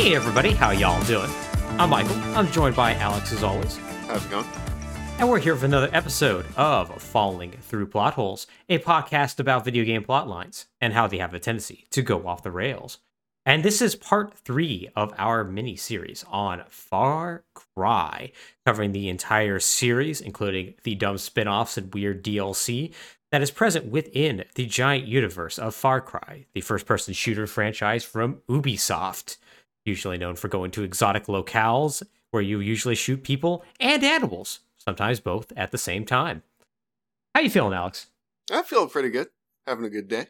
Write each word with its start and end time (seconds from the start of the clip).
Hey 0.00 0.14
everybody, 0.14 0.52
how 0.52 0.70
y'all 0.70 1.04
doing? 1.04 1.30
I'm 1.78 1.90
Michael. 1.90 2.16
I'm 2.34 2.50
joined 2.50 2.74
by 2.74 2.94
Alex 2.94 3.34
as 3.34 3.42
always. 3.42 3.76
How's 4.06 4.24
it 4.24 4.30
going? 4.30 4.46
And 5.18 5.28
we're 5.28 5.40
here 5.40 5.54
for 5.54 5.66
another 5.66 5.90
episode 5.92 6.46
of 6.56 7.02
Falling 7.02 7.50
Through 7.50 7.88
Plot 7.88 8.14
Holes, 8.14 8.46
a 8.70 8.78
podcast 8.78 9.38
about 9.38 9.66
video 9.66 9.84
game 9.84 10.02
plot 10.02 10.26
lines 10.26 10.68
and 10.80 10.94
how 10.94 11.06
they 11.06 11.18
have 11.18 11.34
a 11.34 11.38
tendency 11.38 11.86
to 11.90 12.00
go 12.00 12.26
off 12.26 12.42
the 12.42 12.50
rails. 12.50 13.00
And 13.44 13.62
this 13.62 13.82
is 13.82 13.94
part 13.94 14.32
three 14.32 14.88
of 14.96 15.12
our 15.18 15.44
mini 15.44 15.76
series 15.76 16.24
on 16.30 16.62
Far 16.70 17.44
Cry, 17.54 18.32
covering 18.64 18.92
the 18.92 19.10
entire 19.10 19.60
series, 19.60 20.22
including 20.22 20.72
the 20.82 20.94
dumb 20.94 21.18
spin 21.18 21.46
offs 21.46 21.76
and 21.76 21.92
weird 21.92 22.24
DLC 22.24 22.94
that 23.32 23.42
is 23.42 23.50
present 23.50 23.84
within 23.84 24.44
the 24.54 24.64
giant 24.64 25.06
universe 25.06 25.58
of 25.58 25.74
Far 25.74 26.00
Cry, 26.00 26.46
the 26.54 26.62
first 26.62 26.86
person 26.86 27.12
shooter 27.12 27.46
franchise 27.46 28.02
from 28.02 28.40
Ubisoft, 28.48 29.36
usually 29.84 30.18
known 30.18 30.36
for 30.36 30.48
going 30.48 30.70
to 30.72 30.82
exotic 30.82 31.26
locales 31.26 32.02
where 32.30 32.42
you 32.42 32.60
usually 32.60 32.94
shoot 32.94 33.22
people 33.22 33.64
and 33.80 34.04
animals, 34.04 34.60
sometimes 34.78 35.20
both 35.20 35.52
at 35.56 35.70
the 35.72 35.78
same 35.78 36.04
time. 36.04 36.42
How 37.34 37.40
you 37.40 37.50
feeling, 37.50 37.74
Alex? 37.74 38.06
I 38.50 38.62
feel 38.62 38.86
pretty 38.88 39.10
good. 39.10 39.28
Having 39.66 39.84
a 39.86 39.90
good 39.90 40.08
day. 40.08 40.26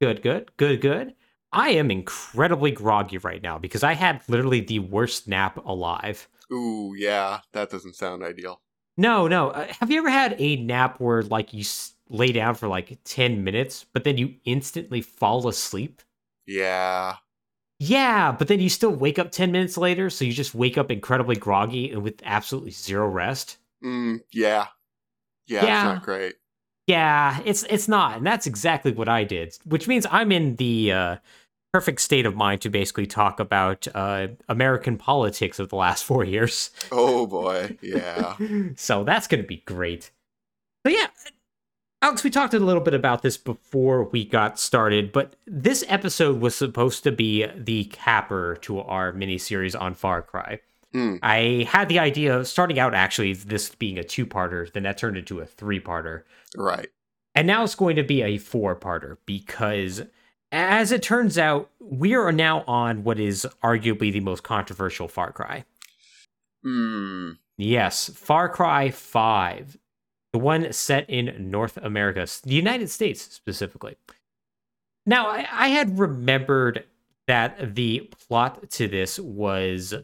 Good, 0.00 0.22
good, 0.22 0.50
good, 0.56 0.80
good. 0.80 1.14
I 1.52 1.70
am 1.70 1.90
incredibly 1.90 2.70
groggy 2.70 3.18
right 3.18 3.42
now 3.42 3.58
because 3.58 3.82
I 3.82 3.94
had 3.94 4.22
literally 4.28 4.60
the 4.60 4.78
worst 4.80 5.26
nap 5.26 5.56
alive. 5.64 6.28
Ooh, 6.52 6.94
yeah, 6.96 7.40
that 7.52 7.70
doesn't 7.70 7.96
sound 7.96 8.22
ideal. 8.22 8.60
No, 8.96 9.28
no. 9.28 9.50
Uh, 9.50 9.72
have 9.80 9.90
you 9.90 9.98
ever 9.98 10.10
had 10.10 10.36
a 10.38 10.56
nap 10.56 11.00
where 11.00 11.22
like 11.22 11.52
you 11.52 11.60
s- 11.60 11.94
lay 12.08 12.32
down 12.32 12.54
for 12.54 12.68
like 12.68 12.98
10 13.04 13.44
minutes, 13.44 13.86
but 13.92 14.04
then 14.04 14.18
you 14.18 14.34
instantly 14.44 15.00
fall 15.00 15.46
asleep? 15.48 16.02
Yeah. 16.46 17.16
Yeah, 17.80 18.32
but 18.32 18.48
then 18.48 18.60
you 18.60 18.68
still 18.68 18.90
wake 18.90 19.18
up 19.18 19.30
10 19.30 19.52
minutes 19.52 19.76
later, 19.76 20.10
so 20.10 20.24
you 20.24 20.32
just 20.32 20.54
wake 20.54 20.76
up 20.76 20.90
incredibly 20.90 21.36
groggy 21.36 21.90
and 21.92 22.02
with 22.02 22.20
absolutely 22.24 22.72
zero 22.72 23.06
rest. 23.06 23.58
Mm, 23.84 24.20
yeah. 24.32 24.66
Yeah, 25.46 25.64
Yeah. 25.64 25.82
it's 25.90 25.94
not 25.94 26.02
great. 26.02 26.34
Yeah, 26.88 27.40
it's 27.44 27.64
it's 27.64 27.86
not, 27.86 28.16
and 28.16 28.26
that's 28.26 28.46
exactly 28.46 28.92
what 28.92 29.08
I 29.10 29.22
did. 29.22 29.56
Which 29.66 29.86
means 29.86 30.06
I'm 30.10 30.32
in 30.32 30.56
the 30.56 30.90
uh, 30.92 31.16
perfect 31.72 32.00
state 32.00 32.24
of 32.24 32.34
mind 32.34 32.62
to 32.62 32.70
basically 32.70 33.06
talk 33.06 33.40
about 33.40 33.86
uh, 33.94 34.28
American 34.48 34.96
politics 34.96 35.58
of 35.58 35.68
the 35.68 35.76
last 35.76 36.02
four 36.04 36.24
years. 36.24 36.70
Oh 36.90 37.26
boy. 37.26 37.76
Yeah. 37.82 38.36
so 38.76 39.04
that's 39.04 39.26
going 39.28 39.42
to 39.42 39.46
be 39.46 39.62
great. 39.66 40.10
So 40.86 40.92
yeah, 40.92 41.08
Alex, 42.00 42.22
we 42.22 42.30
talked 42.30 42.54
a 42.54 42.60
little 42.60 42.82
bit 42.82 42.94
about 42.94 43.22
this 43.22 43.36
before 43.36 44.04
we 44.04 44.24
got 44.24 44.58
started, 44.58 45.10
but 45.10 45.34
this 45.46 45.84
episode 45.88 46.40
was 46.40 46.54
supposed 46.54 47.02
to 47.02 47.10
be 47.10 47.46
the 47.56 47.86
capper 47.86 48.56
to 48.62 48.80
our 48.80 49.12
miniseries 49.12 49.78
on 49.78 49.94
Far 49.94 50.22
Cry. 50.22 50.60
Hmm. 50.92 51.16
I 51.22 51.66
had 51.68 51.88
the 51.88 51.98
idea 51.98 52.36
of 52.36 52.46
starting 52.46 52.78
out 52.78 52.94
actually 52.94 53.32
this 53.34 53.74
being 53.74 53.98
a 53.98 54.04
two-parter, 54.04 54.72
then 54.72 54.84
that 54.84 54.96
turned 54.96 55.16
into 55.16 55.40
a 55.40 55.46
three-parter. 55.46 56.22
Right. 56.56 56.88
And 57.34 57.46
now 57.46 57.64
it's 57.64 57.74
going 57.74 57.96
to 57.96 58.04
be 58.04 58.22
a 58.22 58.38
four 58.38 58.74
parter 58.76 59.18
because, 59.26 60.02
as 60.52 60.92
it 60.92 61.02
turns 61.02 61.36
out, 61.36 61.70
we 61.80 62.14
are 62.14 62.32
now 62.32 62.62
on 62.66 63.04
what 63.04 63.18
is 63.18 63.46
arguably 63.62 64.12
the 64.12 64.20
most 64.20 64.44
controversial 64.44 65.08
Far 65.08 65.32
Cry. 65.32 65.64
Hmm. 66.62 67.32
Yes, 67.56 68.08
Far 68.14 68.48
Cry 68.48 68.90
5, 68.90 69.76
the 70.38 70.44
one 70.44 70.72
set 70.72 71.10
in 71.10 71.50
North 71.50 71.76
America, 71.78 72.24
the 72.44 72.54
United 72.54 72.88
States 72.88 73.22
specifically. 73.22 73.96
Now, 75.04 75.26
I, 75.26 75.48
I 75.50 75.68
had 75.68 75.98
remembered 75.98 76.84
that 77.26 77.74
the 77.74 78.08
plot 78.28 78.70
to 78.70 78.86
this 78.86 79.18
was, 79.18 79.94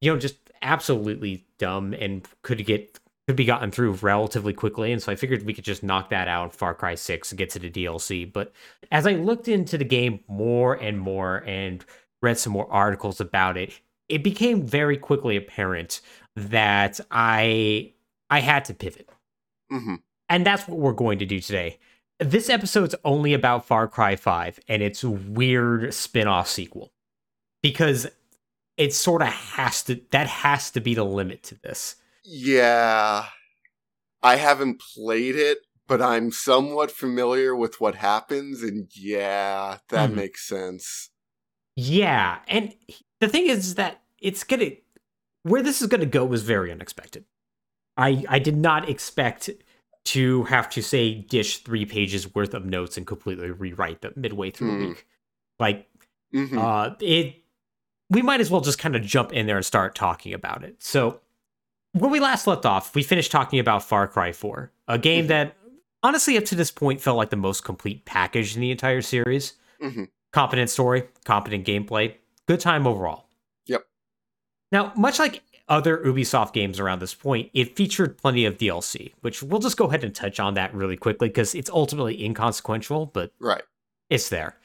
you 0.00 0.10
know, 0.10 0.18
just 0.18 0.36
absolutely 0.62 1.44
dumb 1.58 1.92
and 1.92 2.26
could 2.42 2.64
get 2.64 2.98
could 3.28 3.36
be 3.36 3.44
gotten 3.44 3.70
through 3.70 3.92
relatively 3.92 4.52
quickly, 4.54 4.92
and 4.92 5.02
so 5.02 5.12
I 5.12 5.14
figured 5.14 5.44
we 5.44 5.52
could 5.52 5.64
just 5.64 5.82
knock 5.82 6.08
that 6.08 6.26
out 6.26 6.54
Far 6.54 6.74
Cry 6.74 6.94
6 6.94 7.30
and 7.30 7.38
get 7.38 7.50
to 7.50 7.58
the 7.58 7.70
DLC. 7.70 8.32
But 8.32 8.52
as 8.90 9.06
I 9.06 9.12
looked 9.12 9.46
into 9.46 9.76
the 9.78 9.84
game 9.84 10.20
more 10.26 10.74
and 10.74 10.98
more 10.98 11.44
and 11.46 11.84
read 12.22 12.38
some 12.38 12.52
more 12.54 12.66
articles 12.72 13.20
about 13.20 13.56
it, 13.56 13.78
it 14.08 14.24
became 14.24 14.62
very 14.62 14.96
quickly 14.96 15.36
apparent 15.36 16.00
that 16.34 16.98
I 17.10 17.92
I 18.30 18.40
had 18.40 18.64
to 18.64 18.74
pivot. 18.74 19.10
Hmm 19.70 19.96
And 20.28 20.44
that's 20.46 20.66
what 20.68 20.78
we're 20.78 20.92
going 20.92 21.18
to 21.20 21.26
do 21.26 21.40
today. 21.40 21.78
This 22.18 22.50
episode's 22.50 22.94
only 23.04 23.32
about 23.32 23.64
Far 23.66 23.88
Cry 23.88 24.14
5 24.16 24.60
and 24.68 24.82
its 24.82 25.02
weird 25.02 25.94
spin-off 25.94 26.48
sequel. 26.48 26.92
Because 27.62 28.06
it 28.76 28.94
sort 28.94 29.22
of 29.22 29.28
has 29.28 29.82
to 29.84 30.00
that 30.10 30.26
has 30.26 30.70
to 30.72 30.80
be 30.80 30.94
the 30.94 31.04
limit 31.04 31.42
to 31.44 31.54
this. 31.60 31.96
Yeah. 32.24 33.26
I 34.22 34.36
haven't 34.36 34.80
played 34.94 35.36
it, 35.36 35.58
but 35.86 36.00
I'm 36.02 36.30
somewhat 36.30 36.90
familiar 36.90 37.54
with 37.56 37.80
what 37.80 37.94
happens, 37.96 38.62
and 38.62 38.88
yeah, 38.94 39.78
that 39.88 40.10
Mhm. 40.10 40.14
makes 40.14 40.46
sense. 40.46 41.10
Yeah, 41.76 42.40
and 42.48 42.74
the 43.20 43.28
thing 43.28 43.46
is 43.48 43.74
that 43.76 44.02
it's 44.20 44.44
gonna 44.44 44.72
where 45.42 45.62
this 45.62 45.80
is 45.80 45.88
gonna 45.88 46.06
go 46.06 46.24
was 46.24 46.42
very 46.42 46.70
unexpected. 46.70 47.24
I 48.00 48.24
I 48.28 48.38
did 48.38 48.56
not 48.56 48.88
expect 48.88 49.50
to 50.06 50.44
have 50.44 50.68
to 50.70 50.82
say 50.82 51.14
dish 51.14 51.58
three 51.58 51.84
pages 51.84 52.34
worth 52.34 52.54
of 52.54 52.64
notes 52.64 52.96
and 52.96 53.06
completely 53.06 53.50
rewrite 53.50 54.00
them 54.00 54.14
midway 54.16 54.50
through 54.50 54.70
a 54.70 54.74
Hmm. 54.76 54.80
week. 54.88 55.06
Like 55.58 55.88
hmm 56.32 56.58
uh 56.58 56.94
it 57.00 57.36
we 58.08 58.22
might 58.22 58.40
as 58.40 58.50
well 58.50 58.60
just 58.60 58.78
kind 58.78 58.96
of 58.96 59.02
jump 59.02 59.32
in 59.32 59.46
there 59.46 59.56
and 59.56 59.64
start 59.64 59.94
talking 59.94 60.32
about 60.34 60.64
it. 60.64 60.82
So 60.82 61.20
when 61.92 62.10
we 62.10 62.18
last 62.20 62.46
left 62.46 62.64
off, 62.66 62.94
we 62.94 63.02
finished 63.02 63.30
talking 63.30 63.58
about 63.60 63.84
Far 63.84 64.08
Cry 64.08 64.32
4, 64.32 64.72
a 64.88 64.98
game 64.98 65.26
Mhm. 65.26 65.28
that 65.28 65.56
honestly 66.02 66.36
up 66.38 66.44
to 66.46 66.54
this 66.54 66.70
point 66.70 67.00
felt 67.00 67.16
like 67.18 67.30
the 67.30 67.36
most 67.36 67.62
complete 67.64 68.04
package 68.04 68.54
in 68.54 68.60
the 68.60 68.70
entire 68.70 69.02
series. 69.02 69.54
hmm 69.80 70.04
Competent 70.32 70.70
story, 70.70 71.08
competent 71.24 71.66
gameplay, 71.66 72.14
good 72.46 72.60
time 72.60 72.86
overall. 72.86 73.26
Yep. 73.66 73.84
Now, 74.70 74.92
much 74.96 75.18
like 75.18 75.42
other 75.70 75.98
Ubisoft 75.98 76.52
games 76.52 76.78
around 76.78 76.98
this 76.98 77.14
point, 77.14 77.50
it 77.54 77.76
featured 77.76 78.18
plenty 78.18 78.44
of 78.44 78.58
DLC, 78.58 79.12
which 79.20 79.42
we'll 79.42 79.60
just 79.60 79.76
go 79.76 79.86
ahead 79.86 80.04
and 80.04 80.14
touch 80.14 80.38
on 80.40 80.54
that 80.54 80.74
really 80.74 80.96
quickly 80.96 81.28
because 81.28 81.54
it's 81.54 81.70
ultimately 81.70 82.22
inconsequential, 82.24 83.06
but 83.06 83.32
Right. 83.38 83.62
it's 84.10 84.28
there. 84.28 84.56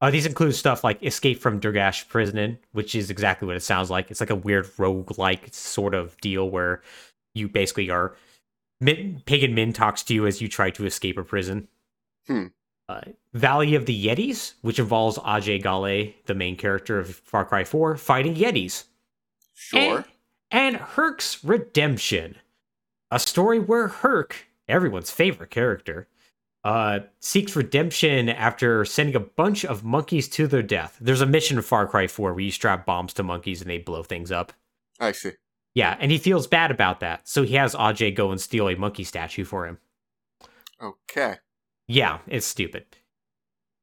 Uh, 0.00 0.10
these 0.10 0.26
include 0.26 0.54
stuff 0.54 0.82
like 0.82 1.02
Escape 1.02 1.38
from 1.38 1.60
Durgesh 1.60 2.08
Prison, 2.08 2.58
which 2.72 2.94
is 2.94 3.10
exactly 3.10 3.46
what 3.46 3.56
it 3.56 3.62
sounds 3.62 3.90
like. 3.90 4.10
It's 4.10 4.20
like 4.20 4.30
a 4.30 4.34
weird 4.34 4.68
rogue-like 4.78 5.54
sort 5.54 5.94
of 5.94 6.20
deal 6.20 6.50
where 6.50 6.82
you 7.34 7.48
basically 7.48 7.88
are 7.90 8.14
Min, 8.80 9.22
Pagan 9.24 9.54
Min 9.54 9.72
talks 9.72 10.02
to 10.04 10.14
you 10.14 10.26
as 10.26 10.42
you 10.42 10.48
try 10.48 10.70
to 10.70 10.84
escape 10.84 11.16
a 11.16 11.22
prison. 11.22 11.68
Hmm. 12.26 12.46
Uh, 12.88 13.00
Valley 13.32 13.74
of 13.74 13.86
the 13.86 14.06
Yetis, 14.06 14.52
which 14.62 14.78
involves 14.78 15.16
Ajay 15.18 15.62
Ghale, 15.62 16.14
the 16.26 16.34
main 16.34 16.56
character 16.56 16.98
of 16.98 17.16
Far 17.16 17.44
Cry 17.44 17.64
4, 17.64 17.96
fighting 17.96 18.34
Yetis. 18.34 18.84
Sure. 19.54 19.96
And, 19.98 20.04
and 20.56 20.76
Herc's 20.76 21.44
Redemption, 21.44 22.36
a 23.10 23.18
story 23.18 23.58
where 23.58 23.88
Herc, 23.88 24.48
everyone's 24.66 25.10
favorite 25.10 25.50
character, 25.50 26.08
uh, 26.64 27.00
seeks 27.20 27.54
redemption 27.54 28.30
after 28.30 28.82
sending 28.86 29.14
a 29.14 29.20
bunch 29.20 29.66
of 29.66 29.84
monkeys 29.84 30.28
to 30.30 30.46
their 30.46 30.62
death. 30.62 30.96
There's 30.98 31.20
a 31.20 31.26
mission 31.26 31.58
in 31.58 31.62
Far 31.62 31.86
Cry 31.86 32.06
4 32.06 32.32
where 32.32 32.40
you 32.40 32.50
strap 32.50 32.86
bombs 32.86 33.12
to 33.14 33.22
monkeys 33.22 33.60
and 33.60 33.68
they 33.68 33.76
blow 33.76 34.02
things 34.02 34.32
up. 34.32 34.54
I 34.98 35.12
see. 35.12 35.32
Yeah, 35.74 35.94
and 36.00 36.10
he 36.10 36.16
feels 36.16 36.46
bad 36.46 36.70
about 36.70 37.00
that, 37.00 37.28
so 37.28 37.42
he 37.42 37.56
has 37.56 37.74
Aj 37.74 38.14
go 38.14 38.30
and 38.30 38.40
steal 38.40 38.70
a 38.70 38.76
monkey 38.76 39.04
statue 39.04 39.44
for 39.44 39.66
him. 39.66 39.76
Okay. 40.80 41.36
Yeah, 41.86 42.20
it's 42.26 42.46
stupid. 42.46 42.86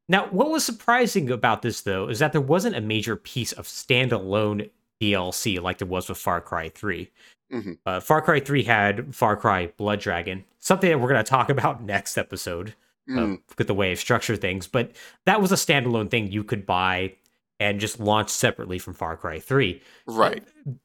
Now, 0.09 0.25
what 0.29 0.49
was 0.49 0.65
surprising 0.65 1.29
about 1.29 1.61
this, 1.61 1.81
though, 1.81 2.09
is 2.09 2.17
that 2.17 2.31
there 2.31 2.41
wasn't 2.41 2.75
a 2.75 2.81
major 2.81 3.15
piece 3.15 3.51
of 3.51 3.67
standalone 3.67 4.71
DLC 5.11 5.61
like 5.61 5.77
there 5.79 5.87
was 5.87 6.09
with 6.09 6.17
Far 6.17 6.41
Cry 6.41 6.69
3. 6.69 7.09
Mhm. 7.51 7.77
Uh, 7.85 7.99
Far 7.99 8.21
Cry 8.21 8.39
3 8.39 8.63
had 8.63 9.15
Far 9.15 9.35
Cry 9.37 9.67
Blood 9.77 9.99
Dragon, 9.99 10.43
something 10.59 10.89
that 10.89 10.99
we're 10.99 11.09
going 11.09 11.23
to 11.23 11.29
talk 11.29 11.49
about 11.49 11.83
next 11.93 12.17
episode 12.17 12.69
uh, 13.09 13.11
Mm, 13.13 13.41
with 13.57 13.67
the 13.67 13.73
way 13.73 13.91
of 13.91 13.99
structure 13.99 14.35
things, 14.37 14.65
but 14.65 14.91
that 15.25 15.41
was 15.41 15.51
a 15.51 15.55
standalone 15.55 16.09
thing 16.09 16.31
you 16.31 16.41
could 16.43 16.65
buy 16.65 17.13
and 17.59 17.79
just 17.79 17.99
launch 17.99 18.29
separately 18.29 18.79
from 18.79 18.93
Far 18.93 19.15
Cry 19.17 19.39
3 19.39 19.81
right. 20.07 20.43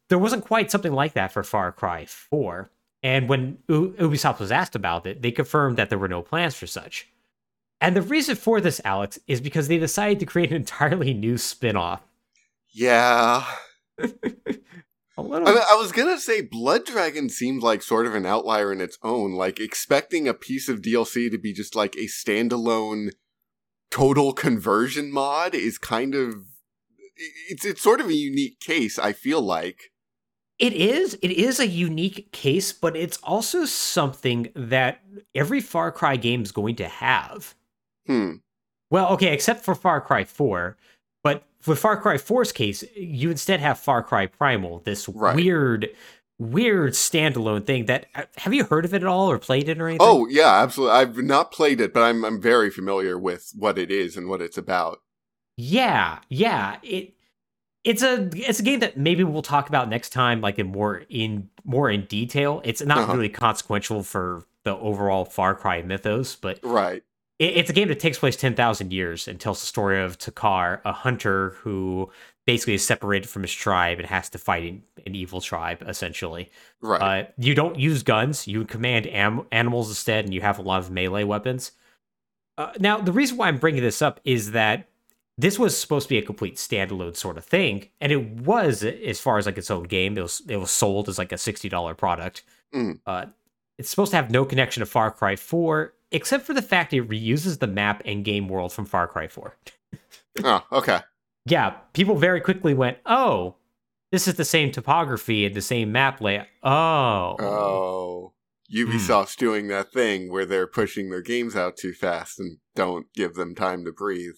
there 0.09 0.19
wasn't 0.19 0.45
quite 0.45 0.71
something 0.71 0.93
like 0.93 1.13
that 1.15 1.33
for 1.33 1.43
Far 1.45 1.71
Cry 1.73 2.05
4. 2.07 2.71
And 3.05 3.29
when 3.29 3.59
U- 3.69 3.95
Ubisoft 3.99 4.41
was 4.41 4.51
asked 4.51 4.75
about 4.75 5.07
it, 5.07 5.23
they 5.23 5.31
confirmed 5.31 5.77
that 5.79 5.89
there 5.91 5.99
were 5.99 6.09
no 6.09 6.21
plans 6.23 6.57
for 6.57 6.67
such. 6.67 7.07
And 7.81 7.95
the 7.95 8.03
reason 8.03 8.35
for 8.35 8.61
this, 8.61 8.81
Alex, 8.85 9.21
is 9.29 9.41
because 9.41 9.69
they 9.69 9.79
decided 9.79 10.19
to 10.19 10.27
create 10.27 10.51
an 10.51 10.57
entirely 10.67 11.15
new 11.15 11.39
spin 11.39 11.77
off. 11.77 12.03
Yeah. 12.71 13.45
A 15.19 15.23
little. 15.23 15.49
I, 15.49 15.53
mean, 15.53 15.63
I 15.69 15.75
was 15.75 15.91
gonna 15.91 16.19
say 16.19 16.43
Blood 16.43 16.87
Dragon 16.87 17.29
seemed 17.29 17.61
like 17.61 17.83
sort 17.83 18.07
of 18.07 18.15
an 18.15 18.25
outlier 18.25 18.73
in 18.73 18.81
its 18.81 18.99
own. 19.03 19.33
Like 19.33 19.59
expecting 19.59 20.29
a 20.29 20.35
piece 20.35 20.69
of 20.69 20.81
DLC 20.81 21.29
to 21.29 21.39
be 21.39 21.53
just 21.53 21.75
like 21.75 21.97
a 21.97 22.07
standalone 22.07 23.11
total 23.91 24.33
conversion 24.33 25.11
mod 25.11 25.57
is 25.57 25.77
kind 25.77 26.15
of 26.15 26.35
it's 27.49 27.65
it's 27.65 27.83
sort 27.83 28.01
of 28.01 28.07
a 28.07 28.15
unique 28.15 28.61
case. 28.61 28.97
I 28.97 29.13
feel 29.13 29.43
like 29.43 29.91
It 30.61 30.73
is. 30.73 31.19
It 31.21 31.33
is 31.33 31.59
a 31.59 31.67
unique 31.67 32.31
case, 32.31 32.73
but 32.73 32.97
it's 32.97 33.19
also 33.25 33.65
something 33.65 34.53
that 34.55 35.03
every 35.35 35.61
Far 35.61 35.91
Cry 35.91 36.15
game 36.15 36.43
is 36.43 36.53
going 36.53 36.77
to 36.77 36.87
have. 36.87 37.57
hmm. 38.07 38.35
Well, 38.91 39.09
okay, 39.15 39.35
except 39.35 39.65
for 39.65 39.75
Far 39.75 40.01
Cry 40.01 40.25
4. 40.25 40.77
With 41.67 41.79
Far 41.79 41.97
Cry 42.01 42.17
4's 42.17 42.53
case, 42.53 42.85
you 42.97 43.31
instead 43.31 43.61
have 43.61 43.79
Far 43.79 44.03
Cry 44.03 44.27
Primal, 44.27 44.81
this 44.81 45.09
Right. 45.09 45.35
weird, 45.35 45.89
weird 46.39 46.93
standalone 46.93 47.67
thing 47.67 47.87
that 47.87 48.07
uh, 48.15 48.23
have 48.37 48.55
you 48.55 48.65
heard 48.65 48.85
of 48.85 48.95
it 48.95 49.03
at 49.03 49.09
all 49.09 49.29
or 49.31 49.39
played 49.39 49.69
it 49.69 49.81
or 49.81 49.89
anything? 49.89 50.07
Oh 50.07 50.27
yeah, 50.29 50.63
absolutely. 50.63 50.97
I've 50.97 51.17
not 51.19 51.51
played 51.53 51.81
it, 51.81 51.93
but 51.93 52.03
I'm 52.05 52.25
I'm 52.25 52.41
very 52.41 52.71
familiar 52.71 53.19
with 53.19 53.53
what 53.57 53.77
it 53.79 53.91
is 53.91 54.17
and 54.17 54.29
what 54.29 54.41
it's 54.41 54.57
about. 54.57 55.01
Yeah, 55.57 56.21
yeah. 56.29 56.77
It 56.85 57.15
it's 57.85 58.03
a 58.03 58.31
it's 58.35 58.61
a 58.61 58.63
game 58.63 58.81
that 58.81 58.97
maybe 58.97 59.25
we'll 59.25 59.43
talk 59.43 59.69
about 59.69 59.89
next 59.89 60.11
time, 60.11 60.41
like 60.41 60.59
in 60.61 60.69
more 60.69 61.03
in 61.09 61.49
more 61.65 61.91
in 61.91 62.05
detail. 62.07 62.63
It's 62.65 62.83
not 62.85 62.99
Uh-huh. 62.99 63.15
really 63.15 63.29
consequential 63.29 64.03
for 64.05 64.45
the 64.65 64.77
overall 64.77 65.25
Far 65.25 65.55
Cry 65.57 65.83
mythos, 65.83 66.37
but 66.37 66.61
Right. 66.63 67.03
It, 67.39 67.57
it's 67.57 67.71
a 67.71 67.73
game 67.73 67.89
that 67.89 68.01
takes 68.01 68.19
place 68.19 68.37
ten 68.37 68.55
thousand 68.55 68.93
years 68.93 69.29
and 69.29 69.39
tells 69.39 69.61
the 69.61 69.67
story 69.67 70.03
of 70.03 70.19
Takkar, 70.19 70.81
a 70.85 70.93
hunter 70.93 71.51
who 71.61 72.11
basically 72.47 72.75
is 72.75 72.87
separated 72.87 73.29
from 73.29 73.43
his 73.43 73.53
tribe 73.53 73.99
and 73.99 74.09
has 74.09 74.31
to 74.31 74.39
fight 74.39 74.65
an, 74.65 74.83
an 75.07 75.15
evil 75.15 75.41
tribe, 75.41 75.85
essentially. 75.87 76.51
Right. 76.81 77.01
Uh, 77.01 77.29
you 77.37 77.55
don't 77.55 77.79
use 77.79 78.03
guns; 78.03 78.47
you 78.47 78.65
command 78.65 79.07
am- 79.07 79.47
animals 79.53 79.89
instead, 79.89 80.25
and 80.25 80.33
you 80.33 80.41
have 80.41 80.59
a 80.59 80.63
lot 80.63 80.81
of 80.81 80.91
melee 80.91 81.25
weapons. 81.25 81.73
Uh, 82.57 82.73
now, 82.81 82.99
the 82.99 83.13
reason 83.13 83.37
why 83.37 83.49
I'm 83.49 83.59
bringing 83.59 83.83
this 83.83 84.03
up 84.03 84.21
is 84.25 84.51
that 84.51 84.89
this 85.37 85.59
was 85.59 85.79
supposed 85.79 86.07
to 86.07 86.15
be 86.15 86.19
a 86.19 86.23
complete 86.23 86.57
standalone 86.57 87.17
sort 87.17 87.39
of 87.39 87.45
thing, 87.45 87.89
and 88.01 88.11
it 88.11 88.41
was 88.41 88.83
as 88.83 89.21
far 89.21 89.39
as 89.39 89.47
like 89.47 89.57
its 89.57 89.71
own 89.71 89.85
game. 89.85 90.19
It 90.19 90.23
was 90.23 90.43
it 90.49 90.57
was 90.57 90.73
sold 90.73 91.09
as 91.09 91.19
like 91.19 91.31
a 91.31 91.39
sixty 91.39 91.69
dollar 91.69 91.95
product. 91.95 92.43
Mm. 92.75 92.99
Uh, 93.07 93.27
it's 93.79 93.89
supposed 93.89 94.11
to 94.11 94.17
have 94.17 94.33
no 94.33 94.45
connection 94.45 94.81
to 94.81 94.87
Far 94.87 95.13
Cry 95.13 95.37
Four, 95.37 95.95
except 96.11 96.45
for 96.47 96.55
the 96.55 96.63
fact 96.63 96.93
it 96.93 97.09
reuses 97.09 97.59
the 97.59 97.67
map 97.67 98.03
and 98.05 98.25
game 98.25 98.49
world 98.49 98.73
from 98.73 98.85
Far 98.87 99.07
Cry 99.09 99.29
Four. 99.29 99.57
oh, 100.45 100.65
okay. 100.73 101.01
Yeah, 101.47 101.71
people 101.93 102.17
very 102.17 102.41
quickly 102.41 102.75
went, 102.75 102.99
"Oh, 103.07 103.57
this 104.13 104.29
is 104.29 104.35
the 104.35 104.45
same 104.45 104.71
topography 104.73 105.47
and 105.47 105.55
the 105.55 105.63
same 105.63 105.93
map 105.93 106.21
layout." 106.21 106.47
Oh, 106.63 107.37
Oh. 107.41 108.33
Hmm. 108.71 108.77
Ubisoft's 108.77 109.35
doing 109.37 109.69
that 109.69 109.93
thing 109.93 110.31
where 110.31 110.45
they're 110.45 110.67
pushing 110.67 111.09
their 111.09 111.23
games 111.23 111.57
out 111.57 111.79
too 111.79 111.95
fast 111.95 112.39
and 112.39 112.59
don't 112.77 113.07
give 113.15 113.35
them 113.35 113.55
time 113.55 113.83
to 113.87 113.93
breathe. 113.93 114.35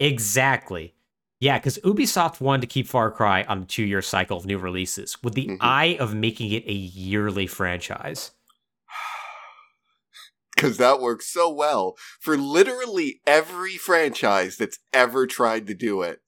Exactly. 0.00 0.94
Yeah, 1.40 1.58
because 1.58 1.78
Ubisoft 1.78 2.40
wanted 2.40 2.60
to 2.62 2.66
keep 2.66 2.86
Far 2.86 3.10
Cry 3.10 3.42
on 3.44 3.62
a 3.62 3.64
two 3.64 3.82
year 3.84 4.02
cycle 4.02 4.36
of 4.36 4.44
new 4.46 4.58
releases 4.58 5.16
with 5.22 5.34
the 5.34 5.46
Mhm. 5.46 5.56
eye 5.60 5.96
of 5.98 6.14
making 6.14 6.52
it 6.52 6.64
a 6.66 6.72
yearly 6.72 7.46
franchise. 7.46 8.32
Because 10.54 10.76
that 10.78 11.00
works 11.00 11.26
so 11.26 11.52
well 11.52 11.96
for 12.20 12.36
literally 12.36 13.20
every 13.26 13.76
franchise 13.76 14.56
that's 14.56 14.78
ever 14.92 15.26
tried 15.26 15.66
to 15.66 15.74
do 15.74 16.02
it. 16.02 16.20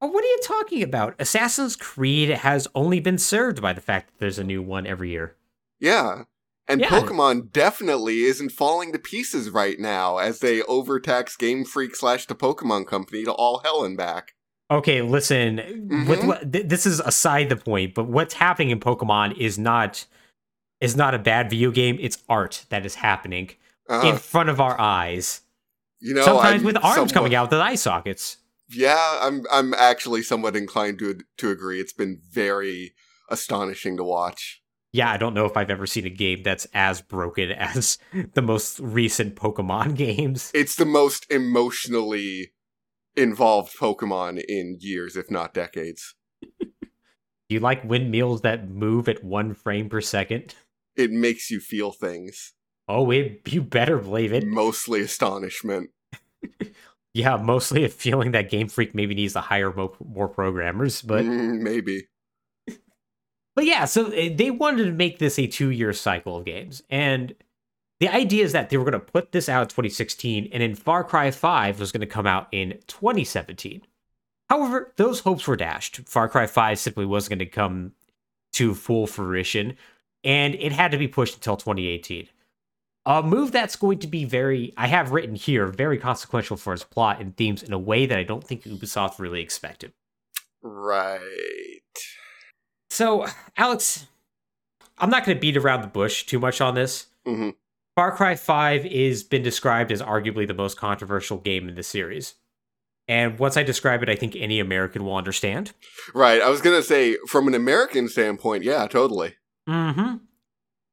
Oh, 0.00 0.08
what 0.08 0.22
are 0.24 0.28
you 0.28 0.40
talking 0.44 0.82
about? 0.82 1.14
Assassin's 1.18 1.76
Creed 1.76 2.28
has 2.28 2.68
only 2.74 3.00
been 3.00 3.16
served 3.18 3.62
by 3.62 3.72
the 3.72 3.80
fact 3.80 4.08
that 4.08 4.18
there's 4.18 4.38
a 4.38 4.44
new 4.44 4.60
one 4.62 4.86
every 4.86 5.10
year. 5.10 5.36
Yeah. 5.80 6.24
And 6.68 6.80
Yeah. 6.80 6.88
Pokemon 6.88 7.52
definitely 7.52 8.22
isn't 8.22 8.52
falling 8.52 8.92
to 8.92 8.98
pieces 8.98 9.50
right 9.50 9.78
now 9.78 10.18
as 10.18 10.40
they 10.40 10.62
overtax 10.62 11.36
Game 11.36 11.64
Freak 11.64 11.94
slash 11.96 12.26
the 12.26 12.34
Pokemon 12.34 12.86
Company 12.86 13.24
to 13.24 13.32
all 13.32 13.60
hell 13.64 13.82
and 13.84 13.96
back. 13.96 14.32
Okay, 14.70 15.02
listen. 15.02 15.56
With 16.08 16.20
Mhm. 16.20 16.26
what 16.26 16.52
th- 16.52 16.66
this 16.68 16.86
is 16.86 17.00
aside 17.00 17.48
the 17.50 17.56
point, 17.56 17.94
but 17.94 18.04
what's 18.06 18.34
happening 18.34 18.70
in 18.70 18.80
Pokemon 18.80 19.36
is 19.38 19.58
not 19.58 20.06
is 20.80 20.96
not 20.96 21.14
a 21.14 21.18
bad 21.18 21.50
video 21.50 21.70
game. 21.70 21.96
It's 22.00 22.18
art 22.28 22.66
that 22.70 22.84
is 22.86 22.96
happening 22.96 23.50
Uh, 23.88 24.02
in 24.04 24.16
front 24.16 24.48
of 24.48 24.60
our 24.60 24.78
eyes. 24.80 25.42
you 26.00 26.14
know, 26.14 26.24
Sometimes 26.24 26.60
I'm 26.60 26.66
with 26.66 26.76
arms 26.76 26.94
somewhat- 26.96 27.12
coming 27.14 27.34
out 27.34 27.50
the 27.50 27.60
eye 27.60 27.74
sockets. 27.76 28.38
Yeah, 28.70 29.18
I'm 29.20 29.44
I'm 29.50 29.74
actually 29.74 30.22
somewhat 30.22 30.56
inclined 30.56 30.98
to 31.00 31.18
to 31.38 31.50
agree. 31.50 31.80
It's 31.80 31.92
been 31.92 32.20
very 32.30 32.94
astonishing 33.30 33.96
to 33.98 34.04
watch. 34.04 34.62
Yeah, 34.92 35.10
I 35.10 35.16
don't 35.16 35.34
know 35.34 35.44
if 35.44 35.56
I've 35.56 35.70
ever 35.70 35.86
seen 35.86 36.06
a 36.06 36.10
game 36.10 36.42
that's 36.44 36.66
as 36.72 37.00
broken 37.02 37.50
as 37.72 37.98
the 38.34 38.42
most 38.42 38.78
recent 38.80 39.34
Pokemon 39.36 39.96
games. 40.06 40.50
It's 40.54 40.76
the 40.76 40.86
most 40.86 41.26
emotionally 41.30 42.52
involved 43.16 43.76
Pokemon 43.78 44.42
in 44.48 44.78
years, 44.80 45.16
if 45.16 45.30
not 45.30 45.52
decades. 45.54 46.14
Do 46.60 47.50
you 47.50 47.60
like 47.60 47.84
windmills 47.84 48.40
that 48.42 48.68
move 48.70 49.08
at 49.08 49.22
one 49.22 49.52
frame 49.52 49.88
per 49.90 50.00
second? 50.00 50.54
It 50.96 51.10
makes 51.10 51.50
you 51.50 51.60
feel 51.60 51.90
things. 51.92 52.52
Oh, 52.88 53.10
it, 53.10 53.40
you 53.46 53.62
better 53.62 53.98
believe 53.98 54.32
it. 54.32 54.46
Mostly 54.46 55.00
astonishment. 55.02 55.90
Yeah, 57.16 57.36
mostly 57.36 57.84
a 57.84 57.88
feeling 57.88 58.32
that 58.32 58.50
Game 58.50 58.66
Freak 58.66 58.92
maybe 58.92 59.14
needs 59.14 59.34
to 59.34 59.40
hire 59.40 59.72
mo- 59.72 59.94
more 60.04 60.26
programmers, 60.26 61.00
but 61.00 61.24
Mm, 61.24 61.60
maybe. 61.60 62.08
but 63.54 63.64
yeah, 63.64 63.84
so 63.84 64.06
uh, 64.08 64.30
they 64.34 64.50
wanted 64.50 64.86
to 64.86 64.90
make 64.92 65.20
this 65.20 65.38
a 65.38 65.46
two-year 65.46 65.92
cycle 65.92 66.36
of 66.38 66.44
games, 66.44 66.82
and 66.90 67.32
the 68.00 68.08
idea 68.08 68.42
is 68.44 68.50
that 68.50 68.68
they 68.68 68.76
were 68.76 68.82
going 68.90 69.00
to 69.00 69.12
put 69.12 69.30
this 69.30 69.48
out 69.48 69.62
in 69.62 69.68
2016, 69.68 70.48
and 70.52 70.60
then 70.60 70.74
Far 70.74 71.04
Cry 71.04 71.30
5 71.30 71.78
was 71.78 71.92
going 71.92 72.00
to 72.00 72.06
come 72.08 72.26
out 72.26 72.48
in 72.50 72.80
2017. 72.88 73.82
However, 74.50 74.92
those 74.96 75.20
hopes 75.20 75.46
were 75.46 75.54
dashed. 75.56 76.00
Far 76.08 76.28
Cry 76.28 76.48
5 76.48 76.80
simply 76.80 77.06
wasn't 77.06 77.30
going 77.38 77.38
to 77.38 77.46
come 77.46 77.92
to 78.54 78.74
full 78.74 79.06
fruition, 79.06 79.76
and 80.24 80.54
it 80.54 80.72
had 80.72 80.90
to 80.92 80.98
be 80.98 81.08
pushed 81.08 81.34
until 81.34 81.56
2018. 81.56 82.28
A 83.06 83.22
move 83.22 83.52
that's 83.52 83.76
going 83.76 83.98
to 83.98 84.06
be 84.06 84.24
very, 84.24 84.72
I 84.76 84.86
have 84.86 85.12
written 85.12 85.34
here, 85.34 85.66
very 85.66 85.98
consequential 85.98 86.56
for 86.56 86.72
its 86.72 86.84
plot 86.84 87.20
and 87.20 87.36
themes 87.36 87.62
in 87.62 87.72
a 87.72 87.78
way 87.78 88.06
that 88.06 88.18
I 88.18 88.22
don't 88.22 88.42
think 88.42 88.64
Ubisoft 88.64 89.18
really 89.18 89.42
expected. 89.42 89.92
Right. 90.62 91.20
So, 92.88 93.26
Alex, 93.58 94.06
I'm 94.96 95.10
not 95.10 95.26
going 95.26 95.36
to 95.36 95.40
beat 95.40 95.58
around 95.58 95.82
the 95.82 95.88
bush 95.88 96.24
too 96.24 96.38
much 96.38 96.60
on 96.60 96.74
this. 96.74 97.06
hmm 97.26 97.50
Far 97.94 98.16
Cry 98.16 98.34
5 98.34 98.86
is 98.86 99.22
been 99.22 99.42
described 99.42 99.92
as 99.92 100.02
arguably 100.02 100.48
the 100.48 100.54
most 100.54 100.76
controversial 100.76 101.38
game 101.38 101.68
in 101.68 101.76
the 101.76 101.82
series. 101.84 102.34
And 103.06 103.38
once 103.38 103.56
I 103.56 103.62
describe 103.62 104.02
it, 104.02 104.08
I 104.08 104.16
think 104.16 104.34
any 104.34 104.58
American 104.58 105.04
will 105.04 105.14
understand. 105.14 105.72
Right. 106.12 106.42
I 106.42 106.48
was 106.48 106.60
gonna 106.60 106.82
say, 106.82 107.16
from 107.28 107.46
an 107.46 107.54
American 107.54 108.08
standpoint, 108.08 108.64
yeah, 108.64 108.88
totally. 108.88 109.36
Mm-hmm. 109.68 110.16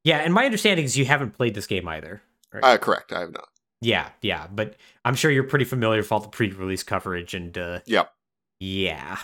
Yeah, 0.03 0.17
and 0.17 0.33
my 0.33 0.45
understanding 0.45 0.85
is 0.85 0.97
you 0.97 1.05
haven't 1.05 1.31
played 1.31 1.53
this 1.53 1.67
game 1.67 1.87
either. 1.87 2.21
Uh, 2.61 2.77
correct. 2.77 3.13
I 3.13 3.21
have 3.21 3.31
not. 3.33 3.47
Yeah, 3.81 4.09
yeah, 4.21 4.47
but 4.51 4.75
I'm 5.05 5.15
sure 5.15 5.31
you're 5.31 5.43
pretty 5.43 5.65
familiar 5.65 6.01
with 6.01 6.11
all 6.11 6.19
the 6.19 6.27
pre-release 6.27 6.83
coverage 6.83 7.33
and 7.33 7.57
uh 7.57 7.79
Yep. 7.85 8.11
Yeah. 8.59 9.17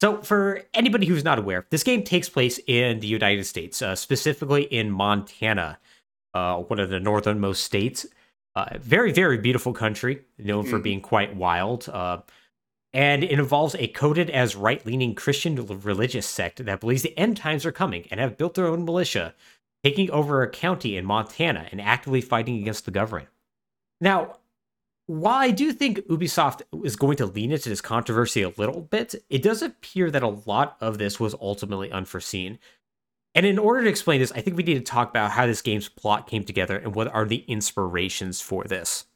So, 0.00 0.22
for 0.22 0.62
anybody 0.72 1.06
who's 1.06 1.22
not 1.24 1.38
aware, 1.38 1.66
this 1.70 1.82
game 1.82 2.02
takes 2.02 2.28
place 2.28 2.58
in 2.66 3.00
the 3.00 3.06
United 3.06 3.44
States, 3.44 3.82
uh, 3.82 3.94
specifically 3.94 4.62
in 4.64 4.90
Montana, 4.90 5.78
uh, 6.34 6.56
one 6.56 6.80
of 6.80 6.88
the 6.88 6.98
northernmost 6.98 7.62
states. 7.62 8.06
Uh, 8.56 8.78
very, 8.80 9.12
very 9.12 9.38
beautiful 9.38 9.72
country, 9.72 10.22
known 10.38 10.64
for 10.64 10.78
Mhm. 10.78 10.82
being 10.82 11.00
quite 11.02 11.36
wild. 11.36 11.88
And 12.92 13.22
it 13.22 13.30
involves 13.30 13.76
a 13.76 13.86
coded 13.86 14.30
as 14.30 14.56
right 14.56 14.84
leaning 14.84 15.14
Christian 15.14 15.54
religious 15.64 16.26
sect 16.26 16.64
that 16.64 16.80
believes 16.80 17.02
the 17.02 17.16
end 17.16 17.36
times 17.36 17.64
are 17.64 17.72
coming 17.72 18.06
and 18.10 18.18
have 18.18 18.36
built 18.36 18.54
their 18.54 18.66
own 18.66 18.84
militia, 18.84 19.34
taking 19.84 20.10
over 20.10 20.42
a 20.42 20.50
county 20.50 20.96
in 20.96 21.04
Montana 21.04 21.68
and 21.70 21.80
actively 21.80 22.20
fighting 22.20 22.58
against 22.58 22.84
the 22.84 22.90
government. 22.90 23.28
Now, 24.00 24.38
while 25.06 25.38
I 25.38 25.50
do 25.50 25.72
think 25.72 25.98
Ubisoft 26.06 26.62
is 26.84 26.96
going 26.96 27.16
to 27.16 27.26
lean 27.26 27.52
into 27.52 27.68
this 27.68 27.80
controversy 27.80 28.42
a 28.42 28.52
little 28.56 28.80
bit, 28.80 29.14
it 29.28 29.42
does 29.42 29.62
appear 29.62 30.10
that 30.10 30.22
a 30.22 30.28
lot 30.28 30.76
of 30.80 30.98
this 30.98 31.18
was 31.18 31.34
ultimately 31.40 31.90
unforeseen. 31.90 32.58
And 33.34 33.46
in 33.46 33.58
order 33.58 33.82
to 33.82 33.88
explain 33.88 34.20
this, 34.20 34.32
I 34.32 34.40
think 34.40 34.56
we 34.56 34.62
need 34.62 34.74
to 34.74 34.80
talk 34.80 35.10
about 35.10 35.32
how 35.32 35.46
this 35.46 35.62
game's 35.62 35.88
plot 35.88 36.28
came 36.28 36.44
together 36.44 36.76
and 36.76 36.94
what 36.94 37.08
are 37.08 37.24
the 37.24 37.44
inspirations 37.48 38.40
for 38.40 38.64
this. 38.64 39.06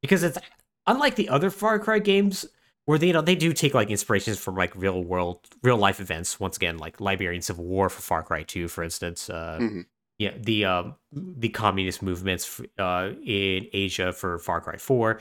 Because 0.00 0.22
it's 0.22 0.38
unlike 0.86 1.16
the 1.16 1.28
other 1.28 1.50
Far 1.50 1.78
Cry 1.78 1.98
games, 1.98 2.46
where 2.86 2.98
they 2.98 3.08
you 3.08 3.12
know 3.12 3.20
they 3.22 3.34
do 3.36 3.52
take 3.52 3.74
like 3.74 3.90
inspirations 3.90 4.38
from 4.38 4.54
like 4.56 4.74
real 4.76 5.02
world, 5.04 5.40
real 5.62 5.76
life 5.76 6.00
events. 6.00 6.40
Once 6.40 6.56
again, 6.56 6.78
like 6.78 7.00
Liberian 7.00 7.42
Civil 7.42 7.64
War 7.64 7.88
for 7.88 8.02
Far 8.02 8.22
Cry 8.22 8.42
Two, 8.42 8.68
for 8.68 8.82
instance. 8.84 9.30
Uh, 9.30 9.58
Mhm. 9.60 9.86
yeah, 10.18 10.32
the 10.38 10.64
um, 10.64 10.94
the 11.12 11.48
communist 11.48 12.02
movements 12.02 12.60
uh, 12.78 13.10
in 13.24 13.66
Asia 13.72 14.12
for 14.12 14.38
Far 14.38 14.60
Cry 14.60 14.76
Four. 14.76 15.20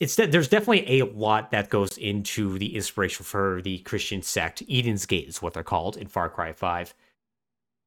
It's 0.00 0.16
that 0.16 0.32
there's 0.32 0.48
definitely 0.48 1.00
a 1.00 1.04
lot 1.04 1.50
that 1.50 1.68
goes 1.68 1.98
into 1.98 2.58
the 2.58 2.74
inspiration 2.74 3.22
for 3.24 3.60
the 3.62 3.78
Christian 3.80 4.22
sect. 4.22 4.62
Eden's 4.66 5.04
Gate 5.04 5.28
is 5.28 5.42
what 5.42 5.52
they're 5.52 5.62
called 5.62 5.98
in 5.98 6.06
Far 6.08 6.30
Cry 6.30 6.52
Five. 6.52 6.94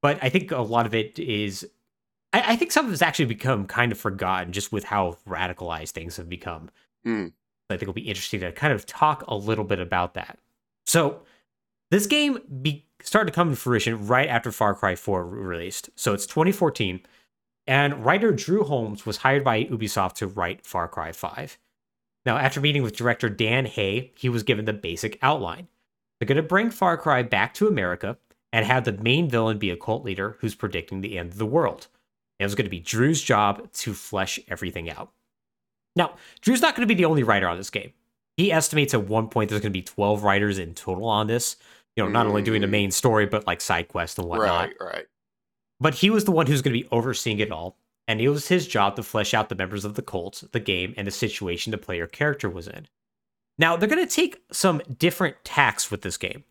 But 0.04 0.20
I 0.22 0.30
think 0.30 0.52
a 0.52 0.58
lot 0.62 0.86
of 0.86 0.94
it 0.94 1.18
is, 1.18 1.66
I, 2.34 2.54
I 2.54 2.56
think 2.56 2.72
some 2.72 2.86
of 2.86 2.92
it's 2.94 3.02
actually 3.02 3.26
become 3.26 3.66
kind 3.66 3.92
of 3.92 3.98
forgotten 3.98 4.52
just 4.52 4.72
with 4.72 4.84
how 4.84 5.18
radicalized 5.28 5.92
things 5.92 6.18
have 6.18 6.30
become. 6.30 6.70
Hmm. 7.04 7.28
I 7.70 7.74
think 7.74 7.84
it'll 7.84 7.94
be 7.94 8.02
interesting 8.02 8.42
to 8.42 8.52
kind 8.52 8.74
of 8.74 8.86
talk 8.86 9.24
a 9.28 9.36
little 9.36 9.64
bit 9.64 9.80
about 9.80 10.14
that. 10.16 10.40
So 10.86 11.22
this 11.92 12.08
game 12.08 12.40
be- 12.62 12.86
started 13.02 13.32
to 13.32 13.36
come 13.36 13.50
to 13.50 13.56
fruition 13.56 14.08
right 14.08 14.28
after 14.28 14.52
Far 14.52 14.76
Cry 14.76 14.96
4 14.96 15.26
released. 15.26 15.90
So 15.96 16.14
it's 16.14 16.26
2014, 16.26 17.02
and 17.68 18.06
writer 18.06 18.32
Drew 18.32 18.64
Holmes 18.64 19.06
was 19.06 19.18
hired 19.18 19.44
by 19.44 19.66
Ubisoft 19.66 20.16
to 20.16 20.28
write 20.28 20.66
Far 20.66 20.88
Cry 20.88 21.12
5. 21.12 21.58
Now, 22.26 22.38
after 22.38 22.62
meeting 22.62 22.84
with 22.84 22.96
director 22.96 23.30
Dan 23.30 23.66
Hay, 23.66 24.12
he 24.16 24.30
was 24.30 24.44
given 24.44 24.66
the 24.66 24.74
basic 24.74 25.20
outline. 25.22 25.68
They're 26.20 26.28
going 26.28 26.38
to 26.38 26.44
bring 26.44 26.72
Far 26.72 26.98
Cry 26.98 27.24
back 27.24 27.54
to 27.56 27.68
America 27.68 28.18
and 28.52 28.66
have 28.66 28.86
the 28.86 28.94
main 28.94 29.30
villain 29.30 29.58
be 29.58 29.72
a 29.72 29.76
cult 29.76 30.06
leader 30.06 30.38
who's 30.40 30.56
predicting 30.56 31.02
the 31.02 31.18
end 31.18 31.32
of 31.32 31.38
the 31.38 31.46
world. 31.46 31.88
And 32.40 32.46
it 32.46 32.48
was 32.48 32.56
going 32.56 32.66
to 32.66 32.72
be 32.72 32.80
Drew's 32.80 33.22
job 33.22 33.72
to 33.74 33.94
flesh 33.94 34.40
everything 34.48 34.90
out. 34.90 35.12
Now, 35.96 36.16
Drew's 36.42 36.62
not 36.62 36.76
going 36.76 36.88
to 36.88 36.94
be 36.94 36.98
the 36.98 37.06
only 37.06 37.24
writer 37.24 37.48
on 37.48 37.58
this 37.58 37.70
game. 37.70 37.92
He 38.38 38.52
estimates 38.52 38.94
at 38.94 39.08
one 39.08 39.28
point 39.30 39.50
there's 39.50 39.62
going 39.62 39.72
to 39.72 39.78
be 39.78 39.84
12 39.84 40.24
writers 40.24 40.58
in 40.58 40.74
total 40.74 41.06
on 41.06 41.28
this. 41.28 41.56
You 41.96 42.04
know, 42.04 42.10
not 42.10 42.26
only 42.26 42.42
doing 42.42 42.62
the 42.62 42.68
Mm. 42.68 42.72
main 42.72 42.92
story, 42.92 43.28
but 43.28 43.46
like 43.46 43.62
side 43.62 43.88
quests 43.88 44.18
and 44.18 44.28
whatnot. 44.28 44.70
Right, 44.70 44.76
right. 44.82 45.06
But 45.80 45.96
he 45.96 46.10
was 46.10 46.26
the 46.26 46.32
one 46.32 46.48
who's 46.48 46.62
going 46.64 46.76
to 46.76 46.82
be 46.84 46.90
overseeing 46.92 47.40
it 47.40 47.52
all, 47.52 47.78
and 48.08 48.20
it 48.20 48.30
was 48.30 48.48
his 48.48 48.68
job 48.68 48.96
to 48.96 49.04
flesh 49.04 49.34
out 49.36 49.50
the 49.50 49.56
members 49.56 49.86
of 49.86 49.94
the 49.94 50.02
cult, 50.02 50.44
the 50.52 50.60
game, 50.60 50.96
and 50.98 51.06
the 51.06 51.12
situation 51.12 51.70
the 51.72 51.78
player 51.78 52.08
character 52.08 52.50
was 52.50 52.68
in. 52.68 52.88
Now, 53.60 53.76
they're 53.78 53.90
going 53.90 54.04
to 54.06 54.12
take 54.16 54.42
some 54.52 54.82
different 54.98 55.36
tacks 55.44 55.92
with 55.92 56.02
this 56.02 56.18
game. 56.18 56.44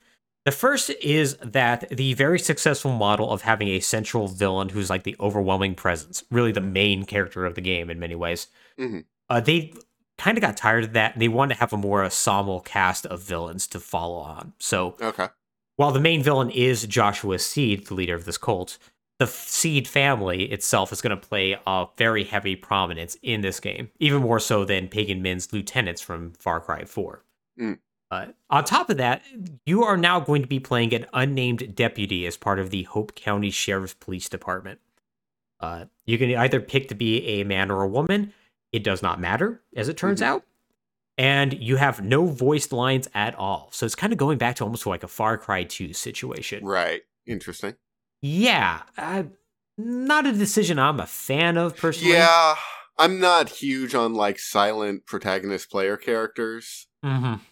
The 0.44 0.52
first 0.52 0.90
is 1.02 1.37
that 1.42 1.88
the 1.88 2.14
very 2.14 2.38
successful 2.38 2.92
model 2.92 3.30
of 3.32 3.42
having 3.42 3.68
a 3.68 3.80
central 3.80 4.28
villain 4.28 4.68
who's 4.68 4.90
like 4.90 5.02
the 5.02 5.16
overwhelming 5.18 5.75
presence, 5.75 6.22
really 6.30 6.52
the 6.52 6.61
main 6.61 7.04
character 7.04 7.44
of 7.44 7.56
the 7.56 7.61
game 7.61 7.90
in 7.90 7.99
many 7.99 8.14
ways. 8.14 8.46
Mhm. 8.78 9.04
Uh, 9.32 9.40
they 9.40 9.72
kind 10.18 10.36
of 10.36 10.42
got 10.42 10.58
tired 10.58 10.84
of 10.84 10.92
that, 10.92 11.14
and 11.14 11.22
they 11.22 11.28
wanted 11.28 11.54
to 11.54 11.60
have 11.60 11.72
a 11.72 11.76
more 11.78 12.04
ensemble 12.04 12.60
cast 12.60 13.06
of 13.06 13.22
villains 13.22 13.66
to 13.66 13.80
follow 13.80 14.18
on. 14.18 14.52
So 14.58 14.94
Okay. 15.00 15.28
while 15.76 15.90
the 15.90 16.00
main 16.00 16.22
villain 16.22 16.50
is 16.50 16.86
Joshua 16.86 17.38
Seed, 17.38 17.86
the 17.86 17.94
leader 17.94 18.14
of 18.14 18.26
this 18.26 18.36
cult, 18.36 18.76
the 19.18 19.26
Seed 19.26 19.88
family 19.88 20.52
itself 20.52 20.92
is 20.92 21.00
going 21.00 21.18
to 21.18 21.28
play 21.28 21.56
a 21.66 21.86
very 21.96 22.24
heavy 22.24 22.56
prominence 22.56 23.16
in 23.22 23.40
this 23.40 23.58
game, 23.58 23.90
even 23.98 24.20
more 24.20 24.38
so 24.38 24.66
than 24.66 24.88
Pagan 24.88 25.22
Min's 25.22 25.50
lieutenants 25.50 26.02
from 26.02 26.32
Far 26.32 26.60
Cry 26.60 26.84
4. 26.84 27.24
Mm. 27.58 27.78
Uh, 28.10 28.26
on 28.50 28.64
top 28.64 28.90
of 28.90 28.98
that, 28.98 29.22
you 29.64 29.82
are 29.82 29.96
now 29.96 30.20
going 30.20 30.42
to 30.42 30.48
be 30.48 30.60
playing 30.60 30.92
an 30.92 31.06
unnamed 31.14 31.74
deputy 31.74 32.26
as 32.26 32.36
part 32.36 32.58
of 32.58 32.68
the 32.68 32.82
Hope 32.82 33.14
County 33.14 33.50
Sheriff's 33.50 33.94
Police 33.94 34.28
Department. 34.28 34.80
Uh, 35.58 35.86
you 36.04 36.18
can 36.18 36.34
either 36.34 36.60
pick 36.60 36.88
to 36.88 36.94
be 36.94 37.26
a 37.26 37.44
man 37.44 37.70
or 37.70 37.82
a 37.82 37.88
woman. 37.88 38.34
It 38.72 38.82
does 38.84 39.02
not 39.02 39.20
matter, 39.20 39.62
as 39.76 39.88
it 39.88 39.96
turns 39.96 40.20
Mhm. 40.20 40.26
out. 40.26 40.44
And 41.18 41.52
you 41.62 41.76
have 41.76 42.02
no 42.02 42.26
voiced 42.26 42.72
lines 42.72 43.06
at 43.14 43.34
all. 43.34 43.68
So 43.72 43.84
it's 43.84 43.94
kind 43.94 44.12
of 44.12 44.18
going 44.18 44.38
back 44.38 44.56
to 44.56 44.64
almost 44.64 44.86
like 44.86 45.02
a 45.02 45.08
Far 45.08 45.36
Cry 45.36 45.64
2 45.64 45.92
situation. 45.92 46.64
Right. 46.64 47.02
Interesting. 47.26 47.76
Yeah. 48.22 48.82
Uh, 48.96 49.24
not 49.76 50.26
a 50.26 50.32
decision 50.32 50.78
I'm 50.78 51.00
a 51.00 51.06
fan 51.06 51.56
of 51.58 51.76
personally. 51.76 52.14
Yeah. 52.14 52.56
I'm 52.98 53.20
not 53.20 53.48
huge 53.48 53.94
on 53.94 54.14
like 54.14 54.38
silent 54.38 55.06
protagonist 55.06 55.70
player 55.70 55.96
characters. 55.96 56.86
Mm-hmm. 57.04 57.42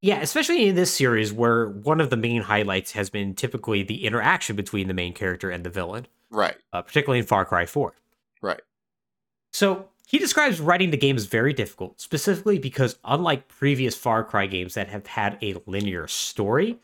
Yeah, 0.00 0.20
especially 0.20 0.68
in 0.68 0.76
this 0.76 0.94
series 0.94 1.32
where 1.32 1.68
one 1.68 2.00
of 2.00 2.10
the 2.10 2.16
main 2.16 2.42
highlights 2.42 2.92
has 2.92 3.10
been 3.10 3.34
typically 3.34 3.82
the 3.82 4.04
interaction 4.04 4.54
between 4.56 4.86
the 4.88 4.94
main 4.94 5.12
character 5.14 5.50
and 5.50 5.64
the 5.64 5.70
villain, 5.70 6.06
Right. 6.30 6.56
uh, 6.72 6.82
particularly 6.82 7.18
in 7.18 7.26
Far 7.26 7.44
Cry 7.44 7.66
4. 7.66 7.94
Right. 8.40 8.60
So 9.52 9.88
he 10.08 10.18
describes 10.18 10.58
writing 10.58 10.90
the 10.90 10.96
game 10.96 11.16
as 11.16 11.26
very 11.26 11.52
difficult, 11.52 12.00
specifically 12.00 12.58
because 12.58 12.98
unlike 13.04 13.46
previous 13.46 13.94
Far 13.94 14.24
Cry 14.24 14.46
games 14.46 14.72
that 14.72 14.88
have 14.88 15.06
had 15.06 15.36
a 15.42 15.56
linear 15.66 16.06
story, 16.06 16.78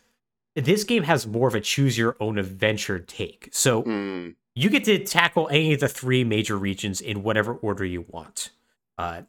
this 0.54 0.84
game 0.84 1.04
has 1.04 1.26
more 1.26 1.48
of 1.48 1.54
a 1.54 1.60
choose 1.60 1.96
your 1.96 2.16
own 2.20 2.36
adventure 2.36 2.98
take. 2.98 3.48
So 3.50 3.80
Hmm. 3.82 4.28
you 4.54 4.68
get 4.68 4.84
to 4.84 5.02
tackle 5.02 5.48
any 5.48 5.72
of 5.72 5.80
the 5.80 5.88
three 5.88 6.22
major 6.22 6.58
regions 6.58 7.00
in 7.00 7.22
whatever 7.22 7.54
order 7.54 7.84
you 7.86 8.04
want. 8.08 8.50
Uh, 8.98 9.22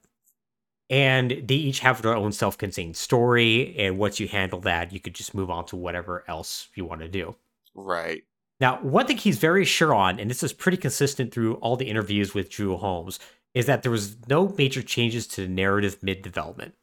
and 0.89 1.31
they 1.31 1.55
each 1.55 1.79
have 1.79 2.01
their 2.01 2.15
own 2.15 2.33
self 2.33 2.57
contained 2.57 2.97
story. 2.97 3.75
And 3.77 3.97
once 3.97 4.19
you 4.19 4.27
handle 4.27 4.59
that, 4.61 4.91
you 4.91 4.99
could 4.99 5.15
just 5.15 5.33
move 5.33 5.49
on 5.49 5.65
to 5.67 5.77
whatever 5.77 6.25
else 6.27 6.67
you 6.75 6.83
want 6.83 6.99
to 6.99 7.07
do. 7.07 7.35
Right. 7.73 8.23
Now, 8.59 8.79
one 8.81 9.07
thing 9.07 9.17
he's 9.17 9.37
very 9.37 9.63
sure 9.65 9.93
on, 9.93 10.19
and 10.19 10.29
this 10.29 10.43
is 10.43 10.53
pretty 10.53 10.77
consistent 10.77 11.33
through 11.33 11.55
all 11.55 11.75
the 11.77 11.89
interviews 11.89 12.33
with 12.33 12.49
Drew 12.49 12.77
Holmes, 12.77 13.19
is 13.55 13.65
that 13.65 13.81
there 13.81 13.91
was 13.91 14.17
no 14.27 14.53
major 14.57 14.83
changes 14.83 15.25
to 15.25 15.41
the 15.41 15.47
narrative 15.47 15.97
mid 16.03 16.21
development. 16.21 16.75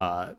Uh, 0.00 0.34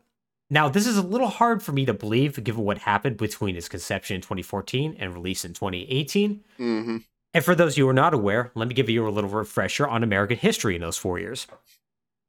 now, 0.50 0.68
this 0.68 0.86
is 0.86 0.98
a 0.98 1.02
little 1.02 1.28
hard 1.28 1.62
for 1.62 1.72
me 1.72 1.86
to 1.86 1.94
believe 1.94 2.44
given 2.44 2.62
what 2.62 2.78
happened 2.78 3.16
between 3.16 3.56
its 3.56 3.70
conception 3.70 4.16
in 4.16 4.20
2014 4.20 4.96
and 4.98 5.14
release 5.14 5.44
in 5.44 5.54
2018. 5.54 6.44
hmm 6.58 6.98
And 7.32 7.44
for 7.44 7.54
those 7.54 7.72
of 7.72 7.78
you 7.78 7.84
who 7.84 7.90
are 7.90 7.94
not 7.94 8.12
aware, 8.12 8.52
let 8.54 8.68
me 8.68 8.74
give 8.74 8.90
you 8.90 9.08
a 9.08 9.10
little 9.10 9.30
refresher 9.30 9.88
on 9.88 10.02
American 10.02 10.36
history 10.36 10.74
in 10.74 10.82
those 10.82 10.98
four 10.98 11.18
years. 11.18 11.46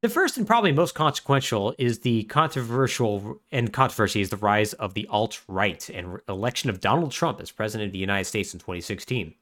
The 0.02 0.10
first 0.10 0.38
and 0.38 0.48
probably 0.48 0.72
most 0.72 0.96
consequential 0.96 1.76
is 1.78 2.00
the 2.00 2.24
controversial 2.24 3.42
and 3.52 3.72
controversy 3.72 4.22
is 4.22 4.30
the 4.30 4.38
rise 4.38 4.74
of 4.74 4.94
the 4.94 5.08
alt 5.08 5.42
right 5.48 5.90
and 5.90 6.20
election 6.30 6.70
of 6.70 6.80
Donald 6.80 7.12
Trump 7.12 7.42
as 7.42 7.52
president 7.52 7.88
of 7.88 7.94
the 7.94 8.00
United 8.00 8.26
States 8.26 8.54
in 8.54 8.60
2016. 8.60 9.34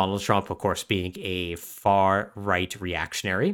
Donald 0.00 0.22
Trump, 0.22 0.48
of 0.50 0.58
course, 0.58 0.82
being 0.84 1.12
a 1.18 1.56
far 1.56 2.32
right 2.34 2.72
reactionary 2.80 3.50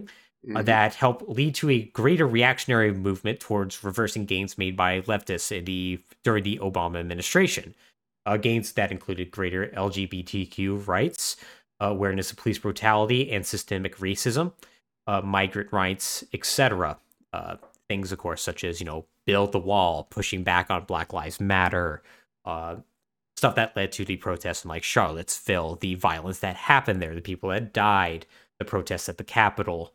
uh, 0.55 0.61
Mhm. 0.61 0.65
that 0.73 0.95
helped 0.95 1.29
lead 1.39 1.55
to 1.57 1.67
a 1.71 1.81
greater 2.01 2.27
reactionary 2.39 2.93
movement 2.93 3.41
towards 3.41 3.83
reversing 3.83 4.25
gains 4.27 4.57
made 4.57 4.77
by 4.77 5.01
leftists 5.13 5.51
in 5.51 5.65
the 5.65 5.99
during 6.23 6.45
the 6.45 6.59
Obama 6.69 6.99
administration. 7.01 7.75
Uh, 8.27 8.37
gains 8.37 8.73
that 8.79 8.93
included 8.93 9.31
greater 9.39 9.63
LGBTQ 9.87 10.87
rights, 10.87 11.37
uh, 11.81 11.87
awareness 11.87 12.31
of 12.31 12.37
police 12.43 12.59
brutality 12.59 13.23
and 13.35 13.45
systemic 13.45 13.97
racism, 13.99 14.53
uh, 15.09 15.21
migrant 15.21 15.73
rights, 15.73 16.25
etc. 16.33 16.97
Uh, 17.33 17.57
things, 17.89 18.13
of 18.13 18.19
course, 18.19 18.41
such 18.43 18.63
as 18.65 18.79
you 18.81 18.87
know, 18.87 19.05
build 19.27 19.51
the 19.53 19.59
wall, 19.71 20.05
pushing 20.11 20.43
back 20.45 20.71
on 20.71 20.85
Black 20.85 21.13
Lives 21.13 21.41
Matter, 21.41 22.03
uh, 22.45 22.77
stuff 23.37 23.55
that 23.55 23.77
led 23.77 23.93
to 23.93 24.05
the 24.05 24.17
protests 24.17 24.65
in 24.65 24.69
like 24.69 24.83
Charlottesville, 24.83 25.77
the 25.77 25.95
violence 25.95 26.39
that 26.41 26.57
happened 26.57 27.03
there, 27.03 27.15
the 27.15 27.21
people 27.21 27.51
that 27.51 27.73
died, 27.73 28.27
the 28.59 28.65
protests 28.65 29.09
at 29.09 29.19
the 29.19 29.25
Capitol, 29.25 29.95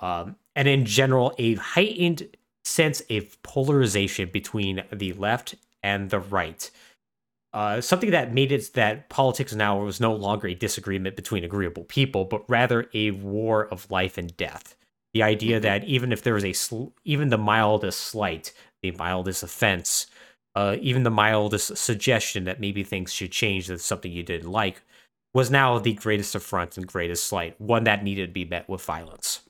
um, 0.00 0.36
and 0.54 0.68
in 0.68 0.84
general, 0.84 1.34
a 1.38 1.54
heightened 1.54 2.28
sense 2.64 3.02
of 3.10 3.42
polarization 3.42 4.28
between 4.32 4.82
the 4.92 5.12
left 5.14 5.54
and 5.82 6.10
the 6.10 6.18
right. 6.18 6.70
Uh, 7.52 7.80
something 7.80 8.10
that 8.10 8.34
made 8.34 8.50
it 8.50 8.72
that 8.74 9.08
politics 9.08 9.54
now 9.54 9.78
was 9.78 10.00
no 10.00 10.12
longer 10.12 10.48
a 10.48 10.54
disagreement 10.54 11.14
between 11.14 11.44
agreeable 11.44 11.84
people, 11.84 12.24
but 12.24 12.48
rather 12.50 12.88
a 12.92 13.12
war 13.12 13.66
of 13.68 13.90
life 13.90 14.18
and 14.18 14.36
death. 14.36 14.76
The 15.12 15.22
idea 15.22 15.58
Mhm. 15.58 15.62
that 15.62 15.84
even 15.84 16.12
if 16.12 16.22
there 16.22 16.34
was 16.34 16.44
a 16.44 16.52
sl- 16.52 16.88
even 17.04 17.28
the 17.28 17.38
mildest 17.38 18.00
slight, 18.00 18.52
the 18.82 18.90
mildest 18.90 19.44
offense, 19.44 20.06
uh, 20.54 20.76
even 20.80 21.02
the 21.02 21.10
mildest 21.10 21.76
suggestion 21.76 22.44
that 22.44 22.60
maybe 22.60 22.84
things 22.84 23.12
should 23.12 23.32
change, 23.32 23.66
that's 23.66 23.84
something 23.84 24.12
you 24.12 24.22
didn't 24.22 24.50
like, 24.50 24.82
was 25.32 25.50
now 25.50 25.78
the 25.78 25.94
greatest 25.94 26.34
affront 26.34 26.76
and 26.76 26.86
greatest 26.86 27.26
slight, 27.26 27.60
one 27.60 27.84
that 27.84 28.04
needed 28.04 28.28
to 28.28 28.32
be 28.32 28.44
met 28.44 28.68
with 28.68 28.82
violence. 28.82 29.40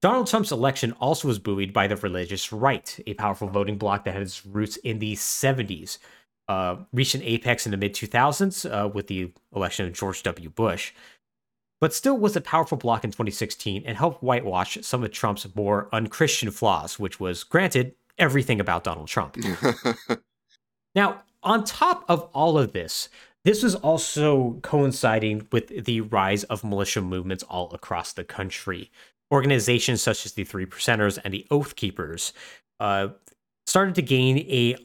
Donald 0.00 0.26
Trump's 0.26 0.50
election 0.50 0.92
also 0.92 1.28
was 1.28 1.38
buoyed 1.38 1.74
by 1.74 1.86
the 1.86 1.96
religious 1.96 2.52
right, 2.52 2.98
a 3.06 3.12
powerful 3.14 3.48
voting 3.48 3.76
bloc 3.76 4.04
that 4.04 4.14
had 4.14 4.22
its 4.22 4.46
roots 4.46 4.78
in 4.78 4.98
the 4.98 5.14
70s, 5.14 5.98
uh, 6.48 6.76
reached 6.92 7.14
an 7.14 7.22
apex 7.22 7.66
in 7.66 7.70
the 7.70 7.76
mid 7.76 7.94
2000s 7.94 8.64
uh, 8.68 8.88
with 8.88 9.08
the 9.08 9.30
election 9.54 9.86
of 9.86 9.92
George 9.92 10.22
W. 10.22 10.48
Bush, 10.48 10.92
but 11.82 11.92
still 11.92 12.16
was 12.16 12.34
a 12.34 12.40
powerful 12.40 12.78
bloc 12.78 13.04
in 13.04 13.10
2016 13.10 13.82
and 13.86 13.98
helped 13.98 14.22
whitewash 14.22 14.78
some 14.80 15.04
of 15.04 15.12
Trump's 15.12 15.46
more 15.54 15.88
unchristian 15.92 16.50
flaws, 16.50 16.98
which 16.98 17.20
was, 17.20 17.44
granted, 17.44 17.94
everything 18.18 18.58
about 18.58 18.84
Donald 18.84 19.08
Trump. 19.08 19.36
Now, 20.94 21.22
on 21.42 21.64
top 21.64 22.04
of 22.08 22.28
all 22.34 22.58
of 22.58 22.72
this, 22.72 23.08
this 23.44 23.62
was 23.62 23.74
also 23.74 24.58
coinciding 24.62 25.48
with 25.50 25.84
the 25.84 26.02
rise 26.02 26.44
of 26.44 26.62
militia 26.62 27.00
movements 27.00 27.42
all 27.44 27.72
across 27.72 28.12
the 28.12 28.24
country. 28.24 28.90
Organizations 29.32 30.02
such 30.02 30.26
as 30.26 30.32
the 30.32 30.44
Three 30.44 30.66
Percenters 30.66 31.18
and 31.24 31.32
the 31.32 31.46
Oath 31.50 31.76
Keepers 31.76 32.32
uh, 32.80 33.08
started 33.66 33.94
to 33.94 34.02
gain 34.02 34.38
a 34.38 34.76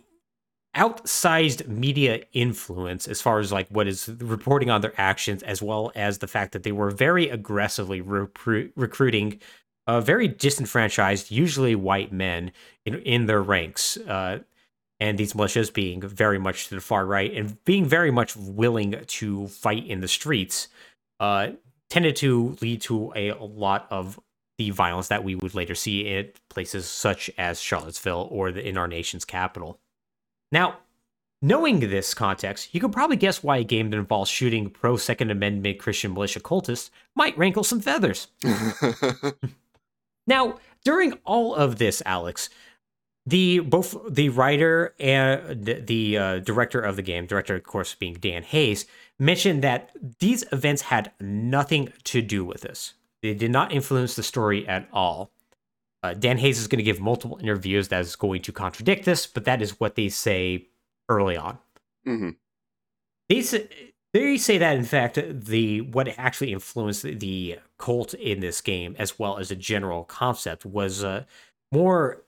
outsized 0.76 1.68
media 1.68 2.22
influence 2.34 3.08
as 3.08 3.22
far 3.22 3.40
as 3.40 3.52
like 3.52 3.68
what 3.70 3.88
is 3.88 4.10
reporting 4.20 4.70
on 4.70 4.82
their 4.82 4.94
actions, 5.00 5.42
as 5.44 5.62
well 5.62 5.92
as 5.96 6.20
the 6.20 6.28
fact 6.28 6.52
that 6.52 6.64
they 6.64 6.72
were 6.72 6.92
very 6.92 7.30
aggressively 7.30 8.02
recru- 8.02 8.72
recruiting 8.76 9.40
uh, 9.88 10.02
very 10.02 10.28
disenfranchised, 10.28 11.32
usually 11.32 11.76
white 11.76 12.12
men 12.12 12.52
in, 12.86 12.96
in 12.96 13.26
their 13.26 13.42
ranks. 13.42 13.98
Uh, 13.98 14.40
and 15.00 15.18
these 15.18 15.34
militias 15.34 15.74
being 15.74 16.02
very 16.02 16.40
much 16.40 16.68
to 16.68 16.76
the 16.76 16.82
far 16.82 17.06
right 17.06 17.34
and 17.34 17.64
being 17.66 17.86
very 17.86 18.12
much 18.12 18.36
willing 18.36 18.96
to 19.08 19.48
fight 19.48 19.86
in 19.86 20.02
the 20.02 20.08
streets 20.08 20.68
uh, 21.20 21.50
tended 21.90 22.16
to 22.18 22.58
lead 22.62 22.82
to 22.82 23.12
a, 23.16 23.34
lot 23.34 23.88
of 23.90 24.20
the 24.58 24.70
violence 24.70 25.10
that 25.10 25.24
we 25.24 25.36
would 25.36 25.54
later 25.54 25.76
see 25.76 26.08
in 26.08 26.30
places 26.50 26.86
such 26.86 27.30
as 27.38 27.60
Charlottesville 27.60 28.28
or 28.32 28.52
the, 28.52 28.68
in 28.68 28.78
our 28.78 28.88
nation's 28.88 29.26
capital. 29.26 29.80
Now, 30.52 30.78
knowing 31.42 31.80
this 31.80 32.14
context, 32.14 32.74
you 32.74 32.80
can 32.80 32.92
probably 32.92 33.18
guess 33.18 33.44
why 33.44 33.58
a 33.58 33.64
game 33.64 33.90
that 33.90 33.98
involves 33.98 34.30
shooting 34.30 34.70
pro 34.70 34.98
Second 34.98 35.32
Amendment 35.32 35.80
Christian 35.80 36.14
militia 36.14 36.40
cultists 36.40 36.90
might 37.16 37.38
rankle 37.38 37.64
some 37.64 37.82
feathers. 37.82 38.28
now, 40.28 40.60
during 40.84 41.14
all 41.26 41.54
of 41.56 41.78
this, 41.78 42.02
Alex, 42.06 42.50
the 43.26 43.60
both 43.60 43.96
the 44.08 44.30
writer 44.30 44.94
and 45.00 45.66
the 45.66 46.18
uh, 46.18 46.40
director 46.40 46.80
of 46.80 46.96
the 46.96 47.02
game, 47.02 47.26
director 47.26 47.56
of 47.56 47.64
course 47.64 47.96
being 47.96 48.16
Dan 48.16 48.44
Hayes, 48.44 48.86
mentioned 49.18 49.64
that 49.64 49.92
these 50.20 50.44
events 50.52 50.84
had 50.84 51.12
nothing 51.20 51.92
to 52.04 52.22
do 52.22 52.46
with 52.46 52.62
this. 52.62 52.94
They 53.22 53.34
did 53.34 53.52
not 53.52 53.72
influence 53.72 54.16
the 54.16 54.24
story 54.24 54.68
at 54.68 54.88
all. 54.94 55.32
Uh, 56.04 56.14
Dan 56.14 56.38
Hayes 56.38 56.60
is 56.60 56.68
going 56.68 56.78
to 56.78 56.84
give 56.84 57.00
multiple 57.00 57.40
interviews 57.42 57.88
that 57.88 58.02
is 58.02 58.16
going 58.16 58.44
to 58.44 58.52
contradict 58.52 59.06
this, 59.06 59.26
but 59.26 59.46
that 59.46 59.62
is 59.62 59.80
what 59.80 59.96
they 59.96 60.10
say 60.10 60.68
early 61.10 61.36
on. 61.36 61.58
hmm 62.06 62.32
They 63.28 63.42
say, 63.42 63.68
they 64.14 64.38
say 64.38 64.60
that 64.60 64.78
in 64.78 64.84
fact 64.84 65.18
the 65.28 65.82
what 65.82 66.08
actually 66.18 66.54
influenced 66.54 67.02
the 67.04 67.60
cult 67.80 68.14
in 68.14 68.40
this 68.40 68.62
game, 68.62 68.96
as 69.00 69.18
well 69.18 69.40
as 69.40 69.50
a 69.50 69.56
general 69.56 70.04
concept, 70.04 70.64
was 70.64 71.04
uh, 71.04 71.24
more 71.72 72.22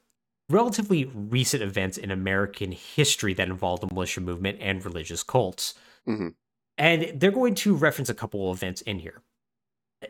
relatively 0.50 1.06
recent 1.06 1.62
events 1.62 1.98
in 1.98 2.12
American 2.12 2.72
history 2.72 3.34
that 3.34 3.50
involved 3.50 3.84
the 3.84 3.94
militia 3.94 4.22
movement 4.22 4.58
and 4.62 4.84
religious 4.86 5.24
cults. 5.24 5.74
Mhm. 6.08 6.36
And 6.78 7.20
they're 7.20 7.32
going 7.32 7.56
to 7.56 7.76
reference 7.76 8.10
a 8.10 8.14
couple 8.14 8.50
of 8.50 8.58
events 8.58 8.82
in 8.82 9.00
here. 9.00 9.22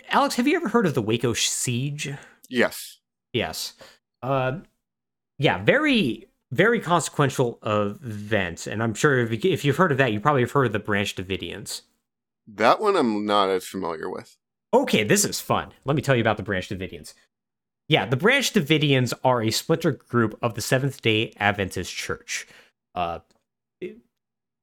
Alex, 0.09 0.35
have 0.35 0.47
you 0.47 0.55
ever 0.55 0.69
heard 0.69 0.85
of 0.85 0.93
the 0.93 1.01
Waco 1.01 1.33
siege? 1.33 2.13
Yes. 2.49 2.99
Yes. 3.33 3.73
Um, 4.21 4.63
yeah, 5.37 5.63
very, 5.63 6.27
very 6.51 6.79
consequential 6.79 7.59
event. 7.63 8.67
And 8.67 8.83
I'm 8.83 8.93
sure 8.93 9.19
if, 9.19 9.45
if 9.45 9.63
you've 9.63 9.77
heard 9.77 9.91
of 9.91 9.97
that, 9.97 10.11
you 10.11 10.19
probably 10.19 10.41
have 10.41 10.51
heard 10.51 10.67
of 10.67 10.73
the 10.73 10.79
Branch 10.79 11.15
Davidians. 11.15 11.83
That 12.47 12.81
one 12.81 12.95
I'm 12.95 13.25
not 13.25 13.49
as 13.49 13.65
familiar 13.65 14.09
with. 14.09 14.37
Okay, 14.73 15.03
this 15.03 15.23
is 15.23 15.39
fun. 15.39 15.71
Let 15.85 15.95
me 15.95 16.01
tell 16.01 16.15
you 16.15 16.21
about 16.21 16.37
the 16.37 16.43
Branch 16.43 16.67
Davidians. 16.67 17.13
Yeah, 17.89 18.05
the 18.05 18.17
Branch 18.17 18.51
Davidians 18.51 19.13
are 19.23 19.41
a 19.41 19.51
splinter 19.51 19.91
group 19.91 20.37
of 20.41 20.55
the 20.55 20.61
Seventh 20.61 21.01
day 21.01 21.33
Adventist 21.37 21.93
Church. 21.93 22.47
Uh, 22.93 23.19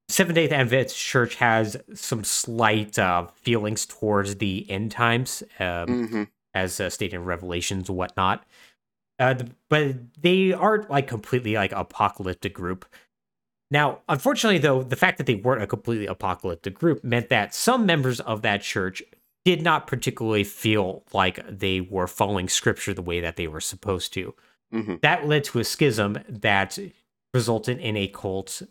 Seventh 0.09 0.35
day 0.35 0.49
Adventist 0.49 0.97
Church 0.97 1.35
has 1.35 1.77
some 1.93 2.23
slight 2.23 2.99
uh, 2.99 3.27
feelings 3.35 3.85
towards 3.85 4.35
the 4.35 4.69
end 4.69 4.91
times. 4.91 5.43
Um, 5.59 6.07
hmm 6.07 6.23
as 6.55 6.79
uh, 6.79 6.89
stated 6.89 7.17
in 7.17 7.25
Revelations 7.25 7.89
and 7.89 7.97
whatnot. 7.97 8.43
Uh, 9.19 9.35
but 9.69 9.95
they 10.21 10.53
aren't 10.53 10.89
like 10.89 11.07
completely 11.07 11.53
like 11.53 11.71
apocalyptic 11.73 12.53
group. 12.53 12.85
Now, 13.69 13.99
unfortunately, 14.09 14.57
though, 14.57 14.81
the 14.81 14.95
fact 14.95 15.17
that 15.17 15.27
they 15.27 15.35
weren't 15.35 15.61
a 15.63 15.67
completely 15.67 16.05
apocalyptic 16.05 16.73
group 16.73 17.03
meant 17.03 17.29
that 17.29 17.53
some 17.53 17.85
members 17.85 18.19
of 18.21 18.41
that 18.41 18.61
church 18.61 19.03
did 19.45 19.61
not 19.61 19.87
particularly 19.87 20.43
feel 20.43 21.03
like 21.13 21.39
they 21.47 21.79
were 21.81 22.07
following 22.07 22.49
scripture 22.49 22.93
the 22.93 23.01
way 23.01 23.21
that 23.21 23.35
they 23.35 23.47
were 23.47 23.61
supposed 23.61 24.13
to. 24.13 24.33
hmm 24.71 24.95
That 25.01 25.27
led 25.27 25.43
to 25.45 25.59
a 25.59 25.63
schism 25.63 26.19
that 26.27 26.77
resulted 27.33 27.79
in 27.79 27.95
a 27.95 28.07
cult 28.07 28.61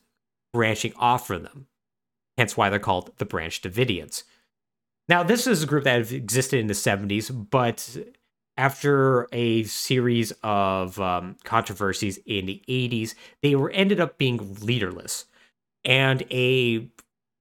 branching 0.53 0.93
off 0.97 1.27
from 1.27 1.45
them. 1.45 1.67
Hence 2.37 2.57
why 2.57 2.69
they're 2.69 2.79
called 2.79 3.13
the 3.19 3.25
Branch 3.25 3.61
Davidians. 3.63 4.25
Now, 5.09 5.23
this 5.23 5.47
is 5.47 5.63
a 5.63 5.67
group 5.67 5.85
that 5.85 6.11
existed 6.13 6.59
in 6.61 6.67
the 6.67 6.75
70s, 6.75 7.31
but 7.31 7.97
after 8.57 9.29
a 9.33 9.65
series 9.65 10.33
of 10.43 10.99
um, 11.01 11.37
controversies 11.45 12.19
in 12.27 12.47
the 12.47 12.63
80s, 12.69 13.15
they 13.43 13.55
were 13.55 13.71
ended 13.71 14.01
up 14.01 14.19
being 14.19 14.57
leaderless. 14.61 15.27
And 15.85 16.25
a 16.31 16.89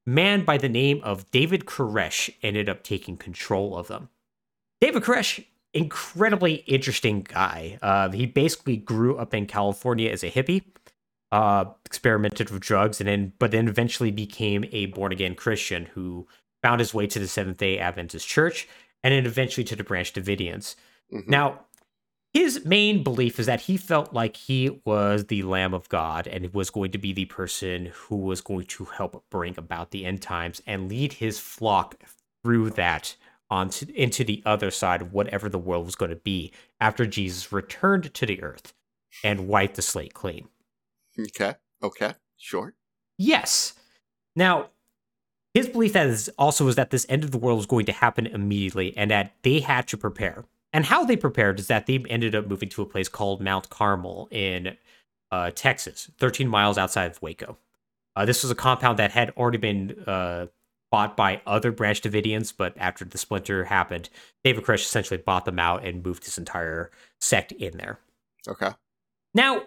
man 0.05 0.43
by 0.43 0.57
the 0.57 0.69
name 0.69 1.01
of 1.03 1.29
David 1.31 1.65
Koresh 1.65 2.29
ended 2.41 2.69
up 2.69 2.83
taking 2.83 3.17
control 3.17 3.77
of 3.77 3.87
them. 3.87 4.09
David 4.81 5.03
Koresh, 5.03 5.45
incredibly 5.73 6.55
interesting 6.67 7.21
guy. 7.21 7.79
Uh, 7.81 8.09
he 8.09 8.25
basically 8.25 8.77
grew 8.77 9.17
up 9.17 9.33
in 9.33 9.45
California 9.45 10.09
as 10.09 10.23
a 10.23 10.29
hippie, 10.29 10.63
uh, 11.31 11.65
experimented 11.85 12.49
with 12.49 12.61
drugs, 12.61 12.99
and 12.99 13.07
then 13.07 13.33
but 13.39 13.51
then 13.51 13.67
eventually 13.67 14.11
became 14.11 14.65
a 14.71 14.87
born 14.87 15.11
again 15.11 15.35
Christian 15.35 15.85
who 15.93 16.27
found 16.61 16.79
his 16.79 16.93
way 16.93 17.07
to 17.07 17.19
the 17.19 17.27
Seventh 17.27 17.57
Day 17.57 17.79
Adventist 17.79 18.27
Church, 18.27 18.67
and 19.03 19.13
then 19.13 19.25
eventually 19.25 19.63
to 19.65 19.75
the 19.75 19.83
Branch 19.83 20.11
Davidians. 20.13 20.75
Mhm. 21.11 21.27
Now, 21.27 21.61
his 22.33 22.65
main 22.65 23.03
belief 23.03 23.39
is 23.39 23.45
that 23.45 23.61
he 23.61 23.77
felt 23.77 24.13
like 24.13 24.35
he 24.35 24.81
was 24.85 25.25
the 25.25 25.43
Lamb 25.43 25.73
of 25.73 25.87
God 25.89 26.27
and 26.27 26.51
was 26.53 26.71
going 26.71 26.91
to 26.91 26.97
be 26.97 27.13
the 27.13 27.25
person 27.25 27.91
who 27.93 28.17
was 28.17 28.41
going 28.41 28.65
to 28.65 28.85
help 28.85 29.23
bring 29.29 29.55
about 29.57 29.91
the 29.91 30.03
end 30.03 30.21
times 30.21 30.61
and 30.65 30.89
lead 30.89 31.13
his 31.13 31.39
flock 31.39 31.95
through 32.43 32.71
that 32.71 33.15
onto 33.49 33.85
into 33.93 34.23
the 34.23 34.41
other 34.45 34.71
side 34.71 35.01
of 35.01 35.13
whatever 35.13 35.47
the 35.47 35.59
world 35.59 35.85
was 35.85 35.95
going 35.95 36.09
to 36.09 36.15
be 36.17 36.51
after 36.79 37.05
Jesus 37.05 37.51
returned 37.51 38.11
to 38.15 38.25
the 38.25 38.41
earth 38.41 38.73
and 39.23 39.47
wiped 39.47 39.75
the 39.75 39.83
slate 39.83 40.15
clean. 40.15 40.47
Okay. 41.19 41.53
Okay. 41.83 42.13
Sure. 42.37 42.73
Yes. 43.17 43.73
Now, 44.35 44.69
his 45.53 45.69
belief 45.69 45.93
that 45.93 46.07
is 46.07 46.29
also 46.39 46.65
was 46.65 46.77
that 46.77 46.89
this 46.89 47.05
end 47.07 47.23
of 47.23 47.29
the 47.29 47.37
world 47.37 47.57
was 47.57 47.67
going 47.67 47.85
to 47.85 47.91
happen 47.91 48.25
immediately 48.25 48.97
and 48.97 49.11
that 49.11 49.35
they 49.43 49.59
had 49.59 49.87
to 49.89 49.97
prepare. 49.97 50.45
And 50.73 50.85
how 50.85 51.05
they 51.05 51.15
prepared 51.15 51.59
is 51.59 51.67
that 51.67 51.85
they 51.85 52.03
ended 52.09 52.33
up 52.33 52.47
moving 52.47 52.69
to 52.69 52.81
a 52.81 52.85
place 52.85 53.07
called 53.07 53.41
Mount 53.41 53.69
Carmel 53.69 54.27
in 54.31 54.75
uh, 55.31 55.51
Texas, 55.51 56.09
13 56.17 56.47
miles 56.47 56.77
outside 56.77 57.11
of 57.11 57.21
Waco. 57.21 57.57
Uh, 58.15 58.25
this 58.25 58.43
was 58.43 58.51
a 58.51 58.55
compound 58.55 58.99
that 58.99 59.11
had 59.11 59.31
already 59.37 59.57
been 59.57 60.03
uh, 60.05 60.47
bought 60.91 61.15
by 61.15 61.41
other 61.47 61.71
Branch 61.71 61.99
Davidians, 62.01 62.53
but 62.55 62.75
after 62.77 63.05
the 63.05 63.17
splinter 63.17 63.65
happened, 63.65 64.09
David 64.43 64.63
Koresh 64.63 64.81
essentially 64.81 65.17
bought 65.17 65.45
them 65.45 65.59
out 65.59 65.85
and 65.85 66.03
moved 66.03 66.25
his 66.25 66.37
entire 66.37 66.91
sect 67.19 67.51
in 67.53 67.77
there. 67.77 67.99
Okay. 68.47 68.69
Now, 69.33 69.63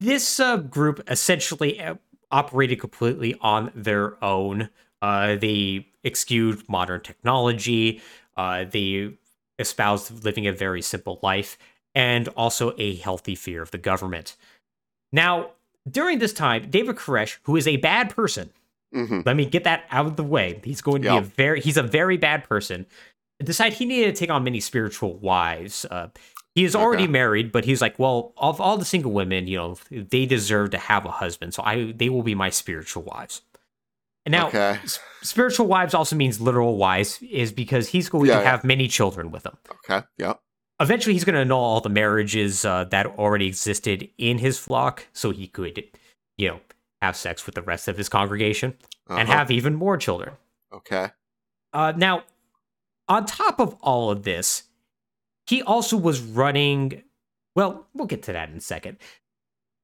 this 0.00 0.40
uh, 0.40 0.56
group 0.56 1.00
essentially 1.08 1.80
uh, 1.80 1.94
operated 2.30 2.80
completely 2.80 3.36
on 3.40 3.70
their 3.74 4.22
own. 4.24 4.70
Uh, 5.00 5.36
they 5.36 5.86
excused 6.02 6.68
modern 6.68 7.00
technology. 7.00 8.02
Uh, 8.36 8.64
they 8.64 9.16
espoused 9.58 10.24
living 10.24 10.46
a 10.46 10.52
very 10.52 10.82
simple 10.82 11.18
life 11.22 11.56
and 11.94 12.28
also 12.28 12.74
a 12.78 12.96
healthy 12.96 13.34
fear 13.34 13.62
of 13.62 13.70
the 13.70 13.78
government. 13.78 14.36
Now, 15.12 15.50
during 15.88 16.18
this 16.18 16.32
time, 16.32 16.70
David 16.70 16.96
Koresh, 16.96 17.38
who 17.44 17.56
is 17.56 17.66
a 17.68 17.76
bad 17.76 18.10
person, 18.10 18.50
hmm 18.92 19.20
let 19.26 19.36
me 19.36 19.44
get 19.46 19.64
that 19.64 19.84
out 19.90 20.06
of 20.06 20.16
the 20.16 20.24
way. 20.24 20.60
He's 20.64 20.80
going 20.80 21.02
to 21.02 21.06
Yeah. 21.06 21.20
be 21.20 21.26
a 21.26 21.28
very 21.28 21.60
he's 21.60 21.76
a 21.76 21.82
very 21.82 22.16
bad 22.16 22.44
person. 22.44 22.86
Decide 23.42 23.74
he 23.74 23.84
needed 23.84 24.14
to 24.14 24.18
take 24.18 24.30
on 24.30 24.44
many 24.44 24.60
spiritual 24.60 25.14
wives. 25.14 25.84
Uh, 25.90 26.08
he 26.54 26.64
is 26.64 26.76
already 26.76 27.04
Okay. 27.04 27.12
married, 27.12 27.50
but 27.52 27.64
he's 27.64 27.80
like, 27.80 27.98
well, 27.98 28.32
of 28.36 28.60
all 28.60 28.76
the 28.76 28.84
single 28.84 29.10
women, 29.10 29.48
you 29.48 29.56
know, 29.56 29.76
they 29.90 30.24
deserve 30.24 30.70
to 30.70 30.78
have 30.78 31.04
a 31.04 31.10
husband, 31.10 31.52
so 31.54 31.62
I 31.64 31.92
they 31.92 32.08
will 32.08 32.22
be 32.22 32.34
my 32.34 32.50
spiritual 32.50 33.02
wives. 33.02 33.42
And 34.26 34.32
now, 34.32 34.48
okay. 34.48 34.78
s- 34.82 34.98
spiritual 35.22 35.66
wives 35.66 35.92
also 35.94 36.16
means 36.16 36.40
literal 36.40 36.76
wives, 36.76 37.18
is 37.22 37.52
because 37.52 37.88
he's 37.88 38.08
going 38.08 38.26
Yeah, 38.26 38.36
to 38.38 38.42
yeah. 38.42 38.50
have 38.50 38.64
many 38.64 38.88
children 38.88 39.30
with 39.30 39.42
them. 39.42 39.56
Okay. 39.70 40.06
Yep. 40.18 40.40
Eventually, 40.80 41.12
he's 41.12 41.24
going 41.24 41.34
to 41.34 41.40
annul 41.40 41.60
all 41.62 41.80
the 41.80 41.88
marriages 41.90 42.64
uh, 42.64 42.84
that 42.84 43.06
already 43.06 43.46
existed 43.46 44.08
in 44.18 44.38
his 44.38 44.58
flock, 44.58 45.06
so 45.12 45.30
he 45.30 45.46
could, 45.46 45.84
you 46.36 46.48
know, 46.48 46.60
have 47.02 47.16
sex 47.16 47.46
with 47.46 47.54
the 47.54 47.62
rest 47.62 47.86
of 47.86 47.96
his 47.96 48.08
congregation 48.08 48.76
and 49.08 49.28
Uh-huh. 49.28 49.32
have 49.38 49.50
even 49.50 49.74
more 49.74 49.96
children. 49.96 50.32
Okay. 50.72 51.10
Uh, 51.72 51.92
now, 51.96 52.24
on 53.08 53.26
top 53.26 53.60
of 53.60 53.74
all 53.82 54.10
of 54.10 54.22
this, 54.22 54.64
he 55.46 55.62
also 55.62 55.96
was 55.96 56.20
running. 56.22 57.02
Well, 57.54 57.86
we'll 57.94 58.06
get 58.06 58.22
to 58.24 58.32
that 58.32 58.48
in 58.48 58.56
a 58.56 58.60
second. 58.60 58.96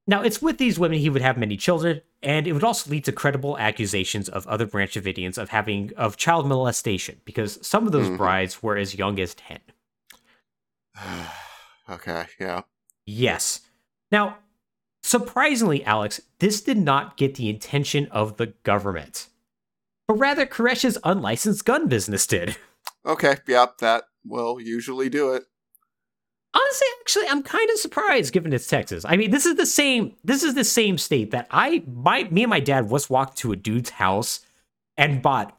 Now, 0.07 0.23
it's 0.23 0.43
with 0.43 0.59
these 0.59 0.79
women 0.79 0.99
he 0.99 1.11
would 1.11 1.23
have 1.23 1.37
many 1.39 1.57
children, 1.57 2.01
and 2.23 2.47
it 2.47 2.53
would 2.53 2.65
also 2.65 2.91
lead 2.91 3.05
to 3.05 3.13
credible 3.13 3.57
accusations 3.59 4.29
of 4.29 4.47
other 4.47 4.67
Branch 4.67 4.97
of 4.97 5.05
Davidians 5.05 5.39
of 5.39 5.51
having 5.51 5.93
of 5.97 6.17
child 6.17 6.49
molestation, 6.49 7.21
because 7.25 7.65
some 7.67 7.87
of 7.87 7.93
those 7.93 8.09
Mhm. 8.09 8.17
brides 8.17 8.63
were 8.63 8.77
as 8.77 8.95
young 8.97 9.21
as 9.21 9.35
ten. 9.35 9.61
okay. 11.89 12.27
Yeah. 12.39 12.63
Yes. 13.07 13.61
Now, 14.11 14.39
surprisingly, 15.03 15.85
Alex, 15.85 16.21
this 16.39 16.61
did 16.61 16.79
not 16.79 17.17
get 17.17 17.37
the 17.37 17.51
attention 17.51 18.07
of 18.09 18.37
the 18.37 18.47
government, 18.65 19.29
but 20.09 20.15
rather 20.15 20.47
Koresh's 20.47 20.99
unlicensed 21.05 21.65
gun 21.65 21.89
business 21.89 22.27
did. 22.27 22.57
Okay. 23.07 23.37
Yep. 23.47 23.79
That 23.79 24.05
will 24.25 24.61
usually 24.61 25.09
do 25.09 25.33
it. 25.35 25.45
Honestly, 26.53 26.87
actually, 27.01 27.29
I'm 27.29 27.43
kind 27.43 27.71
of 27.71 27.79
surprised 27.79 28.33
given 28.33 28.53
it's 28.53 28.67
Texas. 28.67 29.05
I 29.09 29.17
mean, 29.17 29.31
this 29.31 29.47
is 29.47 29.57
the 29.57 29.67
same. 29.67 30.15
This 30.25 30.43
is 30.43 30.55
the 30.55 30.65
same 30.65 30.99
state 30.99 31.31
that 31.31 31.47
I, 31.51 31.83
my, 31.87 32.25
me 32.25 32.43
and 32.43 32.51
my 32.51 32.61
dad 32.61 32.91
once 32.91 33.09
walked 33.09 33.39
to 33.39 33.53
a 33.53 33.57
dude's 33.57 33.91
house 33.91 34.41
and 34.97 35.23
bought 35.23 35.57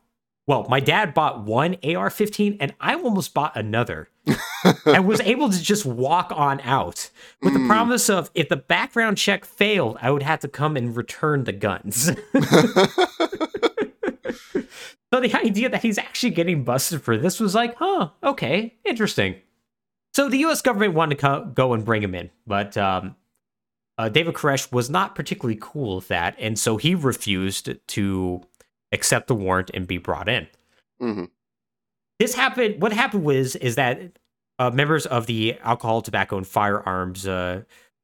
well, 0.47 0.65
my 0.69 0.79
dad 0.81 1.13
bought 1.13 1.43
one 1.43 1.75
AR-15, 1.83 2.57
and 2.59 2.73
I 2.81 2.95
almost 2.95 3.33
bought 3.33 3.55
another, 3.55 4.09
and 4.85 5.07
was 5.07 5.21
able 5.21 5.49
to 5.49 5.61
just 5.61 5.85
walk 5.85 6.33
on 6.35 6.59
out 6.61 7.09
with 7.41 7.53
the 7.53 7.59
Mm. 7.59 7.67
promise 7.67 8.09
of 8.09 8.29
if 8.33 8.49
the 8.49 8.57
background 8.57 9.17
check 9.17 9.45
failed, 9.45 9.97
I 10.01 10.11
would 10.11 10.23
have 10.23 10.39
to 10.39 10.49
come 10.49 10.75
and 10.75 10.97
return 10.97 11.45
the 11.45 11.53
guns. 11.53 12.11
So 15.13 15.19
the 15.19 15.33
idea 15.35 15.67
that 15.67 15.81
he's 15.81 15.97
actually 15.97 16.29
getting 16.29 16.63
busted 16.63 17.01
for 17.01 17.17
this 17.17 17.41
was 17.41 17.53
like, 17.53 17.75
huh, 17.75 18.11
okay, 18.23 18.75
interesting. 18.85 19.35
So 20.13 20.27
the 20.29 20.37
U.S. 20.39 20.61
government 20.61 20.93
wanted 20.93 21.15
to 21.15 21.21
co- 21.21 21.45
go 21.45 21.73
and 21.73 21.85
bring 21.85 22.03
him 22.03 22.13
in, 22.15 22.29
but 22.45 22.75
um, 22.77 23.15
uh, 23.97 24.09
David 24.09 24.35
Koresh 24.35 24.71
was 24.71 24.89
not 24.89 25.15
particularly 25.15 25.57
cool 25.61 25.97
with 25.97 26.07
that, 26.09 26.35
and 26.37 26.59
so 26.59 26.77
he 26.77 26.95
refused 26.95 27.69
to 27.87 28.41
accept 28.91 29.27
the 29.27 29.35
warrant 29.35 29.71
and 29.73 29.87
be 29.87 29.97
brought 29.97 30.27
in. 30.27 30.47
Mhm. 31.01 31.29
This 32.19 32.35
happened. 32.35 32.81
What 32.81 32.91
happened 32.93 33.23
was 33.23 33.55
is 33.55 33.75
that 33.75 34.19
uh, 34.59 34.69
members 34.69 35.05
of 35.05 35.25
the 35.25 35.57
Alcohol, 35.61 36.01
Tobacco, 36.01 36.37
and 36.37 36.45
Firearms 36.45 37.25
uh, 37.25 37.63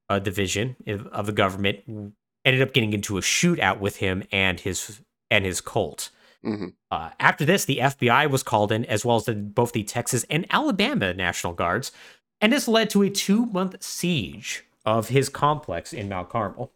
uh, 0.09 0.19
division 0.19 0.75
of 0.87 1.07
of 1.07 1.25
the 1.25 1.33
government 1.33 2.13
ended 2.45 2.61
up 2.61 2.73
getting 2.73 2.93
into 2.93 3.17
a 3.17 3.21
shootout 3.21 3.79
with 3.79 3.97
him 3.97 4.23
and 4.31 4.59
his 4.61 5.01
and 5.29 5.43
his 5.45 5.59
cult. 5.61 6.09
Mhm. 6.45 6.73
Uh, 6.91 7.09
after 7.19 7.45
this, 7.45 7.65
the 7.65 7.79
FBI 7.81 8.27
was 8.27 8.43
called 8.43 8.71
in, 8.71 8.85
as 8.85 9.03
well 9.03 9.17
as 9.17 9.25
the, 9.25 9.33
both 9.33 9.71
the 9.71 9.83
Texas 9.83 10.25
and 10.29 10.45
Alabama 10.49 11.13
National 11.13 11.53
Guards, 11.53 11.91
and 12.39 12.53
this 12.53 12.67
led 12.67 12.89
to 12.91 13.01
a 13.03 13.09
two 13.09 13.45
month 13.47 13.81
siege 13.83 14.63
of 14.85 15.09
his 15.09 15.29
complex 15.29 15.93
in 15.93 16.07
Mount 16.09 16.29
Carmel. 16.29 16.71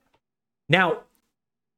Now, 0.67 1.01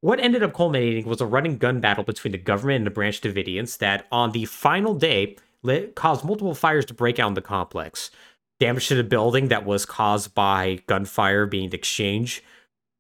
what 0.01 0.19
ended 0.19 0.43
up 0.43 0.53
culminating 0.53 1.05
was 1.05 1.21
a 1.21 1.25
running 1.25 1.57
gun 1.57 1.79
battle 1.79 2.03
between 2.03 2.31
the 2.31 2.37
government 2.37 2.77
and 2.77 2.85
the 2.87 2.91
Branch 2.91 3.19
Davidians 3.19 3.77
that, 3.77 4.07
on 4.11 4.31
the 4.31 4.45
final 4.45 4.93
day, 4.95 5.37
lit, 5.61 5.95
caused 5.95 6.25
multiple 6.25 6.55
fires 6.55 6.85
to 6.85 6.93
break 6.93 7.19
out 7.19 7.29
in 7.29 7.33
the 7.35 7.41
complex. 7.41 8.11
Damage 8.59 8.87
to 8.87 8.95
the 8.95 9.03
building 9.03 9.49
that 9.49 9.65
was 9.65 9.85
caused 9.85 10.33
by 10.33 10.79
gunfire 10.87 11.45
being 11.45 11.71
exchanged 11.73 12.41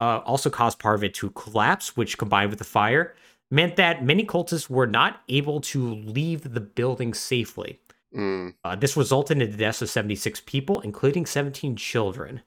uh, 0.01 0.19
also 0.25 0.49
caused 0.49 0.79
part 0.79 0.95
of 0.95 1.03
it 1.03 1.13
to 1.15 1.29
collapse, 1.31 1.95
which 1.95 2.17
combined 2.17 2.49
with 2.49 2.59
the 2.59 2.65
fire 2.65 3.15
meant 3.53 3.75
that 3.75 4.03
many 4.03 4.25
cultists 4.25 4.67
were 4.69 4.87
not 4.87 5.21
able 5.29 5.61
to 5.61 5.93
leave 5.93 6.53
the 6.53 6.59
building 6.59 7.13
safely. 7.13 7.79
Mm, 8.15 8.55
Uh, 8.63 8.75
this 8.75 8.97
resulted 8.97 9.39
in 9.41 9.51
the 9.51 9.57
deaths 9.57 9.81
of 9.81 9.89
76 9.89 10.41
people, 10.41 10.81
including 10.81 11.25
17 11.25 11.75
children. 11.75 12.41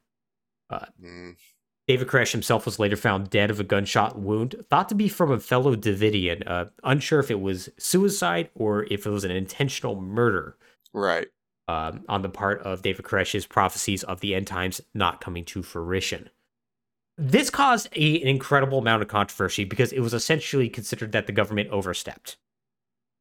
mm. 0.73 1.37
David 1.87 2.09
Koresh 2.09 2.33
himself 2.33 2.67
was 2.67 2.81
later 2.81 2.97
found 2.97 3.31
dead 3.31 3.49
of 3.51 3.61
a 3.61 3.65
gunshot 3.65 4.19
wound, 4.19 4.57
thought 4.69 4.89
to 4.89 4.97
be 4.97 5.09
from 5.09 5.31
a 5.31 5.39
fellow 5.39 5.77
Davidian, 5.77 6.43
uh, 6.45 6.65
unsure 6.83 7.21
if 7.21 7.31
it 7.31 7.41
was 7.41 7.69
suicide 7.79 8.51
or 8.57 8.85
if 8.91 9.07
it 9.07 9.11
was 9.11 9.23
an 9.25 9.31
intentional 9.31 10.01
murder 10.01 10.57
Right. 10.93 11.29
um, 11.69 12.05
on 12.09 12.23
the 12.23 12.29
part 12.29 12.61
of 12.63 12.83
David 12.83 13.05
Koresh's 13.05 13.47
prophecies 13.47 14.03
of 14.03 14.21
the 14.21 14.35
end 14.35 14.49
times 14.49 14.81
not 14.95 15.21
coming 15.21 15.45
to 15.45 15.63
fruition. 15.63 16.31
This 17.19 17.49
caused 17.51 17.89
a, 17.97 18.21
an 18.21 18.29
incredible 18.29 18.79
amount 18.79 19.03
of 19.03 19.09
controversy 19.09 19.65
because 19.65 19.93
it 19.93 20.01
was 20.01 20.15
essentially 20.15 20.69
considered 20.69 21.13
that 21.13 21.27
the 21.27 21.33
government 21.33 21.71
overstepped. 21.71 22.37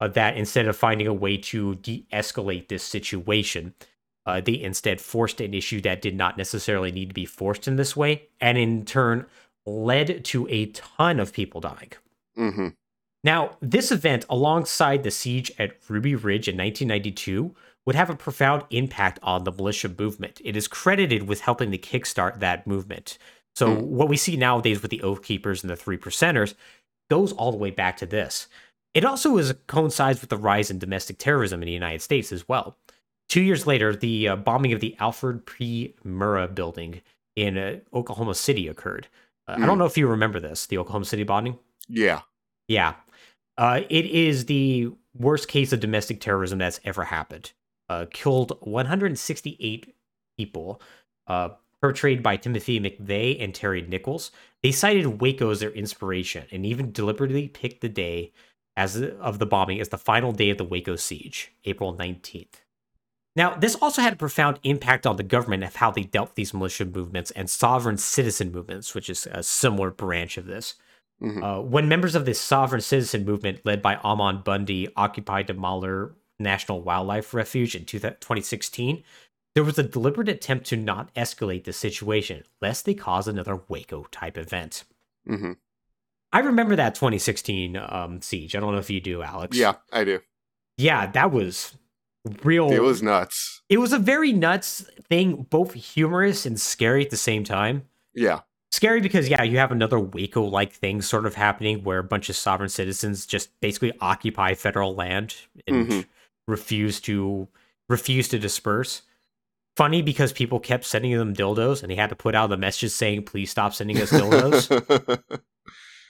Uh, 0.02 0.10
that 0.10 0.36
instead 0.36 0.68
of 0.68 0.76
finding 0.76 1.08
a 1.08 1.14
way 1.14 1.38
to 1.38 1.76
de 1.76 2.06
escalate 2.12 2.68
this 2.68 2.84
situation, 2.84 3.74
uh, 4.26 4.42
they 4.42 4.60
instead 4.60 5.00
forced 5.00 5.40
an 5.40 5.54
issue 5.54 5.80
that 5.82 6.02
did 6.02 6.16
not 6.16 6.38
necessarily 6.38 6.92
need 6.92 7.10
to 7.10 7.14
be 7.14 7.26
forced 7.26 7.68
in 7.68 7.78
this 7.78 7.96
way, 7.96 8.28
and 8.42 8.58
in 8.58 8.84
turn 8.84 9.26
led 9.66 10.26
to 10.26 10.48
a 10.50 10.66
ton 10.68 11.20
of 11.20 11.32
people 11.32 11.62
dying. 11.62 11.92
hmm 12.36 12.68
Now, 13.24 13.58
this 13.62 13.92
event, 13.92 14.26
alongside 14.30 15.04
the 15.04 15.12
siege 15.12 15.52
at 15.58 15.78
Ruby 15.88 16.16
Ridge 16.16 16.50
in 16.50 16.58
1992, 16.58 17.56
would 17.86 17.96
have 17.96 18.10
a 18.10 18.16
profound 18.16 18.64
impact 18.72 19.20
on 19.24 19.44
the 19.44 19.52
militia 19.52 19.90
movement. 19.90 20.42
It 20.44 20.58
is 20.58 20.68
credited 20.68 21.28
with 21.28 21.42
helping 21.42 21.72
to 21.72 21.78
kickstart 21.78 22.40
that 22.40 22.68
movement. 22.68 23.18
So, 23.56 23.76
Hmm. 23.76 23.82
what 23.96 24.10
we 24.10 24.18
see 24.18 24.36
nowadays 24.38 24.82
with 24.82 24.92
the 24.92 25.02
Oath 25.02 25.24
Keepers 25.24 25.64
and 25.64 25.70
the 25.70 25.76
Three 25.76 25.98
Percenters 25.98 26.56
goes 27.10 27.32
all 27.34 27.52
the 27.52 27.58
way 27.58 27.72
back 27.72 27.98
to 27.98 28.06
this. 28.06 28.48
It 28.94 29.06
also 29.06 29.38
is 29.38 29.54
coincides 29.68 30.22
with 30.22 30.30
the 30.30 30.38
rise 30.38 30.72
in 30.72 30.80
domestic 30.80 31.18
terrorism 31.18 31.62
in 31.62 31.66
the 31.68 31.72
United 31.74 32.02
States 32.02 32.32
as 32.32 32.48
well. 32.48 32.78
Two 33.30 33.42
years 33.42 33.66
later, 33.68 33.96
the 33.96 34.28
uh, 34.30 34.36
bombing 34.36 34.72
of 34.74 34.80
the 34.80 34.96
Alfred 35.00 35.46
P. 35.46 35.96
Murrah 36.06 36.54
building 36.54 37.02
in 37.36 37.58
uh, 37.58 37.80
Oklahoma 37.94 38.36
City 38.36 38.68
occurred. 38.68 39.08
Uh, 39.48 39.54
I 39.58 39.66
don't 39.66 39.70
Hmm. 39.72 39.80
know 39.80 39.86
if 39.86 39.98
you 39.98 40.08
remember 40.08 40.40
this, 40.40 40.66
the 40.68 40.78
Oklahoma 40.78 41.06
City 41.06 41.24
bombing. 41.24 41.58
Yeah. 41.88 42.22
Yeah. 42.68 42.96
Uh, 43.58 43.82
it 43.90 44.06
is 44.06 44.46
the 44.46 44.92
worst 45.18 45.48
case 45.48 45.72
of 45.74 45.80
domestic 45.80 46.20
terrorism 46.20 46.58
that's 46.60 46.80
ever 46.84 47.06
happened. 47.06 47.52
Uh, 47.90 48.06
killed 48.12 48.58
168 48.62 49.94
people, 50.38 50.82
uh, 51.28 51.50
portrayed 51.86 52.24
by 52.24 52.36
Timothy 52.36 52.80
McVeigh 52.80 53.44
and 53.44 53.54
Terry 53.54 53.84
Nichols. 53.84 54.32
They 54.64 54.72
cited 54.72 55.22
Waco 55.22 55.52
as 55.52 55.60
their 55.60 55.70
inspiration 55.70 56.46
and 56.52 56.66
even 56.66 56.92
deliberately 56.92 57.48
picked 57.48 57.82
the 57.82 57.90
day 57.90 58.32
as 58.76 59.00
of 59.00 59.38
the 59.38 59.46
bombing 59.46 59.80
as 59.80 59.90
the 59.90 59.98
final 60.00 60.32
day 60.32 60.50
of 60.50 60.58
the 60.58 60.66
Waco 60.66 60.96
siege, 60.96 61.52
April 61.64 61.96
19th. 61.96 62.64
Now, 63.36 63.54
this 63.54 63.76
also 63.76 64.02
had 64.02 64.14
a 64.14 64.16
profound 64.16 64.60
impact 64.64 65.06
on 65.06 65.18
the 65.18 65.24
government 65.24 65.64
of 65.64 65.76
how 65.76 65.92
they 65.92 66.04
dealt 66.04 66.30
with 66.30 66.36
these 66.36 66.56
militia 66.56 66.86
movements 66.86 67.30
and 67.32 67.50
sovereign 67.50 67.98
citizen 67.98 68.52
movements, 68.52 68.96
which 68.96 69.08
is 69.10 69.28
a 69.30 69.44
similar 69.44 69.92
branch 69.92 70.38
of 70.38 70.48
this. 70.48 70.76
Mhm. 71.22 71.44
Uh, 71.44 71.62
when 71.62 71.88
members 71.88 72.16
of 72.16 72.26
this 72.26 72.42
sovereign 72.42 72.82
citizen 72.82 73.26
movement 73.26 73.64
led 73.64 73.82
by 73.84 74.00
Ammon 74.04 74.42
Bundy 74.44 74.90
occupied 74.96 75.46
the 75.48 75.54
Malheur 75.54 76.16
National 76.40 76.82
Wildlife 76.82 77.34
Refuge 77.34 77.76
in 77.76 77.86
two- 77.86 78.00
2016, 78.00 79.04
there 79.56 79.64
was 79.64 79.80
a 79.80 79.84
deliberate 79.84 80.30
attempt 80.30 80.66
to 80.68 80.78
not 80.78 81.14
escalate 81.16 81.64
the 81.64 81.74
situation, 81.74 82.44
lest 82.62 82.86
they 82.86 82.94
cause 82.94 83.28
another 83.28 83.62
Waco 83.68 84.06
type 84.12 84.38
event. 84.38 84.84
hmm 85.26 85.54
I 86.34 86.40
remember 86.40 86.76
that 86.76 86.96
2016 86.96 87.78
um, 87.78 88.22
siege. 88.22 88.56
I 88.56 88.60
don't 88.60 88.74
know 88.74 88.80
if 88.80 88.90
you 88.90 89.00
do, 89.00 89.22
Alex. 89.24 89.56
Yeah, 89.58 89.76
I 89.94 90.04
do. 90.04 90.20
Yeah, 90.78 91.06
that 91.12 91.32
was 91.32 91.78
real. 92.44 92.70
It 92.74 92.82
was 92.82 93.02
nuts. 93.02 93.62
It 93.70 93.78
was 93.78 93.94
a 93.94 94.00
very 94.00 94.34
nuts 94.34 94.82
thing, 95.08 95.44
both 95.50 95.74
humorous 95.76 96.46
and 96.46 96.60
scary 96.60 97.06
at 97.06 97.10
the 97.10 97.16
same 97.16 97.46
time. 97.46 97.84
Yeah. 98.14 98.42
Scary 98.74 99.00
because 99.00 99.30
yeah, 99.30 99.44
you 99.44 99.58
have 99.60 99.72
another 99.72 99.98
Waco 99.98 100.42
like 100.44 100.74
thing 100.74 101.02
sort 101.02 101.26
of 101.26 101.36
happening 101.36 101.86
where 101.86 102.00
a 102.00 102.04
bunch 102.04 102.28
of 102.30 102.36
sovereign 102.36 102.68
citizens 102.68 103.26
just 103.26 103.58
basically 103.62 103.94
occupy 104.02 104.56
federal 104.56 104.94
land 104.94 105.36
and 105.66 105.88
Mhm. 105.88 106.06
refuse 106.50 107.00
to 107.02 107.48
refuse 107.88 108.28
to 108.28 108.40
disperse. 108.40 109.04
Funny 109.76 110.02
because 110.02 110.32
people 110.32 110.60
kept 110.60 110.86
sending 110.86 111.18
them 111.18 111.34
dildos 111.34 111.82
and 111.82 111.92
they 111.92 111.96
had 111.96 112.10
to 112.10 112.16
put 112.16 112.34
out 112.34 112.50
the 112.50 112.58
messages 112.58 112.96
saying 112.96 113.24
please 113.24 113.52
stop 113.52 113.74
sending 113.74 114.02
us 114.02 114.10
dildos. 114.10 115.42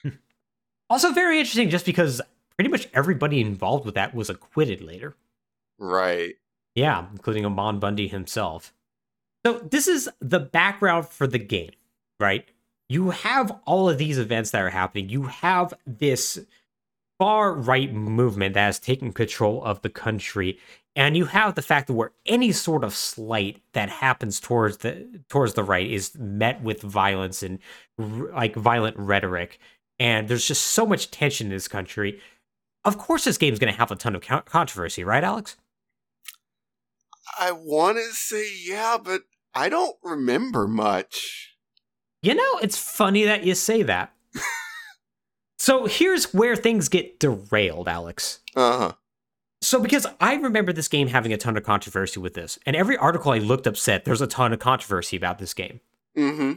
also 0.89 1.11
very 1.11 1.39
interesting 1.39 1.69
just 1.69 1.85
because 1.85 2.21
pretty 2.55 2.69
much 2.69 2.87
everybody 2.93 3.41
involved 3.41 3.85
with 3.85 3.95
that 3.95 4.13
was 4.13 4.29
acquitted 4.29 4.81
later. 4.81 5.15
right. 5.79 6.35
Yeah, 6.75 7.05
including 7.11 7.45
Ammon 7.45 7.79
Bundy 7.79 8.09
himself. 8.09 8.73
So 9.45 9.59
this 9.59 9.87
is 9.87 10.09
the 10.19 10.41
background 10.41 11.07
for 11.07 11.25
the 11.25 11.39
game, 11.39 11.71
right? 12.19 12.45
You 12.89 13.11
have 13.11 13.57
all 13.65 13.89
of 13.89 13.97
these 13.97 14.17
events 14.17 14.51
that 14.51 14.61
are 14.61 14.71
happening. 14.71 15.07
You 15.07 15.23
have 15.23 15.73
this 15.87 16.39
far 17.17 17.53
right 17.53 17.93
movement 17.93 18.55
that 18.55 18.65
has 18.65 18.79
taken 18.79 19.13
control 19.13 19.63
of 19.63 19.81
the 19.83 19.89
country, 19.89 20.59
and 20.95 21.17
you 21.17 21.25
have 21.25 21.55
the 21.55 21.61
fact 21.61 21.87
that 21.87 21.93
where 21.93 22.11
any 22.25 22.51
sort 22.51 22.83
of 22.83 22.95
slight 22.95 23.61
that 23.73 23.89
happens 23.89 24.39
towards 24.39 24.77
the 24.77 25.05
towards 25.29 25.53
the 25.53 25.63
right 25.63 25.89
is 25.89 26.15
met 26.17 26.61
with 26.61 26.81
violence 26.81 27.43
and 27.43 27.59
like 27.97 28.55
violent 28.55 28.97
rhetoric, 28.97 29.59
and 29.99 30.27
there's 30.27 30.47
just 30.47 30.63
so 30.63 30.85
much 30.85 31.11
tension 31.11 31.47
in 31.47 31.53
this 31.53 31.67
country. 31.67 32.21
Of 32.85 32.97
course, 32.97 33.25
this 33.25 33.37
game's 33.37 33.59
going 33.59 33.73
to 33.73 33.79
have 33.79 33.91
a 33.91 33.95
ton 33.95 34.15
of 34.15 34.21
controversy, 34.45 35.03
right, 35.03 35.23
Alex? 35.23 35.57
I 37.39 37.51
want 37.51 37.97
to 37.97 38.13
say 38.13 38.47
yeah, 38.63 38.97
but 39.03 39.23
I 39.53 39.69
don't 39.69 39.97
remember 40.03 40.67
much. 40.67 41.55
You 42.21 42.35
know, 42.35 42.59
it's 42.61 42.77
funny 42.77 43.25
that 43.25 43.43
you 43.43 43.53
say 43.53 43.83
that. 43.83 44.13
so 45.59 45.85
here's 45.85 46.33
where 46.33 46.55
things 46.55 46.87
get 46.87 47.19
derailed, 47.19 47.87
Alex. 47.87 48.39
Uh 48.55 48.77
huh. 48.77 48.91
So 49.65 49.79
because 49.79 50.05
I 50.21 50.35
remember 50.35 50.71
this 50.71 50.87
game 50.87 51.07
having 51.07 51.33
a 51.33 51.37
ton 51.37 51.57
of 51.57 51.63
controversy 51.63 52.19
with 52.19 52.35
this, 52.35 52.59
and 52.67 52.75
every 52.75 52.95
article 52.97 53.31
I 53.31 53.39
looked 53.39 53.65
up 53.65 53.75
said 53.75 54.05
there's 54.05 54.21
a 54.21 54.27
ton 54.27 54.53
of 54.53 54.59
controversy 54.59 55.17
about 55.17 55.39
this 55.39 55.55
game. 55.55 55.79
hmm 56.15 56.53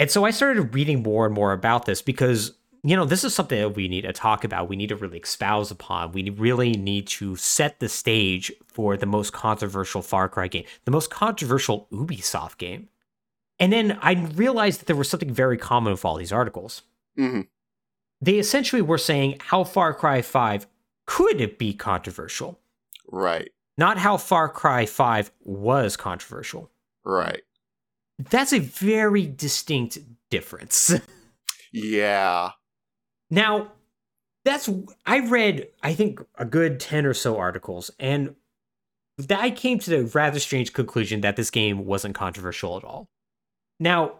And 0.00 0.10
so 0.10 0.24
I 0.24 0.32
started 0.32 0.74
reading 0.74 1.04
more 1.04 1.24
and 1.24 1.32
more 1.32 1.52
about 1.52 1.86
this 1.86 2.02
because, 2.02 2.52
you 2.82 2.96
know, 2.96 3.04
this 3.04 3.22
is 3.22 3.32
something 3.32 3.60
that 3.60 3.76
we 3.76 3.86
need 3.86 4.00
to 4.02 4.12
talk 4.12 4.42
about. 4.42 4.68
We 4.68 4.74
need 4.74 4.88
to 4.88 4.96
really 4.96 5.18
espouse 5.18 5.70
upon. 5.70 6.10
We 6.10 6.30
really 6.30 6.72
need 6.72 7.06
to 7.18 7.36
set 7.36 7.78
the 7.78 7.88
stage 7.88 8.50
for 8.66 8.96
the 8.96 9.06
most 9.06 9.32
controversial 9.32 10.02
Far 10.02 10.28
Cry 10.28 10.48
game, 10.48 10.64
the 10.84 10.90
most 10.90 11.10
controversial 11.10 11.86
Ubisoft 11.92 12.58
game. 12.58 12.88
And 13.60 13.72
then 13.72 14.00
I 14.02 14.14
realized 14.14 14.80
that 14.80 14.86
there 14.86 14.96
was 14.96 15.08
something 15.08 15.32
very 15.32 15.58
common 15.58 15.92
with 15.92 16.04
all 16.04 16.16
these 16.16 16.32
articles. 16.32 16.82
hmm 17.16 17.42
They 18.20 18.40
essentially 18.40 18.82
were 18.82 18.98
saying 18.98 19.36
how 19.38 19.62
Far 19.62 19.94
Cry 19.94 20.22
5 20.22 20.66
could 21.06 21.40
it 21.40 21.58
be 21.58 21.74
controversial, 21.74 22.60
Right. 23.10 23.50
not 23.76 23.98
how 23.98 24.16
Far 24.16 24.48
Cry 24.48 24.86
5 24.86 25.30
was 25.40 25.96
controversial. 25.96 26.70
Right. 27.04 27.42
That's 28.18 28.52
a 28.52 28.58
very 28.60 29.26
distinct 29.26 29.98
difference. 30.30 30.92
Yeah. 31.74 32.50
Now, 33.30 33.72
that's 34.44 34.68
I 35.06 35.20
read 35.20 35.68
I 35.82 35.94
think 35.94 36.20
a 36.36 36.44
good 36.44 36.78
10 36.78 37.06
or 37.06 37.14
so 37.14 37.38
articles 37.38 37.90
and 37.98 38.34
that 39.16 39.40
I 39.40 39.50
came 39.50 39.78
to 39.78 39.90
the 39.90 40.04
rather 40.04 40.38
strange 40.38 40.74
conclusion 40.74 41.22
that 41.22 41.36
this 41.36 41.50
game 41.50 41.86
wasn't 41.86 42.14
controversial 42.14 42.76
at 42.76 42.84
all. 42.84 43.08
Now, 43.80 44.16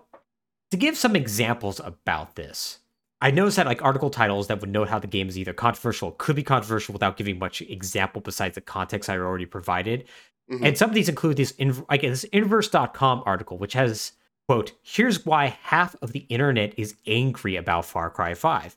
to 0.71 0.79
give 0.79 0.97
some 0.97 1.15
examples 1.15 1.79
about 1.79 2.37
this, 2.37 2.79
I 3.23 3.31
noticed 3.31 3.57
that 3.57 3.67
like 3.67 3.81
article 3.83 4.11
titles 4.11 4.49
that 4.49 4.61
would 4.61 4.71
note 4.71 4.89
how 4.89 4.99
the 4.99 5.07
game 5.07 5.29
is 5.29 5.39
either 5.39 5.53
controversial 5.53 6.09
or 6.09 6.15
could 6.19 6.37
be 6.37 6.43
controversial 6.43 6.93
without 6.93 7.17
giving 7.17 7.39
much 7.39 7.63
example 7.63 8.21
besides 8.21 8.55
the 8.57 8.61
context 8.61 9.09
I 9.09 9.17
already 9.17 9.47
provided. 9.47 10.05
Mhm. 10.51 10.67
And 10.67 10.77
some 10.79 10.91
of 10.91 10.95
these 10.95 11.09
include 11.09 11.37
this 11.39 11.53
in, 11.53 11.85
like 11.89 12.03
this 12.03 12.25
inverse.com 12.25 13.23
article, 13.25 13.57
which 13.59 13.73
has 13.75 14.13
quote, 14.49 14.73
here's 14.83 15.25
why 15.25 15.47
half 15.63 15.95
of 16.03 16.13
the 16.13 16.27
internet 16.29 16.75
is 16.77 16.97
angry 17.07 17.55
about 17.57 17.85
Far 17.87 18.11
Cry 18.11 18.35
5. 18.35 18.77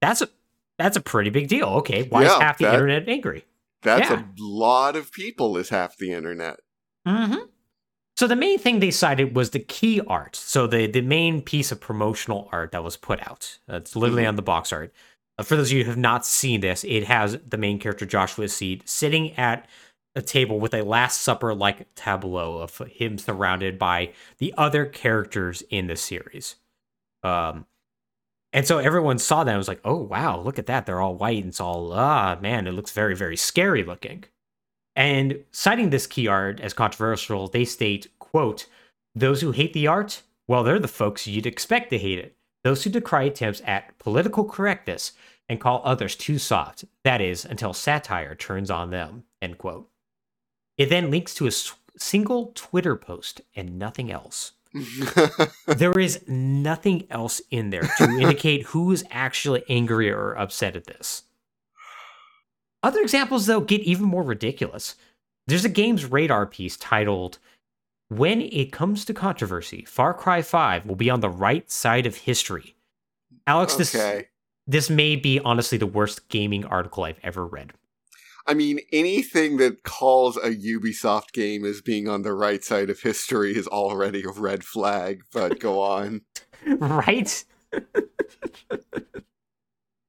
That's 0.00 0.22
a 0.22 0.28
that's 0.78 0.96
a 0.96 1.00
pretty 1.00 1.30
big 1.30 1.48
deal. 1.48 1.68
Okay, 1.68 2.04
why 2.08 2.24
is 2.24 2.32
half 2.32 2.58
the 2.58 2.64
that- 2.64 2.74
internet 2.74 3.08
angry? 3.08 3.44
That's 3.82 4.10
Yeah. 4.10 4.20
a 4.22 4.24
lot 4.38 4.96
of 4.96 5.12
people 5.12 5.56
is 5.58 5.68
half 5.68 5.96
the 5.96 6.12
internet. 6.12 6.60
Mm-hmm. 7.06 7.44
So 8.16 8.26
the 8.26 8.36
main 8.36 8.58
thing 8.58 8.80
they 8.80 8.90
cited 8.90 9.36
was 9.36 9.50
the 9.50 9.58
key 9.60 10.00
art. 10.06 10.36
So 10.36 10.66
the 10.66 10.86
the 10.86 11.02
main 11.02 11.42
piece 11.42 11.70
of 11.72 11.80
promotional 11.80 12.48
art 12.52 12.72
that 12.72 12.82
was 12.84 12.96
put 12.96 13.20
out. 13.26 13.58
It's 13.68 13.94
literally 13.96 14.24
Mhm. 14.24 14.28
on 14.28 14.36
the 14.36 14.42
box 14.42 14.72
art. 14.72 14.92
Uh, 15.38 15.42
for 15.42 15.56
those 15.56 15.70
of 15.70 15.76
you 15.76 15.84
who 15.84 15.90
have 15.90 15.98
not 15.98 16.24
seen 16.24 16.60
this, 16.60 16.82
it 16.84 17.04
has 17.04 17.38
the 17.46 17.58
main 17.58 17.78
character 17.78 18.06
Joshua 18.06 18.48
Seed 18.48 18.88
sitting 18.88 19.32
at 19.32 19.68
a 20.14 20.22
table 20.22 20.58
with 20.58 20.72
a 20.72 20.80
Last 20.82 21.20
Supper 21.20 21.54
like 21.54 21.94
tableau 21.94 22.58
of 22.58 22.78
him 22.78 23.18
surrounded 23.18 23.78
by 23.78 24.12
the 24.38 24.54
other 24.56 24.86
characters 24.86 25.62
in 25.68 25.86
the 25.88 25.96
series. 25.96 26.56
Um, 27.22 27.66
and 28.52 28.66
so 28.66 28.78
everyone 28.78 29.18
saw 29.18 29.44
that 29.44 29.50
and 29.50 29.58
was 29.58 29.68
like, 29.68 29.80
"Oh 29.84 29.96
wow, 29.96 30.40
look 30.40 30.58
at 30.58 30.66
that! 30.66 30.86
They're 30.86 31.00
all 31.02 31.16
white 31.16 31.38
and 31.44 31.48
it's 31.48 31.60
all 31.60 31.92
ah 31.92 32.38
man, 32.40 32.66
it 32.66 32.72
looks 32.72 32.92
very 32.92 33.14
very 33.16 33.36
scary 33.36 33.84
looking." 33.84 34.24
And 34.96 35.44
citing 35.52 35.90
this 35.90 36.08
key 36.08 36.26
art 36.28 36.60
as 36.60 36.74
controversial, 36.74 37.48
they 37.48 37.66
state, 37.66 38.08
quote, 38.18 38.66
those 39.14 39.42
who 39.42 39.52
hate 39.52 39.74
the 39.74 39.86
art, 39.86 40.22
well, 40.48 40.64
they're 40.64 40.80
the 40.80 40.88
folks 40.88 41.26
you'd 41.28 41.46
expect 41.46 41.90
to 41.90 41.98
hate 41.98 42.18
it. 42.18 42.36
Those 42.64 42.84
who 42.84 42.90
decry 42.90 43.24
attempts 43.24 43.62
at 43.66 43.98
political 44.00 44.44
correctness 44.44 45.12
and 45.48 45.60
call 45.60 45.82
others 45.84 46.16
too 46.16 46.38
soft, 46.38 46.86
that 47.04 47.20
is, 47.20 47.44
until 47.44 47.74
satire 47.74 48.34
turns 48.34 48.70
on 48.70 48.90
them, 48.90 49.24
end 49.42 49.58
quote. 49.58 49.88
It 50.78 50.90
then 50.90 51.10
links 51.10 51.34
to 51.36 51.46
a 51.46 51.52
single 51.98 52.52
Twitter 52.54 52.96
post 52.96 53.42
and 53.54 53.78
nothing 53.78 54.10
else. 54.10 54.52
There 55.66 55.98
is 55.98 56.26
nothing 56.28 57.06
else 57.10 57.40
in 57.50 57.70
there 57.70 57.88
to 57.98 58.04
indicate 58.04 58.64
who 58.64 58.92
is 58.92 59.04
actually 59.10 59.64
angry 59.68 60.10
or 60.10 60.34
upset 60.34 60.76
at 60.76 60.86
this. 60.86 61.24
Other 62.86 63.00
examples, 63.00 63.46
though, 63.46 63.62
get 63.62 63.80
even 63.80 64.04
more 64.04 64.22
ridiculous. 64.22 64.94
There's 65.48 65.64
a 65.64 65.68
games 65.68 66.04
radar 66.04 66.46
piece 66.46 66.76
titled, 66.76 67.40
When 68.06 68.40
It 68.40 68.70
Comes 68.70 69.04
to 69.06 69.12
Controversy, 69.12 69.84
Far 69.84 70.14
Cry 70.14 70.40
5 70.40 70.86
will 70.86 70.94
be 70.94 71.10
on 71.10 71.18
the 71.18 71.28
right 71.28 71.68
side 71.68 72.06
of 72.06 72.14
history. 72.14 72.76
Alex, 73.44 73.74
this, 73.74 73.96
this 74.68 74.88
may 74.88 75.16
be 75.16 75.40
honestly 75.40 75.76
the 75.76 75.84
worst 75.84 76.28
gaming 76.28 76.64
article 76.64 77.02
I've 77.02 77.18
ever 77.24 77.44
read. 77.44 77.72
I 78.46 78.54
mean, 78.54 78.78
anything 78.92 79.56
that 79.56 79.82
calls 79.82 80.36
a 80.36 80.50
Ubisoft 80.50 81.32
game 81.32 81.64
as 81.64 81.80
being 81.80 82.08
on 82.08 82.22
the 82.22 82.34
right 82.34 82.62
side 82.62 82.88
of 82.88 83.00
history 83.00 83.56
is 83.56 83.66
already 83.66 84.22
a 84.22 84.30
red 84.30 84.62
flag, 84.62 85.22
but 85.32 85.58
go 85.58 85.80
on. 85.80 86.20
right? 86.78 87.44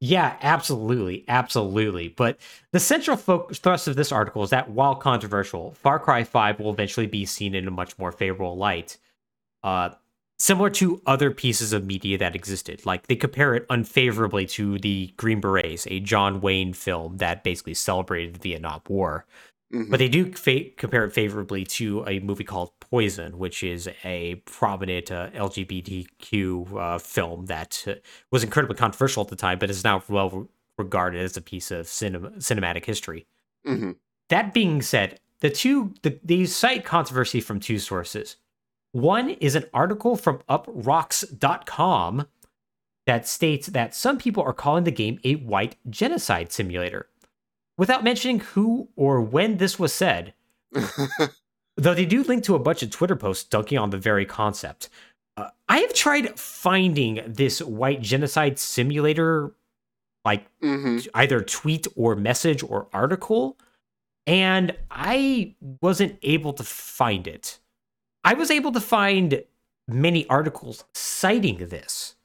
yeah, 0.08 0.38
absolutely, 0.41 1.26
absolutely. 1.28 2.10
But 2.10 2.39
the 2.72 2.80
central 2.80 3.17
focus 3.17 3.60
thrust 3.60 3.88
of 3.88 3.96
this 3.96 4.12
article 4.12 4.43
is 4.43 4.50
that 4.52 4.70
while 4.70 4.96
controversial, 4.96 5.72
Far 5.74 6.00
Cry 6.00 6.24
5 6.24 6.60
will 6.60 6.72
eventually 6.72 7.08
be 7.08 7.26
seen 7.26 7.54
in 7.56 7.67
a 7.67 7.72
much 7.72 7.98
more 7.98 8.12
favorable 8.12 8.58
light. 8.58 8.98
Uh, 9.63 9.89
similar 10.39 10.70
to 10.70 11.02
other 11.06 11.32
pieces 11.32 11.74
of 11.74 11.86
media 11.86 12.17
that 12.17 12.36
existed. 12.36 12.86
Like 12.86 13.08
they 13.08 13.15
compare 13.15 13.56
it 13.56 13.65
unfavorably 13.70 14.46
to 14.48 14.78
the 14.80 15.13
Green 15.17 15.41
Berets, 15.41 15.88
a 15.89 16.00
John 16.00 16.41
Wayne 16.41 16.74
film 16.74 17.17
that 17.17 17.43
basically 17.43 17.74
celebrated 17.74 18.36
the 18.36 18.50
Vietnam 18.52 18.82
War. 18.88 19.26
Mhm. 19.74 19.89
But 19.89 19.98
they 20.00 20.08
do 20.08 20.32
fa- 20.34 20.70
compare 20.78 21.04
it 21.06 21.12
favorably 21.13 21.65
to 21.65 22.06
a 22.08 22.20
movie 22.20 22.43
called 22.46 22.72
Poison, 22.89 23.38
which 23.38 23.63
is 23.63 23.89
a 24.04 24.36
prominent 24.45 25.12
uh, 25.12 25.30
LGBTQ 25.32 26.76
uh, 26.78 26.97
film 27.00 27.45
that 27.47 27.84
uh, 27.88 27.93
was 28.32 28.43
incredibly 28.43 28.76
controversial 28.76 29.23
at 29.23 29.30
the 29.30 29.36
time, 29.36 29.60
but 29.60 29.69
is 29.69 29.84
now 29.84 30.02
well 30.08 30.47
regarded 30.78 31.21
as 31.21 31.36
a 31.38 31.41
piece 31.41 31.71
of 31.71 31.88
cinema- 31.88 32.32
cinematic 32.32 32.86
history. 32.86 33.26
Mhm. 33.65 33.95
That 34.30 34.54
being 34.54 34.82
said, 34.82 35.19
the 35.39 35.50
two 35.50 35.93
the, 36.02 36.19
these 36.23 36.56
cite 36.56 36.86
controversy 36.86 37.41
from 37.41 37.60
two 37.60 37.80
sources. 37.80 38.38
One 38.93 39.30
is 39.32 39.56
an 39.56 39.65
article 39.73 40.15
from 40.15 40.39
uproxx.com 40.50 42.28
that 43.06 43.28
states 43.28 43.67
that 43.67 43.95
some 43.95 44.17
people 44.17 44.43
are 44.43 44.54
calling 44.54 44.84
the 44.84 44.91
game 44.91 45.19
a 45.23 45.36
white 45.36 45.76
genocide 45.89 46.52
simulator. 46.52 47.08
Without 47.78 48.04
mentioning 48.04 48.39
who 48.39 48.89
or 48.95 49.21
when 49.21 49.58
this 49.58 49.78
was 49.78 49.93
said, 49.93 50.34
though 51.78 51.94
they 51.94 52.06
do 52.06 52.24
link 52.24 52.44
to 52.46 52.56
a 52.56 52.60
bunch 52.60 52.84
of 52.84 52.90
Twitter 52.92 53.16
posts 53.16 53.44
dunking 53.44 53.78
on 53.78 53.90
the 53.92 53.98
very 53.98 54.26
concept. 54.26 54.90
Uh, 55.38 55.50
I 55.70 55.80
have 55.80 55.94
tried 55.94 56.38
finding 56.40 57.22
this 57.28 57.62
white 57.62 58.02
genocide 58.02 58.58
simulator, 58.60 59.54
like 60.26 60.48
Mhm. 60.62 61.08
either 61.13 61.42
tweet 61.42 61.88
or 61.96 62.16
message 62.16 62.63
or 62.63 62.88
article, 62.92 63.58
and 64.26 64.76
I 64.92 65.56
wasn't 65.82 66.18
able 66.24 66.54
to 66.54 66.63
find 66.63 67.28
it. 67.28 67.60
I 68.24 68.34
was 68.34 68.52
able 68.52 68.72
to 68.74 68.82
find 68.82 69.44
many 69.88 70.28
articles 70.28 70.84
citing 70.94 71.70
this 71.70 72.16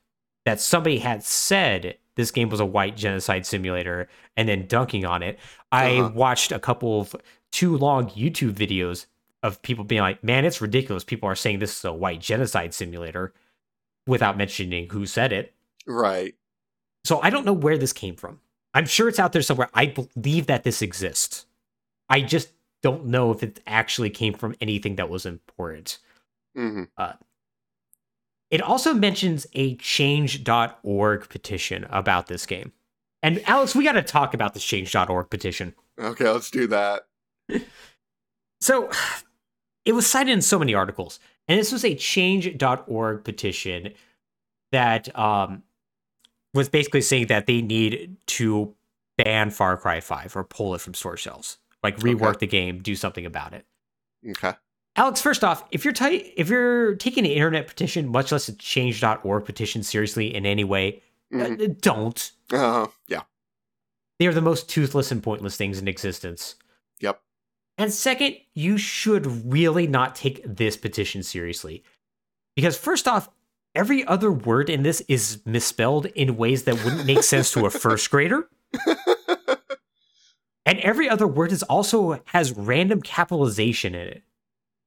that 0.47 0.59
somebody 0.61 0.99
had 0.99 1.23
said 1.23 1.99
this 2.17 2.31
game 2.33 2.49
was 2.49 2.59
a 2.61 2.67
white 2.67 2.97
genocide 2.97 3.47
simulator 3.47 4.09
and 4.37 4.49
then 4.49 4.67
dunking 4.67 5.05
on 5.05 5.23
it. 5.23 5.39
I 5.71 5.99
Uh-huh. 5.99 6.11
watched 6.15 6.51
a 6.51 6.59
couple 6.59 7.01
of 7.03 7.15
too 7.53 7.77
long 7.77 8.09
YouTube 8.11 8.55
videos 8.55 9.07
of 9.43 9.61
people 9.63 9.85
being 9.85 10.03
like, 10.03 10.23
man, 10.23 10.45
it's 10.45 10.61
ridiculous. 10.61 11.05
People 11.05 11.29
are 11.29 11.35
saying 11.35 11.59
this 11.59 11.79
is 11.79 11.85
a 11.85 11.93
white 11.93 12.21
genocide 12.21 12.75
simulator 12.75 13.33
without 14.07 14.37
mentioning 14.37 14.89
who 14.91 15.07
said 15.07 15.33
it. 15.33 15.53
Right. 15.87 16.35
So 17.05 17.21
I 17.21 17.31
don't 17.31 17.47
know 17.47 17.53
where 17.53 17.79
this 17.79 17.93
came 17.93 18.15
from. 18.15 18.41
I'm 18.75 18.87
sure 18.87 19.09
it's 19.09 19.19
out 19.19 19.33
there 19.33 19.43
somewhere. 19.43 19.69
I 19.75 19.87
believe 19.87 20.47
that 20.47 20.65
this 20.65 20.81
exists. 20.83 21.47
I 22.09 22.21
just 22.21 22.53
don't 22.83 23.07
know 23.07 23.31
if 23.31 23.43
it 23.43 23.61
actually 23.67 24.11
came 24.11 24.35
from 24.35 24.55
anything 24.61 24.97
that 24.97 25.09
was 25.09 25.27
important. 25.27 25.99
hmm 26.55 26.85
It 28.51 28.61
also 28.61 28.95
mentions 28.95 29.47
a 29.55 29.77
change.org 29.77 31.29
petition 31.29 31.87
about 31.91 32.27
this 32.27 32.47
game. 32.47 32.73
And 33.23 33.43
Alex, 33.49 33.75
we 33.75 33.85
got 33.85 33.93
to 33.93 34.03
talk 34.03 34.35
about 34.35 34.55
this 34.55 34.65
change.org 34.65 35.31
petition. 35.31 35.75
Okay, 35.99 36.29
let's 36.29 36.51
do 36.51 36.67
that. 36.69 37.07
So 38.61 38.91
it 39.85 39.93
was 39.93 40.07
cited 40.07 40.33
in 40.33 40.43
so 40.43 40.59
many 40.59 40.75
articles. 40.75 41.19
And 41.49 41.59
this 41.59 41.73
was 41.73 41.85
a 41.85 41.95
change.org 41.95 43.25
petition 43.25 43.93
that 44.71 45.17
um, 45.19 45.63
was 46.55 46.69
basically 46.69 47.01
saying 47.03 47.27
that 47.27 47.47
they 47.47 47.61
need 47.63 48.17
to 48.27 48.75
ban 49.19 49.51
Far 49.51 49.77
Cry 49.77 50.01
5 50.01 50.37
or 50.37 50.45
pull 50.45 50.75
it 50.75 50.81
from 50.81 50.95
store 50.95 51.17
shelves. 51.17 51.59
Like 51.83 51.99
rework 51.99 52.29
Okay. 52.37 52.39
the 52.41 52.47
game, 52.47 52.79
do 52.81 52.95
something 52.95 53.27
about 53.27 53.53
it. 53.55 53.67
Okay. 54.31 54.53
Alex, 54.95 55.21
first 55.21 55.43
off, 55.43 55.65
if 55.73 55.85
you're 55.85 55.93
ti- 55.95 56.33
if 56.37 56.49
you're 56.49 56.95
taking 56.97 57.25
an 57.25 57.33
internet 57.33 57.67
petition, 57.67 58.09
much 58.09 58.31
less 58.31 58.49
a 58.49 58.53
change.org 58.55 59.45
petition 59.45 59.83
seriously 59.83 60.33
in 60.35 60.47
any 60.47 60.65
way, 60.65 61.03
uh, 61.35 61.39
Mhm. 61.39 61.81
don't. 61.81 62.31
Uh, 62.53 62.87
yeah. 63.09 63.23
They 64.21 64.27
are 64.29 64.35
the 64.35 64.41
most 64.43 64.69
toothless 64.69 65.11
and 65.11 65.23
pointless 65.23 65.57
things 65.57 65.79
in 65.81 65.89
existence. 65.89 66.55
And 67.83 67.93
second, 67.93 68.37
you 68.55 68.79
should 68.79 69.53
really 69.53 69.89
not 69.89 70.15
take 70.15 70.41
this 70.45 70.77
petition 70.77 71.25
seriously. 71.25 71.83
Because 72.55 72.79
first 72.79 73.09
off, 73.09 73.29
every 73.75 74.05
other 74.05 74.31
word 74.31 74.71
in 74.71 74.85
this 74.85 75.01
is 75.09 75.41
misspelled 75.45 76.07
in 76.07 76.37
ways 76.37 76.63
that 76.63 76.85
wouldn't 76.85 77.07
make 77.07 77.25
sense 77.25 77.51
to 77.53 77.67
a 77.67 77.71
first 77.71 78.09
grader. 78.09 78.49
And 80.65 80.79
every 80.79 81.09
other 81.09 81.27
word 81.27 81.51
is 81.51 81.65
also 81.65 82.23
has 82.27 82.53
random 82.53 83.03
capitalization 83.03 83.97
in 83.97 84.07
it. 84.07 84.23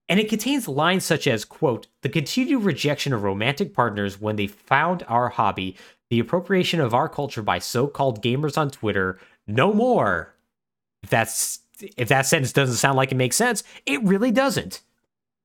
And 0.07 0.21
it 0.21 0.29
contains 0.29 0.69
lines 0.69 1.03
such 1.03 1.27
as, 1.27 1.43
quote, 1.43 1.87
the 2.01 2.07
continued 2.07 2.63
rejection 2.63 3.11
of 3.11 3.23
romantic 3.23 3.73
partners 3.73 4.21
when 4.21 4.37
they 4.37 4.47
found 4.47 5.03
our 5.09 5.27
hobby, 5.27 5.75
the 6.09 6.19
appropriation 6.19 6.79
of 6.79 6.93
our 6.93 7.09
culture 7.09 7.41
by 7.41 7.59
so-called 7.59 8.23
gamers 8.23 8.57
on 8.57 8.71
Twitter, 8.71 9.19
no 9.47 9.73
more. 9.73 10.33
That's 11.09 11.59
if 11.97 12.07
that 12.09 12.25
sentence 12.25 12.53
doesn't 12.53 12.75
sound 12.75 12.97
like 12.97 13.11
it 13.11 13.15
makes 13.15 13.35
sense, 13.35 13.63
it 13.85 14.03
really 14.03 14.31
doesn't. 14.31 14.81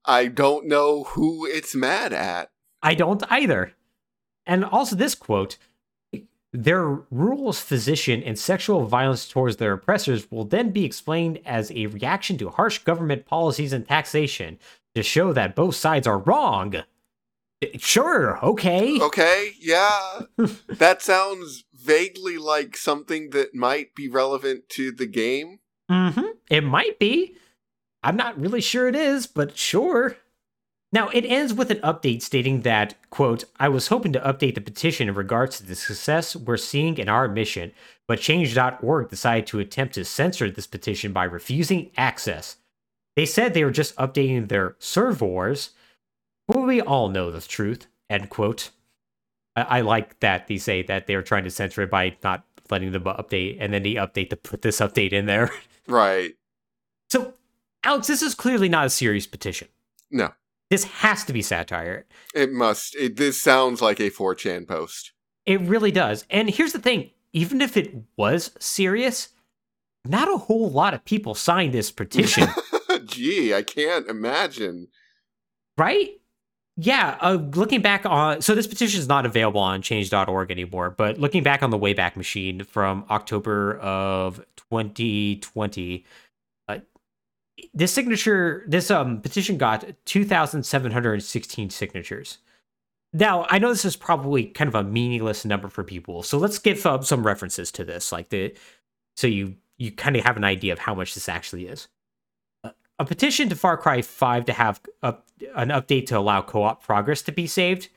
I 0.04 0.26
don't 0.26 0.66
know 0.66 1.04
who 1.04 1.46
it's 1.46 1.74
mad 1.74 2.12
at. 2.12 2.50
I 2.82 2.94
don't 2.94 3.22
either. 3.30 3.74
And 4.46 4.64
also 4.64 4.96
this 4.96 5.14
quote 5.14 5.56
their 6.52 6.84
rules, 7.10 7.60
physician, 7.60 8.22
and 8.24 8.36
sexual 8.38 8.84
violence 8.84 9.28
towards 9.28 9.56
their 9.58 9.72
oppressors 9.72 10.30
will 10.32 10.44
then 10.44 10.70
be 10.70 10.84
explained 10.84 11.38
as 11.46 11.70
a 11.70 11.86
reaction 11.86 12.36
to 12.38 12.50
harsh 12.50 12.78
government 12.78 13.24
policies 13.24 13.72
and 13.72 13.86
taxation 13.86 14.58
to 14.94 15.02
show 15.02 15.32
that 15.32 15.54
both 15.54 15.76
sides 15.76 16.08
are 16.08 16.18
wrong. 16.18 16.74
Sure, 17.78 18.44
okay. 18.44 19.00
Okay, 19.00 19.52
yeah. 19.60 20.22
that 20.68 21.02
sounds 21.02 21.64
vaguely 21.72 22.36
like 22.36 22.76
something 22.76 23.30
that 23.30 23.54
might 23.54 23.94
be 23.94 24.08
relevant 24.08 24.68
to 24.70 24.90
the 24.90 25.06
game. 25.06 25.60
Mm-hmm. 25.90 26.26
It 26.50 26.62
might 26.62 26.98
be. 26.98 27.36
I'm 28.02 28.16
not 28.16 28.40
really 28.40 28.60
sure 28.60 28.88
it 28.88 28.94
is, 28.94 29.26
but 29.26 29.56
sure. 29.56 30.16
Now, 30.92 31.08
it 31.08 31.24
ends 31.24 31.54
with 31.54 31.70
an 31.70 31.78
update 31.78 32.22
stating 32.22 32.62
that, 32.62 32.94
quote, 33.10 33.44
I 33.60 33.68
was 33.68 33.88
hoping 33.88 34.12
to 34.12 34.20
update 34.20 34.56
the 34.56 34.60
petition 34.60 35.08
in 35.08 35.14
regards 35.14 35.58
to 35.58 35.64
the 35.64 35.76
success 35.76 36.34
we're 36.34 36.56
seeing 36.56 36.98
in 36.98 37.08
our 37.08 37.28
mission, 37.28 37.72
but 38.08 38.20
Change.org 38.20 39.08
decided 39.08 39.46
to 39.48 39.60
attempt 39.60 39.94
to 39.94 40.04
censor 40.04 40.50
this 40.50 40.66
petition 40.66 41.12
by 41.12 41.24
refusing 41.24 41.90
access. 41.96 42.56
They 43.14 43.26
said 43.26 43.54
they 43.54 43.64
were 43.64 43.70
just 43.70 43.94
updating 43.96 44.48
their 44.48 44.74
servers, 44.80 45.70
but 46.48 46.62
we 46.62 46.80
all 46.80 47.08
know 47.08 47.30
the 47.30 47.40
truth, 47.40 47.86
end 48.08 48.30
quote. 48.30 48.70
I, 49.54 49.62
I 49.62 49.80
like 49.82 50.18
that 50.20 50.48
they 50.48 50.58
say 50.58 50.82
that 50.82 51.06
they 51.06 51.14
were 51.14 51.22
trying 51.22 51.44
to 51.44 51.50
censor 51.50 51.82
it 51.82 51.90
by 51.90 52.16
not 52.24 52.44
letting 52.68 52.90
them 52.90 53.04
update, 53.04 53.58
and 53.60 53.72
then 53.72 53.84
they 53.84 53.94
update 53.94 54.30
to 54.30 54.36
put 54.36 54.62
this 54.62 54.80
update 54.80 55.12
in 55.12 55.26
there. 55.26 55.50
Right. 55.90 56.32
So, 57.10 57.34
Alex, 57.84 58.06
this 58.06 58.22
is 58.22 58.34
clearly 58.34 58.68
not 58.68 58.86
a 58.86 58.90
serious 58.90 59.26
petition. 59.26 59.68
No. 60.10 60.32
This 60.70 60.84
has 60.84 61.24
to 61.24 61.32
be 61.32 61.42
satire. 61.42 62.06
It 62.34 62.52
must. 62.52 62.94
It, 62.94 63.16
this 63.16 63.40
sounds 63.40 63.82
like 63.82 63.98
a 63.98 64.10
4chan 64.10 64.68
post. 64.68 65.12
It 65.46 65.60
really 65.62 65.90
does. 65.90 66.24
And 66.30 66.48
here's 66.48 66.72
the 66.72 66.78
thing 66.78 67.10
even 67.32 67.60
if 67.60 67.76
it 67.76 67.94
was 68.16 68.52
serious, 68.58 69.30
not 70.04 70.32
a 70.32 70.36
whole 70.36 70.70
lot 70.70 70.94
of 70.94 71.04
people 71.04 71.34
signed 71.34 71.74
this 71.74 71.90
petition. 71.90 72.48
Gee, 73.04 73.54
I 73.54 73.62
can't 73.62 74.08
imagine. 74.08 74.88
Right? 75.76 76.19
Yeah, 76.82 77.18
uh, 77.20 77.34
looking 77.54 77.82
back 77.82 78.06
on 78.06 78.40
so 78.40 78.54
this 78.54 78.66
petition 78.66 79.00
is 79.00 79.06
not 79.06 79.26
available 79.26 79.60
on 79.60 79.82
change.org 79.82 80.50
anymore, 80.50 80.88
but 80.88 81.18
looking 81.18 81.42
back 81.42 81.62
on 81.62 81.68
the 81.68 81.78
Wayback 81.78 82.16
Machine 82.16 82.64
from 82.64 83.04
October 83.10 83.78
of 83.80 84.38
2020, 84.56 86.06
uh, 86.68 86.78
this 87.74 87.92
signature 87.92 88.64
this 88.66 88.90
um 88.90 89.20
petition 89.20 89.58
got 89.58 89.84
2716 90.06 91.68
signatures. 91.68 92.38
Now, 93.12 93.46
I 93.50 93.58
know 93.58 93.68
this 93.68 93.84
is 93.84 93.96
probably 93.96 94.46
kind 94.46 94.68
of 94.68 94.74
a 94.74 94.82
meaningless 94.82 95.44
number 95.44 95.68
for 95.68 95.84
people. 95.84 96.22
So 96.22 96.38
let's 96.38 96.58
give 96.58 96.86
uh, 96.86 97.02
some 97.02 97.26
references 97.26 97.70
to 97.72 97.84
this 97.84 98.10
like 98.10 98.30
the 98.30 98.54
so 99.16 99.26
you 99.26 99.56
you 99.76 99.92
kind 99.92 100.16
of 100.16 100.24
have 100.24 100.38
an 100.38 100.44
idea 100.44 100.72
of 100.72 100.78
how 100.78 100.94
much 100.94 101.12
this 101.12 101.28
actually 101.28 101.66
is 101.66 101.88
a 103.00 103.04
petition 103.04 103.48
to 103.48 103.56
Far 103.56 103.76
Cry 103.78 104.02
5 104.02 104.44
to 104.44 104.52
have 104.52 104.80
a, 105.02 105.16
an 105.56 105.70
update 105.70 106.06
to 106.06 106.18
allow 106.18 106.42
co 106.42 106.62
op 106.64 106.84
progress 106.84 107.22
to 107.22 107.32
be 107.32 107.46
saved 107.46 107.88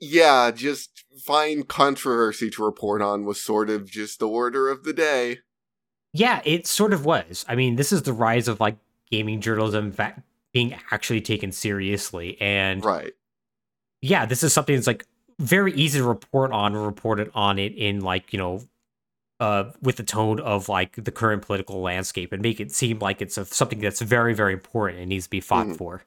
yeah, 0.00 0.50
just 0.50 1.04
find 1.24 1.68
controversy 1.68 2.50
to 2.50 2.64
report 2.64 3.00
on 3.00 3.24
was 3.24 3.40
sort 3.40 3.70
of 3.70 3.86
just 3.90 4.18
the 4.18 4.28
order 4.28 4.68
of 4.68 4.84
the 4.84 4.92
day. 4.92 5.38
Yeah, 6.16 6.40
it 6.44 6.66
sort 6.68 6.92
of 6.92 7.04
was. 7.04 7.44
I 7.48 7.56
mean, 7.56 7.74
this 7.76 7.92
is 7.92 8.02
the 8.04 8.12
rise 8.12 8.46
of 8.48 8.60
like 8.60 8.76
gaming 9.10 9.40
journalism 9.40 9.92
being 10.52 10.74
actually 10.92 11.20
taken 11.20 11.50
seriously. 11.52 12.40
And 12.40 12.84
Right. 12.84 13.12
yeah, 14.00 14.24
this 14.24 14.42
is 14.44 14.52
something 14.52 14.74
that's 14.76 14.86
like 14.86 15.04
very 15.40 15.72
easy 15.74 15.98
to 15.98 16.04
report 16.06 16.52
on, 16.52 16.74
report 16.74 17.18
it 17.18 17.30
on 17.34 17.58
it 17.58 17.74
in 17.74 18.00
like, 18.00 18.32
you 18.32 18.38
know, 18.38 18.62
uh, 19.40 19.72
with 19.82 19.96
the 19.96 20.04
tone 20.04 20.38
of 20.38 20.68
like 20.68 20.94
the 21.04 21.10
current 21.10 21.42
political 21.42 21.80
landscape 21.82 22.32
and 22.32 22.40
make 22.40 22.60
it 22.60 22.70
seem 22.70 23.00
like 23.00 23.20
it's 23.20 23.36
a, 23.36 23.44
something 23.44 23.80
that's 23.80 24.00
very, 24.00 24.32
very 24.32 24.52
important 24.52 25.00
and 25.00 25.08
needs 25.08 25.24
to 25.24 25.30
be 25.30 25.40
fought 25.40 25.66
Mhm. 25.66 25.76
for. 25.76 26.04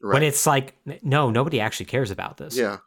Right. 0.00 0.14
When 0.14 0.22
it's 0.22 0.46
like, 0.46 0.74
no, 1.02 1.28
nobody 1.30 1.60
actually 1.60 1.84
cares 1.86 2.10
about 2.10 2.38
this. 2.38 2.56
yeah. 2.56 2.78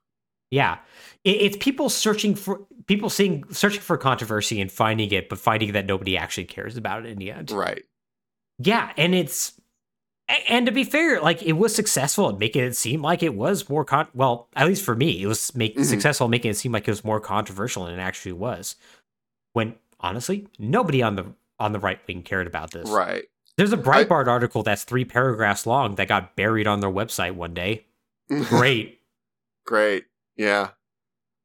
Yeah, 0.54 0.78
it's 1.24 1.58
people 1.58 1.89
searching 1.89 2.36
for 2.36 2.62
people 2.86 3.10
seeing 3.10 3.44
searching 3.52 3.82
for 3.82 3.98
controversy 3.98 4.62
and 4.62 4.72
finding 4.72 5.10
it, 5.12 5.28
but 5.30 5.39
finding 5.39 5.72
that 5.72 5.88
nobody 5.88 6.16
actually 6.16 6.43
cares 6.45 6.78
about 6.78 7.06
it 7.06 7.10
in 7.10 7.18
the 7.18 7.32
end. 7.32 7.49
Right. 7.49 7.84
Yeah, 8.60 8.91
and 8.95 9.16
it's 9.16 9.54
and 10.47 10.68
to 10.68 10.72
be 10.72 10.84
fair, 10.84 11.20
like 11.22 11.41
it 11.41 11.54
was 11.54 11.74
successful 11.76 12.30
at 12.30 12.38
making 12.38 12.64
it 12.64 12.76
seem 12.76 13.01
like 13.01 13.24
it 13.24 13.34
was 13.34 13.68
more 13.68 13.84
con. 13.84 14.08
Well, 14.14 14.47
at 14.56 14.68
least 14.68 14.84
for 14.86 14.95
me, 14.95 15.24
it 15.24 15.26
was 15.28 15.56
make 15.56 15.76
Mhm. 15.76 15.86
successful 15.86 16.28
making 16.28 16.51
it 16.51 16.58
seem 16.58 16.72
like 16.72 16.88
it 16.88 16.91
was 16.91 17.04
more 17.04 17.20
controversial 17.20 17.86
than 17.86 17.97
it 17.97 18.01
actually 18.01 18.34
was. 18.34 18.76
When 19.54 19.74
honestly, 19.99 20.47
nobody 20.60 21.01
on 21.01 21.16
the 21.16 21.34
on 21.60 21.72
the 21.72 21.80
right 21.80 21.99
wing 22.08 22.22
cared 22.22 22.45
about 22.45 22.72
this. 22.72 22.89
Right. 22.89 23.24
There's 23.58 23.74
a 23.74 23.78
Breitbart 23.78 24.28
article 24.28 24.62
that's 24.62 24.84
three 24.84 25.06
paragraphs 25.06 25.66
long 25.66 25.95
that 25.95 26.08
got 26.08 26.36
buried 26.36 26.68
on 26.68 26.80
their 26.80 26.91
website 26.91 27.34
one 27.36 27.54
day. 27.56 27.86
Great. 28.30 28.99
Great. 29.66 30.06
Yeah. 30.36 30.69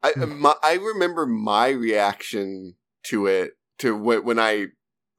I 0.02 0.10
Hmm. 0.12 0.40
my, 0.40 0.54
I 0.62 0.74
remember 0.74 1.26
my 1.26 1.68
reaction 1.70 2.76
to 3.04 3.26
it 3.26 3.52
to 3.78 3.96
wh- 3.96 4.24
when 4.24 4.38
I 4.38 4.66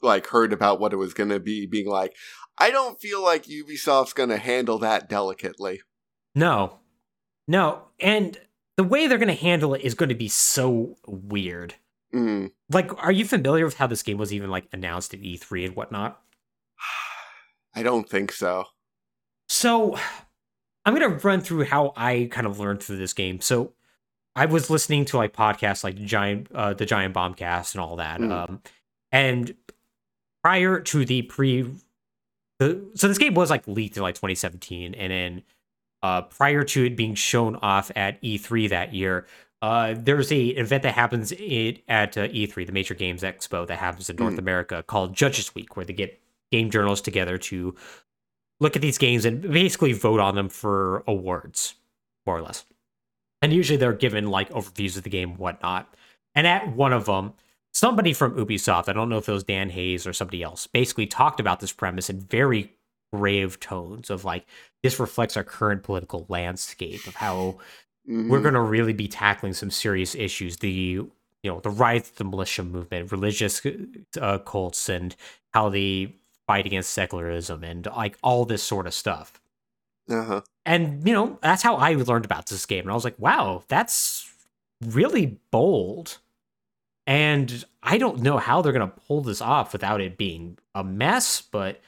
like 0.02 0.28
heard 0.28 0.54
about 0.54 0.80
what 0.80 0.94
it 0.94 0.98
was 0.98 1.14
going 1.14 1.30
to 1.30 1.40
be 1.40 1.66
being 1.66 1.88
like 1.88 2.16
I 2.58 2.72
don't 2.72 3.00
feel 3.00 3.24
like 3.24 3.44
Ubisoft's 3.46 4.14
going 4.14 4.30
to 4.30 4.38
handle 4.38 4.80
that 4.80 5.08
delicately. 5.10 5.82
No. 6.36 6.80
No. 7.48 7.84
And 8.02 8.38
the 8.76 8.84
way 8.84 9.08
they're 9.08 9.18
going 9.18 9.28
to 9.30 9.34
handle 9.34 9.74
it 9.74 9.82
is 9.82 9.94
going 9.94 10.10
to 10.10 10.16
be 10.16 10.28
so 10.28 10.96
weird. 11.08 11.76
Mm. 12.14 12.52
Like, 12.70 12.92
are 13.04 13.12
you 13.12 13.24
familiar 13.24 13.64
with 13.66 13.78
how 13.78 13.88
this 13.88 14.04
game 14.04 14.18
was 14.18 14.34
even 14.34 14.50
like 14.50 14.68
announced 14.74 15.14
at 15.14 15.22
E3 15.22 15.68
and 15.68 15.76
whatnot? 15.76 16.22
I 17.76 17.84
don't 17.84 18.10
think 18.10 18.32
so. 18.32 18.66
So 19.48 19.98
I'm 20.90 20.96
gonna 20.96 21.20
run 21.20 21.40
through 21.42 21.66
how 21.66 21.94
I 21.96 22.30
kind 22.32 22.48
of 22.48 22.60
learned 22.60 22.82
through 22.82 22.98
this 22.98 23.14
game. 23.14 23.42
So 23.42 23.74
I 24.36 24.48
was 24.48 24.72
listening 24.72 25.06
to 25.06 25.18
like 25.18 25.34
podcasts 25.34 25.84
like 25.84 25.96
Giant 25.98 26.48
uh 26.52 26.74
the 26.74 26.88
Giant 26.88 27.14
Bombcast 27.14 27.76
and 27.76 27.82
all 27.82 27.98
that. 27.98 28.20
Mm. 28.20 28.32
Um 28.32 28.62
and 29.12 29.54
prior 30.44 30.80
to 30.80 31.06
the 31.06 31.22
pre 31.22 31.72
the 32.58 32.90
so 32.96 33.08
this 33.08 33.20
game 33.20 33.36
was 33.36 33.52
like 33.52 33.68
leaked 33.68 33.98
in 33.98 34.02
like 34.04 34.16
2017 34.16 34.96
and 34.96 35.12
then 35.12 35.44
uh 36.02 36.24
prior 36.24 36.64
to 36.64 36.86
it 36.86 36.98
being 36.98 37.14
shown 37.14 37.56
off 37.58 37.92
at 37.96 38.20
E3 38.24 38.70
that 38.70 38.92
year 38.92 39.28
uh 39.62 39.94
there's 39.96 40.32
a 40.32 40.42
event 40.48 40.82
that 40.82 40.96
happens 40.96 41.32
it 41.34 41.84
at 41.88 42.18
uh, 42.18 42.28
E3 42.30 42.66
the 42.66 42.72
Major 42.72 42.96
Games 42.96 43.22
Expo 43.22 43.68
that 43.68 43.78
happens 43.78 44.10
in 44.10 44.16
North 44.16 44.36
Mm. 44.36 44.40
America 44.40 44.82
called 44.82 45.14
Judges 45.16 45.54
Week 45.54 45.78
where 45.78 45.86
they 45.86 45.94
get 45.94 46.20
game 46.52 46.72
journalists 46.72 47.06
together 47.06 47.38
to 47.38 47.76
look 48.60 48.76
at 48.76 48.82
these 48.82 48.98
games 48.98 49.26
and 49.26 49.42
basically 49.42 49.94
vote 49.94 50.20
on 50.20 50.36
them 50.36 50.50
for 50.50 51.04
awards 51.08 51.76
more 52.26 52.38
or 52.38 52.42
less 52.42 52.66
and 53.42 53.54
usually 53.54 53.78
they're 53.78 53.94
given 53.94 54.28
like 54.30 54.50
overviews 54.52 54.98
of 54.98 55.04
the 55.04 55.10
game 55.10 55.36
whatnot 55.38 55.94
and 56.36 56.46
at 56.48 56.68
one 56.76 56.94
of 56.94 57.06
them 57.06 57.34
somebody 57.72 58.14
from 58.14 58.36
Ubisoft, 58.36 58.90
I 58.90 58.94
don't 58.94 59.10
know 59.10 59.20
if 59.20 59.30
it 59.30 59.32
was 59.32 59.44
Dan 59.44 59.70
Hayes 59.70 60.08
or 60.08 60.12
somebody 60.12 60.42
else, 60.42 60.66
basically 60.66 61.06
talked 61.06 61.40
about 61.40 61.60
this 61.60 61.72
premise 61.72 62.10
in 62.10 62.20
very 62.20 62.74
grave 63.14 63.60
tones 63.60 64.10
of 64.10 64.26
like 64.26 64.46
this 64.84 65.00
reflects 65.00 65.38
our 65.38 65.44
current 65.44 65.84
political 65.84 66.26
landscape 66.30 67.06
of 67.08 67.16
how 67.16 67.58
Mhm. 68.08 68.28
we're 68.30 68.42
going 68.42 68.56
to 68.56 68.60
really 68.62 68.94
be 68.94 69.08
tackling 69.08 69.54
some 69.54 69.70
serious 69.72 70.16
issues 70.16 70.58
the 70.58 70.70
you 70.72 71.12
know 71.44 71.60
the 71.60 71.70
rise 71.70 72.10
of 72.10 72.16
the 72.16 72.24
militia 72.24 72.64
movement 72.64 73.12
religious 73.12 73.62
uh, 74.20 74.40
cults 74.40 74.90
and 74.90 75.16
how 75.54 75.70
they 75.70 76.16
fight 76.50 76.66
against 76.66 76.90
secularism 76.90 77.64
and 77.64 77.86
like 77.96 78.18
all 78.24 78.44
this 78.44 78.64
sort 78.64 78.88
of 78.88 78.94
stuff. 78.96 79.40
Uh-huh. 80.10 80.42
and 80.66 81.08
you 81.08 81.14
know 81.14 81.38
that's 81.44 81.62
how 81.62 81.76
i 81.76 81.94
learned 81.94 82.26
about 82.26 82.48
this 82.48 82.66
game 82.66 82.86
and 82.86 82.90
i 82.90 82.96
was 82.96 83.04
like 83.04 83.20
wow 83.20 83.62
that's 83.68 84.28
really 84.84 85.38
bold. 85.52 86.18
And 87.06 87.64
i 87.84 88.00
don't 88.00 88.22
know 88.24 88.38
how 88.40 88.64
they're 88.64 88.74
going 88.74 88.90
to 88.90 89.00
pull 89.08 89.22
this 89.22 89.40
off 89.40 89.72
without 89.72 90.02
it 90.02 90.18
being 90.18 90.58
a 90.74 90.84
mess 90.84 91.42
but 91.42 91.80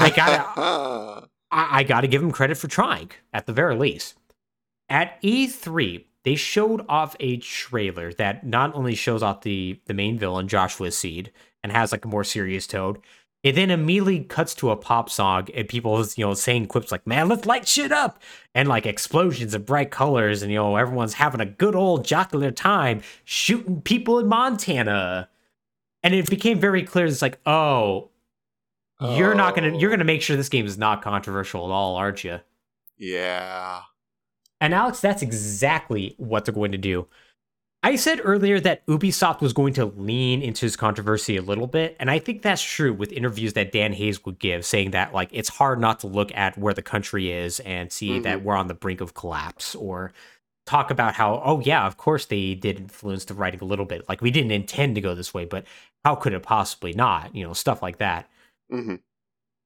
I 0.00 0.10
gotta- 0.10 1.28
I, 1.52 1.78
I 1.78 1.82
gotta 1.84 2.08
give 2.08 2.20
them 2.20 2.32
credit 2.32 2.56
for 2.58 2.66
trying 2.66 3.10
at 3.32 3.46
the 3.46 3.52
very 3.52 3.76
least. 3.76 4.16
At 4.88 5.22
e3 5.22 6.04
they 6.24 6.34
showed 6.34 6.84
off 6.88 7.14
a 7.20 7.36
trailer 7.36 8.12
that 8.14 8.44
not 8.44 8.74
only 8.74 8.96
shows 8.96 9.22
off 9.22 9.42
the 9.42 9.78
the 9.86 9.94
main 9.94 10.18
villain 10.18 10.48
joshua 10.48 10.90
seed 10.90 11.30
and 11.62 11.70
has 11.70 11.92
like 11.92 12.04
a 12.04 12.08
more 12.08 12.24
serious 12.24 12.66
tone 12.66 12.96
it 13.42 13.56
then 13.56 13.70
immediately 13.70 14.20
cuts 14.24 14.54
to 14.54 14.70
a 14.70 14.76
pop 14.76 15.10
song 15.10 15.48
and 15.54 15.68
people 15.68 16.04
you 16.16 16.24
know 16.24 16.34
saying 16.34 16.66
quips 16.66 16.92
like 16.92 17.06
man 17.06 17.28
let's 17.28 17.46
light 17.46 17.66
shit 17.66 17.90
up 17.92 18.20
and 18.54 18.68
like 18.68 18.86
explosions 18.86 19.54
of 19.54 19.66
bright 19.66 19.90
colors 19.90 20.42
and 20.42 20.52
you 20.52 20.58
know 20.58 20.76
everyone's 20.76 21.14
having 21.14 21.40
a 21.40 21.46
good 21.46 21.74
old 21.74 22.04
jocular 22.04 22.50
time 22.50 23.02
shooting 23.24 23.80
people 23.82 24.18
in 24.18 24.28
montana 24.28 25.28
and 26.02 26.14
it 26.14 26.28
became 26.30 26.58
very 26.60 26.82
clear 26.82 27.06
it's 27.06 27.22
like 27.22 27.38
oh 27.46 28.08
you're 29.00 29.34
not 29.34 29.54
gonna 29.56 29.76
you're 29.76 29.90
Oh. 29.90 29.94
gonna 29.94 30.04
make 30.04 30.22
sure 30.22 30.36
this 30.36 30.48
game 30.48 30.66
is 30.66 30.78
not 30.78 31.02
controversial 31.02 31.64
at 31.64 31.72
all 31.72 31.96
aren't 31.96 32.22
you 32.22 32.38
yeah. 32.98 33.80
and 34.60 34.72
alex 34.72 35.00
that's 35.00 35.22
exactly 35.22 36.14
what 36.18 36.44
they're 36.44 36.54
going 36.54 36.70
to 36.72 36.78
do 36.78 37.08
i 37.82 37.96
said 37.96 38.20
earlier 38.24 38.60
that 38.60 38.84
ubisoft 38.86 39.40
was 39.40 39.52
going 39.52 39.72
to 39.74 39.86
lean 39.86 40.42
into 40.42 40.66
this 40.66 40.76
controversy 40.76 41.36
a 41.36 41.42
little 41.42 41.66
bit 41.66 41.96
and 42.00 42.10
i 42.10 42.18
think 42.18 42.42
that's 42.42 42.62
true 42.62 42.92
with 42.92 43.12
interviews 43.12 43.54
that 43.54 43.72
dan 43.72 43.92
hayes 43.92 44.24
would 44.24 44.38
give 44.38 44.64
saying 44.64 44.90
that 44.92 45.12
like 45.14 45.28
it's 45.32 45.48
hard 45.48 45.80
not 45.80 46.00
to 46.00 46.06
look 46.06 46.30
at 46.34 46.56
where 46.58 46.74
the 46.74 46.82
country 46.82 47.30
is 47.32 47.60
and 47.60 47.92
see 47.92 48.18
that 48.20 48.42
we're 48.44 48.56
on 48.56 48.68
the 48.68 48.74
brink 48.74 49.00
of 49.00 49.14
collapse 49.14 49.74
or 49.74 50.12
talk 50.66 50.90
about 50.90 51.14
how 51.14 51.42
oh 51.44 51.60
yeah 51.60 51.86
of 51.86 51.96
course 51.96 52.26
they 52.26 52.54
did 52.54 52.78
influence 52.78 53.24
the 53.24 53.34
writing 53.34 53.60
a 53.60 53.64
little 53.64 53.84
bit. 53.84 54.08
Like 54.08 54.20
we 54.20 54.30
didn't 54.30 54.52
intend 54.52 54.94
to 54.94 55.00
go 55.00 55.14
this 55.14 55.34
way 55.34 55.44
but 55.44 55.64
how 56.04 56.14
could 56.14 56.32
it 56.32 56.42
possibly 56.42 56.92
not? 56.92 57.34
You 57.34 57.44
know 57.46 57.52
stuff 57.52 57.82
like 57.82 57.98
that. 57.98 58.28
Hmm 58.70 58.96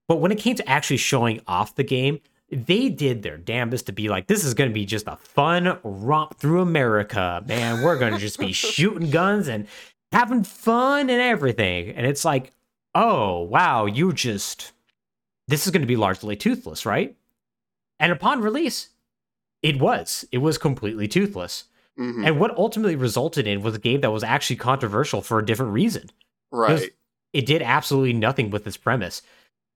But 0.09 0.17
when 0.17 0.33
it 0.33 0.39
came 0.39 0.57
to 0.57 0.69
actually 0.69 0.99
showing 0.99 1.41
off 1.47 1.75
the 1.75 1.85
game, 1.85 2.21
they 2.51 2.89
did 2.89 3.23
their 3.23 3.37
damnedest 3.39 3.87
to 3.87 3.93
be 3.93 4.09
like, 4.09 4.27
this 4.27 4.45
is 4.45 4.55
going 4.55 4.71
to 4.71 4.75
be 4.75 4.85
just 4.85 5.07
a 5.09 5.17
fun 5.17 5.79
romp 5.83 6.37
through 6.39 6.61
America, 6.61 7.43
man. 7.47 7.83
We're 7.83 7.99
going 7.99 8.13
to 8.13 8.19
just 8.19 8.39
be 8.39 8.53
shooting 8.53 9.11
guns 9.11 9.49
and 9.49 9.67
having 10.13 10.45
fun 10.45 11.11
and 11.11 11.21
everything. 11.21 11.91
And 11.91 12.07
it's 12.07 12.25
like, 12.25 12.53
oh, 12.95 13.43
wow, 13.43 13.87
you 13.87 14.13
just, 14.13 14.73
this 15.49 15.67
is 15.67 15.73
going 15.73 15.81
to 15.83 15.87
be 15.89 15.97
largely 15.97 16.37
toothless, 16.37 16.87
right? 16.87 17.17
And 17.99 18.13
upon 18.13 18.41
release, 18.43 18.91
it 19.63 19.81
was. 19.81 20.25
It 20.31 20.39
was 20.39 20.57
completely 20.59 21.09
toothless. 21.09 21.65
hmm 21.97 22.25
And 22.25 22.39
what 22.39 22.57
ultimately 22.57 22.95
resulted 22.97 23.47
in 23.47 23.63
was 23.63 23.75
a 23.75 23.79
game 23.81 24.03
that 24.03 24.13
was 24.13 24.23
actually 24.23 24.57
controversial 24.57 25.21
for 25.21 25.39
a 25.39 25.45
different 25.45 25.73
reason 25.73 26.11
Right. 26.53 26.91
it 27.33 27.45
did 27.45 27.61
absolutely 27.61 28.13
nothing 28.13 28.51
with 28.51 28.65
this 28.65 28.77
premise. 28.77 29.21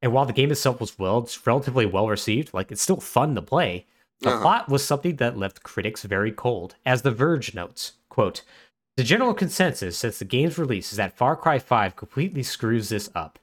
And 0.03 0.12
while 0.12 0.24
the 0.26 0.32
game 0.32 0.51
itself 0.51 0.80
was 0.80 0.98
well, 0.98 1.18
it's 1.18 1.46
relatively 1.46 1.86
well 1.86 2.09
received, 2.09 2.55
like 2.55 2.72
it's 2.72 2.82
still 2.82 3.01
fun 3.01 3.34
to 3.34 3.42
play. 3.42 3.86
The 4.20 4.30
Uh-huh. 4.30 4.40
plot 4.42 4.68
was 4.68 4.84
something 4.84 5.16
that 5.16 5.38
left 5.38 5.62
critics 5.62 6.03
very 6.05 6.32
cold. 6.32 6.74
As 6.84 7.03
The 7.03 7.11
Verge 7.11 7.55
notes, 7.55 7.92
quote, 8.09 8.42
the 8.96 9.05
general 9.05 9.32
consensus 9.34 9.96
since 9.96 10.18
the 10.18 10.24
game's 10.26 10.59
release 10.59 10.90
is 10.92 10.96
that 10.98 11.16
Far 11.16 11.36
Cry 11.36 11.59
5 11.59 11.96
completely 11.96 12.42
screws 12.42 12.88
this 12.90 13.09
up. 13.14 13.38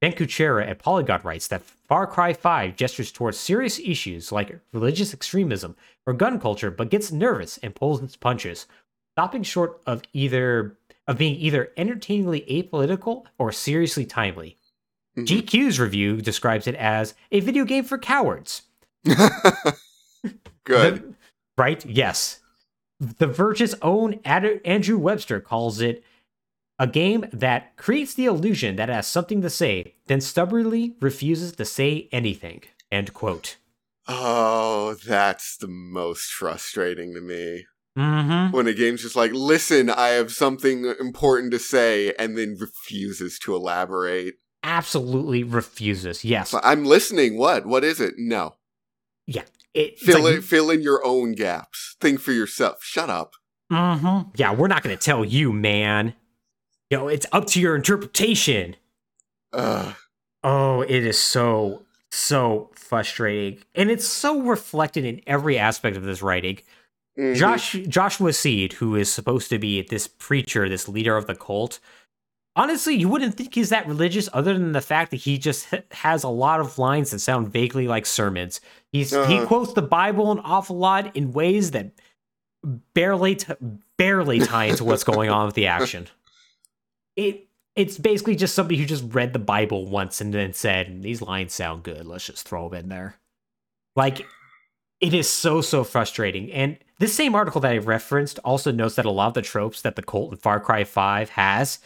Ben 0.00 0.12
Kuchera 0.12 0.66
at 0.68 0.78
Polygon 0.78 1.20
writes 1.24 1.48
that 1.48 1.62
Far 1.62 2.06
Cry 2.06 2.32
5 2.34 2.76
gestures 2.76 3.10
towards 3.10 3.38
serious 3.38 3.78
issues 3.78 4.30
like 4.30 4.60
religious 4.72 5.14
extremism 5.14 5.76
or 6.06 6.12
gun 6.12 6.38
culture, 6.38 6.70
but 6.70 6.90
gets 6.90 7.10
nervous 7.10 7.58
and 7.58 7.74
pulls 7.74 8.02
its 8.02 8.16
punches, 8.16 8.66
stopping 9.14 9.42
short 9.42 9.80
of 9.86 10.02
either 10.12 10.76
of 11.06 11.16
being 11.16 11.36
either 11.36 11.72
entertainingly 11.78 12.42
apolitical 12.42 13.24
or 13.38 13.50
seriously 13.50 14.04
timely. 14.04 14.57
Mhm. 15.18 15.42
GQ's 15.42 15.78
review 15.80 16.20
describes 16.20 16.66
it 16.66 16.74
as 16.76 17.14
a 17.32 17.40
video 17.40 17.64
game 17.64 17.84
for 17.84 17.98
cowards. 17.98 18.62
Good. 20.64 21.14
Right? 21.56 21.84
Yes. 21.86 22.40
The 23.00 23.26
Verge's 23.26 23.74
own 23.82 24.20
Ad- 24.24 24.60
Andrew 24.64 24.98
Webster 24.98 25.40
calls 25.40 25.80
it 25.80 26.02
a 26.78 26.86
game 26.86 27.26
that 27.32 27.76
creates 27.76 28.14
the 28.14 28.26
illusion 28.26 28.76
that 28.76 28.88
it 28.88 28.92
has 28.92 29.06
something 29.06 29.40
to 29.42 29.50
say, 29.50 29.94
then 30.06 30.20
stubbornly 30.20 30.94
refuses 31.00 31.52
to 31.52 31.64
say 31.64 32.08
anything. 32.12 32.62
End 32.90 33.12
quote. 33.14 33.56
oh, 34.10 34.94
that's 35.06 35.56
the 35.58 35.68
most 35.68 36.32
frustrating 36.32 37.12
to 37.14 37.20
me. 37.20 37.66
Mm-hmm. 37.98 38.56
When 38.56 38.66
a 38.66 38.72
game's 38.72 39.02
just 39.02 39.16
like, 39.16 39.32
listen, 39.32 39.90
I 39.90 40.08
have 40.10 40.30
something 40.32 40.86
important 41.00 41.50
to 41.52 41.58
say, 41.58 42.14
and 42.18 42.38
then 42.38 42.56
refuses 42.58 43.38
to 43.40 43.54
elaborate. 43.54 44.34
Absolutely 44.62 45.42
refuses. 45.44 46.24
Yes. 46.24 46.54
I'm 46.62 46.84
listening. 46.84 47.36
What? 47.38 47.66
What 47.66 47.84
is 47.84 48.00
it? 48.00 48.14
No. 48.18 48.54
Yeah. 49.26 49.42
It, 49.74 49.98
Fill 49.98 50.24
like- 50.24 50.34
in, 50.36 50.42
fill 50.42 50.70
in 50.70 50.82
your 50.82 51.04
own 51.04 51.32
gaps. 51.32 51.96
Think 52.00 52.20
for 52.20 52.32
yourself. 52.32 52.82
Shut 52.82 53.08
up. 53.10 53.34
Mm-hmm. 53.72 54.30
Yeah, 54.36 54.54
we're 54.54 54.66
not 54.68 54.82
going 54.82 54.96
to 54.96 55.02
tell 55.02 55.24
you, 55.24 55.52
man. 55.52 56.14
You 56.90 56.96
know, 56.98 57.08
it's 57.08 57.26
up 57.32 57.46
to 57.48 57.60
your 57.60 57.76
interpretation. 57.76 58.76
Ugh. 59.52 59.94
Oh, 60.42 60.80
it 60.82 61.04
is 61.04 61.18
so 61.18 61.82
so 62.10 62.70
frustrating, 62.74 63.62
and 63.74 63.90
it's 63.90 64.06
so 64.06 64.40
reflected 64.40 65.04
in 65.04 65.20
every 65.26 65.58
aspect 65.58 65.96
of 65.96 66.04
this 66.04 66.22
writing. 66.22 66.58
Mhm. 67.18 67.36
Josh 67.36 67.72
Joshua 67.88 68.32
Seed, 68.32 68.74
who 68.74 68.94
is 68.96 69.12
supposed 69.12 69.50
to 69.50 69.58
be 69.58 69.82
this 69.82 70.06
preacher, 70.08 70.66
this 70.68 70.88
leader 70.88 71.16
of 71.16 71.26
the 71.26 71.34
cult. 71.34 71.80
Honestly, 72.58 72.94
you 72.96 73.08
wouldn't 73.08 73.34
think 73.36 73.54
he's 73.54 73.70
that 73.70 73.86
religious, 73.86 74.28
other 74.32 74.52
than 74.52 74.72
the 74.72 74.80
fact 74.80 75.12
that 75.12 75.18
he 75.18 75.38
just 75.38 75.68
has 75.92 76.24
a 76.24 76.28
lot 76.28 76.58
of 76.60 76.76
lines 76.78 77.12
that 77.12 77.20
sound 77.20 77.52
vaguely 77.52 77.86
like 77.88 78.04
sermons. 78.04 78.60
He's 78.92 79.10
he 79.10 79.16
Uh-huh. 79.16 79.46
quotes 79.46 79.72
the 79.72 79.82
Bible 79.82 80.32
an 80.32 80.40
awful 80.40 80.76
lot 80.76 81.16
in 81.16 81.32
ways 81.32 81.70
that 81.70 81.92
barely 82.94 83.36
t- 83.36 83.54
barely 83.96 84.40
tie 84.40 84.64
into 84.64 84.84
what's 84.84 85.04
going 85.04 85.30
on 85.30 85.46
with 85.46 85.54
the 85.54 85.66
action. 85.68 86.08
It 87.16 87.46
it's 87.74 87.96
basically 87.98 88.34
just 88.36 88.54
somebody 88.56 88.76
who 88.76 88.84
just 88.86 89.04
read 89.14 89.32
the 89.32 89.38
Bible 89.38 89.86
once 89.86 90.20
and 90.20 90.34
then 90.34 90.52
said 90.52 91.02
these 91.02 91.22
lines 91.22 91.52
sound 91.54 91.84
good. 91.84 92.06
Let's 92.06 92.26
just 92.26 92.46
throw 92.48 92.68
them 92.68 92.80
in 92.84 92.88
there. 92.88 93.16
Like 93.96 94.26
it 95.00 95.14
is 95.14 95.28
so 95.28 95.60
so 95.60 95.84
frustrating. 95.84 96.50
And 96.52 96.78
this 96.98 97.14
same 97.14 97.34
article 97.36 97.60
that 97.60 97.72
I 97.72 97.78
referenced 97.78 98.38
also 98.44 98.70
notes 98.72 98.96
that 98.96 99.04
a 99.04 99.10
lot 99.10 99.28
of 99.28 99.34
the 99.34 99.42
tropes 99.42 99.82
that 99.82 99.94
the 99.96 100.02
cult 100.02 100.32
in 100.32 100.38
Far 100.38 100.58
Cry 100.60 100.82
5 100.84 101.30
has. 101.30 101.78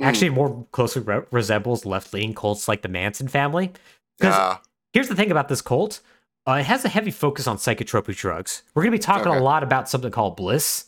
Actually 0.00 0.30
more 0.30 0.66
closely 0.72 1.02
re- 1.02 1.22
resembles 1.30 1.84
left-leaning 1.86 2.34
cults 2.34 2.68
like 2.68 2.82
the 2.82 2.88
Manson 2.88 3.28
family. 3.28 3.72
Because 4.18 4.34
Yeah. 4.34 4.56
here's 4.92 5.08
the 5.08 5.14
thing 5.14 5.30
about 5.30 5.48
this 5.48 5.60
cult. 5.62 6.00
Uh, 6.46 6.58
it 6.60 6.66
has 6.66 6.84
a 6.84 6.88
heavy 6.88 7.10
focus 7.10 7.46
on 7.46 7.56
psychotropic 7.56 8.16
drugs. 8.16 8.62
We're 8.74 8.82
going 8.82 8.92
to 8.92 8.98
be 8.98 9.02
talking 9.02 9.28
Okay. 9.28 9.38
a 9.38 9.42
lot 9.42 9.62
about 9.62 9.88
something 9.88 10.10
called 10.10 10.36
bliss. 10.36 10.86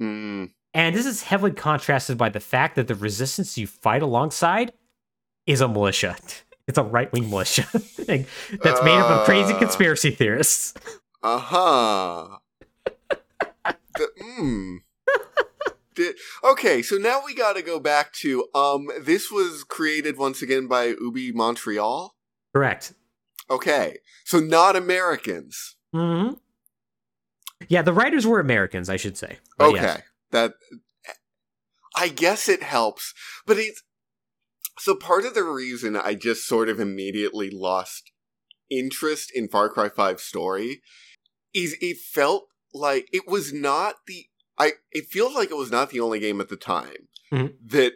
Mm. 0.00 0.50
And 0.74 0.94
this 0.94 1.06
is 1.06 1.22
heavily 1.24 1.52
contrasted 1.52 2.18
by 2.18 2.28
the 2.28 2.40
fact 2.40 2.76
that 2.76 2.86
the 2.86 2.94
resistance 2.94 3.56
you 3.58 3.66
fight 3.66 4.02
alongside 4.02 4.72
is 5.46 5.60
a 5.60 5.68
militia. 5.68 6.16
It's 6.68 6.78
a 6.78 6.82
right 6.82 7.12
wing 7.12 7.30
militia 7.30 7.62
thing 7.78 8.26
that's 8.60 8.82
made 8.82 8.98
up 8.98 9.08
of 9.08 9.24
crazy 9.24 9.54
Uh. 9.54 9.58
conspiracy 9.60 10.10
theorists. 10.10 10.74
Uh 11.22 11.38
huh. 11.38 12.38
mm. 14.20 14.78
Di- 15.96 16.12
okay, 16.44 16.82
so 16.82 16.96
now 16.96 17.22
we 17.24 17.34
got 17.34 17.56
to 17.56 17.62
go 17.62 17.80
back 17.80 18.12
to 18.14 18.46
um. 18.54 18.86
This 19.00 19.30
was 19.30 19.64
created 19.64 20.16
once 20.16 20.42
again 20.42 20.66
by 20.68 20.94
Ubi 21.00 21.32
Montreal. 21.32 22.14
Correct. 22.54 22.92
Okay, 23.50 23.98
so 24.24 24.38
not 24.40 24.76
Americans. 24.76 25.76
hmm 25.92 26.34
Yeah, 27.68 27.82
the 27.82 27.92
writers 27.92 28.26
were 28.26 28.40
Americans, 28.40 28.88
I 28.88 28.96
should 28.96 29.16
say. 29.16 29.38
But 29.58 29.70
Okay, 29.70 29.82
yes. 29.82 30.02
that 30.30 30.52
I 31.96 32.08
guess 32.08 32.48
it 32.48 32.62
helps, 32.62 33.14
but 33.46 33.56
it's 33.58 33.82
so 34.78 34.94
part 34.94 35.24
of 35.24 35.34
the 35.34 35.44
reason 35.44 35.96
I 35.96 36.14
just 36.14 36.46
sort 36.46 36.68
of 36.68 36.78
immediately 36.78 37.48
lost 37.50 38.12
interest 38.70 39.30
in 39.34 39.48
Far 39.48 39.70
Cry 39.70 39.88
5 39.88 40.20
story 40.20 40.82
is 41.54 41.76
it 41.80 41.96
felt 41.98 42.48
like 42.74 43.08
it 43.12 43.26
was 43.26 43.52
not 43.54 43.94
the 44.06 44.26
I 44.58 44.72
it 44.92 45.06
feels 45.06 45.34
like 45.34 45.50
it 45.50 45.56
was 45.56 45.70
not 45.70 45.90
the 45.90 46.00
only 46.00 46.18
game 46.20 46.40
at 46.40 46.48
the 46.48 46.56
time 46.56 47.08
Mhm. 47.32 47.54
that 47.66 47.92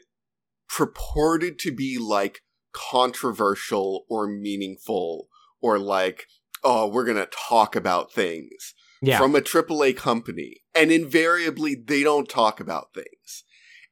purported 0.69 1.59
to 1.61 1.73
be 1.73 1.99
like 1.99 2.41
controversial 2.73 4.05
or 4.09 4.27
meaningful 4.29 5.29
or 5.61 5.79
like 5.79 6.27
oh 6.63 6.87
we're 6.87 7.05
going 7.05 7.17
to 7.17 7.29
talk 7.49 7.75
about 7.75 8.13
things 8.13 8.75
Yeah. 9.03 9.17
from 9.19 9.35
a 9.35 9.41
AAA 9.41 9.95
company, 9.97 10.61
and 10.75 10.93
invariably 10.93 11.75
they 11.75 12.03
don't 12.03 12.29
talk 12.29 12.61
about 12.61 12.93
things, 12.95 13.45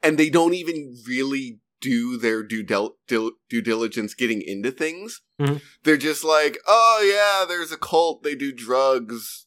and 0.03 0.19
they 0.19 0.29
don't 0.29 0.53
even 0.55 0.95
really 1.07 1.61
do 1.81 2.19
their 2.19 2.43
due 2.43 2.63
del- 2.63 2.99
dil- 3.07 3.33
due 3.49 3.63
diligence 3.63 4.13
getting 4.13 4.43
into 4.43 4.71
things. 4.71 5.23
Mhm. 5.41 5.63
They're 5.85 5.97
just 5.97 6.25
like, 6.25 6.59
oh 6.67 7.01
yeah, 7.03 7.47
there's 7.47 7.73
a 7.73 7.79
cult, 7.79 8.23
they 8.23 8.35
do 8.35 8.53
drugs. 8.53 9.47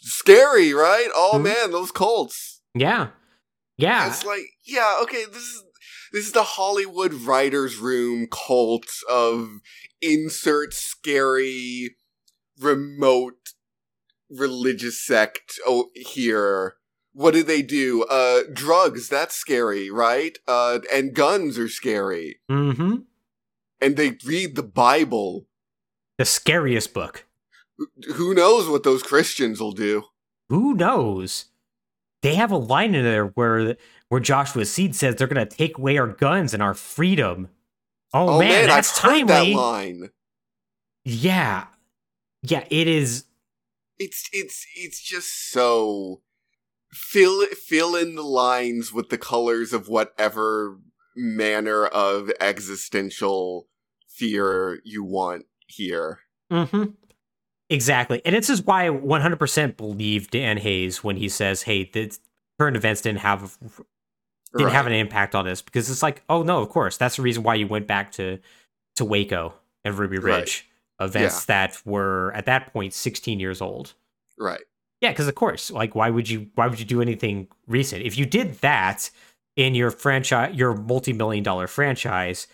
Scary, 0.00 0.72
right? 0.72 1.08
Oh 1.14 1.32
Mhm. 1.36 1.42
man, 1.44 1.70
those 1.70 1.90
cults. 1.90 2.60
yeah. 2.74 3.08
Yeah. 3.76 4.08
It's 4.08 4.24
like, 4.24 4.42
yeah, 4.66 4.96
okay, 5.02 5.24
this 5.26 5.42
is 5.42 5.62
this 6.12 6.26
is 6.26 6.32
the 6.32 6.42
Hollywood 6.42 7.12
writers' 7.12 7.76
room 7.76 8.26
cult 8.30 8.86
of 9.08 9.48
insert 10.02 10.74
scary 10.74 11.96
remote 12.58 13.50
religious 14.30 15.04
sect 15.04 15.58
oh, 15.66 15.90
here. 15.94 16.74
What 17.12 17.34
do 17.34 17.42
they 17.44 17.62
do? 17.62 18.04
Uh 18.04 18.40
drugs, 18.52 19.08
that's 19.08 19.34
scary, 19.36 19.90
right? 19.90 20.36
Uh 20.48 20.80
and 20.92 21.14
guns 21.14 21.56
are 21.58 21.68
scary. 21.68 22.40
Mm-hmm. 22.50 22.96
And 23.80 23.96
they 23.96 24.18
read 24.24 24.56
the 24.56 24.62
Bible. 24.64 25.46
The 26.18 26.24
scariest 26.24 26.92
book. 26.92 27.26
Who 28.14 28.34
knows 28.34 28.68
what 28.68 28.82
those 28.82 29.02
Christians 29.02 29.60
will 29.60 29.72
do? 29.72 30.04
Who 30.48 30.74
knows? 30.74 31.46
They 32.22 32.34
have 32.34 32.50
a 32.50 32.56
line 32.56 32.94
in 32.94 33.04
there 33.04 33.26
where 33.26 33.76
where 34.08 34.20
Joshua 34.20 34.64
Seed 34.64 34.96
says 34.96 35.14
they're 35.16 35.26
going 35.28 35.46
to 35.46 35.56
take 35.56 35.78
away 35.78 35.98
our 35.98 36.08
guns 36.08 36.54
and 36.54 36.62
our 36.62 36.74
freedom. 36.74 37.48
Oh, 38.14 38.28
Oh, 38.36 38.38
man, 38.40 38.48
man, 38.48 38.66
that's 38.68 38.98
I've 39.04 39.10
heard 39.10 39.28
that 39.28 39.38
timely. 39.40 39.54
line. 39.54 40.10
Yeah. 41.04 41.66
Yeah, 42.42 42.64
it 42.70 42.88
is. 42.88 43.24
it's 43.98 44.28
it's 44.32 44.66
it's 44.76 45.00
just 45.02 45.50
so 45.50 46.22
fill 46.92 47.46
fill 47.48 47.94
in 47.96 48.14
the 48.14 48.22
lines 48.22 48.92
with 48.92 49.10
the 49.10 49.18
colors 49.18 49.72
of 49.72 49.88
whatever 49.88 50.78
manner 51.14 51.84
of 51.86 52.30
existential 52.40 53.68
fear 54.08 54.80
you 54.84 55.04
want 55.04 55.44
here. 55.66 56.20
hmm 56.50 56.84
Exactly. 57.70 58.22
And 58.24 58.34
this 58.34 58.48
is 58.48 58.62
why 58.62 58.86
I 58.86 58.90
100% 58.90 59.76
believe 59.76 60.30
Dan 60.30 60.56
Hayes 60.58 61.04
when 61.04 61.16
he 61.16 61.28
says, 61.28 61.62
hey, 61.62 61.84
the 61.84 62.16
current 62.58 62.76
events 62.76 63.02
didn't 63.02 63.20
have 63.20 63.58
didn't 64.56 64.72
have 64.72 64.86
an 64.86 64.94
impact 64.94 65.34
on 65.34 65.44
this 65.44 65.60
because 65.60 65.90
it's 65.90 66.02
like, 66.02 66.22
oh 66.30 66.42
no, 66.42 66.62
of 66.62 66.70
course, 66.70 66.96
that's 66.96 67.16
the 67.16 67.22
reason 67.22 67.42
why 67.42 67.54
you 67.54 67.66
went 67.66 67.86
back 67.86 68.12
to 68.12 68.38
to 68.96 69.04
Waco 69.04 69.54
and 69.84 69.98
Ruby 69.98 70.18
Right. 70.18 70.40
Ridge 70.40 70.68
events 71.00 71.44
that 71.44 71.80
were 71.84 72.32
at 72.34 72.46
that 72.46 72.72
point 72.72 72.92
16 72.92 73.38
years 73.38 73.60
old. 73.60 73.94
right. 74.38 74.60
Yeah, 75.00 75.10
because 75.10 75.28
of 75.28 75.36
course, 75.36 75.70
like 75.70 75.94
why 75.94 76.10
would 76.10 76.28
you 76.28 76.48
why 76.56 76.66
would 76.66 76.80
you 76.80 76.84
do 76.84 77.00
anything 77.00 77.46
recent? 77.68 78.02
If 78.02 78.18
you 78.18 78.26
did 78.26 78.54
that 78.62 79.10
in 79.54 79.76
your 79.76 79.92
franchise, 79.92 80.56
your 80.56 80.74
multi-million 80.74 81.44
dollar 81.44 81.68
franchise, 81.68 82.48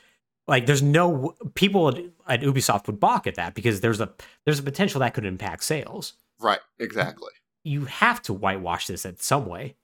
like 0.47 0.67
there's 0.67 0.83
no 0.83 1.35
people 1.55 1.89
at, 1.89 1.99
at 2.29 2.41
Ubisoft 2.43 2.87
would 2.87 3.01
balk 3.01 3.27
at 3.27 3.37
that 3.37 3.55
because 3.55 3.81
there's 3.81 4.01
a 4.01 4.13
there's 4.45 4.59
a 4.59 4.63
potential 4.63 5.01
that 5.01 5.15
could 5.15 5.25
impact 5.25 5.65
sales. 5.65 6.15
Right, 6.41 6.61
exactly. 6.79 7.31
You 7.63 7.87
have 7.87 8.21
to 8.23 8.33
whitewash 8.33 8.87
this 8.87 9.05
in 9.05 9.17
some 9.17 9.47
way. 9.47 9.77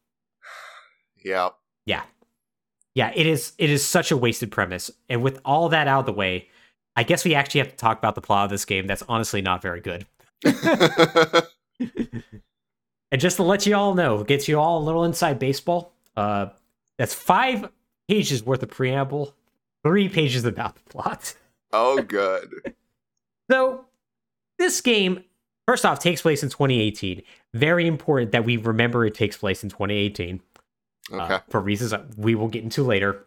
Yeah. 1.25 1.51
Yeah. 1.87 2.03
Yeah, 2.95 3.13
it 3.15 3.27
is 3.27 3.53
it 3.59 3.71
is 3.71 3.87
such 3.87 4.11
a 4.11 4.17
wasted 4.17 4.51
premise. 4.51 4.91
And 5.09 5.23
with 5.23 5.41
all 5.45 5.69
that 5.71 5.89
out 5.89 6.01
of 6.01 6.07
the 6.07 6.13
way, 6.13 6.49
I 6.97 7.05
guess 7.05 7.25
we 7.25 7.35
actually 7.35 7.61
have 7.61 7.71
to 7.71 7.77
talk 7.77 7.99
about 7.99 8.15
the 8.15 8.21
plot 8.21 8.45
of 8.45 8.51
this 8.51 8.65
game 8.65 8.87
that's 8.87 9.03
honestly 9.09 9.41
not 9.41 9.63
very 9.63 9.81
good. 9.81 10.07
And 13.13 13.21
just 13.21 13.39
to 13.39 13.43
let 13.43 13.67
you 13.67 13.75
all 13.75 13.95
know, 13.97 14.23
get 14.23 14.47
you 14.47 14.61
all 14.61 14.79
a 14.81 14.85
little 14.85 15.05
inside 15.05 15.39
baseball. 15.39 15.93
Uh 16.17 16.47
that's 16.97 17.15
five 17.15 17.69
pages 18.09 18.45
worth 18.45 18.63
of 18.63 18.71
preamble, 18.71 19.35
three 19.85 20.09
pages 20.09 20.45
about 20.45 20.76
the 20.76 20.83
plot. 20.91 21.35
oh 21.72 22.03
good. 22.03 22.74
So 23.51 23.87
this 24.59 24.81
game, 24.81 25.24
first 25.66 25.85
off, 25.85 25.99
takes 25.99 26.22
place 26.22 26.43
in 26.43 26.51
2018. 26.51 27.22
Very 27.55 27.87
important 27.87 28.33
that 28.33 28.45
we 28.45 28.57
remember 28.57 29.05
it 29.05 29.14
takes 29.14 29.37
place 29.37 29.62
in 29.62 29.70
2018. 29.70 30.41
Okay. 31.12 31.35
uh, 31.35 31.41
for 31.49 31.61
reasons 31.61 31.91
that 31.91 32.16
we 32.16 32.35
will 32.35 32.49
get 32.49 32.62
into 32.62 32.85
later. 32.85 33.26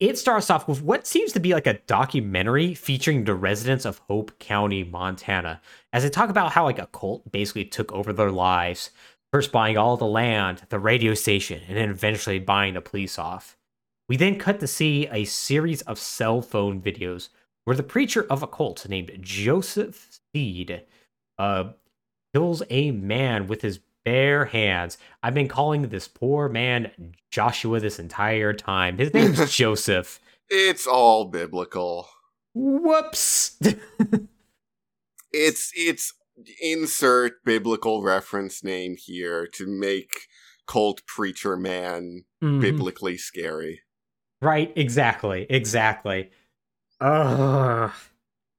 It 0.00 0.18
starts 0.18 0.50
off 0.50 0.66
with 0.66 0.82
what 0.82 1.06
seems 1.06 1.32
to 1.32 1.40
be 1.40 1.54
like 1.54 1.68
a 1.68 1.78
documentary 1.86 2.74
featuring 2.74 3.24
the 3.24 3.34
residents 3.34 3.84
of 3.84 3.98
Hope 4.08 4.36
County, 4.40 4.82
Montana, 4.82 5.60
as 5.92 6.02
they 6.02 6.10
talk 6.10 6.30
about 6.30 6.52
how 6.52 6.64
like 6.64 6.80
a 6.80 6.88
cult 6.88 7.30
basically 7.30 7.64
took 7.64 7.92
over 7.92 8.12
their 8.12 8.32
lives, 8.32 8.90
first 9.32 9.52
buying 9.52 9.78
all 9.78 9.96
the 9.96 10.04
land, 10.04 10.62
the 10.68 10.80
radio 10.80 11.14
station, 11.14 11.60
and 11.68 11.76
then 11.76 11.90
eventually 11.90 12.40
buying 12.40 12.74
the 12.74 12.80
police 12.80 13.18
off. 13.18 13.56
We 14.08 14.16
then 14.16 14.38
cut 14.38 14.60
to 14.60 14.66
see 14.66 15.06
a 15.10 15.24
series 15.24 15.82
of 15.82 15.98
cell 15.98 16.42
phone 16.42 16.80
videos 16.80 17.28
where 17.64 17.76
the 17.76 17.82
preacher 17.82 18.26
of 18.28 18.42
a 18.42 18.46
cult 18.46 18.86
named 18.88 19.16
Joseph 19.20 20.20
Seed 20.34 20.82
uh, 21.38 21.70
kills 22.34 22.62
a 22.68 22.90
man 22.90 23.46
with 23.46 23.62
his 23.62 23.80
bare 24.04 24.44
hands. 24.44 24.98
I've 25.22 25.32
been 25.32 25.48
calling 25.48 25.88
this 25.88 26.06
poor 26.08 26.48
man 26.50 27.14
Joshua 27.30 27.80
this 27.80 27.98
entire 27.98 28.52
time. 28.52 28.98
His 28.98 29.14
name's 29.14 29.50
Joseph. 29.56 30.20
It's 30.50 30.86
all 30.86 31.24
biblical. 31.26 32.08
Whoops. 32.54 33.58
It's 35.36 35.72
it's 35.74 36.12
insert 36.62 37.44
biblical 37.44 38.02
reference 38.04 38.62
name 38.62 38.94
here 38.96 39.48
to 39.54 39.66
make 39.66 40.12
cult 40.66 41.04
preacher 41.06 41.56
man 41.56 42.24
Mhm. 42.40 42.60
biblically 42.60 43.16
scary. 43.16 43.80
Right, 44.42 44.72
exactly, 44.76 45.46
exactly. 45.48 46.30
Ugh. 47.00 47.90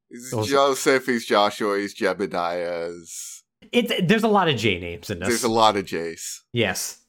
He's 0.09 0.31
Those- 0.31 0.49
Joseph, 0.49 1.05
he's 1.05 1.25
Joshua, 1.25 1.77
he's 1.79 1.95
Jebediah. 1.95 2.93
he's- 2.95 3.43
It, 3.71 4.07
there's 4.07 4.23
a 4.23 4.27
lot 4.27 4.47
of 4.47 4.55
J 4.55 4.79
names 4.79 5.09
in 5.09 5.19
this. 5.19 5.27
There's 5.27 5.43
a 5.43 5.49
lot 5.49 5.75
of 5.77 5.85
J's. 5.85 6.43
Yes. 6.53 6.99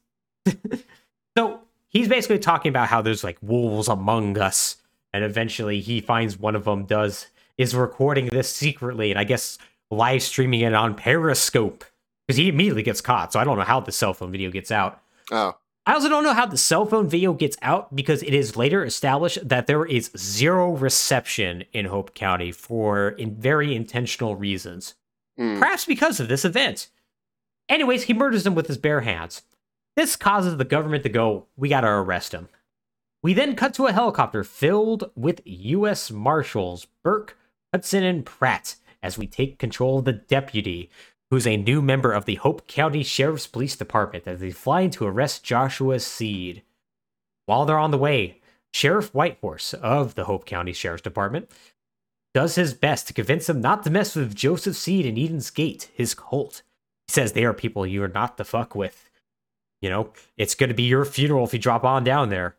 so 1.37 1.61
he's 1.89 2.09
basically 2.09 2.39
talking 2.39 2.71
about 2.71 2.89
how 2.89 3.03
there's 3.03 3.25
like 3.25 3.39
wolves 3.43 3.89
among 3.89 4.39
us, 4.39 4.77
and 5.12 5.25
eventually 5.25 5.81
he 5.81 6.01
finds 6.01 6.39
one 6.39 6.57
of 6.57 6.64
them 6.64 6.85
does 6.87 7.27
is 7.59 7.75
recording 7.75 8.27
this 8.27 8.55
secretly, 8.55 9.11
and 9.11 9.19
I 9.19 9.25
guess 9.25 9.59
live 9.91 10.23
streaming 10.23 10.61
it 10.61 10.75
on 10.75 10.95
Periscope 10.95 11.85
because 12.27 12.37
he 12.37 12.49
immediately 12.49 12.83
gets 12.83 13.01
caught. 13.01 13.33
So 13.33 13.41
I 13.41 13.45
don't 13.45 13.57
know 13.57 13.64
how 13.64 13.81
the 13.81 13.93
cell 13.93 14.12
phone 14.14 14.31
video 14.33 14.51
gets 14.51 14.71
out. 14.71 15.01
Oh, 15.31 15.57
I 15.87 15.95
also 15.95 16.09
don't 16.09 16.24
know 16.24 16.34
how 16.34 16.47
the 16.47 16.59
cell 16.59 16.84
phone 16.84 17.09
video 17.09 17.32
gets 17.32 17.57
out 17.62 17.95
because 17.95 18.22
it 18.24 18.34
is 18.34 18.57
later 18.57 18.84
established 18.84 19.49
that 19.49 19.68
there 19.68 19.84
is 19.84 20.11
zero 20.16 20.72
reception 20.72 21.64
in 21.72 21.87
Hope 21.87 22.12
County 22.12 22.51
for 22.51 23.11
in 23.11 23.37
very 23.37 23.74
intentional 23.74 24.34
reasons 24.34 24.97
hmm. 25.39 25.61
perhaps 25.61 25.84
because 25.84 26.18
of 26.18 26.28
this 26.28 26.45
event. 26.45 26.89
Anyways, 27.68 28.05
he 28.05 28.14
murders 28.14 28.45
him 28.45 28.55
with 28.55 28.66
his 28.66 28.78
bare 28.78 29.03
hands. 29.03 29.43
This 29.95 30.16
causes 30.16 30.57
the 30.57 30.64
government 30.64 31.05
to 31.05 31.09
go, 31.09 31.47
we 31.57 31.68
gotta 31.68 31.89
arrest 31.89 32.32
him. 32.32 32.49
We 33.22 33.32
then 33.32 33.57
cut 33.57 33.72
to 33.74 33.87
a 33.87 33.93
helicopter 33.93 34.45
filled 34.45 35.11
with 35.14 35.41
U.S. 35.45 36.11
Marshals 36.11 36.87
Burke, 37.03 37.39
Hudson, 37.72 38.03
and 38.03 38.26
Pratt 38.26 38.76
as 39.03 39.16
we 39.16 39.26
take 39.26 39.59
control 39.59 40.01
of 40.01 40.05
the 40.05 40.12
deputy, 40.12 40.91
who's 41.31 41.47
a 41.47 41.57
new 41.57 41.83
member 41.83 42.12
of 42.12 42.24
the 42.24 42.37
Hope 42.37 42.66
County 42.66 43.03
Sheriff's 43.03 43.47
Police 43.47 43.77
Department, 43.77 44.27
as 44.27 44.41
they 44.41 44.51
fly 44.51 44.83
in 44.83 44.91
to 44.93 45.07
arrest 45.07 45.45
Joshua 45.45 45.99
Seed. 46.01 46.62
While 47.47 47.64
they're 47.64 47.79
on 47.79 47.91
the 47.91 47.99
way, 47.99 48.41
Sheriff 48.72 49.14
Whitehorse 49.14 49.74
of 49.74 50.14
the 50.14 50.24
Hope 50.24 50.45
County 50.45 50.72
Sheriff's 50.72 51.03
Department 51.03 51.51
does 52.35 52.57
his 52.57 52.74
best 52.74 53.07
to 53.07 53.14
convince 53.14 53.47
them 53.47 53.61
not 53.61 53.83
to 53.85 53.91
mess 53.91 54.14
with 54.14 54.35
Joseph 54.35 54.77
Seed 54.77 55.07
and 55.07 55.18
Eden's 55.18 55.51
Gate, 55.51 55.91
his 55.95 56.14
cult. 56.14 56.62
He 57.09 57.12
says 57.12 57.33
they 57.33 57.45
are 57.45 57.55
people 57.55 57.87
you 57.87 58.03
are 58.03 58.09
not 58.09 58.37
to 58.37 58.45
fuck 58.45 58.74
with. 58.74 59.11
You 59.81 59.91
know, 59.91 60.12
it's 60.37 60.55
going 60.55 60.68
to 60.68 60.74
be 60.74 60.83
your 60.83 61.05
funeral 61.05 61.47
if 61.47 61.53
you 61.53 61.59
drop 61.59 61.85
on 61.85 62.05
down 62.05 62.29
there. 62.29 62.57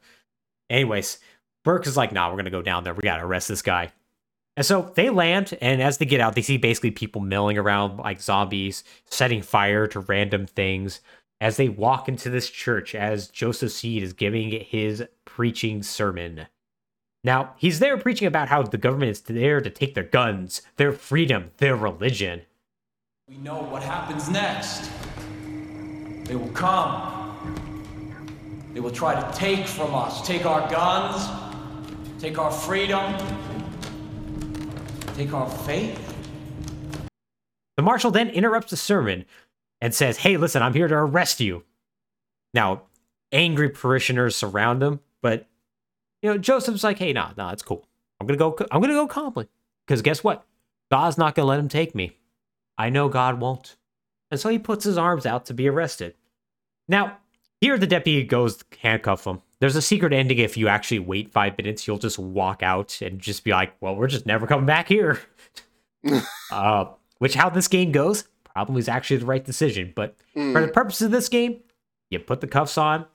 Anyways, 0.69 1.19
Burke 1.63 1.85
is 1.85 1.97
like, 1.97 2.11
nah, 2.11 2.27
we're 2.27 2.35
going 2.35 2.45
to 2.45 2.51
go 2.51 2.61
down 2.61 2.83
there. 2.83 2.93
We 2.93 3.03
got 3.03 3.17
to 3.17 3.25
arrest 3.25 3.47
this 3.47 3.61
guy. 3.61 3.91
And 4.57 4.65
so 4.65 4.91
they 4.95 5.11
land, 5.11 5.55
and 5.61 5.83
as 5.83 5.99
they 5.99 6.05
get 6.05 6.19
out, 6.19 6.33
they 6.33 6.41
see 6.41 6.57
basically 6.57 6.89
people 6.89 7.21
milling 7.21 7.59
around 7.59 7.97
like 7.97 8.19
zombies, 8.19 8.83
setting 9.05 9.43
fire 9.43 9.85
to 9.87 9.99
random 9.99 10.47
things 10.47 10.99
as 11.39 11.57
they 11.57 11.69
walk 11.69 12.09
into 12.09 12.31
this 12.31 12.49
church 12.49 12.95
as 12.95 13.27
Joseph 13.27 13.71
Seed 13.71 14.01
is 14.01 14.13
giving 14.13 14.49
his 14.49 15.03
preaching 15.25 15.83
sermon. 15.83 16.47
Now, 17.23 17.53
he's 17.57 17.77
there 17.77 17.97
preaching 17.97 18.27
about 18.27 18.47
how 18.47 18.63
the 18.63 18.79
government 18.79 19.11
is 19.11 19.21
there 19.21 19.61
to 19.61 19.69
take 19.69 19.93
their 19.93 20.03
guns, 20.03 20.63
their 20.77 20.91
freedom, 20.91 21.51
their 21.57 21.75
religion. 21.75 22.41
We 23.29 23.37
know 23.37 23.61
what 23.61 23.83
happens 23.83 24.27
next. 24.27 24.89
They 26.23 26.35
will 26.35 26.49
come. 26.49 27.13
They 28.73 28.79
will 28.79 28.91
try 28.91 29.13
to 29.13 29.37
take 29.37 29.67
from 29.67 29.93
us, 29.93 30.25
take 30.25 30.47
our 30.47 30.67
guns, 30.67 31.27
take 32.19 32.39
our 32.39 32.51
freedom, 32.51 33.13
take 35.17 35.33
our 35.33 35.49
faith. 35.49 35.99
The 37.75 37.83
marshal 37.83 38.11
then 38.11 38.29
interrupts 38.29 38.69
the 38.69 38.77
sermon 38.77 39.25
and 39.81 39.93
says, 39.93 40.17
Hey, 40.17 40.37
listen, 40.37 40.61
I'm 40.61 40.73
here 40.73 40.87
to 40.87 40.95
arrest 40.95 41.39
you. 41.39 41.63
Now, 42.53 42.83
angry 43.31 43.69
parishioners 43.69 44.35
surround 44.35 44.81
him, 44.81 44.99
but 45.21 45.47
you 46.21 46.29
know, 46.29 46.37
Joseph's 46.37 46.83
like, 46.83 46.97
hey, 46.97 47.13
nah, 47.13 47.31
nah, 47.37 47.51
it's 47.51 47.61
cool. 47.61 47.87
I'm 48.19 48.27
gonna 48.27 48.37
go 48.37 48.55
I'm 48.71 48.81
gonna 48.81 48.93
go 48.93 49.07
calmly. 49.07 49.47
Because 49.85 50.01
guess 50.01 50.23
what? 50.23 50.45
God's 50.91 51.17
not 51.17 51.35
gonna 51.35 51.47
let 51.47 51.59
him 51.59 51.69
take 51.69 51.93
me. 51.93 52.17
I 52.77 52.89
know 52.89 53.09
God 53.09 53.39
won't. 53.39 53.75
And 54.31 54.39
so 54.39 54.49
he 54.49 54.59
puts 54.59 54.83
his 54.83 54.97
arms 54.97 55.25
out 55.25 55.45
to 55.45 55.53
be 55.53 55.67
arrested. 55.67 56.15
Now, 56.87 57.17
here 57.61 57.77
the 57.77 57.87
deputy 57.87 58.23
goes 58.23 58.63
handcuff 58.79 59.25
him. 59.25 59.41
There's 59.59 59.75
a 59.75 59.81
secret 59.81 60.13
ending 60.13 60.37
if 60.37 60.55
you 60.55 60.67
actually 60.67 60.99
wait 60.99 61.31
five 61.31 61.57
minutes, 61.57 61.87
you'll 61.87 61.97
just 61.97 62.19
walk 62.19 62.61
out 62.61 63.01
and 63.01 63.19
just 63.19 63.43
be 63.43 63.51
like, 63.51 63.73
well, 63.81 63.95
we're 63.95 64.07
just 64.07 64.25
never 64.25 64.45
coming 64.45 64.65
back 64.67 64.87
here. 64.87 65.19
uh, 66.51 66.85
which 67.19 67.33
how 67.33 67.49
this 67.49 67.67
game 67.67 67.91
goes 67.91 68.25
probably 68.53 68.79
is 68.79 68.89
actually 68.89 69.17
the 69.17 69.25
right 69.25 69.43
decision. 69.43 69.93
But 69.95 70.15
Mm. 70.35 70.53
for 70.53 70.61
the 70.61 70.67
purpose 70.67 71.01
of 71.01 71.11
this 71.11 71.29
game, 71.29 71.61
you 72.11 72.19
put 72.19 72.41
the 72.41 72.47
cuffs 72.47 72.77
on, 72.77 73.05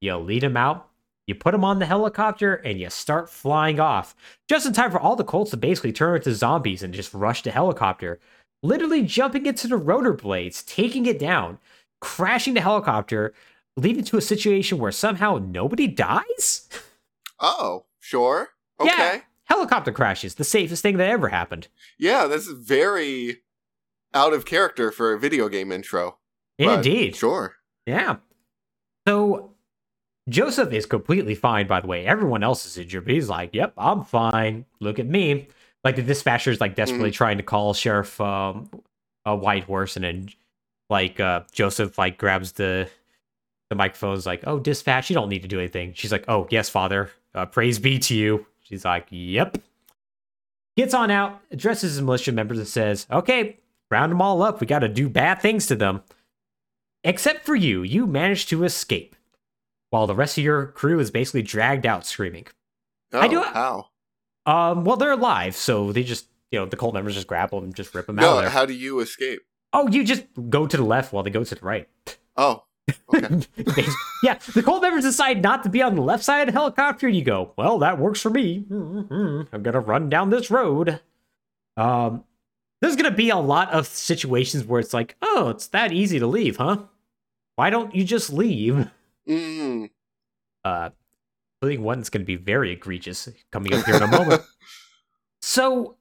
you 0.00 0.16
lead 0.16 0.42
them 0.42 0.56
out, 0.56 0.88
you 1.26 1.34
put 1.34 1.52
them 1.52 1.64
on 1.64 1.78
the 1.78 1.86
helicopter, 1.86 2.54
and 2.54 2.80
you 2.80 2.88
start 2.88 3.28
flying 3.28 3.78
off. 3.78 4.16
Just 4.48 4.64
in 4.66 4.72
time 4.72 4.90
for 4.90 4.98
all 4.98 5.16
the 5.16 5.24
Colts 5.24 5.50
to 5.50 5.56
basically 5.56 5.92
turn 5.92 6.16
into 6.16 6.34
zombies 6.34 6.82
and 6.82 6.94
just 6.94 7.12
rush 7.12 7.42
the 7.42 7.50
helicopter, 7.50 8.18
literally 8.62 9.02
jumping 9.02 9.44
into 9.44 9.68
the 9.68 9.76
rotor 9.76 10.14
blades, 10.14 10.62
taking 10.62 11.04
it 11.06 11.18
down, 11.18 11.58
crashing 12.00 12.54
the 12.54 12.60
helicopter, 12.60 13.34
leading 13.76 14.04
to 14.04 14.16
a 14.16 14.22
situation 14.22 14.78
where 14.78 14.92
somehow 14.92 15.38
nobody 15.38 15.86
dies? 15.86 16.68
Oh, 17.38 17.84
sure. 18.00 18.48
Okay. 18.80 18.90
Yeah, 18.96 19.20
helicopter 19.44 19.92
crashes, 19.92 20.34
the 20.34 20.44
safest 20.44 20.82
thing 20.82 20.96
that 20.96 21.08
ever 21.08 21.28
happened. 21.28 21.68
Yeah, 21.98 22.26
this 22.26 22.46
is 22.46 22.58
very 22.58 23.42
out 24.14 24.32
of 24.32 24.46
character 24.46 24.90
for 24.90 25.12
a 25.12 25.18
video 25.18 25.48
game 25.48 25.70
intro. 25.72 26.18
Indeed. 26.58 27.16
Sure. 27.16 27.56
Yeah. 27.84 28.16
So 29.06 29.52
Joseph 30.28 30.72
is 30.72 30.86
completely 30.86 31.34
fine, 31.34 31.66
by 31.66 31.80
the 31.80 31.86
way. 31.86 32.06
Everyone 32.06 32.42
else 32.42 32.66
is 32.66 32.78
injured, 32.78 33.04
but 33.04 33.14
he's 33.14 33.28
like, 33.28 33.54
yep, 33.54 33.72
I'm 33.76 34.04
fine. 34.04 34.64
Look 34.80 34.98
at 34.98 35.06
me. 35.06 35.48
Like 35.84 35.96
the 35.96 36.02
dispatcher's 36.02 36.60
like 36.60 36.74
desperately 36.74 37.12
trying 37.12 37.36
to 37.36 37.44
call 37.44 37.72
Sheriff 37.74 38.20
um, 38.20 38.68
a 39.24 39.36
Whitehorse, 39.36 39.94
and 39.94 40.04
then 40.04 40.28
like 40.90 41.20
uh, 41.20 41.42
Joseph 41.52 41.96
like 41.96 42.18
grabs 42.18 42.52
the 42.52 42.88
the 43.70 43.76
microphone's 43.76 44.26
like, 44.26 44.42
oh, 44.46 44.58
dispatch, 44.58 45.10
you 45.10 45.14
don't 45.14 45.28
need 45.28 45.42
to 45.42 45.48
do 45.48 45.58
anything. 45.58 45.92
She's 45.94 46.12
like, 46.12 46.24
oh, 46.28 46.46
yes, 46.50 46.68
father. 46.68 47.10
Uh, 47.34 47.46
praise 47.46 47.78
be 47.78 47.98
to 47.98 48.14
you. 48.14 48.46
She's 48.62 48.84
like, 48.84 49.06
yep. 49.10 49.58
Gets 50.76 50.94
on 50.94 51.10
out, 51.10 51.40
addresses 51.50 51.94
his 51.94 52.02
militia 52.02 52.32
members, 52.32 52.58
and 52.58 52.68
says, 52.68 53.06
okay, 53.10 53.58
round 53.90 54.12
them 54.12 54.20
all 54.22 54.42
up. 54.42 54.60
We 54.60 54.66
got 54.66 54.80
to 54.80 54.88
do 54.88 55.08
bad 55.08 55.40
things 55.40 55.66
to 55.68 55.74
them. 55.76 56.02
Except 57.04 57.46
for 57.46 57.54
you, 57.54 57.82
you 57.82 58.06
managed 58.06 58.48
to 58.50 58.64
escape, 58.64 59.16
while 59.90 60.06
the 60.06 60.14
rest 60.14 60.36
of 60.38 60.44
your 60.44 60.66
crew 60.66 60.98
is 60.98 61.10
basically 61.10 61.42
dragged 61.42 61.86
out 61.86 62.04
screaming. 62.06 62.46
Oh, 63.12 63.20
I 63.20 63.28
do- 63.28 63.42
How? 63.42 63.86
Um, 64.44 64.84
well, 64.84 64.96
they're 64.96 65.12
alive, 65.12 65.56
so 65.56 65.92
they 65.92 66.02
just, 66.04 66.26
you 66.52 66.58
know, 66.58 66.66
the 66.66 66.76
cult 66.76 66.94
members 66.94 67.14
just 67.14 67.26
grab 67.26 67.50
them 67.50 67.64
and 67.64 67.74
just 67.74 67.94
rip 67.94 68.06
them 68.06 68.18
out 68.18 68.42
No, 68.44 68.48
how 68.48 68.64
do 68.66 68.72
you 68.74 69.00
escape? 69.00 69.40
oh, 69.72 69.88
you 69.88 70.04
just 70.04 70.24
go 70.48 70.66
to 70.66 70.76
the 70.76 70.84
left 70.84 71.12
while 71.12 71.22
they 71.24 71.30
go 71.30 71.42
to 71.44 71.54
the 71.54 71.64
right. 71.64 71.88
Oh, 72.36 72.64
okay. 73.14 73.44
Yeah, 74.22 74.38
the 74.54 74.62
cold 74.62 74.82
members 74.82 75.04
decide 75.04 75.42
not 75.42 75.62
to 75.64 75.68
be 75.68 75.82
on 75.82 75.94
the 75.94 76.02
left 76.02 76.24
side 76.24 76.48
of 76.48 76.54
the 76.54 76.58
helicopter, 76.58 77.06
and 77.06 77.14
you 77.14 77.22
go, 77.22 77.52
well, 77.56 77.78
that 77.80 77.98
works 77.98 78.20
for 78.20 78.30
me. 78.30 78.64
Mhm. 78.68 79.46
I'm 79.52 79.62
gonna 79.62 79.80
run 79.80 80.08
down 80.08 80.30
this 80.30 80.50
road. 80.50 81.00
Um, 81.76 82.24
there's 82.80 82.96
gonna 82.96 83.10
be 83.10 83.30
a 83.30 83.36
lot 83.36 83.70
of 83.72 83.86
situations 83.86 84.64
where 84.64 84.80
it's 84.80 84.94
like, 84.94 85.16
oh, 85.22 85.50
it's 85.50 85.66
that 85.68 85.92
easy 85.92 86.18
to 86.18 86.26
leave, 86.26 86.56
huh? 86.56 86.78
Why 87.56 87.70
don't 87.70 87.94
you 87.94 88.04
just 88.04 88.32
leave? 88.32 88.88
Mm. 89.28 89.90
Uh, 90.64 90.90
I 91.62 91.66
think 91.66 91.80
one's 91.80 92.10
going 92.10 92.20
to 92.22 92.26
be 92.26 92.36
very 92.36 92.70
egregious 92.72 93.28
coming 93.50 93.72
up 93.72 93.84
here 93.86 93.96
in 93.96 94.02
a 94.02 94.06
moment. 94.06 94.42
So 95.42 95.96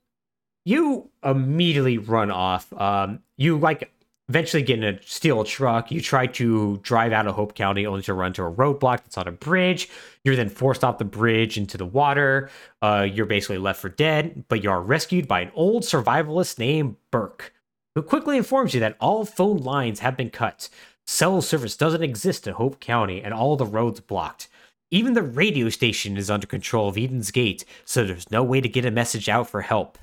you 0.63 1.09
immediately 1.23 1.97
run 1.99 2.31
off. 2.31 2.73
Um, 2.73 3.19
you 3.37 3.57
like 3.57 3.91
eventually 4.29 4.63
get 4.63 4.79
in 4.79 4.95
a 4.95 5.01
steal 5.03 5.41
a 5.41 5.45
truck. 5.45 5.91
You 5.91 6.01
try 6.01 6.27
to 6.27 6.77
drive 6.81 7.11
out 7.11 7.27
of 7.27 7.35
Hope 7.35 7.55
County 7.55 7.85
only 7.85 8.01
to 8.03 8.13
run 8.13 8.33
to 8.33 8.43
a 8.43 8.51
roadblock 8.51 9.03
that's 9.03 9.17
on 9.17 9.27
a 9.27 9.31
bridge. 9.31 9.89
You're 10.23 10.35
then 10.35 10.49
forced 10.49 10.83
off 10.83 10.97
the 10.97 11.05
bridge 11.05 11.57
into 11.57 11.77
the 11.77 11.85
water. 11.85 12.49
Uh, 12.81 13.07
you're 13.09 13.25
basically 13.25 13.57
left 13.57 13.81
for 13.81 13.89
dead, 13.89 14.45
but 14.47 14.63
you 14.63 14.71
are 14.71 14.81
rescued 14.81 15.27
by 15.27 15.41
an 15.41 15.51
old 15.53 15.83
survivalist 15.83 16.57
named 16.57 16.95
Burke, 17.11 17.53
who 17.93 18.01
quickly 18.01 18.37
informs 18.37 18.73
you 18.73 18.79
that 18.79 18.97
all 18.99 19.25
phone 19.25 19.57
lines 19.57 19.99
have 19.99 20.17
been 20.17 20.29
cut. 20.31 20.69
Cell 21.07 21.41
service 21.41 21.77
doesn't 21.77 22.03
exist 22.03 22.47
in 22.47 22.55
Hope 22.55 22.79
County, 22.79 23.21
and 23.21 23.33
all 23.33 23.55
the 23.55 23.65
roads 23.65 23.99
blocked. 23.99 24.47
Even 24.89 25.13
the 25.13 25.21
radio 25.21 25.69
station 25.69 26.17
is 26.17 26.29
under 26.31 26.47
control 26.47 26.89
of 26.89 26.97
Eden's 26.97 27.29
Gate, 27.29 27.63
so 27.85 28.05
there's 28.05 28.31
no 28.31 28.43
way 28.43 28.61
to 28.61 28.69
get 28.69 28.85
a 28.85 28.91
message 28.91 29.29
out 29.29 29.49
for 29.49 29.61
help. 29.61 29.97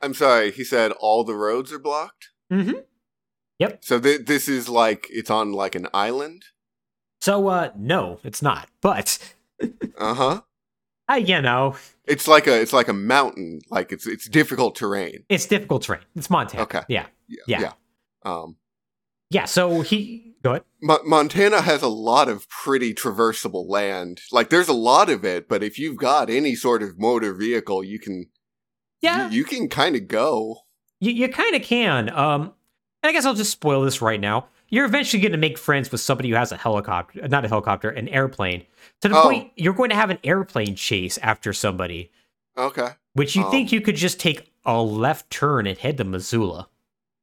I'm 0.00 0.14
sorry. 0.14 0.50
He 0.50 0.64
said 0.64 0.92
all 0.92 1.24
the 1.24 1.34
roads 1.34 1.72
are 1.72 1.78
blocked. 1.78 2.30
Mm-hmm. 3.60 3.74
So 3.80 3.98
th- 4.00 4.26
this 4.26 4.48
is 4.48 4.68
like 4.68 5.06
it's 5.10 5.30
on 5.30 5.52
like 5.52 5.74
an 5.74 5.88
island. 5.94 6.42
So, 7.20 7.48
uh, 7.48 7.70
no, 7.76 8.20
it's 8.24 8.42
not. 8.42 8.68
But, 8.80 9.18
Uh 9.98 10.14
huh. 10.14 10.40
I, 11.08 11.16
you 11.18 11.40
know, 11.40 11.76
It's 12.04 12.26
like 12.28 12.46
a 12.46 12.60
it's 12.60 12.72
like 12.72 12.88
a 12.88 12.92
mountain. 12.92 13.60
Like 13.70 13.92
it's 13.92 14.06
it's 14.06 14.28
difficult 14.28 14.74
terrain. 14.76 15.24
it's 15.28 15.46
difficult 15.46 15.82
terrain. 15.82 16.02
It's 16.14 16.28
Montana. 16.28 16.62
Okay. 16.64 16.82
Yeah. 16.88 17.06
Yeah. 17.28 17.38
Yeah. 17.46 17.60
yeah. 17.60 17.72
Um, 18.24 18.56
Yeah. 19.30 19.44
So 19.46 19.80
he, 19.82 20.34
go 20.42 20.50
ahead. 20.50 20.64
Mo- 20.82 21.02
Montana 21.04 21.62
has 21.62 21.80
a 21.82 21.88
lot 21.88 22.28
of 22.28 22.48
pretty 22.50 22.92
traversable 22.92 23.68
land. 23.68 24.20
Like 24.32 24.50
there's 24.50 24.68
a 24.68 24.72
lot 24.74 25.08
of 25.08 25.24
it, 25.24 25.48
but 25.48 25.62
if 25.62 25.78
you've 25.78 25.96
got 25.96 26.28
any 26.28 26.54
sort 26.56 26.82
of 26.82 26.98
motor 26.98 27.32
vehicle, 27.32 27.82
you 27.84 27.98
can 28.00 28.26
Yeah. 29.00 29.30
you, 29.30 29.38
you 29.38 29.44
can 29.44 29.68
kind 29.68 29.94
of 29.96 30.08
go. 30.08 30.58
You, 31.00 31.12
you 31.12 31.28
kind 31.28 31.54
of 31.54 31.62
can. 31.62 32.10
Um, 32.10 32.52
and 33.02 33.10
I 33.10 33.12
guess 33.12 33.24
I'll 33.24 33.34
just 33.34 33.52
spoil 33.52 33.82
this 33.82 34.02
right 34.02 34.20
now. 34.20 34.46
You're 34.68 34.84
eventually 34.86 35.20
going 35.20 35.32
to 35.32 35.38
make 35.38 35.58
friends 35.58 35.92
with 35.92 36.00
somebody 36.00 36.28
who 36.30 36.34
has 36.34 36.50
a 36.50 36.56
helicopter, 36.56 37.28
not 37.28 37.44
a 37.44 37.48
helicopter, 37.48 37.88
an 37.90 38.08
airplane. 38.08 38.64
To 39.02 39.08
the 39.08 39.16
Oh. 39.16 39.22
point 39.22 39.52
you're 39.56 39.74
going 39.74 39.90
to 39.90 39.96
have 39.96 40.10
an 40.10 40.18
airplane 40.24 40.74
chase 40.74 41.18
after 41.18 41.52
somebody, 41.52 42.10
Okay. 42.58 42.90
which 43.12 43.36
you 43.36 43.44
Oh. 43.44 43.50
think 43.50 43.70
you 43.70 43.80
could 43.80 43.96
just 43.96 44.18
take 44.18 44.52
a 44.64 44.82
left 44.82 45.30
turn 45.30 45.66
and 45.68 45.78
head 45.78 45.96
to 45.98 46.04
Missoula 46.04 46.68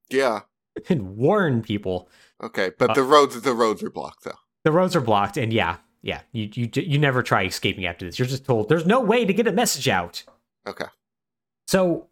Yeah. 0.10 0.42
and 0.90 1.18
warn 1.18 1.62
people. 1.62 2.08
Okay. 2.42 2.72
But 2.78 2.92
Uh, 2.92 2.94
the 2.94 3.04
roads 3.04 3.40
the 3.42 3.54
roads 3.54 3.84
are 3.84 3.90
blocked 3.90 4.24
though. 4.24 4.38
The 4.64 4.72
roads 4.72 4.96
are 4.96 5.02
blocked, 5.02 5.36
and 5.36 5.52
yeah, 5.52 5.78
yeah, 6.02 6.22
you 6.32 6.50
you 6.54 6.70
you 6.76 6.98
never 6.98 7.22
try 7.22 7.44
escaping 7.44 7.86
after 7.86 8.06
this. 8.06 8.18
You're 8.18 8.28
just 8.28 8.46
told 8.46 8.70
there's 8.70 8.86
no 8.86 9.02
way 9.02 9.26
to 9.26 9.34
get 9.34 9.48
a 9.48 9.52
message 9.52 9.90
out. 9.90 10.24
Okay. 10.66 10.86
So, 11.68 12.08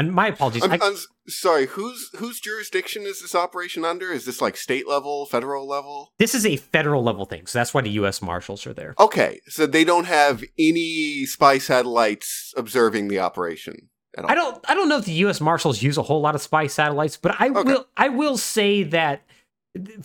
and 0.00 0.12
my 0.12 0.28
apologies. 0.28 0.64
I'm, 0.64 0.72
I- 0.72 0.78
I'm 0.82 0.96
sorry. 1.28 1.66
Whose 1.66 2.10
whose 2.16 2.40
jurisdiction 2.40 3.02
is 3.02 3.20
this 3.22 3.34
operation 3.34 3.84
under? 3.84 4.10
Is 4.10 4.24
this 4.24 4.40
like 4.40 4.56
state 4.56 4.88
level, 4.88 5.26
federal 5.26 5.66
level? 5.68 6.12
this 6.18 6.34
is 6.34 6.44
a 6.44 6.56
federal 6.56 7.02
level 7.02 7.24
thing, 7.26 7.46
so 7.46 7.58
that's 7.58 7.72
why 7.72 7.82
the 7.82 7.90
U.S. 7.90 8.20
Marshals 8.22 8.66
are 8.66 8.74
there. 8.74 8.94
Okay, 8.98 9.40
so 9.48 9.66
they 9.66 9.84
don't 9.84 10.06
have 10.06 10.42
any 10.58 11.24
spy 11.26 11.58
satellites 11.58 12.52
observing 12.56 13.08
the 13.08 13.20
operation 13.20 13.88
at 14.16 14.24
all. 14.24 14.30
I 14.30 14.34
don't 14.34 14.70
I 14.70 14.74
don't 14.74 14.88
know 14.88 14.98
if 14.98 15.04
the 15.04 15.12
US 15.26 15.40
Marshals 15.40 15.82
use 15.82 15.96
a 15.96 16.02
whole 16.02 16.20
lot 16.20 16.34
of 16.34 16.40
spy 16.42 16.66
satellites, 16.66 17.16
but 17.16 17.36
I 17.40 17.48
Okay. 17.50 17.62
will 17.62 17.86
I 17.96 18.08
will 18.08 18.36
say 18.38 18.82
that 18.84 19.22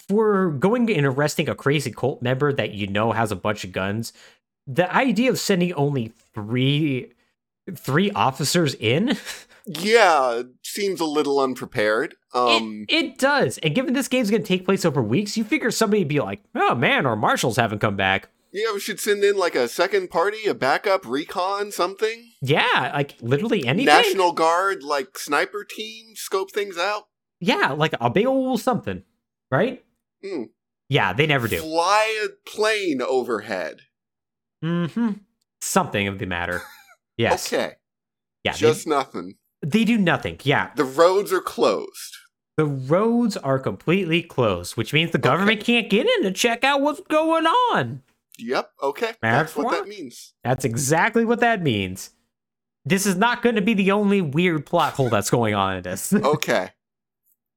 for 0.08 0.52
going 0.52 0.92
and 0.92 1.06
arresting 1.08 1.50
a 1.50 1.56
crazy 1.56 1.92
cult 1.92 2.22
member 2.22 2.54
that 2.54 2.74
you 2.76 2.86
know 2.88 3.14
has 3.14 3.32
a 3.32 3.36
bunch 3.36 3.64
of 3.64 3.72
guns, 3.72 4.14
the 4.68 4.94
idea 4.96 5.30
of 5.32 5.40
sending 5.40 5.74
only 5.74 6.14
3 6.36 7.12
three 7.76 8.12
officers 8.12 8.76
in? 8.76 9.18
Yeah, 9.68 10.44
seems 10.64 11.00
a 11.00 11.06
little 11.06 11.40
unprepared. 11.40 12.16
Um, 12.34 12.86
it, 12.88 12.94
it 13.06 13.18
does. 13.18 13.58
And 13.60 13.74
given 13.74 13.94
this 13.94 14.08
game's 14.08 14.30
going 14.30 14.44
to 14.44 14.48
take 14.48 14.66
place 14.66 14.86
over 14.86 15.02
weeks, 15.02 15.38
you 15.38 15.44
figure 15.44 15.72
somebody 15.72 16.02
would 16.02 16.08
be 16.08 16.20
like, 16.20 16.42
oh 16.54 16.76
man, 16.76 17.06
our 17.06 17.16
marshals 17.16 17.58
haven't 17.58 17.80
come 17.80 17.96
back. 17.96 18.30
yeah, 18.54 18.72
we 18.74 18.80
should 18.80 19.00
send 19.00 19.24
in 19.24 19.38
like 19.38 19.56
a 19.56 19.68
second 19.68 20.10
party, 20.10 20.46
a 20.46 20.54
backup 20.54 21.06
recon, 21.08 21.72
something. 21.72 22.32
Yeah, 22.42 22.92
like 22.94 23.16
literally 23.22 23.66
anything. 23.66 23.86
National 23.88 24.34
Guard, 24.34 24.84
like 24.84 25.18
sniper 25.18 25.64
team, 25.64 26.16
scope 26.16 26.52
things 26.52 26.78
out. 26.78 27.04
Yeah, 27.40 27.72
like 27.72 27.94
a 28.00 28.10
big 28.10 28.28
old 28.28 28.62
something, 28.62 29.04
right? 29.50 29.84
Hmm. 30.24 30.44
Yeah, 30.90 31.14
they 31.14 31.26
never 31.26 31.48
do. 31.48 31.58
Fly 31.62 32.26
a 32.26 32.50
plane 32.50 33.02
overhead. 33.02 33.82
Mm-hmm. 34.64 35.12
Something 35.62 36.08
of 36.08 36.20
the 36.20 36.26
matter. 36.26 36.62
Yes. 37.18 37.48
Okay, 37.54 37.76
Yeah, 38.44 38.52
they- 38.52 38.58
just 38.60 38.86
nothing. 38.86 39.36
They, 39.70 39.84
do 39.86 39.98
nothing. 39.98 40.40
Yeah. 40.44 40.72
The 40.76 40.86
roads 40.86 41.32
are 41.34 41.42
closed. 41.42 42.18
The 42.58 42.66
roads 42.66 43.36
are 43.38 43.60
completely 43.60 44.22
closed, 44.22 44.78
which 44.78 44.94
means 44.94 45.12
the 45.12 45.18
government 45.18 45.62
can't 45.64 45.90
get 45.90 46.08
in 46.08 46.24
to 46.24 46.32
check 46.32 46.64
out 46.64 46.82
what's 46.82 47.02
going 47.02 47.46
on. 47.46 48.02
Yep. 48.38 48.70
Okay, 48.84 49.14
that's 49.22 49.56
what 49.56 49.64
Therefore- 49.72 49.72
that 49.86 49.88
means. 49.90 50.34
That's 50.44 50.66
exactly 50.66 51.26
what 51.26 51.40
that 51.42 51.62
means. 51.62 52.12
This 52.86 53.06
is 53.06 53.16
not 53.16 53.42
going 53.42 53.56
to 53.56 53.62
be 53.62 53.74
the 53.74 53.92
only 53.92 54.22
weird 54.22 54.66
plot 54.66 54.94
hole 54.94 55.10
that's 55.10 55.30
going 55.30 55.56
on 55.56 55.78
in 55.78 55.84
this. 55.84 56.14
Okay. 56.24 56.70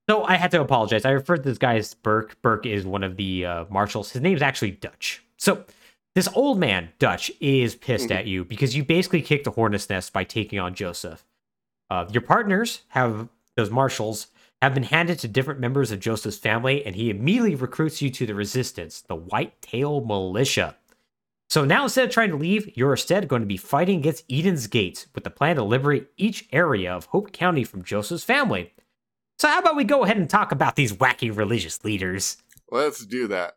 so 0.09 0.23
I 0.23 0.35
had 0.35 0.51
to 0.51 0.61
apologize. 0.61 1.05
I 1.05 1.11
referred 1.11 1.37
to 1.37 1.49
this 1.49 1.57
guy 1.59 1.75
as 1.77 1.93
Burke. 1.93 2.41
Burke 2.41 2.65
is 2.65 2.85
one 2.85 3.03
of 3.03 3.15
the 3.15 3.45
uh, 3.45 3.65
marshals. 3.69 4.09
His 4.11 4.21
name's 4.21 4.41
actually 4.41 4.71
Dutch. 4.71 5.21
So 5.37 5.63
this 6.15 6.27
old 6.33 6.59
man, 6.59 6.89
Dutch, 6.97 7.31
is 7.39 7.75
pissed 7.75 8.09
Mhm. 8.09 8.15
at 8.15 8.25
you 8.25 8.43
because 8.43 8.75
you 8.75 8.83
basically 8.83 9.21
kicked 9.21 9.43
the 9.45 9.51
hornet's 9.51 9.87
nest 9.89 10.11
by 10.13 10.23
taking 10.23 10.59
on 10.59 10.73
Joseph. 10.73 11.23
Uh, 11.89 12.05
your 12.11 12.21
partners 12.21 12.81
have, 12.89 13.29
those 13.55 13.69
marshals, 13.71 14.27
have 14.61 14.73
been 14.73 14.83
handed 14.83 15.19
to 15.19 15.27
different 15.27 15.59
members 15.59 15.91
of 15.91 15.99
Joseph's 15.99 16.37
family, 16.37 16.85
and 16.85 16.95
he 16.95 17.09
immediately 17.09 17.55
recruits 17.55 18.01
you 18.01 18.09
to 18.09 18.25
the 18.25 18.35
resistance, 18.35 19.01
the 19.01 19.15
White 19.15 19.61
Tail 19.61 20.01
Militia. 20.01 20.75
So 21.49 21.65
now 21.65 21.83
instead 21.83 22.05
of 22.05 22.11
trying 22.11 22.29
to 22.29 22.35
leave, 22.35 22.77
you're 22.77 22.91
instead 22.91 23.27
going 23.27 23.41
to 23.41 23.47
be 23.47 23.57
fighting 23.57 23.99
against 23.99 24.25
Eden's 24.29 24.67
Gates 24.67 25.07
with 25.15 25.23
the 25.23 25.31
plan 25.31 25.55
to 25.55 25.63
liberate 25.63 26.07
each 26.15 26.47
area 26.51 26.93
of 26.93 27.05
Hope 27.05 27.31
County 27.31 27.63
from 27.63 27.83
Joseph's 27.83 28.23
family. 28.23 28.73
So 29.39 29.47
how 29.47 29.59
about 29.59 29.75
we 29.75 29.83
go 29.83 30.03
ahead 30.03 30.17
and 30.17 30.29
talk 30.29 30.51
about 30.51 30.75
these 30.75 30.93
wacky 30.93 31.35
religious 31.35 31.83
leaders? 31.83 32.37
Let's 32.69 33.03
do 33.05 33.27
that. 33.29 33.55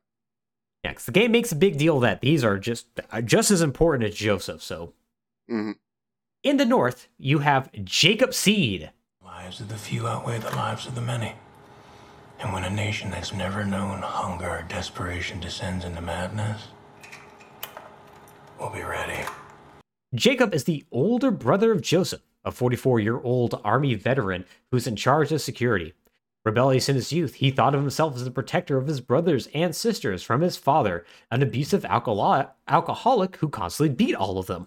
Yeah, 0.85 0.95
the 1.05 1.13
game 1.13 1.33
makes 1.33 1.53
a 1.53 1.57
big 1.57 1.77
deal 1.77 2.01
that 2.01 2.23
these 2.23 2.45
are 2.45 2.59
just 2.59 2.87
uh, 3.11 3.21
just 3.21 3.51
as 3.51 3.61
important 3.61 4.09
as 4.09 4.15
Joseph. 4.15 4.63
So 4.63 4.95
Mhm. 5.51 5.77
In 6.43 6.57
the 6.57 6.65
north, 6.65 7.09
you 7.19 7.39
have 7.39 7.71
Jacob 7.85 8.35
Seed. 8.35 8.91
Lives 9.25 9.61
of 9.61 9.69
the 9.69 9.77
few 9.77 10.07
outweigh 10.07 10.39
the 10.39 10.51
lives 10.51 10.87
of 10.87 10.95
the 10.95 11.01
many. 11.01 11.35
And 12.41 12.53
when 12.53 12.65
a 12.65 12.71
nation 12.71 13.11
that's 13.11 13.33
never 13.33 13.65
known 13.65 14.03
hunger 14.03 14.49
or 14.49 14.63
desperation 14.69 15.39
descends 15.39 15.85
into 15.85 16.01
madness, 16.01 16.69
we'll 18.59 18.71
be 18.71 18.83
ready. 18.83 19.25
Jacob 20.15 20.53
is 20.53 20.65
the 20.65 20.85
older 20.91 21.31
brother 21.31 21.71
of 21.71 21.81
Joseph, 21.81 22.23
a 22.45 22.51
44 22.51 22.99
year 22.99 23.21
old 23.21 23.61
army 23.65 23.95
veteran 23.95 24.45
who's 24.71 24.87
in 24.87 24.97
charge 24.97 25.31
of 25.31 25.41
security. 25.41 25.95
Rebellious 26.45 26.89
in 26.89 26.97
his 26.97 27.13
youth, 27.13 27.35
he 27.35 27.53
thought 27.53 27.75
of 27.75 27.81
himself 27.81 28.17
as 28.17 28.25
the 28.25 28.31
protector 28.33 28.77
of 28.77 28.89
his 28.89 29.01
brothers 29.01 29.49
and 29.55 29.77
sisters 29.77 30.25
from 30.25 30.41
his 30.41 30.57
father, 30.57 31.07
an 31.31 31.41
abusive 31.41 31.85
alcohol- 31.85 32.57
alcoholic 32.67 33.37
who 33.37 33.49
constantly 33.49 33.95
beat 33.95 34.17
all 34.17 34.39
of 34.39 34.47
them. 34.49 34.67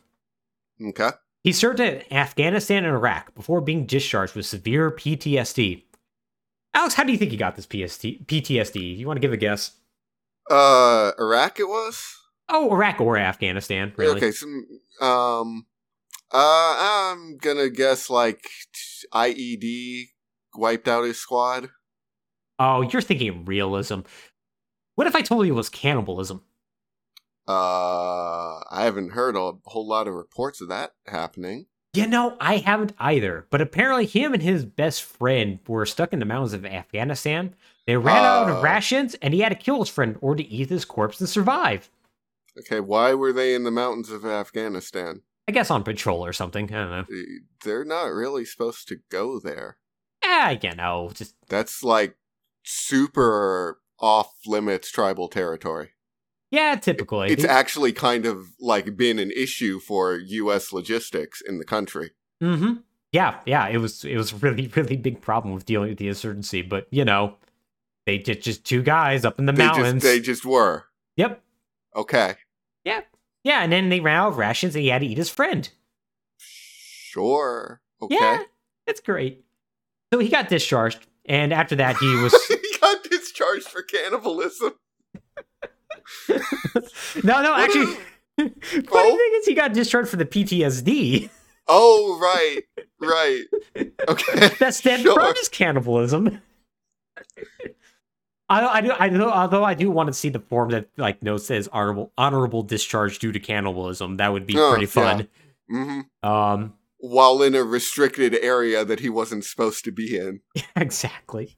Okay. 0.82 1.10
He 1.46 1.52
served 1.52 1.80
in 1.80 2.02
Afghanistan 2.12 2.86
and 2.86 2.96
Iraq 2.96 3.36
before 3.36 3.62
being 3.62 3.86
discharged 3.86 4.34
with 4.34 4.48
severe 4.48 4.90
PTSD. 4.90 5.84
Alex, 6.74 6.96
how 6.96 7.04
do 7.04 7.12
you 7.12 7.20
think 7.20 7.30
he 7.30 7.38
got 7.38 7.56
this 7.56 7.68
PST- 7.68 8.26
PTSD? 8.26 8.98
You 8.98 9.06
want 9.06 9.18
to 9.18 9.22
give 9.22 9.32
a 9.32 9.38
guess? 9.38 9.74
Uh, 10.50 11.12
Iraq 11.20 11.60
it 11.60 11.68
was. 11.68 12.04
Oh, 12.50 12.74
Iraq 12.74 13.00
or 13.00 13.20
Afghanistan, 13.20 13.94
really? 13.96 14.18
Okay. 14.18 14.32
Some. 14.32 14.66
Um. 15.00 15.68
Uh, 16.34 17.12
I'm 17.14 17.38
gonna 17.38 17.70
guess 17.70 18.10
like 18.10 18.50
IED 19.14 20.06
wiped 20.56 20.88
out 20.88 21.04
his 21.04 21.20
squad. 21.20 21.70
Oh, 22.58 22.82
you're 22.82 23.04
thinking 23.04 23.46
realism. 23.46 24.00
What 24.96 25.06
if 25.06 25.16
I 25.16 25.22
told 25.22 25.46
you 25.46 25.54
it 25.54 25.58
was 25.58 25.70
cannibalism? 25.70 26.42
Uh, 27.48 28.60
I 28.72 28.84
haven't 28.84 29.12
heard 29.12 29.36
a 29.36 29.54
whole 29.66 29.88
lot 29.88 30.08
of 30.08 30.14
reports 30.14 30.62
of 30.62 30.68
that 30.70 30.94
happening. 31.08 31.68
You 31.94 32.08
know, 32.08 32.36
I 32.42 32.58
haven't 32.58 32.94
either. 33.00 33.48
But 33.50 33.62
apparently, 33.62 34.06
him 34.06 34.34
and 34.34 34.44
his 34.44 34.66
best 34.66 35.04
friend 35.04 35.60
were 35.68 35.86
stuck 35.86 36.12
in 36.12 36.20
the 36.20 36.26
mountains 36.26 36.54
of 36.54 36.66
Afghanistan. 36.66 37.56
They 37.88 37.96
ran 37.98 38.18
out 38.24 38.50
Oh. 38.50 38.58
of 38.58 38.64
rations, 38.64 39.14
and 39.16 39.34
he 39.34 39.40
had 39.42 39.50
to 39.50 39.56
kill 39.56 39.80
his 39.80 39.90
friend 39.90 40.18
or 40.22 40.36
to 40.36 40.44
eat 40.46 40.70
his 40.70 40.84
corpse 40.86 41.20
and 41.20 41.30
survive. 41.30 41.90
Okay, 42.60 42.80
why 42.80 43.14
were 43.14 43.32
they 43.32 43.54
in 43.54 43.64
the 43.64 43.72
mountains 43.72 44.10
of 44.10 44.26
Afghanistan? 44.26 45.22
I 45.48 45.52
guess 45.52 45.70
on 45.70 45.84
patrol 45.84 46.26
or 46.26 46.34
something. 46.34 46.66
I 46.74 46.78
don't 46.78 46.90
know. 46.90 47.06
Eh, 47.16 47.24
They're 47.64 47.86
not 47.86 48.06
really 48.06 48.44
supposed 48.46 48.88
to 48.90 48.98
go 49.10 49.40
there. 49.40 49.78
Ah, 50.24 50.50
you 50.62 50.74
know, 50.76 51.12
just 51.14 51.36
That's 51.48 51.84
like 51.84 52.18
super 52.64 53.80
off 54.00 54.34
limits 54.46 54.92
tribal 54.92 55.28
territory. 55.30 55.92
Yeah, 56.56 56.76
typically. 56.76 57.30
It's 57.32 57.44
actually 57.44 57.92
kind 57.94 58.26
of 58.26 58.48
like 58.60 58.96
been 58.98 59.20
an 59.20 59.32
issue 59.32 59.80
for 59.80 60.16
US 60.18 60.72
logistics 60.74 61.42
in 61.42 61.58
the 61.60 61.66
country. 61.66 62.12
Mm-hmm. 62.42 62.74
Yeah, 63.12 63.40
yeah. 63.46 63.68
It 63.68 63.78
was 63.78 64.04
it 64.06 64.18
was 64.18 64.34
a 64.34 64.36
really 64.38 64.68
really 64.68 64.98
big 64.98 65.22
problem 65.22 65.54
with 65.54 65.66
dealing 65.66 65.90
with 65.90 65.98
the 65.98 66.08
insurgency, 66.08 66.62
but 66.62 66.88
you 66.92 67.06
know, 67.06 67.36
they 68.06 68.18
just 68.20 68.42
just 68.42 68.66
two 68.66 68.82
guys 68.82 69.24
up 69.26 69.40
in 69.40 69.46
the 69.46 69.52
They 69.54 69.66
mountains. 69.66 70.04
just 70.04 70.14
they 70.14 70.20
just 70.20 70.46
were. 70.46 70.86
Yep. 71.18 71.42
Okay. 71.96 72.36
Yeah. 72.84 73.02
Yeah, 73.44 73.62
and 73.64 73.72
then 73.72 73.90
they 73.90 74.00
ran 74.00 74.18
out 74.18 74.30
of 74.30 74.38
rations 74.38 74.76
and 74.76 74.82
he 74.82 74.90
had 74.90 75.00
to 75.02 75.08
eat 75.08 75.18
his 75.18 75.30
friend. 75.30 75.70
Sure. 76.40 77.82
Okay. 78.02 78.16
Yeah, 78.16 78.44
it's 78.88 79.00
great. 79.00 79.46
So 80.14 80.20
he 80.20 80.30
got 80.30 80.50
discharged, 80.50 81.08
and 81.26 81.54
after 81.54 81.76
that 81.78 81.98
he 81.98 82.16
was 82.16 82.34
he 82.48 82.58
got 82.82 83.04
discharged 83.04 83.68
for 83.68 83.82
cannibalism. 83.82 84.74
no, 87.24 87.42
no. 87.42 87.54
Actually, 87.56 87.86
funny 88.38 88.52
Oh. 88.92 89.18
thing 89.18 89.40
is, 89.40 89.46
he 89.46 89.54
got 89.54 89.74
discharged 89.74 90.10
for 90.10 90.18
the 90.18 90.26
PTSD 90.26 91.30
Oh, 91.68 92.20
right. 92.22 92.62
Right. 93.00 93.44
Okay. 94.08 94.48
that 94.60 94.76
stemmed 94.76 95.04
Sure. 95.04 95.16
from 95.20 95.34
his 95.36 95.50
cannibalism. 95.50 96.42
I, 98.48 98.66
I 98.68 98.82
do, 98.82 98.92
I 99.00 99.10
do, 99.10 99.24
although 99.24 99.64
I 99.64 99.74
do 99.74 99.90
want 99.90 100.08
to 100.08 100.14
see 100.14 100.30
the 100.30 100.40
form 100.40 100.70
that 100.70 100.90
like 100.98 101.24
notes 101.24 101.48
says 101.48 101.68
honorable 101.74 102.12
honorable 102.18 102.62
discharge 102.62 103.18
due 103.18 103.32
to 103.32 103.40
cannibalism. 103.40 104.18
That 104.18 104.32
would 104.34 104.46
be 104.46 104.56
Oh, 104.58 104.70
pretty 104.70 104.86
fun. 104.86 105.28
hmm 105.68 106.02
Um, 106.22 106.74
While 106.98 107.42
in 107.42 107.56
a 107.56 107.64
restricted 107.64 108.38
area 108.40 108.86
that 108.86 109.00
he 109.00 109.10
wasn't 109.10 109.46
supposed 109.46 109.84
to 109.86 109.92
be 109.92 110.16
in. 110.16 110.42
exactly. 110.76 111.58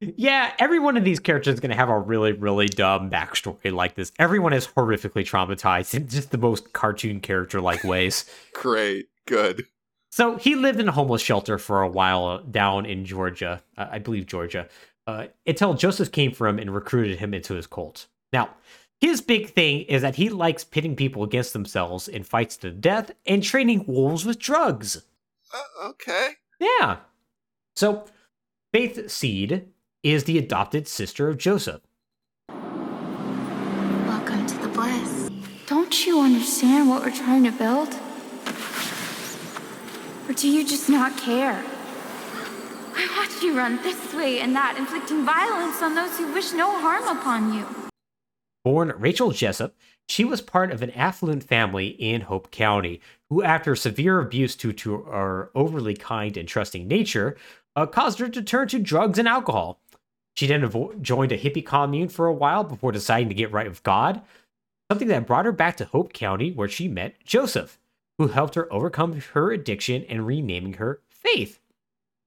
Yeah, 0.00 0.52
every 0.58 0.78
one 0.78 0.96
of 0.96 1.04
these 1.04 1.18
characters 1.18 1.54
is 1.54 1.60
going 1.60 1.70
to 1.70 1.76
have 1.76 1.88
a 1.88 1.98
really, 1.98 2.32
really 2.32 2.66
dumb 2.66 3.10
backstory 3.10 3.72
like 3.72 3.94
this. 3.94 4.12
Everyone 4.18 4.52
is 4.52 4.66
horrifically 4.66 5.24
traumatized 5.24 5.94
in 5.94 6.08
just 6.08 6.30
the 6.30 6.38
most 6.38 6.72
cartoon 6.72 7.20
character 7.20 7.60
like 7.60 7.82
ways. 7.82 8.26
Great. 8.52 9.08
Good. 9.26 9.66
So 10.10 10.36
he 10.36 10.54
lived 10.54 10.80
in 10.80 10.88
a 10.88 10.92
homeless 10.92 11.22
shelter 11.22 11.58
for 11.58 11.82
a 11.82 11.88
while 11.88 12.38
down 12.38 12.86
in 12.86 13.04
Georgia, 13.04 13.62
uh, 13.76 13.86
I 13.90 13.98
believe 13.98 14.26
Georgia, 14.26 14.68
uh, 15.06 15.26
until 15.46 15.74
Joseph 15.74 16.12
came 16.12 16.32
for 16.32 16.46
him 16.46 16.58
and 16.58 16.74
recruited 16.74 17.18
him 17.18 17.34
into 17.34 17.54
his 17.54 17.66
cult. 17.66 18.06
Now, 18.32 18.50
his 19.00 19.20
big 19.20 19.50
thing 19.50 19.82
is 19.82 20.02
that 20.02 20.16
he 20.16 20.28
likes 20.28 20.64
pitting 20.64 20.96
people 20.96 21.22
against 21.22 21.52
themselves 21.52 22.08
in 22.08 22.22
fights 22.22 22.56
to 22.58 22.70
the 22.70 22.76
death 22.76 23.12
and 23.26 23.42
training 23.42 23.84
wolves 23.86 24.24
with 24.24 24.38
drugs. 24.38 25.02
Uh, 25.52 25.88
okay. 25.88 26.30
Yeah. 26.58 26.98
So, 27.74 28.06
Faith 28.72 29.10
Seed 29.10 29.68
is 30.12 30.24
the 30.24 30.38
adopted 30.38 30.86
sister 30.86 31.28
of 31.28 31.36
Joseph. 31.36 31.82
Welcome 32.48 34.46
to 34.46 34.56
the 34.58 34.68
bliss. 34.68 35.30
Don't 35.66 36.06
you 36.06 36.20
understand 36.20 36.88
what 36.88 37.02
we're 37.02 37.10
trying 37.10 37.42
to 37.42 37.50
build? 37.50 37.88
Or 40.28 40.32
do 40.32 40.48
you 40.48 40.64
just 40.64 40.88
not 40.88 41.16
care? 41.16 41.64
I 42.94 43.08
watch 43.18 43.42
you 43.42 43.56
run 43.58 43.82
this 43.82 44.14
way 44.14 44.38
and 44.38 44.54
that, 44.54 44.76
inflicting 44.78 45.24
violence 45.24 45.82
on 45.82 45.96
those 45.96 46.16
who 46.16 46.32
wish 46.32 46.52
no 46.52 46.70
harm 46.80 47.08
upon 47.08 47.52
you. 47.52 47.66
Born 48.64 48.94
Rachel 48.96 49.32
Jessup, 49.32 49.74
she 50.08 50.24
was 50.24 50.40
part 50.40 50.70
of 50.70 50.82
an 50.82 50.92
affluent 50.92 51.42
family 51.42 51.88
in 51.88 52.20
Hope 52.22 52.52
County, 52.52 53.00
who, 53.28 53.42
after 53.42 53.74
severe 53.74 54.20
abuse 54.20 54.54
due 54.54 54.72
to 54.72 54.98
her 54.98 55.50
overly 55.56 55.94
kind 55.94 56.36
and 56.36 56.48
trusting 56.48 56.86
nature, 56.86 57.36
uh, 57.76 57.86
caused 57.86 58.18
her 58.18 58.28
to 58.28 58.42
turn 58.42 58.68
to 58.68 58.78
drugs 58.78 59.18
and 59.18 59.28
alcohol. 59.28 59.80
She 60.36 60.46
then 60.46 60.62
avo- 60.62 61.00
joined 61.00 61.32
a 61.32 61.38
hippie 61.38 61.64
commune 61.64 62.08
for 62.08 62.26
a 62.26 62.32
while 62.34 62.62
before 62.62 62.92
deciding 62.92 63.28
to 63.30 63.34
get 63.34 63.52
right 63.52 63.68
with 63.68 63.82
God, 63.82 64.20
something 64.90 65.08
that 65.08 65.26
brought 65.26 65.46
her 65.46 65.52
back 65.52 65.76
to 65.78 65.86
Hope 65.86 66.12
County, 66.12 66.52
where 66.52 66.68
she 66.68 66.88
met 66.88 67.24
Joseph. 67.24 67.78
who 68.18 68.28
helped 68.28 68.54
her 68.54 68.72
overcome 68.72 69.20
her 69.34 69.52
addiction 69.52 70.04
and 70.08 70.26
renaming 70.26 70.74
her 70.74 71.00
Faith. 71.10 71.60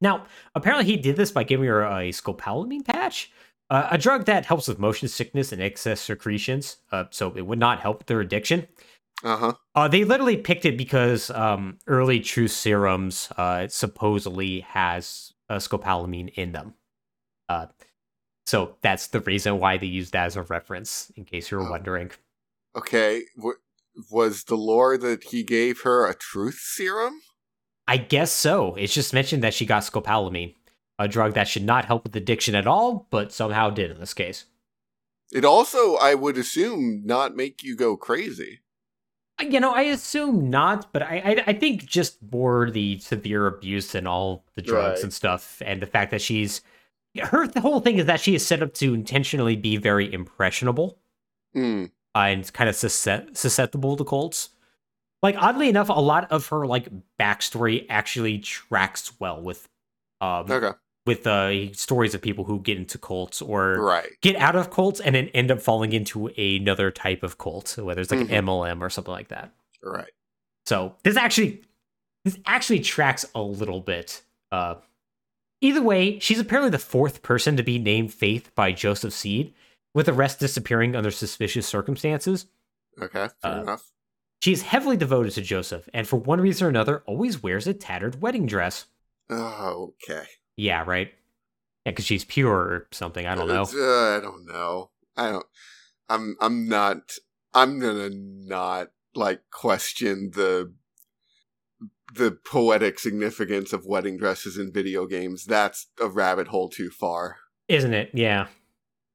Now, 0.01 0.26
apparently, 0.55 0.86
he 0.86 0.97
did 0.97 1.16
this 1.16 1.32
by 1.32 1.43
giving 1.43 1.68
her 1.68 1.84
a 1.84 2.10
scopolamine 2.10 2.86
patch, 2.86 3.32
uh, 3.70 3.88
a 3.91 3.97
drug 3.97 4.26
that 4.26 4.45
helps 4.45 4.68
with 4.68 4.78
motion 4.80 5.07
sickness 5.07 5.51
and 5.51 5.62
excess 5.62 6.01
secretions, 6.01 6.78
uh, 6.91 7.05
so 7.12 7.34
it 7.36 7.45
would 7.45 7.60
not 7.60 7.80
help 7.80 7.99
with 7.99 8.07
their 8.07 8.20
addiction. 8.20 8.68
Uh-huh. 9.24 9.53
Uh, 9.76 9.88
they 9.88 10.03
literally 10.03 10.38
picked 10.38 10.66
it 10.66 10.78
because 10.78 11.30
um, 11.32 11.78
early 11.88 12.20
truth 12.20 12.51
serums 12.51 13.30
uh, 13.38 13.68
supposedly 13.68 14.62
has 14.62 15.34
uh, 15.49 15.55
scopolamine 15.55 16.34
in 16.36 16.51
them. 16.51 16.74
Uh, 18.50 18.58
so 18.68 18.76
that's 18.82 19.08
the 19.08 19.20
reason 19.22 19.60
why 19.60 19.78
they 19.78 19.88
used 19.88 20.14
that 20.14 20.26
as 20.26 20.36
a 20.36 20.43
reference, 20.43 21.12
in 21.16 21.26
case 21.26 21.52
you 21.52 21.58
were 21.58 21.68
Oh. 21.68 21.72
wondering. 21.72 22.12
Okay. 22.76 23.24
W- 23.38 23.58
was 24.12 24.45
the 24.45 24.56
lore 24.56 24.97
that 24.97 25.26
he 25.26 25.43
gave 25.43 25.82
her 25.82 26.08
a 26.08 26.14
truth 26.16 26.60
serum? 26.62 27.22
I 27.88 27.97
guess 27.97 28.32
so. 28.32 28.76
It's 28.76 28.93
just 28.93 29.14
mentioned 29.14 29.43
that 29.43 29.54
she 29.54 29.66
got 29.66 29.84
scopolamine, 29.84 30.56
a 31.00 31.08
drug 31.08 31.34
that 31.34 31.47
should 31.47 31.64
not 31.64 31.86
help 31.86 32.04
with 32.04 32.16
addiction 32.16 32.56
at 32.56 32.68
all, 32.68 33.08
but 33.10 33.32
somehow 33.32 33.70
did 33.72 33.91
in 33.91 34.00
this 34.00 34.14
case. 34.14 34.45
It 35.32 35.43
also, 35.45 35.95
I 35.95 36.16
would 36.16 36.38
assume, 36.38 37.02
not 37.06 37.36
make 37.36 37.64
you 37.64 37.76
go 37.76 37.97
crazy. 37.97 38.60
You 39.41 39.60
know, 39.60 39.72
I 39.74 39.84
assume 39.84 40.50
not, 40.50 40.91
but 40.91 41.02
I, 41.02 41.18
I 41.24 41.43
I 41.47 41.54
think 41.54 41.86
just 41.86 42.18
more 42.32 42.70
the 42.70 43.00
severe 43.00 43.47
abuse 43.47 43.95
and 43.95 44.06
all 44.08 44.43
the 44.56 44.62
drugs 44.62 44.97
Right. 45.00 45.04
and 45.04 45.14
stuff, 45.14 45.62
and 45.66 45.82
the 45.82 45.86
fact 45.88 46.12
that 46.12 46.22
she's 46.22 46.62
her 47.20 47.47
the 47.47 47.61
whole 47.61 47.80
thing 47.80 47.97
is 47.97 48.05
that 48.05 48.20
she 48.20 48.36
is 48.36 48.45
set 48.45 48.61
up 48.63 48.74
to 48.76 48.93
intentionally 48.93 49.55
be 49.55 49.78
very 49.78 50.11
impressionable 50.13 50.97
uh, 51.55 51.88
and 52.15 52.51
kind 52.53 52.70
of 52.70 52.76
susceptible 52.76 53.95
to 53.97 54.03
cults. 54.03 54.49
Like 55.22 55.36
oddly 55.38 55.67
enough, 55.70 55.89
a 55.89 55.93
lot 55.93 56.32
of 56.32 56.47
her 56.47 56.65
like 56.65 56.88
backstory 57.20 57.86
actually 57.89 58.39
tracks 58.39 59.11
well 59.20 59.41
with 59.41 59.67
um 60.22 60.49
Okay. 60.49 60.72
with 61.05 61.26
uh 61.28 61.74
stories 61.74 62.13
of 62.13 62.22
people 62.22 62.45
who 62.45 62.59
get 62.59 62.78
into 62.78 62.97
cults 62.97 63.41
or 63.41 63.82
Right. 63.82 64.09
get 64.22 64.36
out 64.38 64.55
of 64.55 64.70
cults 64.72 64.99
and 65.01 65.15
then 65.15 65.28
end 65.30 65.51
up 65.51 65.59
falling 65.61 65.91
into 65.93 66.28
another 66.38 66.91
type 66.91 67.24
of 67.24 67.38
cult, 67.38 67.78
whether 67.78 68.01
it's 68.01 68.11
like 68.11 68.22
Mhm. 68.22 68.32
an 68.32 68.45
MLM 68.45 68.82
or 68.82 68.89
something 68.89 69.11
like 69.11 69.28
that. 69.30 69.51
Right. 69.84 70.11
So 70.65 70.95
this 71.03 71.17
actually 71.17 71.63
this 72.26 72.38
actually 72.45 72.80
tracks 72.82 73.26
a 73.36 73.41
little 73.41 73.82
bit. 73.82 74.22
Uh 74.51 74.76
either 75.62 75.82
way, 75.82 76.20
she's 76.20 76.39
apparently 76.39 76.72
the 76.72 76.80
fourth 76.80 77.22
person 77.22 77.57
to 77.57 77.64
be 77.64 77.78
named 77.80 78.14
Faith 78.14 78.53
by 78.55 78.72
Joseph 78.72 79.14
Seed, 79.14 79.53
with 79.93 80.05
the 80.05 80.14
rest 80.14 80.39
disappearing 80.39 80.95
under 80.95 81.12
suspicious 81.12 81.68
circumstances. 81.68 82.45
Okay. 83.01 83.30
Fair 83.41 83.51
Uh, 83.51 83.62
enough. 83.62 83.91
She 84.41 84.53
is 84.53 84.62
heavily 84.62 84.95
devoted 84.95 85.34
to 85.34 85.41
Joseph, 85.41 85.89
and 85.93 86.07
for 86.07 86.16
one 86.18 86.39
reason 86.39 86.66
or 86.66 86.70
another, 86.70 87.03
always 87.05 87.43
wears 87.43 87.68
a 87.68 87.74
tattered 87.74 88.22
wedding 88.22 88.45
dress. 88.45 88.86
Oh, 89.30 89.93
okay. 90.03 90.26
Yeah, 90.55 90.84
right. 90.88 91.14
Yeah, 91.86 91.91
because 91.91 92.05
she's 92.05 92.24
pure 92.24 92.51
or 92.55 92.88
something. 92.91 93.28
I 93.28 93.36
don't 93.36 93.47
know. 93.47 93.64
Uh, 93.64 94.18
I 94.18 94.20
don't 94.22 94.45
know. 94.45 94.91
I 95.18 95.32
don't. 95.32 95.45
I'm. 96.07 96.36
I'm 96.39 96.68
not. 96.70 97.12
I'm 97.53 97.80
gonna 97.80 98.10
not 98.12 98.89
like 99.16 99.41
question 99.51 100.32
the 100.34 100.74
the 102.16 102.32
poetic 102.45 102.99
significance 102.99 103.74
of 103.74 103.86
wedding 103.86 104.18
dresses 104.18 104.57
in 104.57 104.72
video 104.72 105.05
games. 105.05 105.45
That's 105.45 105.88
a 106.01 106.07
rabbit 106.07 106.47
hole 106.47 106.70
too 106.70 106.89
far. 106.89 107.38
Isn't 107.68 107.93
it? 107.93 108.12
Yeah. 108.14 108.47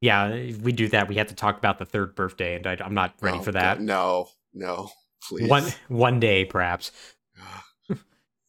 Yeah, 0.00 0.28
if 0.28 0.58
we 0.58 0.72
do 0.72 0.88
that, 0.88 1.08
we 1.08 1.14
have 1.16 1.28
to 1.28 1.34
talk 1.34 1.56
about 1.56 1.78
the 1.78 1.86
third 1.86 2.14
birthday, 2.14 2.56
and 2.56 2.66
I, 2.66 2.76
I'm 2.84 2.92
not 2.94 3.14
ready 3.20 3.38
Oh, 3.38 3.42
for 3.42 3.52
that. 3.52 3.78
God, 3.78 3.84
No. 3.86 4.28
No. 4.52 4.90
Please. 5.28 5.48
One 5.48 5.64
one 5.88 6.20
day, 6.20 6.44
perhaps. 6.44 6.92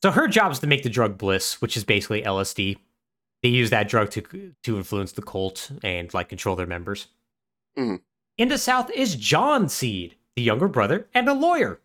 So 0.04 0.12
her 0.12 0.28
job 0.28 0.52
is 0.52 0.60
to 0.60 0.68
make 0.68 0.84
the 0.84 0.89
drug 0.89 1.18
Bliss, 1.18 1.60
which 1.62 1.76
is 1.76 1.84
basically 1.84 2.22
LSD. 2.22 2.78
They 3.41 3.50
use 3.50 3.72
that 3.72 3.88
drug 3.89 4.12
to 4.12 4.54
to 4.64 4.78
influence 4.78 5.14
the 5.14 5.24
cult 5.24 5.72
and 5.84 6.14
like 6.14 6.30
control 6.30 6.56
their 6.56 6.68
members. 6.68 7.08
Mhm. 7.78 8.02
In 8.38 8.50
the 8.50 8.58
south 8.60 8.91
is 8.91 9.16
John 9.16 9.68
Seed, 9.68 10.16
the 10.36 10.43
younger 10.43 10.68
brother 10.68 11.08
and 11.16 11.28
a 11.28 11.34
lawyer. 11.34 11.80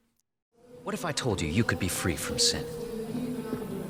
What 0.83 0.95
if 0.95 1.05
I 1.05 1.13
told 1.13 1.43
you 1.43 1.49
you 1.49 1.63
could 1.63 1.79
be 1.79 1.89
free 1.89 2.17
from 2.17 2.39
sin? 2.39 2.65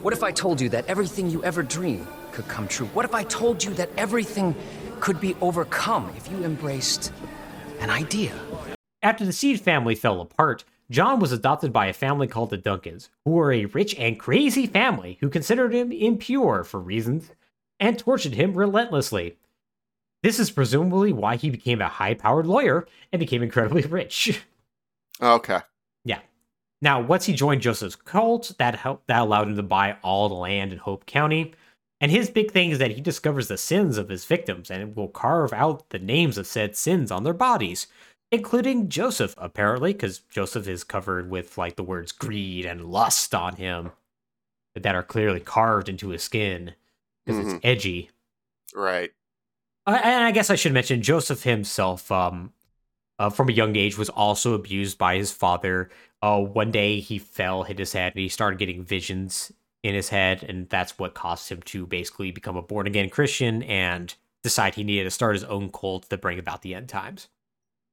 What 0.03 0.13
if 0.13 0.25
I 0.25 0.33
told 0.33 0.61
you 0.61 0.69
that 0.71 0.87
everything 0.87 1.31
you 1.31 1.43
ever 1.45 1.63
dreamed 1.63 2.07
could 2.33 2.49
come 2.49 2.67
true? 2.67 2.87
What 2.89 3.05
if 3.05 3.15
I 3.15 3.23
told 3.23 3.63
you 3.63 3.73
that 3.75 3.91
everything 3.97 4.57
could 4.99 5.21
be 5.21 5.37
overcome 5.41 6.13
if 6.17 6.29
you 6.29 6.43
embraced 6.43 7.13
an 7.79 7.91
idea? 7.91 8.35
After 9.03 9.25
the 9.25 9.33
Seed 9.33 9.61
family 9.61 9.95
fell 9.95 10.21
apart, 10.21 10.65
John 10.91 11.21
was 11.21 11.31
adopted 11.31 11.73
by 11.73 11.87
a 11.87 11.93
family 11.93 12.27
called 12.27 12.51
the 12.51 12.59
Duncans, 12.59 13.09
who 13.25 13.31
were 13.31 13.53
a 13.53 13.67
rich 13.67 13.95
and 13.97 14.19
crazy 14.19 14.67
family 14.67 15.17
who 15.21 15.29
considered 15.29 15.73
him 15.73 15.93
impure 15.93 16.65
for 16.65 16.81
reasons 16.81 17.31
and 17.79 18.01
tortured 18.01 18.35
him 18.35 18.55
relentlessly. 18.55 19.37
This 20.25 20.41
is 20.41 20.51
presumably 20.51 21.13
why 21.13 21.37
he 21.37 21.51
became 21.51 21.81
a 21.81 21.89
high 21.89 22.15
powered 22.15 22.47
lawyer 22.47 22.89
and 23.13 23.21
became 23.21 23.45
incredibly 23.45 23.83
rich. 23.83 24.43
Okay. 25.23 25.61
Now, 26.83 27.01
once 27.01 27.27
he 27.27 27.35
joined 27.35 27.61
Joseph's 27.63 27.97
cult, 27.97 28.53
that 28.59 28.75
helped 28.77 29.07
that 29.09 29.21
allowed 29.21 29.49
him 29.49 29.57
to 29.57 29.63
buy 29.63 29.97
all 30.03 30.29
the 30.29 30.35
land 30.35 30.73
in 30.73 30.79
Hope 30.79 31.07
County. 31.07 31.55
And 32.01 32.11
his 32.11 32.31
big 32.31 32.51
thing 32.51 32.71
is 32.71 32.79
that 32.79 32.93
he 32.93 33.01
discovers 33.03 33.49
the 33.49 33.59
sins 33.59 33.99
of 33.99 34.09
his 34.09 34.25
victims 34.25 34.71
and 34.71 34.97
will 34.97 35.09
carve 35.09 35.53
out 35.53 35.91
the 35.91 35.99
names 35.99 36.39
of 36.39 36.47
said 36.47 36.75
sins 36.77 37.11
on 37.11 37.25
their 37.25 37.35
bodies, 37.35 37.89
including 38.33 38.89
Joseph, 38.89 39.35
apparently, 39.37 39.93
because 39.93 40.21
Joseph 40.21 40.67
is 40.67 40.83
covered 40.83 41.29
with 41.29 41.59
like 41.59 41.77
the 41.77 41.83
words 41.83 42.13
greed 42.13 42.65
and 42.65 42.87
lust 42.87 43.35
on 43.35 43.57
him 43.57 43.91
that 44.75 44.95
are 44.95 45.03
clearly 45.03 45.41
carved 45.41 45.91
into 45.91 46.09
his 46.09 46.23
skin 46.23 46.75
because 47.27 47.45
Mhm. 47.45 47.57
it's 47.57 47.65
edgy. 47.65 48.11
Right. 48.75 49.13
Uh, 49.87 50.01
and 50.03 50.25
I 50.25 50.31
guess 50.31 50.49
I 50.49 50.55
should 50.55 50.73
mention 50.73 51.03
Joseph 51.03 51.43
himself, 51.43 52.11
um, 52.11 52.55
uh, 53.19 53.29
from 53.29 53.49
a 53.51 53.53
young 53.53 53.77
age, 53.77 53.99
was 53.99 54.09
also 54.09 54.55
abused 54.55 54.97
by 54.97 55.17
his 55.17 55.33
father. 55.33 55.91
Uh, 56.23 56.41
one 56.41 56.71
day 56.71 57.01
he 57.01 57.19
fell, 57.19 57.63
hit 57.63 57.79
his 57.79 57.93
head, 57.93 58.13
and 58.15 58.21
he 58.21 58.29
started 58.29 58.59
getting 58.59 58.85
visions 58.85 59.53
in 59.83 59.95
his 59.95 60.11
head, 60.11 60.43
and 60.43 60.69
that's 60.69 60.99
what 60.99 61.15
caused 61.15 61.49
him 61.51 61.63
to 61.63 61.87
basically 61.87 62.31
become 62.31 62.57
a 62.57 62.63
born 62.63 62.87
again 62.87 63.09
Christian 63.09 63.63
and 63.63 64.15
decide 64.43 64.75
he 64.75 64.85
needed 64.85 65.05
to 65.05 65.11
start 65.11 65.35
his 65.35 65.45
own 65.45 65.71
cult 65.71 66.09
to 66.11 66.19
bring 66.19 66.39
about 66.39 66.63
the 66.63 66.75
end 66.75 66.89
times. 66.89 67.29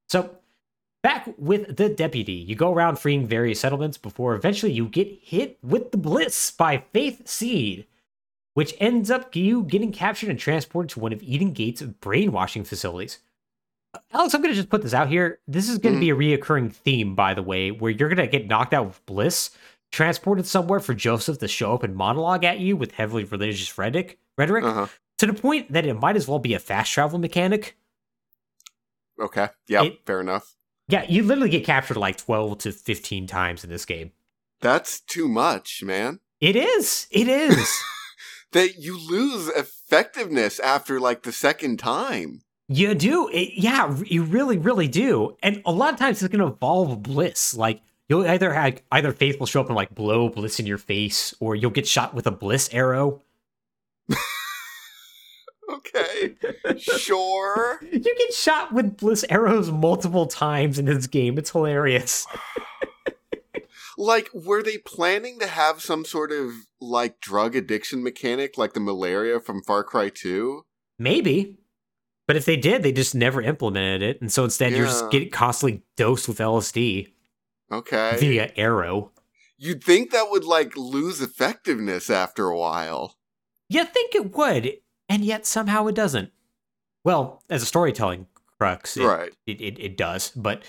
So, 0.09 0.37
back 1.01 1.33
with 1.37 1.77
the 1.77 1.87
deputy, 1.87 2.33
you 2.33 2.55
go 2.55 2.73
around 2.73 2.99
freeing 2.99 3.25
various 3.27 3.61
settlements 3.61 3.97
before 3.97 4.35
eventually 4.35 4.73
you 4.73 4.87
get 4.87 5.19
hit 5.21 5.57
with 5.63 5.91
the 5.91 5.97
bliss 5.97 6.51
by 6.51 6.83
Faith 6.91 7.27
Seed 7.27 7.87
which 8.57 8.73
ends 8.79 9.11
up 9.11 9.35
you 9.35 9.61
getting 9.61 9.91
captured 9.91 10.31
and 10.31 10.39
transported 10.39 10.89
to 10.89 10.99
one 10.99 11.13
of 11.13 11.21
Eden 11.21 11.53
Gate's 11.53 11.83
brainwashing 11.83 12.63
facilities. 12.63 13.19
Alex, 14.13 14.33
I'm 14.33 14.41
going 14.41 14.53
to 14.53 14.55
just 14.59 14.69
put 14.69 14.81
this 14.83 14.93
out 14.93 15.07
here. 15.07 15.39
This 15.47 15.69
is 15.69 15.77
going 15.77 15.95
to 15.95 15.99
be 16.01 16.09
a 16.09 16.15
reoccurring 16.15 16.73
theme, 16.73 17.15
by 17.15 17.33
the 17.33 17.41
way, 17.41 17.71
where 17.71 17.91
you're 17.91 18.09
going 18.09 18.17
to 18.17 18.27
get 18.27 18.47
knocked 18.47 18.73
out 18.73 18.85
with 18.87 19.05
bliss, 19.05 19.51
transported 19.91 20.45
somewhere 20.45 20.79
for 20.79 20.93
Joseph 20.93 21.39
to 21.39 21.47
show 21.47 21.73
up 21.73 21.83
and 21.83 21.95
monologue 21.95 22.43
at 22.43 22.59
you 22.59 22.75
with 22.75 22.91
heavily 22.91 23.23
religious 23.23 23.77
rhetoric, 23.77 24.19
rhetoric 24.37 24.63
Uh-huh. 24.65 24.87
to 25.19 25.25
the 25.25 25.33
point 25.33 25.71
that 25.71 25.85
it 25.85 25.93
might 25.95 26.15
as 26.15 26.27
well 26.27 26.39
be 26.39 26.53
a 26.53 26.59
fast 26.59 26.91
travel 26.91 27.17
mechanic. 27.17 27.77
Okay. 29.19 29.49
Yep. 29.67 29.83
It- 29.85 29.99
fair 30.05 30.21
enough. 30.21 30.55
Yeah, 30.89 31.03
you 31.09 31.23
literally 31.23 31.49
get 31.49 31.65
captured 31.65 31.97
like 31.97 32.15
12 32.17 32.59
to 32.59 32.71
15 32.71 33.27
times 33.27 33.63
in 33.63 33.69
this 33.69 33.83
game. 33.83 34.11
That's 34.61 35.01
too 35.01 35.27
much, 35.27 35.83
man. 35.83 36.19
It 36.39 36.55
is. 36.55 37.07
It 37.11 37.27
is. 37.27 37.69
That 38.53 38.77
you 38.77 38.97
lose 38.97 39.49
effectiveness 39.49 40.57
after 40.59 41.01
like 41.01 41.23
the 41.23 41.33
second 41.33 41.79
time. 41.79 42.43
You 42.69 42.93
do. 42.95 43.29
It, 43.29 43.53
yeah, 43.55 43.95
you 44.05 44.23
really, 44.23 44.57
really 44.57 44.87
do. 44.87 45.37
And 45.41 45.61
a 45.65 45.71
lot 45.71 45.93
of 45.93 45.99
times 45.99 46.21
it's 46.21 46.31
going 46.31 46.45
to 46.45 46.51
involve 46.53 47.01
bliss. 47.01 47.55
Like 47.55 47.81
you'll 48.09 48.27
either 48.27 48.53
have 48.53 48.81
either 48.91 49.11
Faith 49.13 49.39
will 49.39 49.47
show 49.47 49.61
up 49.61 49.67
and 49.67 49.75
like 49.75 49.95
blow 49.95 50.29
bliss 50.29 50.59
in 50.59 50.65
your 50.65 50.77
face, 50.77 51.33
or 51.39 51.55
you'll 51.55 51.71
get 51.71 51.87
shot 51.87 52.13
with 52.13 52.27
a 52.27 52.31
bliss 52.31 52.69
arrow. 52.73 53.21
Okay. 55.69 56.35
sure. 56.77 57.79
You 57.91 57.99
get 57.99 58.33
shot 58.33 58.73
with 58.73 58.97
bliss 58.97 59.25
arrows 59.29 59.71
multiple 59.71 60.25
times 60.27 60.79
in 60.79 60.85
this 60.85 61.07
game. 61.07 61.37
It's 61.37 61.51
hilarious. 61.51 62.25
Like, 63.99 64.29
were 64.31 64.61
they 64.61 64.77
planning 64.77 65.39
to 65.39 65.47
have 65.47 65.81
some 65.81 66.05
sort 66.05 66.31
of 66.31 66.51
like 66.79 67.19
drug 67.19 67.55
addiction 67.55 68.03
mechanic 68.03 68.55
like 68.55 68.73
the 68.73 68.79
malaria 68.79 69.39
from 69.39 69.63
Far 69.63 69.83
Cry 69.83 70.09
2? 70.09 70.63
Maybe. 70.99 71.57
But 72.27 72.35
if 72.35 72.45
they 72.45 72.57
did, 72.57 72.83
they 72.83 72.91
just 72.91 73.15
never 73.15 73.41
implemented 73.41 74.01
it. 74.01 74.21
And 74.21 74.31
so 74.31 74.43
instead 74.43 74.73
you're 74.73 74.85
just 74.85 75.09
getting 75.11 75.29
constantly 75.29 75.83
dosed 75.95 76.27
with 76.27 76.39
LSD 76.39 77.07
Okay. 77.71 78.17
via 78.19 78.51
arrow. 78.57 79.11
You'd 79.57 79.83
think 79.83 80.11
that 80.11 80.29
would 80.29 80.43
like 80.43 80.75
lose 80.77 81.21
effectiveness 81.21 82.09
after 82.09 82.47
a 82.49 82.57
while. 82.57 83.15
You 83.69 83.85
think 83.85 84.13
it 84.13 84.35
would, 84.35 84.73
and 85.09 85.23
yet 85.25 85.45
somehow 85.45 85.87
it 85.87 85.95
doesn't. 85.95 86.31
Well, 87.03 87.43
as 87.49 87.63
a 87.63 87.65
storytelling 87.65 88.27
crux, 88.59 88.97
it, 88.97 89.03
Right. 89.05 89.33
it, 89.45 89.61
it, 89.61 89.79
it 89.79 89.97
does, 89.97 90.31
but 90.35 90.63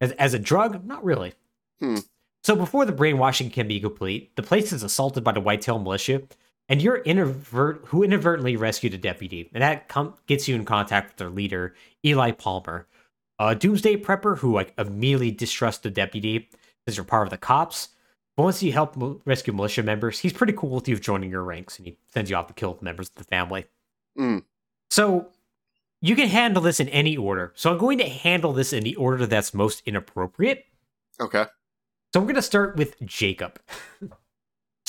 as, 0.00 0.12
as 0.12 0.34
a 0.34 0.38
drug, 0.38 0.84
not 0.86 1.04
really. 1.04 1.34
Hmm. 1.80 1.98
So 2.42 2.56
before 2.56 2.86
the 2.86 2.92
brainwashing 2.92 3.50
can 3.50 3.68
be 3.68 3.80
complete, 3.80 4.34
the 4.36 4.42
place 4.42 4.72
is 4.72 4.82
assaulted 4.82 5.22
by 5.24 5.32
the 5.32 5.40
Whitetail 5.40 5.78
militia, 5.78 6.22
and 6.70 6.80
you're 6.80 7.02
who 7.02 8.02
inadvertently 8.04 8.56
rescued 8.56 8.94
a 8.94 8.98
deputy, 8.98 9.50
and 9.52 9.62
that 9.62 9.88
com- 9.88 10.14
gets 10.26 10.46
you 10.46 10.54
in 10.54 10.64
contact 10.64 11.08
with 11.08 11.16
their 11.16 11.28
leader, 11.28 11.74
Eli 12.06 12.30
Palmer, 12.30 12.86
a 13.40 13.56
doomsday 13.56 13.96
prepper 13.96 14.38
who 14.38 14.54
like 14.54 14.72
immediately 14.78 15.32
distrusts 15.32 15.82
the 15.82 15.90
deputy 15.90 16.48
because 16.86 16.96
you're 16.96 17.04
part 17.04 17.26
of 17.26 17.30
the 17.30 17.36
cops. 17.36 17.88
But 18.36 18.44
once 18.44 18.62
you 18.62 18.70
help 18.70 18.96
mo- 18.96 19.20
rescue 19.24 19.52
militia 19.52 19.82
members, 19.82 20.20
he's 20.20 20.32
pretty 20.32 20.52
cool 20.52 20.70
with 20.70 20.88
you 20.88 20.96
joining 20.96 21.30
your 21.30 21.42
ranks, 21.42 21.76
and 21.76 21.88
he 21.88 21.98
sends 22.06 22.30
you 22.30 22.36
off 22.36 22.46
to 22.46 22.54
kill 22.54 22.78
members 22.80 23.08
of 23.08 23.16
the 23.16 23.24
family. 23.24 23.66
Mm. 24.16 24.44
So 24.90 25.28
you 26.00 26.14
can 26.14 26.28
handle 26.28 26.62
this 26.62 26.78
in 26.78 26.88
any 26.90 27.16
order. 27.16 27.52
So 27.56 27.72
I'm 27.72 27.78
going 27.78 27.98
to 27.98 28.08
handle 28.08 28.52
this 28.52 28.72
in 28.72 28.84
the 28.84 28.94
order 28.94 29.26
that's 29.26 29.52
most 29.52 29.82
inappropriate. 29.86 30.66
Okay. 31.20 31.46
So 32.14 32.20
we're 32.20 32.26
going 32.26 32.36
to 32.36 32.42
start 32.42 32.76
with 32.76 33.00
Jacob. 33.04 33.60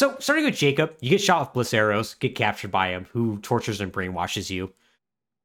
so 0.02 0.16
starting 0.18 0.46
with 0.46 0.56
Jacob, 0.56 0.96
you 1.00 1.12
get 1.12 1.22
shot 1.22 1.42
with 1.42 1.54
bliss 1.54 1.76
arrows, 1.76 2.16
get 2.16 2.34
captured 2.34 2.72
by 2.72 2.88
him, 2.88 3.06
who 3.12 3.38
tortures 3.38 3.80
and 3.80 3.94
brainwashes 3.94 4.50
you. 4.50 4.74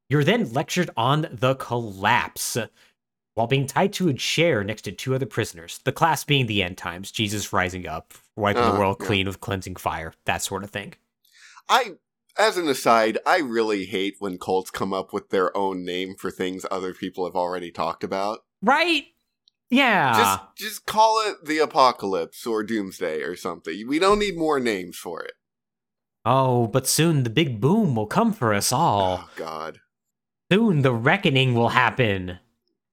You're 0.08 0.24
then 0.24 0.50
lectured 0.50 0.88
on 0.96 1.28
the 1.30 1.56
collapse 1.56 2.56
while 3.34 3.46
being 3.46 3.66
tied 3.66 3.92
to 3.92 4.08
a 4.08 4.14
chair 4.14 4.64
next 4.64 4.80
to 4.82 4.92
two 4.92 5.14
other 5.14 5.26
prisoners. 5.26 5.80
The 5.84 5.92
class 5.92 6.24
being 6.24 6.46
the 6.46 6.62
end 6.62 6.78
times, 6.78 7.10
Jesus 7.10 7.52
rising 7.52 7.86
up, 7.86 8.14
wiping 8.34 8.62
the 8.62 8.70
Oh, 8.70 8.78
world 8.78 8.96
yeah. 8.98 9.06
clean 9.06 9.26
with 9.26 9.42
cleansing 9.42 9.76
fire, 9.76 10.14
that 10.24 10.40
sort 10.40 10.64
of 10.64 10.70
thing. 10.70 10.94
I, 11.68 11.96
as 12.38 12.56
an 12.56 12.66
aside, 12.66 13.18
I 13.26 13.40
really 13.40 13.84
hate 13.84 14.16
when 14.20 14.38
cults 14.38 14.70
come 14.70 14.94
up 14.94 15.12
with 15.12 15.28
their 15.28 15.54
own 15.54 15.84
name 15.84 16.14
for 16.14 16.30
things 16.30 16.64
other 16.70 16.94
people 16.94 17.26
have 17.26 17.36
already 17.36 17.70
talked 17.70 18.02
about. 18.02 18.38
Right? 18.62 19.08
Yeah. 19.70 20.12
Just, 20.16 20.56
just 20.56 20.86
call 20.86 21.22
it 21.28 21.44
the 21.44 21.58
apocalypse 21.58 22.46
or 22.46 22.62
doomsday 22.62 23.22
or 23.22 23.36
something. 23.36 23.86
We 23.88 23.98
don't 23.98 24.18
need 24.18 24.36
more 24.36 24.60
names 24.60 24.96
for 24.96 25.22
it. 25.22 25.32
Oh, 26.24 26.66
but 26.66 26.86
soon 26.86 27.22
the 27.22 27.30
big 27.30 27.60
boom 27.60 27.94
will 27.94 28.06
come 28.06 28.32
for 28.32 28.52
us 28.52 28.72
all. 28.72 29.24
Oh 29.24 29.30
God, 29.36 29.78
Soon 30.50 30.82
the 30.82 30.92
reckoning 30.92 31.54
will 31.54 31.68
happen. 31.70 32.38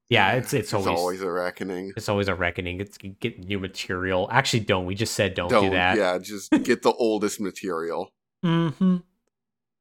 Yeah, 0.10 0.34
it's 0.34 0.54
it's 0.54 0.70
There's 0.72 0.86
always, 0.86 1.00
always 1.00 1.22
a 1.22 1.32
reckoning. 1.32 1.94
it's 1.96 2.10
always 2.10 2.28
a 2.28 2.36
reckoning. 2.36 2.80
It's 2.80 2.98
get 2.98 3.40
new 3.40 3.60
material. 3.60 4.28
Actually, 4.32 4.60
don't. 4.62 4.86
We 4.86 4.94
just 4.94 5.16
said 5.16 5.34
don't, 5.34 5.50
Don't, 5.50 5.66
do 5.66 5.70
that. 5.72 5.98
yeah, 5.98 6.20
just 6.20 6.52
get 6.64 6.84
the 6.84 6.92
oldest 6.94 7.40
material. 7.40 8.12
Mm-hmm. 8.46 8.98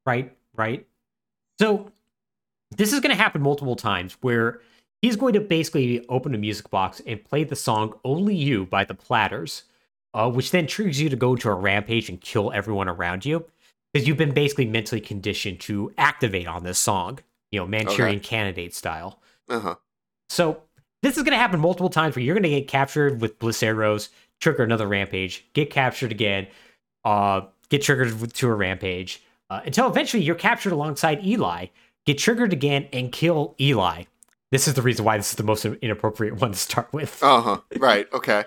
Right, 0.07 0.35
right. 0.55 0.87
So 1.59 1.93
this 2.71 2.93
is 2.95 3.01
going 3.01 3.15
to 3.15 3.21
happen 3.23 3.43
multiple 3.43 3.77
times 3.77 4.17
where 4.23 4.61
he's 5.03 5.17
going 5.17 5.35
to 5.35 5.41
basically 5.41 6.07
open 6.09 6.35
a 6.35 6.39
music 6.39 6.71
box 6.71 7.03
and 7.07 7.23
play 7.25 7.45
the 7.45 7.57
song 7.57 7.93
"Only 8.05 8.35
You" 8.35 8.65
by 8.65 8.85
the 8.85 8.95
Platters, 8.95 9.65
uh, 10.15 10.31
which 10.31 10.51
then 10.51 10.67
triggers 10.67 11.01
you 11.01 11.11
to 11.11 11.17
go 11.17 11.33
into 11.35 11.51
a 11.51 11.55
rampage 11.55 12.09
and 12.09 12.21
kill 12.21 12.53
everyone 12.53 12.89
around 12.89 13.27
you 13.27 13.45
because 13.93 14.09
you've 14.09 14.17
been 14.17 14.33
basically 14.33 14.67
mentally 14.67 15.01
conditioned 15.01 15.61
to 15.61 15.93
activate 15.99 16.47
on 16.47 16.65
this 16.65 16.79
song, 16.79 17.19
you 17.51 17.61
know, 17.61 17.67
Manchurian 17.67 18.21
Candidate 18.21 18.75
style. 18.75 19.21
Uh 19.49 19.61
huh. 19.61 19.75
So 20.31 20.63
this 21.03 21.17
is 21.17 21.23
going 21.25 21.33
to 21.33 21.39
happen 21.39 21.61
multiple 21.61 21.91
times 21.91 22.17
where 22.17 22.25
you're 22.25 22.35
going 22.35 22.45
to 22.45 22.49
get 22.49 22.69
captured 22.69 23.21
with 23.21 23.39
bliss 23.39 23.63
arrows, 23.63 24.09
trigger 24.41 24.63
another 24.63 24.87
rampage, 24.87 25.45
get 25.53 25.71
captured 25.71 26.11
again, 26.11 26.47
uh, 27.05 27.43
get 27.69 27.83
triggered 27.83 28.33
to 28.33 28.49
a 28.49 28.55
rampage, 28.55 29.23
uh, 29.51 29.61
until 29.67 29.89
eventually 29.89 30.23
you're 30.23 30.35
captured 30.35 30.73
alongside 30.73 31.25
Eli, 31.25 31.67
get 32.07 32.19
triggered 32.19 32.53
again, 32.53 32.89
and 32.93 33.13
kill 33.13 33.55
Eli. 33.61 34.05
This 34.53 34.69
is 34.69 34.75
the 34.75 34.83
reason 34.83 35.07
why 35.07 35.17
this 35.17 35.31
is 35.31 35.37
the 35.37 35.43
most 35.43 35.65
inappropriate 35.65 36.35
one 36.35 36.53
to 36.53 36.59
start 36.59 36.93
with. 36.93 37.21
Uh 37.23 37.41
huh. 37.41 37.61
Right. 37.79 38.07
Okay. 38.13 38.45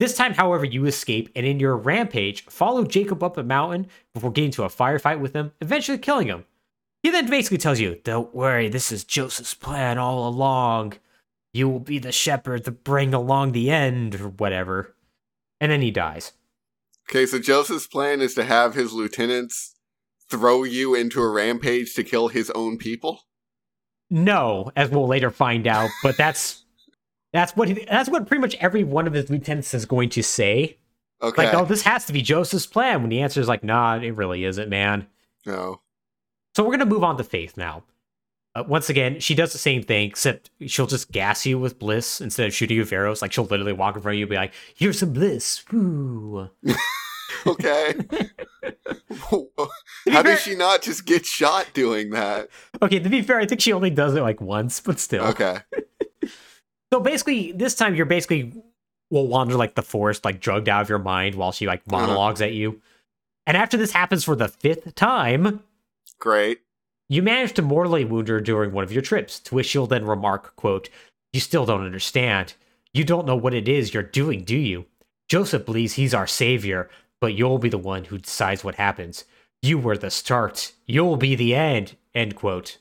This 0.00 0.16
time, 0.16 0.32
however, 0.32 0.64
you 0.64 0.86
escape, 0.86 1.28
and 1.36 1.44
in 1.44 1.60
your 1.60 1.76
rampage, 1.76 2.46
follow 2.46 2.84
Jacob 2.84 3.22
up 3.22 3.36
a 3.36 3.42
mountain 3.42 3.88
before 4.14 4.32
getting 4.32 4.52
to 4.52 4.62
a 4.62 4.68
firefight 4.68 5.20
with 5.20 5.34
him, 5.34 5.52
eventually 5.60 5.98
killing 5.98 6.28
him. 6.28 6.46
He 7.02 7.10
then 7.10 7.28
basically 7.28 7.58
tells 7.58 7.78
you, 7.78 8.00
Don't 8.04 8.34
worry, 8.34 8.68
this 8.68 8.90
is 8.90 9.04
Joseph's 9.04 9.54
plan 9.54 9.98
all 9.98 10.26
along. 10.26 10.94
You 11.52 11.68
will 11.68 11.80
be 11.80 11.98
the 11.98 12.12
shepherd 12.12 12.64
to 12.64 12.70
bring 12.70 13.12
along 13.12 13.52
the 13.52 13.70
end, 13.70 14.14
or 14.20 14.28
whatever. 14.28 14.94
And 15.60 15.70
then 15.70 15.82
he 15.82 15.90
dies. 15.90 16.32
Okay. 17.10 17.26
So 17.26 17.38
Joseph's 17.38 17.86
plan 17.86 18.22
is 18.22 18.34
to 18.34 18.44
have 18.44 18.74
his 18.74 18.92
lieutenants 18.94 19.74
throw 20.30 20.62
you 20.64 20.94
into 20.94 21.20
a 21.20 21.28
rampage 21.28 21.94
to 21.94 22.04
kill 22.04 22.28
his 22.28 22.50
own 22.50 22.78
people. 22.78 23.24
No, 24.10 24.72
as 24.76 24.90
we'll 24.90 25.06
later 25.06 25.30
find 25.30 25.66
out, 25.66 25.90
but 26.02 26.16
that's 26.16 26.64
that's 27.32 27.54
what 27.56 27.68
he, 27.68 27.84
that's 27.84 28.08
what 28.08 28.26
pretty 28.26 28.40
much 28.40 28.54
every 28.56 28.84
one 28.84 29.06
of 29.06 29.12
his 29.12 29.28
lieutenants 29.28 29.74
is 29.74 29.84
going 29.84 30.08
to 30.10 30.22
say. 30.22 30.78
Okay. 31.20 31.46
Like, 31.46 31.54
oh, 31.54 31.64
this 31.64 31.82
has 31.82 32.06
to 32.06 32.12
be 32.12 32.22
Joseph's 32.22 32.66
plan. 32.66 33.02
When 33.02 33.10
the 33.10 33.20
answer 33.20 33.40
is 33.40 33.48
like, 33.48 33.64
nah, 33.64 33.96
it 33.96 34.14
really 34.16 34.44
isn't, 34.44 34.68
man. 34.68 35.06
no. 35.46 35.80
So 36.56 36.64
we're 36.64 36.72
gonna 36.72 36.86
move 36.86 37.04
on 37.04 37.16
to 37.18 37.24
Faith 37.24 37.56
now. 37.56 37.84
Uh, 38.54 38.64
once 38.66 38.88
again, 38.88 39.20
she 39.20 39.34
does 39.34 39.52
the 39.52 39.58
same 39.58 39.82
thing, 39.82 40.08
except 40.08 40.50
she'll 40.66 40.86
just 40.86 41.12
gas 41.12 41.46
you 41.46 41.58
with 41.58 41.78
bliss 41.78 42.20
instead 42.20 42.46
of 42.46 42.54
shooting 42.54 42.76
you 42.76 42.82
with 42.82 42.92
arrows. 42.92 43.22
Like 43.22 43.32
she'll 43.32 43.44
literally 43.44 43.72
walk 43.74 43.94
in 43.94 44.02
front 44.02 44.14
of 44.14 44.18
you 44.18 44.24
and 44.24 44.30
be 44.30 44.36
like, 44.36 44.54
"Here's 44.74 44.98
some 44.98 45.12
bliss." 45.12 45.62
Woo. 45.70 46.48
Okay. 47.46 47.94
How 50.10 50.22
does 50.22 50.40
she 50.40 50.54
not 50.54 50.82
just 50.82 51.04
get 51.04 51.26
shot 51.26 51.66
doing 51.74 52.10
that? 52.10 52.48
Okay, 52.82 52.98
to 52.98 53.08
be 53.08 53.22
fair, 53.22 53.38
I 53.38 53.46
think 53.46 53.60
she 53.60 53.72
only 53.72 53.90
does 53.90 54.14
it 54.14 54.22
like 54.22 54.40
once, 54.40 54.80
but 54.80 54.98
still. 54.98 55.24
Okay. 55.26 55.58
So 56.90 57.00
basically, 57.00 57.52
this 57.52 57.74
time 57.74 57.94
you're 57.94 58.06
basically 58.06 58.50
will 59.10 59.26
wander 59.26 59.56
like 59.56 59.74
the 59.74 59.82
forest, 59.82 60.24
like 60.24 60.40
drugged 60.40 60.70
out 60.70 60.80
of 60.80 60.88
your 60.88 60.98
mind, 60.98 61.34
while 61.34 61.52
she 61.52 61.66
like 61.66 61.82
Uh-huh. 61.86 62.00
monologues 62.00 62.40
at 62.40 62.52
you. 62.54 62.80
And 63.46 63.58
after 63.58 63.76
this 63.76 63.92
happens 63.92 64.24
for 64.24 64.34
the 64.34 64.48
fifth 64.48 64.94
time, 64.94 65.62
Great. 66.18 66.60
You 67.10 67.22
manage 67.22 67.52
to 67.54 67.62
mortally 67.62 68.06
wound 68.06 68.28
her 68.28 68.40
during 68.40 68.72
one 68.72 68.84
of 68.84 68.92
your 68.92 69.02
trips, 69.02 69.38
to 69.40 69.54
which 69.54 69.66
she'll 69.66 69.86
then 69.86 70.06
remark, 70.06 70.56
quote, 70.56 70.88
You 71.34 71.40
still 71.40 71.66
don't 71.66 71.84
understand. 71.84 72.54
You 72.94 73.04
don't 73.04 73.26
know 73.26 73.36
what 73.36 73.52
it 73.52 73.68
is 73.68 73.92
you're 73.92 74.02
doing, 74.02 74.42
do 74.44 74.56
you? 74.56 74.86
Joseph 75.28 75.66
believes 75.66 75.92
he's 75.92 76.14
our 76.14 76.26
savior, 76.26 76.88
but 77.20 77.34
you'll 77.34 77.58
be 77.58 77.68
the 77.68 77.78
one 77.78 78.04
who 78.04 78.18
decides 78.18 78.64
what 78.64 78.76
happens. 78.76 79.24
You 79.62 79.78
were 79.78 79.96
the 79.96 80.10
start. 80.10 80.72
You'll 80.86 81.16
be 81.16 81.34
the 81.34 81.54
end. 81.54 81.96
End 82.14 82.36
quote. 82.36 82.78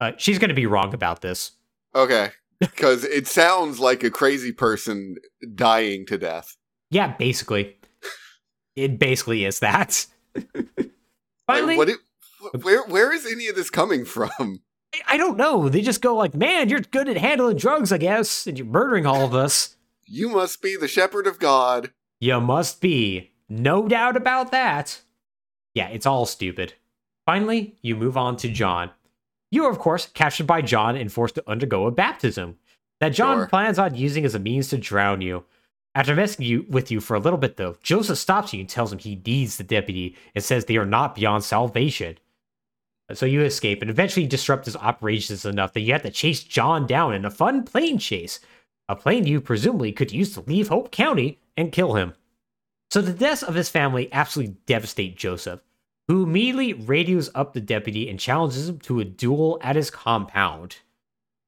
Uh, 0.00 0.12
she's 0.16 0.38
going 0.38 0.48
to 0.48 0.54
be 0.54 0.66
wrong 0.66 0.94
about 0.94 1.20
this. 1.20 1.52
Okay. 1.94 2.30
Because 2.60 3.04
it 3.04 3.26
sounds 3.26 3.80
like 3.80 4.02
a 4.02 4.10
crazy 4.10 4.52
person 4.52 5.16
dying 5.54 6.06
to 6.06 6.16
death. 6.16 6.56
Yeah, 6.90 7.16
basically. 7.16 7.76
It 8.76 8.98
basically 8.98 9.44
is 9.44 9.58
that. 9.60 10.06
Finally, 11.46 11.76
Like, 11.76 11.78
what 11.78 11.88
it, 11.88 12.64
where 12.64 12.84
where 12.86 13.12
is 13.12 13.26
any 13.26 13.48
of 13.48 13.56
this 13.56 13.70
coming 13.70 14.04
from? 14.04 14.60
I 15.08 15.16
don't 15.16 15.36
know. 15.36 15.68
They 15.68 15.82
just 15.82 16.00
go 16.00 16.14
like, 16.14 16.34
man, 16.34 16.68
you're 16.68 16.80
good 16.80 17.08
at 17.08 17.16
handling 17.16 17.56
drugs, 17.56 17.92
I 17.92 17.98
guess, 17.98 18.46
and 18.46 18.56
you're 18.56 18.66
murdering 18.66 19.06
all 19.06 19.24
of 19.24 19.34
us. 19.34 19.76
You 20.06 20.28
must 20.28 20.62
be 20.62 20.76
the 20.76 20.88
shepherd 20.88 21.26
of 21.26 21.38
God. 21.38 21.90
You 22.20 22.40
must 22.40 22.80
be. 22.80 23.32
No 23.48 23.86
doubt 23.88 24.16
about 24.16 24.50
that. 24.50 25.02
Yeah, 25.74 25.88
it's 25.88 26.06
all 26.06 26.26
stupid. 26.26 26.74
Finally, 27.26 27.76
you 27.82 27.96
move 27.96 28.16
on 28.16 28.36
to 28.38 28.48
John. 28.48 28.90
You 29.50 29.64
are, 29.64 29.70
of 29.70 29.78
course, 29.78 30.06
captured 30.06 30.46
by 30.46 30.62
John 30.62 30.96
and 30.96 31.12
forced 31.12 31.34
to 31.36 31.48
undergo 31.50 31.86
a 31.86 31.90
baptism 31.90 32.58
that 33.00 33.10
John 33.10 33.38
Sure. 33.38 33.46
plans 33.48 33.78
on 33.78 33.94
using 33.94 34.24
as 34.24 34.34
a 34.34 34.38
means 34.38 34.68
to 34.68 34.78
drown 34.78 35.20
you. 35.20 35.44
After 35.94 36.14
messing 36.14 36.44
you, 36.44 36.66
with 36.68 36.90
you 36.90 37.00
for 37.00 37.14
a 37.14 37.20
little 37.20 37.38
bit, 37.38 37.56
though, 37.56 37.76
Joseph 37.82 38.18
stops 38.18 38.52
you 38.52 38.60
and 38.60 38.68
tells 38.68 38.92
him 38.92 38.98
he 38.98 39.20
needs 39.24 39.56
the 39.56 39.64
deputy 39.64 40.16
and 40.34 40.42
says 40.44 40.64
they 40.64 40.76
are 40.76 40.84
not 40.86 41.14
beyond 41.14 41.44
salvation. 41.44 42.18
So 43.12 43.24
you 43.24 43.42
escape 43.42 43.80
and 43.82 43.90
eventually 43.90 44.26
disrupt 44.26 44.64
his 44.66 44.76
operations 44.76 45.44
enough 45.44 45.72
that 45.72 45.80
you 45.80 45.92
have 45.92 46.02
to 46.02 46.10
chase 46.10 46.42
John 46.42 46.86
down 46.86 47.14
in 47.14 47.24
a 47.24 47.30
fun 47.30 47.62
plane 47.62 47.98
chase. 47.98 48.40
A 48.88 48.96
plane 48.96 49.26
you 49.26 49.40
presumably 49.40 49.92
could 49.92 50.12
use 50.12 50.34
to 50.34 50.40
leave 50.40 50.68
Hope 50.68 50.90
County 50.90 51.38
and 51.56 51.72
kill 51.72 51.94
him. 51.94 52.14
So 52.90 53.00
the 53.00 53.12
deaths 53.12 53.42
of 53.42 53.54
his 53.54 53.68
family 53.68 54.08
absolutely 54.12 54.56
devastate 54.66 55.16
Joseph, 55.16 55.60
who 56.08 56.22
immediately 56.22 56.72
radios 56.72 57.30
up 57.34 57.52
the 57.52 57.60
deputy 57.60 58.08
and 58.08 58.18
challenges 58.18 58.68
him 58.68 58.78
to 58.80 59.00
a 59.00 59.04
duel 59.04 59.58
at 59.62 59.76
his 59.76 59.90
compound. 59.90 60.76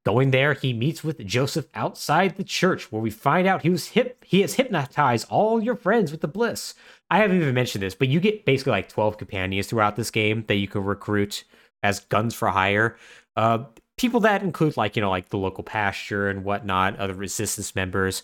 Going 0.05 0.31
there, 0.31 0.55
he 0.55 0.73
meets 0.73 1.05
with 1.05 1.25
Joseph 1.27 1.67
outside 1.75 2.37
the 2.37 2.45
church, 2.45 2.91
where 2.91 3.03
we 3.03 3.11
find 3.11 3.47
out 3.47 3.63
he 3.63 3.71
was 3.71 3.89
hip 3.89 4.25
he 4.25 4.41
has 4.41 4.55
hypnotized 4.55 5.27
all 5.29 5.63
your 5.63 5.77
friends 5.77 6.11
with 6.11 6.23
the 6.23 6.29
bliss. 6.29 6.75
I 7.11 7.19
haven't 7.19 7.37
even 7.37 7.55
mentioned 7.55 7.83
this, 7.83 7.95
but 7.95 8.09
you 8.09 8.19
get 8.19 8.45
basically 8.45 8.73
like 8.73 8.89
12 8.89 9.19
companions 9.19 9.67
throughout 9.67 9.97
this 9.97 10.11
game 10.11 10.45
that 10.49 10.55
you 10.55 10.67
can 10.67 10.83
recruit 10.83 11.45
as 11.83 12.01
guns 12.01 12.35
for 12.35 12.49
hire. 12.49 12.97
Uh, 13.37 13.65
people 13.99 14.21
that 14.21 14.43
include 14.43 14.77
like, 14.77 14.97
you 14.97 15.03
know, 15.03 15.11
like 15.11 15.29
the 15.29 15.37
local 15.37 15.65
pastor 15.65 16.29
and 16.29 16.45
whatnot, 16.45 16.99
other 16.99 17.15
resistance 17.15 17.75
members. 17.75 18.23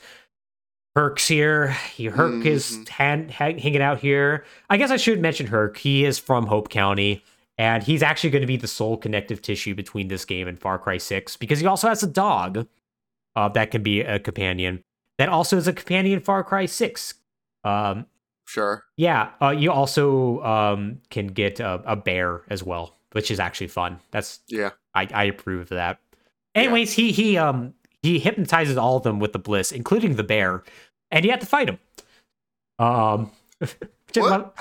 Hurk's 0.96 1.26
here. 1.26 1.70
He 1.94 2.06
Hurk 2.06 2.44
is 2.46 2.78
Mhm. 2.78 2.88
hand, 2.88 3.30
ha- 3.32 3.58
hanging 3.58 3.82
out 3.82 3.98
here. 4.00 4.44
I 4.70 4.76
guess 4.76 4.90
I 4.90 4.96
should 4.96 5.20
mention 5.20 5.46
Hurk. 5.48 5.76
He 5.78 6.04
is 6.04 6.18
from 6.18 6.46
Hope 6.46 6.68
County, 6.68 7.24
and 7.58 7.82
he's 7.82 8.02
actually 8.02 8.30
going 8.30 8.42
to 8.42 8.46
be 8.46 8.56
the 8.56 8.68
sole 8.68 8.96
connective 8.96 9.42
tissue 9.42 9.74
between 9.74 10.08
this 10.08 10.24
game 10.24 10.46
and 10.46 10.58
Far 10.58 10.78
Cry 10.78 10.98
6 10.98 11.36
because 11.36 11.58
he 11.60 11.66
also 11.66 11.88
has 11.88 12.02
a 12.02 12.06
dog 12.06 12.66
uh, 13.36 13.48
that 13.48 13.70
can 13.72 13.82
be 13.82 14.00
a 14.00 14.18
companion. 14.18 14.82
that 15.18 15.28
also 15.28 15.56
is 15.56 15.66
a 15.68 15.72
companion 15.72 16.14
in 16.18 16.20
Far 16.24 16.42
Cry 16.44 16.66
6. 16.66 17.14
Um, 17.64 18.06
Sure. 18.46 18.84
yeah, 18.96 19.30
uh, 19.40 19.50
you 19.50 19.70
also 19.72 20.42
um, 20.42 21.00
can 21.10 21.28
get 21.28 21.58
a, 21.60 21.80
a 21.86 21.96
bear 21.96 22.42
as 22.50 22.62
well, 22.62 22.94
which 23.12 23.30
is 23.30 23.40
actually 23.40 23.68
fun. 23.68 23.98
That's 24.10 24.40
Yeah. 24.48 24.70
I, 24.94 25.08
I 25.14 25.24
approve 25.24 25.62
of 25.62 25.68
that. 25.70 25.98
Anyways, 26.54 26.92
he 26.92 27.10
he 27.10 27.36
um 27.38 27.74
he 28.04 28.18
hypnotizes 28.18 28.76
all 28.76 28.96
of 28.98 29.02
them 29.02 29.18
with 29.18 29.32
the 29.32 29.38
bliss, 29.38 29.72
including 29.72 30.16
the 30.16 30.22
bear, 30.24 30.62
and 31.10 31.24
you 31.24 31.30
have 31.30 31.40
to 31.40 31.46
fight 31.46 31.68
him. 31.68 31.78
Um, 32.78 33.30
love, 34.16 34.52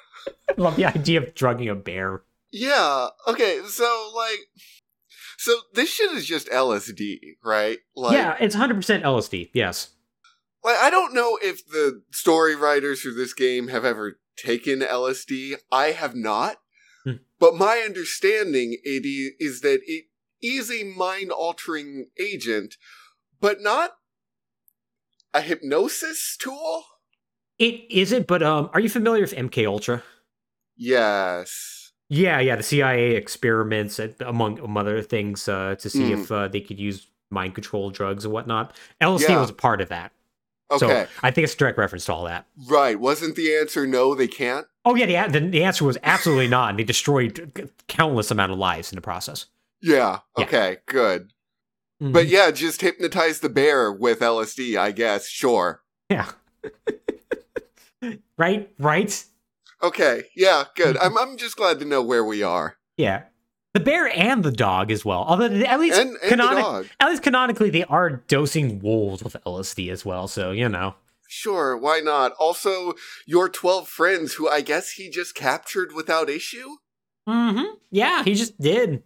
love 0.56 0.76
the 0.76 0.84
idea 0.86 1.20
of 1.22 1.34
drugging 1.34 1.68
a 1.68 1.74
bear. 1.74 2.22
Yeah. 2.52 3.08
Okay. 3.28 3.60
So 3.68 4.12
like, 4.16 4.38
so 5.38 5.52
this 5.74 5.90
shit 5.92 6.10
is 6.12 6.26
just 6.26 6.48
LSD, 6.48 7.18
right? 7.44 7.78
Like, 7.94 8.12
yeah, 8.14 8.36
it's 8.40 8.56
100% 8.56 9.02
LSD. 9.02 9.50
Yes. 9.52 9.90
like 10.64 10.76
I 10.78 10.90
don't 10.90 11.14
know 11.14 11.38
if 11.42 11.66
the 11.66 12.02
story 12.12 12.54
writers 12.56 13.00
for 13.02 13.10
this 13.12 13.32
game 13.34 13.68
have 13.68 13.84
ever 13.84 14.18
taken 14.36 14.80
LSD. 14.80 15.54
I 15.70 15.92
have 15.92 16.14
not. 16.14 16.56
Hmm. 17.04 17.12
But 17.38 17.54
my 17.56 17.78
understanding 17.86 18.76
it 18.84 19.04
i- 19.06 19.36
is 19.42 19.60
that 19.62 19.80
it 19.86 20.04
is 20.42 20.70
a 20.70 20.84
mind 20.84 21.30
altering 21.30 22.06
agent, 22.18 22.76
but 23.40 23.60
not 23.60 23.92
a 25.34 25.40
hypnosis 25.40 26.36
tool. 26.40 26.84
It 27.58 27.82
isn't, 27.90 28.26
but 28.26 28.42
um, 28.42 28.70
are 28.72 28.80
you 28.80 28.88
familiar 28.88 29.20
with 29.22 29.34
MK 29.34 29.66
Ultra? 29.66 30.02
Yes. 30.76 31.92
Yeah, 32.08 32.40
yeah, 32.40 32.56
the 32.56 32.62
CIA 32.62 33.14
experiments 33.14 34.00
among, 34.20 34.58
among 34.58 34.86
other 34.86 35.02
things 35.02 35.48
uh, 35.48 35.76
to 35.78 35.88
see 35.90 36.12
Hmm. 36.12 36.20
if 36.22 36.32
uh, 36.32 36.48
they 36.48 36.60
could 36.60 36.80
use 36.80 37.06
mind 37.30 37.54
control 37.54 37.90
drugs 37.90 38.24
and 38.24 38.32
whatnot. 38.34 38.74
LSD 39.00 39.28
Yeah. 39.28 39.40
was 39.40 39.50
a 39.50 39.54
part 39.54 39.80
of 39.80 39.88
that. 39.90 40.10
Okay. 40.72 40.86
So 41.06 41.06
I 41.22 41.30
think 41.30 41.44
it's 41.44 41.54
a 41.54 41.56
direct 41.56 41.78
reference 41.78 42.04
to 42.06 42.12
all 42.12 42.24
that. 42.24 42.46
right. 42.68 42.98
Wasn't 42.98 43.36
the 43.36 43.56
answer 43.56 43.86
no? 43.86 44.14
They 44.14 44.28
can't. 44.28 44.66
Oh 44.84 44.94
yeah, 44.94 45.26
the, 45.28 45.38
the, 45.40 45.48
the 45.48 45.64
answer 45.64 45.84
was 45.84 45.98
absolutely 46.02 46.48
not, 46.48 46.70
and 46.70 46.78
they 46.78 46.84
destroyed 46.84 47.70
countless 47.88 48.30
amount 48.30 48.52
of 48.52 48.58
lives 48.58 48.90
in 48.90 48.96
the 48.96 49.02
process. 49.02 49.46
Yeah. 49.82 50.18
Yeah. 50.36 50.44
Okay. 50.44 50.76
Good. 50.86 51.32
Mm-hmm. 52.02 52.12
But 52.12 52.26
yeah, 52.28 52.50
just 52.50 52.80
hypnotize 52.80 53.40
the 53.40 53.48
bear 53.48 53.92
with 53.92 54.20
LSD. 54.20 54.78
I 54.78 54.90
guess. 54.92 55.28
Sure. 55.28 55.82
yeah, 56.10 56.30
right, 58.38 58.70
right, 58.78 59.24
Okay. 59.82 60.24
Yeah. 60.36 60.64
Good. 60.76 60.96
Mm-hmm. 60.96 61.18
I'm. 61.18 61.30
I'm 61.30 61.36
just 61.36 61.56
glad 61.56 61.78
to 61.80 61.84
know 61.84 62.02
where 62.02 62.24
we 62.24 62.42
are. 62.42 62.76
yeah. 62.96 63.22
The 63.72 63.78
bear 63.80 64.08
and 64.08 64.42
the 64.42 64.50
dog 64.50 64.90
as 64.90 65.04
well. 65.04 65.20
Although 65.28 65.44
at 65.44 65.78
least 65.78 65.96
And, 66.00 66.16
and 66.24 66.32
the 66.32 66.36
canoni- 66.44 66.60
dog. 66.60 66.86
at 66.98 67.08
least 67.08 67.22
canonically 67.22 67.70
they 67.70 67.84
are 67.84 68.10
dosing 68.26 68.80
wolves 68.80 69.22
with 69.22 69.36
LSD 69.46 69.92
as 69.92 70.04
well. 70.04 70.26
So 70.26 70.50
you 70.50 70.68
know. 70.68 70.96
Sure. 71.28 71.76
Why 71.76 72.00
not? 72.00 72.32
Also, 72.40 72.94
your 73.28 73.48
twelve 73.48 73.86
friends, 73.88 74.34
who 74.34 74.48
I 74.48 74.60
guess 74.62 74.90
he 74.92 75.08
just 75.08 75.36
captured 75.36 75.92
without 75.94 76.28
issue. 76.28 76.68
Mm-hmm. 77.28 77.74
Yeah, 77.92 78.24
he 78.24 78.34
just 78.34 78.60
did. 78.60 79.04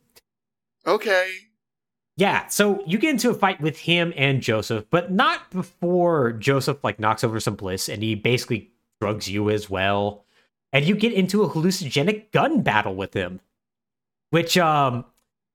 Okay. 0.86 1.30
Yeah, 2.16 2.46
so 2.46 2.82
you 2.86 2.98
get 2.98 3.10
into 3.10 3.30
a 3.30 3.34
fight 3.34 3.60
with 3.60 3.76
him 3.78 4.12
and 4.16 4.40
Joseph, 4.40 4.84
but 4.90 5.10
not 5.10 5.50
before 5.50 6.32
Joseph 6.32 6.84
like 6.84 7.00
knocks 7.00 7.24
over 7.24 7.40
some 7.40 7.56
bliss 7.56 7.88
and 7.88 8.02
he 8.02 8.14
basically 8.14 8.70
drugs 9.00 9.28
you 9.28 9.50
as 9.50 9.68
well. 9.68 10.24
And 10.72 10.84
you 10.84 10.94
get 10.94 11.12
into 11.12 11.42
a 11.42 11.48
hallucinogenic 11.48 12.30
gun 12.32 12.62
battle 12.62 12.94
with 12.94 13.14
him. 13.14 13.40
Which 14.30 14.56
um 14.56 15.04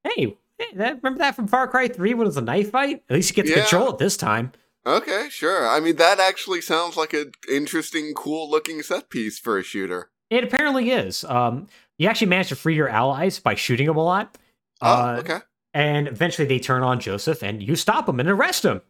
hey, 0.04 0.36
hey 0.58 0.66
that, 0.76 0.98
remember 1.02 1.20
that 1.20 1.36
from 1.36 1.48
Far 1.48 1.68
Cry 1.68 1.88
3 1.88 2.14
when 2.14 2.26
it 2.26 2.30
was 2.30 2.38
a 2.38 2.42
knife 2.42 2.72
fight? 2.72 3.04
At 3.10 3.16
least 3.16 3.30
you 3.30 3.36
get 3.36 3.44
to 3.46 3.52
Yeah. 3.52 3.62
control 3.62 3.92
it 3.92 3.98
this 3.98 4.18
time. 4.18 4.52
Okay. 4.86 5.28
Sure. 5.30 5.68
I 5.68 5.80
mean, 5.80 5.96
that 5.98 6.20
actually 6.20 6.62
sounds 6.62 6.98
like 6.98 7.14
an 7.14 7.32
interesting, 7.50 8.14
cool-looking 8.16 8.82
set 8.82 9.10
piece 9.10 9.38
for 9.40 9.58
a 9.58 9.64
shooter. 9.64 10.10
It 10.30 10.44
apparently 10.44 10.92
is. 10.92 11.24
Um 11.24 11.68
you 11.98 12.08
actually 12.10 12.28
manage 12.28 12.50
to 12.50 12.56
free 12.58 12.76
your 12.76 12.90
allies 12.90 13.40
by 13.40 13.56
shooting 13.56 13.88
them 13.88 13.96
a 13.98 14.04
lot. 14.04 14.38
Oh. 14.82 14.94
Uh, 14.94 15.18
okay. 15.20 15.40
And 15.74 16.08
eventually 16.08 16.48
they 16.48 16.60
turn 16.60 16.84
on 16.84 17.00
Joseph 17.00 17.44
and 17.44 17.62
you 17.62 17.76
stop 17.76 18.10
him 18.10 18.20
and 18.20 18.30
arrest 18.30 18.66
him. 18.66 18.82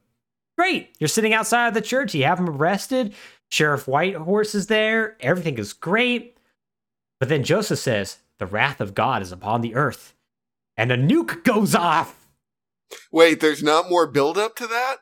Great. 0.58 0.96
You're 1.00 1.08
sitting 1.08 1.34
outside 1.34 1.68
of 1.68 1.74
the 1.74 1.82
church. 1.82 2.14
You 2.14 2.24
have 2.26 2.40
him 2.40 2.50
arrested. 2.50 3.14
Sheriff 3.50 3.88
Whitehorse 3.88 4.56
is 4.56 4.68
there. 4.68 5.18
Everything 5.20 5.58
is 5.58 5.74
great. 5.74 6.38
But 7.20 7.30
then 7.30 7.44
Joseph 7.44 7.80
says, 7.80 8.18
The 8.38 8.46
wrath 8.46 8.80
of 8.80 8.94
God 8.94 9.22
is 9.22 9.32
upon 9.32 9.62
the 9.62 9.76
earth. 9.76 10.14
And 10.78 10.92
a 10.92 10.98
nuke 10.98 11.44
goes 11.44 11.76
off. 11.76 12.30
Wait. 13.12 13.40
There's 13.40 13.64
not 13.64 13.90
more 13.90 14.08
build-up 14.08 14.56
to 14.58 14.68
that. 14.68 14.98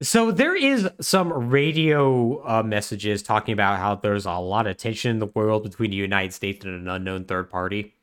So 0.00 0.30
there 0.30 0.54
is 0.54 0.88
some 1.00 1.32
radio 1.32 2.40
uh, 2.46 2.62
messages 2.62 3.22
talking 3.22 3.52
about 3.52 3.80
how 3.80 3.96
there's 3.96 4.26
a 4.26 4.34
lot 4.34 4.68
of 4.68 4.76
tension 4.76 5.10
in 5.10 5.18
the 5.18 5.26
world 5.26 5.64
between 5.64 5.90
the 5.90 5.96
United 5.96 6.32
States 6.32 6.64
and 6.64 6.74
an 6.74 6.88
unknown 6.88 7.24
third 7.24 7.50
party. 7.50 7.94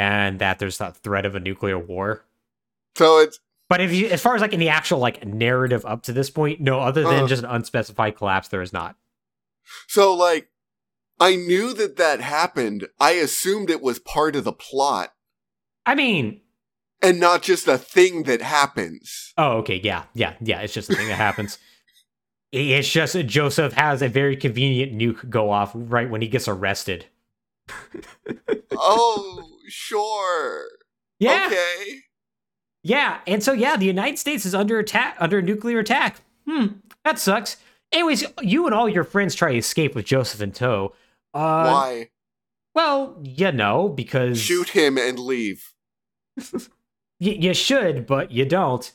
And 0.00 0.38
that 0.38 0.58
there's 0.58 0.78
that 0.78 0.96
threat 0.96 1.26
of 1.26 1.34
a 1.34 1.40
nuclear 1.40 1.78
war. 1.78 2.24
So 2.96 3.18
it's 3.18 3.38
But 3.68 3.80
if 3.82 3.92
you, 3.92 4.06
as 4.08 4.22
far 4.22 4.34
as 4.34 4.40
like 4.40 4.54
in 4.54 4.60
the 4.60 4.70
actual 4.70 4.98
like 4.98 5.26
narrative 5.26 5.84
up 5.84 6.02
to 6.04 6.12
this 6.14 6.30
point, 6.30 6.60
no, 6.60 6.80
other 6.80 7.02
than 7.02 7.14
Uh-huh. 7.14 7.26
just 7.26 7.42
an 7.42 7.50
unspecified 7.50 8.16
collapse, 8.16 8.48
there 8.48 8.62
is 8.62 8.72
not. 8.72 8.96
so 9.86 10.14
like. 10.14 10.48
I 11.22 11.36
knew 11.36 11.74
that 11.74 11.98
that 11.98 12.22
happened. 12.22 12.88
I 12.98 13.10
assumed 13.10 13.68
it 13.68 13.82
was 13.82 13.98
part 13.98 14.34
of 14.36 14.44
the 14.44 14.54
plot 14.54 15.12
I 15.84 15.94
mean, 15.94 16.40
and 17.02 17.20
not 17.20 17.42
just 17.42 17.68
a 17.68 17.76
thing 17.76 18.22
that 18.22 18.40
happens. 18.40 19.34
oh, 19.36 19.58
okay, 19.58 19.80
yeah, 19.84 20.04
yeah, 20.14 20.36
yeah. 20.40 20.60
It's 20.62 20.72
just 20.72 20.88
a 20.88 20.94
thing 20.96 21.08
that 21.08 21.16
happens. 21.16 21.58
It's 22.52 22.88
just 22.90 23.14
Joseph 23.26 23.74
has 23.74 24.02
a 24.02 24.08
very 24.08 24.36
convenient 24.36 24.92
nuke 24.98 25.30
go 25.30 25.50
off 25.52 25.70
right 25.72 26.10
when 26.10 26.20
he 26.20 26.26
gets 26.26 26.48
arrested. 26.48 27.06
oh, 28.72 29.44
sure. 29.70 30.66
Yeah, 31.18 31.44
Okay. 31.46 31.98
yeah, 32.82 33.18
and 33.26 33.42
so 33.42 33.52
yeah, 33.52 33.76
the 33.76 33.86
United 33.86 34.18
States 34.18 34.44
is 34.46 34.54
under 34.54 34.78
attack, 34.78 35.16
under 35.18 35.40
nuclear 35.42 35.78
attack. 35.80 36.20
Hmm, 36.48 36.66
that 37.04 37.18
sucks. 37.18 37.56
Anyways, 37.92 38.24
you 38.42 38.66
and 38.66 38.74
all 38.74 38.88
your 38.88 39.04
friends 39.04 39.34
try 39.34 39.52
to 39.52 39.58
escape 39.58 39.94
with 39.94 40.06
Joseph 40.06 40.40
in 40.40 40.52
tow. 40.52 40.94
Uh, 41.34 41.64
Why? 41.70 42.08
Well, 42.74 43.18
you 43.24 43.50
know, 43.52 43.88
because 43.88 44.40
Shoot 44.40 44.70
him 44.70 44.96
and 44.96 45.18
leave. 45.18 45.72
Y- 47.22 47.36
you 47.38 47.52
should, 47.52 48.06
but 48.06 48.30
you 48.32 48.44
don't. 48.46 48.90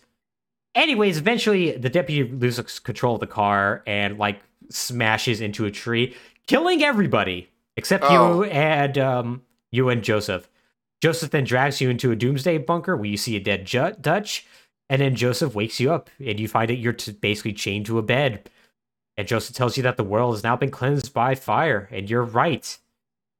Anyways, 0.74 1.18
eventually 1.18 1.78
the 1.78 1.90
deputy 1.90 2.30
loses 2.32 2.80
control 2.80 3.16
of 3.16 3.20
the 3.20 3.28
car 3.28 3.84
and 3.86 4.18
like 4.18 4.40
smashes 4.70 5.42
into 5.42 5.66
a 5.66 5.72
tree, 5.72 6.16
killing 6.48 6.84
everybody 6.84 7.50
except 7.78 8.04
Oh. 8.08 8.42
you 8.42 8.50
and 8.50 8.98
um 8.98 9.42
you 9.72 9.90
and 9.90 10.04
Joseph. 10.04 10.50
Joseph 11.02 11.32
then 11.32 11.44
drags 11.44 11.82
you 11.82 11.90
into 11.90 12.12
a 12.12 12.16
doomsday 12.16 12.58
bunker 12.58 12.96
where 12.96 13.06
you 13.06 13.18
see 13.18 13.36
a 13.36 13.40
dead 13.40 13.66
Ju- 13.66 13.96
Dutch, 14.00 14.46
and 14.90 15.02
then 15.02 15.16
Joseph 15.16 15.56
wakes 15.56 15.80
you 15.80 15.92
up 15.92 16.10
and 16.20 16.40
you 16.40 16.48
find 16.48 16.70
that 16.70 16.78
you're 16.78 16.94
t- 16.94 17.12
basically 17.12 17.54
chained 17.54 17.86
to 17.88 18.00
a 18.00 18.04
bed. 18.04 18.50
And 19.18 19.28
Joseph 19.28 19.56
tells 19.56 19.78
you 19.78 19.84
that 19.84 19.98
the 19.98 20.04
world 20.04 20.36
has 20.36 20.44
now 20.44 20.56
been 20.56 20.72
cleansed 20.72 21.14
by 21.14 21.36
fire, 21.36 21.88
and 21.92 22.10
you're 22.10 22.24
right. 22.24 22.78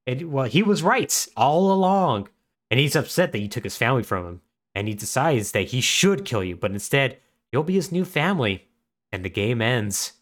And 0.08 0.32
well, 0.32 0.46
he 0.46 0.64
was 0.64 0.84
right 0.84 1.28
all 1.36 1.72
along. 1.72 2.30
And 2.72 2.80
he's 2.80 2.96
upset 2.96 3.32
that 3.32 3.40
you 3.40 3.48
took 3.48 3.64
his 3.64 3.78
family 3.78 4.04
from 4.04 4.26
him. 4.26 4.42
And 4.74 4.88
he 4.88 4.94
decides 4.94 5.52
that 5.52 5.68
he 5.68 5.82
should 5.82 6.26
kill 6.26 6.44
you, 6.44 6.56
but 6.56 6.72
instead, 6.72 7.18
you'll 7.52 7.64
be 7.64 7.76
his 7.76 7.92
new 7.92 8.06
family. 8.06 8.68
And 9.12 9.24
the 9.24 9.30
game 9.30 9.62
ends. 9.62 10.14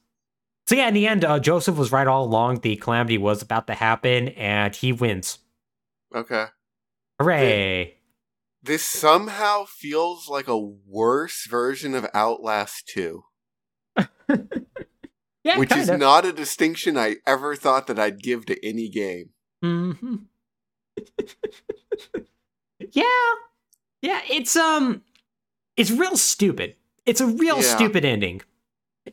So, 0.68 0.76
yeah, 0.76 0.88
in 0.88 0.93
the 0.93 1.07
end, 1.07 1.26
uh, 1.26 1.39
Joseph 1.39 1.77
was 1.77 1.91
right 1.91 2.07
all 2.07 2.23
along. 2.23 2.60
The 2.60 2.76
calamity 2.76 3.18
was 3.18 3.41
about 3.41 3.68
to 3.68 3.73
happen, 3.73 4.30
and 4.30 4.76
he 4.76 4.93
wins. 4.93 5.39
Okay. 6.14 6.45
Hooray! 7.19 7.98
This 8.61 8.84
somehow 8.84 9.65
feels 9.65 10.30
like 10.30 10.48
a 10.48 10.57
worse 10.57 11.45
version 11.48 11.94
of 11.95 12.07
Outlast 12.14 12.88
2, 12.88 13.23
Yeah, 15.44 15.57
which 15.57 15.72
is 15.73 15.88
kinda. 15.90 15.98
not 15.98 16.26
a 16.26 16.31
distinction 16.31 16.98
I 16.98 17.18
ever 17.27 17.56
thought 17.57 17.88
that 17.88 17.99
I'd 17.99 18.23
give 18.23 18.45
to 18.45 18.65
any 18.65 18.88
game. 18.88 19.31
hmm 19.61 19.91
yeah, 22.91 23.03
yeah. 24.02 24.22
It's 24.30 24.56
um, 24.56 25.03
it's 25.76 25.91
real 25.91 26.15
stupid. 26.18 26.76
It's 27.06 27.19
a 27.22 27.27
real 27.27 27.57
Yeah. 27.57 27.76
stupid 27.76 28.06
ending, 28.06 28.41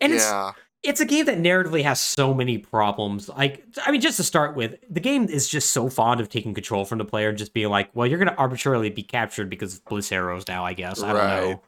and 0.00 0.12
yeah. 0.12 0.50
it's 0.50 0.58
a 1.00 1.04
game 1.04 1.26
that 1.26 1.38
narratively 1.38 1.82
has 1.82 2.00
so 2.00 2.32
many 2.32 2.56
problems. 2.56 3.28
Like, 3.28 3.64
I 3.84 3.90
mean, 3.90 4.00
just 4.00 4.16
to 4.16 4.22
start 4.24 4.56
with, 4.56 4.76
the 4.88 5.00
game 5.00 5.24
is 5.24 5.48
just 5.48 5.70
so 5.70 5.90
fond 5.90 6.20
of 6.20 6.28
taking 6.28 6.54
control 6.54 6.84
from 6.84 6.98
the 6.98 7.04
player 7.04 7.28
and 7.28 7.38
just 7.38 7.52
being 7.52 7.68
like, 7.68 7.90
well, 7.94 8.06
you're 8.06 8.18
going 8.18 8.30
to 8.30 8.36
arbitrarily 8.36 8.88
be 8.88 9.02
captured 9.02 9.50
because 9.50 9.74
of 9.74 9.84
bliss 9.84 10.10
arrows 10.10 10.48
now, 10.48 10.64
I 10.64 10.72
guess. 10.72 11.02
I 11.02 11.12
don't 11.12 11.26
know. 11.26 11.62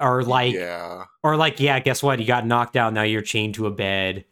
Or 0.00 0.22
like, 0.22 0.54
yeah. 0.54 1.04
or 1.22 1.36
like, 1.36 1.58
yeah, 1.60 1.78
guess 1.80 2.02
what? 2.02 2.18
You 2.18 2.26
got 2.26 2.46
knocked 2.46 2.76
out. 2.76 2.92
Now 2.92 3.02
you're 3.02 3.22
chained 3.22 3.54
to 3.54 3.66
a 3.66 3.70
bed. 3.70 4.26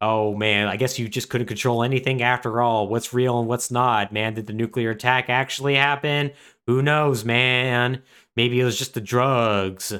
Oh 0.00 0.34
man, 0.36 0.68
I 0.68 0.76
guess 0.76 0.96
you 0.98 1.08
just 1.08 1.28
couldn't 1.28 1.48
control 1.48 1.82
anything 1.82 2.22
after 2.22 2.62
all. 2.62 2.86
What's 2.86 3.12
real 3.12 3.40
and 3.40 3.48
what's 3.48 3.70
not? 3.70 4.12
Man, 4.12 4.34
did 4.34 4.46
the 4.46 4.52
nuclear 4.52 4.90
attack 4.90 5.28
actually 5.28 5.74
happen? 5.74 6.30
Who 6.68 6.82
knows, 6.82 7.24
man? 7.24 8.02
Maybe 8.36 8.60
it 8.60 8.64
was 8.64 8.78
just 8.78 8.94
the 8.94 9.00
drugs. 9.00 9.92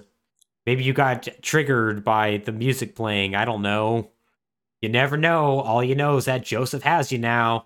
Maybe 0.69 0.85
you 0.85 0.93
got 0.93 1.27
triggered 1.41 2.05
by 2.05 2.43
the 2.45 2.53
music 2.53 2.95
playing. 2.95 3.35
I 3.35 3.47
don't 3.47 3.63
know. 3.63 4.11
You 4.83 4.91
never 4.91 5.17
know. 5.17 5.61
All 5.61 5.83
you 5.83 5.95
know 5.95 6.19
is 6.19 6.27
that 6.27 6.45
Joseph 6.45 6.83
has 6.83 7.11
you 7.11 7.17
now. 7.17 7.65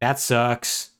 That 0.00 0.18
sucks. 0.18 0.92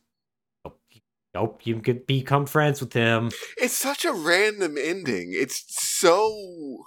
Hope 1.34 1.66
you 1.66 1.80
could 1.80 2.06
become 2.06 2.44
friends 2.44 2.82
with 2.82 2.92
him. 2.92 3.30
It's 3.56 3.72
such 3.72 4.04
a 4.04 4.12
random 4.12 4.76
ending. 4.76 5.30
It's 5.32 5.64
so. 5.74 6.84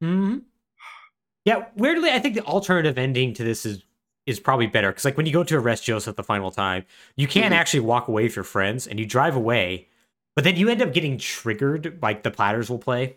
Hmm. 0.00 0.36
Yeah. 1.44 1.64
Weirdly, 1.74 2.10
I 2.12 2.20
think 2.20 2.36
the 2.36 2.44
alternative 2.44 2.96
ending 2.98 3.34
to 3.34 3.42
this 3.42 3.66
is 3.66 3.82
is 4.26 4.38
probably 4.38 4.68
better 4.68 4.92
because, 4.92 5.04
like, 5.04 5.16
when 5.16 5.26
you 5.26 5.32
go 5.32 5.42
to 5.42 5.56
arrest 5.58 5.82
Joseph 5.82 6.14
the 6.14 6.22
final 6.22 6.52
time, 6.52 6.84
you 7.16 7.26
can't 7.26 7.52
Mhm. 7.52 7.56
actually 7.58 7.80
walk 7.80 8.06
away 8.06 8.22
with 8.22 8.36
your 8.36 8.44
friends, 8.44 8.86
and 8.86 9.00
you 9.00 9.06
drive 9.06 9.34
away, 9.34 9.88
but 10.36 10.44
then 10.44 10.54
you 10.54 10.68
end 10.68 10.80
up 10.80 10.92
getting 10.94 11.18
triggered. 11.18 11.98
Like 12.00 12.22
the 12.22 12.30
platters 12.30 12.70
will 12.70 12.78
play, 12.78 13.16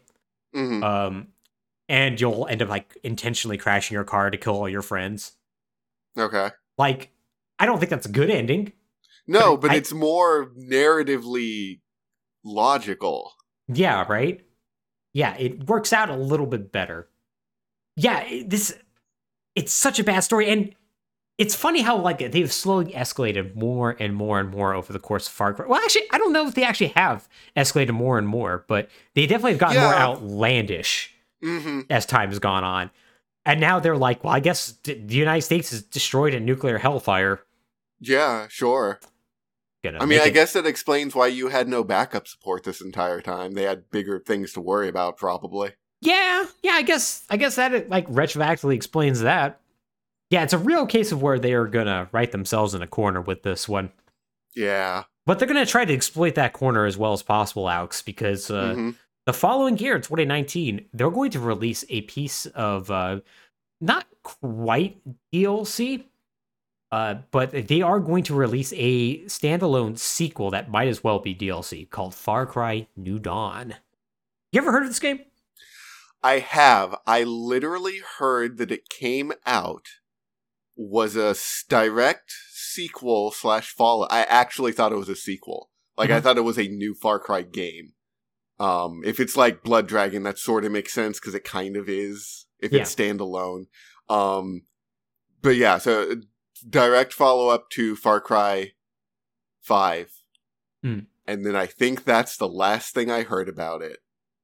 mhm. 0.54 0.84
um, 0.84 1.28
and 1.88 2.20
you'll 2.20 2.48
end 2.50 2.62
up 2.62 2.70
like 2.70 2.98
intentionally 3.04 3.58
crashing 3.58 3.96
your 3.96 4.04
car 4.04 4.30
to 4.30 4.38
kill 4.38 4.56
all 4.56 4.70
your 4.70 4.82
friends. 4.82 5.34
okay. 6.18 6.50
Like, 6.78 7.12
I 7.60 7.66
don't 7.66 7.80
think 7.80 7.90
that's 7.90 8.06
a 8.06 8.12
good 8.12 8.30
ending. 8.30 8.74
No, 9.28 9.56
But 9.56 9.62
but 9.68 9.72
I- 9.72 9.76
it's 9.76 9.94
more 9.94 10.52
narratively 10.58 11.80
logical. 12.44 13.34
Yeah, 13.68 14.06
right? 14.10 14.46
Yeah, 15.14 15.36
it 15.38 15.68
works 15.68 15.94
out 15.94 16.10
a 16.10 16.16
little 16.18 16.46
bit 16.46 16.72
better. 16.72 17.10
Yeah, 17.96 18.22
it- 18.24 18.50
this 18.50 18.78
it's 19.56 19.72
such 19.72 20.00
a 20.00 20.04
bad 20.04 20.20
story 20.20 20.50
and 20.50 20.76
it's 21.38 21.54
funny 21.56 21.82
how 21.82 21.98
like 21.98 22.20
they've 22.32 22.52
slowly 22.52 22.94
escalated 22.94 23.56
more 23.56 23.96
and 24.00 24.16
more 24.16 24.40
and 24.40 24.50
more 24.50 24.74
over 24.74 24.94
the 24.94 25.00
course 25.00 25.28
of 25.28 25.34
Far 25.34 25.54
Cry. 25.54 25.66
Well, 25.68 25.82
actually, 25.82 26.04
I 26.12 26.18
don't 26.18 26.32
know 26.34 26.48
if 26.48 26.56
they 26.56 26.64
actually 26.64 26.94
have 26.96 27.28
escalated 27.58 27.92
more 27.92 28.18
and 28.18 28.28
more, 28.28 28.64
but 28.68 28.90
they 29.16 29.26
definitely 29.28 29.52
have 29.52 29.60
gotten 29.60 29.82
more 29.82 29.92
Yeah. 29.92 30.04
outlandish 30.08 31.14
hmm 31.42 31.82
as 31.90 32.06
time 32.06 32.30
has 32.30 32.40
gone 32.40 32.64
on. 32.64 32.90
And 33.46 33.60
now 33.60 33.80
they're 33.80 33.98
like, 33.98 34.24
well, 34.24 34.34
I 34.34 34.40
guess 34.40 34.72
d- 34.72 34.94
the 35.06 35.16
United 35.16 35.42
States 35.44 35.72
is 35.72 35.84
destroyed 35.84 36.34
a 36.34 36.40
nuclear 36.40 36.78
hellfire. 36.80 37.42
Yeah, 38.00 38.48
sure. 38.50 39.00
Gonna 39.84 40.00
I 40.00 40.06
mean, 40.06 40.20
I 40.20 40.26
it- 40.28 40.34
guess 40.34 40.54
that 40.54 40.66
explains 40.66 41.14
why 41.14 41.28
you 41.28 41.50
had 41.50 41.68
no 41.68 41.84
backup 41.84 42.28
support 42.28 42.64
this 42.64 42.82
entire 42.82 43.22
time. 43.22 43.54
They 43.54 43.64
had 43.64 43.92
bigger 43.92 44.20
things 44.20 44.54
to 44.54 44.62
worry 44.62 44.88
about, 44.90 45.18
probably. 45.18 45.74
Yeah, 46.02 46.46
yeah, 46.64 46.72
I 46.74 46.82
guess 46.82 47.24
I 47.30 47.38
guess 47.38 47.56
that 47.58 47.90
like 47.90 48.08
retroactively 48.08 48.74
explains 48.74 49.20
that. 49.22 49.60
Yeah, 50.30 50.44
it's 50.44 50.54
a 50.54 50.58
real 50.58 50.86
case 50.86 51.12
of 51.12 51.22
where 51.22 51.38
they 51.40 51.54
are 51.54 51.68
gonna 51.68 52.10
write 52.12 52.32
themselves 52.32 52.74
in 52.74 52.82
a 52.82 52.88
corner 52.88 53.22
with 53.22 53.44
this 53.44 53.70
one. 53.70 53.92
Yeah. 54.56 55.04
But 55.26 55.40
they're 55.40 55.48
gonna 55.48 55.66
try 55.66 55.86
to 55.86 55.94
exploit 55.94 56.36
that 56.36 56.54
corner 56.54 56.86
as 56.86 56.98
well 56.98 57.14
as 57.14 57.24
possible, 57.24 57.70
Alex, 57.70 58.02
because 58.02 58.50
uh, 58.50 58.74
Mhm. 58.76 58.96
the 59.26 59.34
following 59.34 59.78
year, 59.78 60.00
2019, 60.00 60.88
they're 60.94 61.10
going 61.12 61.32
to 61.32 61.40
release 61.40 61.84
a 61.90 62.02
piece 62.02 62.46
of 62.48 62.90
uh, 62.92 63.20
not 63.82 64.08
quite 64.24 64.98
DLC, 65.34 66.06
uh, 66.92 67.16
but 67.32 67.52
they 67.68 67.82
are 67.82 68.00
going 68.00 68.24
to 68.24 68.34
release 68.34 68.74
a 68.76 69.20
standalone 69.26 69.98
sequel 70.00 70.50
that 70.52 70.70
might 70.72 70.88
as 70.88 71.04
well 71.04 71.20
be 71.20 71.36
DLC 71.36 71.86
called 71.90 72.16
Far 72.16 72.46
Cry 72.46 72.88
New 72.96 73.20
Dawn. 73.20 73.76
You 74.52 74.62
ever 74.62 74.72
heard 74.72 74.84
of 74.84 74.90
this 74.90 75.00
game? 75.00 75.20
I 76.24 76.40
have. 76.40 76.96
I 77.06 77.24
literally 77.24 78.00
heard 78.18 78.58
that 78.58 78.72
it 78.72 78.90
came 78.90 79.34
out 79.46 79.88
was 80.76 81.16
a 81.16 81.36
direct 81.70 82.34
sequel 82.52 83.32
slash 83.32 83.72
follow. 83.72 84.08
I 84.10 84.24
actually 84.24 84.72
thought 84.74 84.92
it 84.92 84.98
was 84.98 85.10
a 85.10 85.16
sequel. 85.16 85.70
Like 85.98 86.10
I 86.10 86.20
Mhm. 86.20 86.24
thought 86.24 86.38
it 86.38 86.42
was 86.42 86.58
a 86.60 86.68
new 86.68 86.94
Far 86.94 87.20
Cry 87.20 87.42
game. 87.44 87.94
Um, 88.60 89.02
if 89.06 89.20
it's 89.20 89.36
like 89.38 89.64
Blood 89.64 89.88
Dragon, 89.88 90.24
that 90.24 90.38
sort 90.38 90.66
of 90.66 90.72
makes 90.72 90.94
sense 90.94 91.20
because 91.20 91.36
it 91.36 91.44
kind 91.44 91.76
of 91.78 91.88
is. 91.90 92.46
If 92.60 92.72
it's 92.74 92.96
standalone, 92.96 93.66
um, 94.10 94.64
but 95.42 95.56
yeah, 95.58 95.78
so 95.78 96.12
uh, 96.12 96.16
direct 96.68 97.12
follow 97.14 97.50
up 97.50 97.70
to 97.72 97.96
Far 97.98 98.20
Cry 98.22 98.72
Five, 99.62 100.12
Hmm. 100.82 101.00
and 101.28 101.46
then 101.46 101.56
I 101.56 101.66
think 101.66 102.04
that's 102.06 102.38
the 102.38 102.48
last 102.48 102.94
thing 102.94 103.12
I 103.12 103.24
heard 103.24 103.50
about 103.50 103.82
it. 103.82 104.00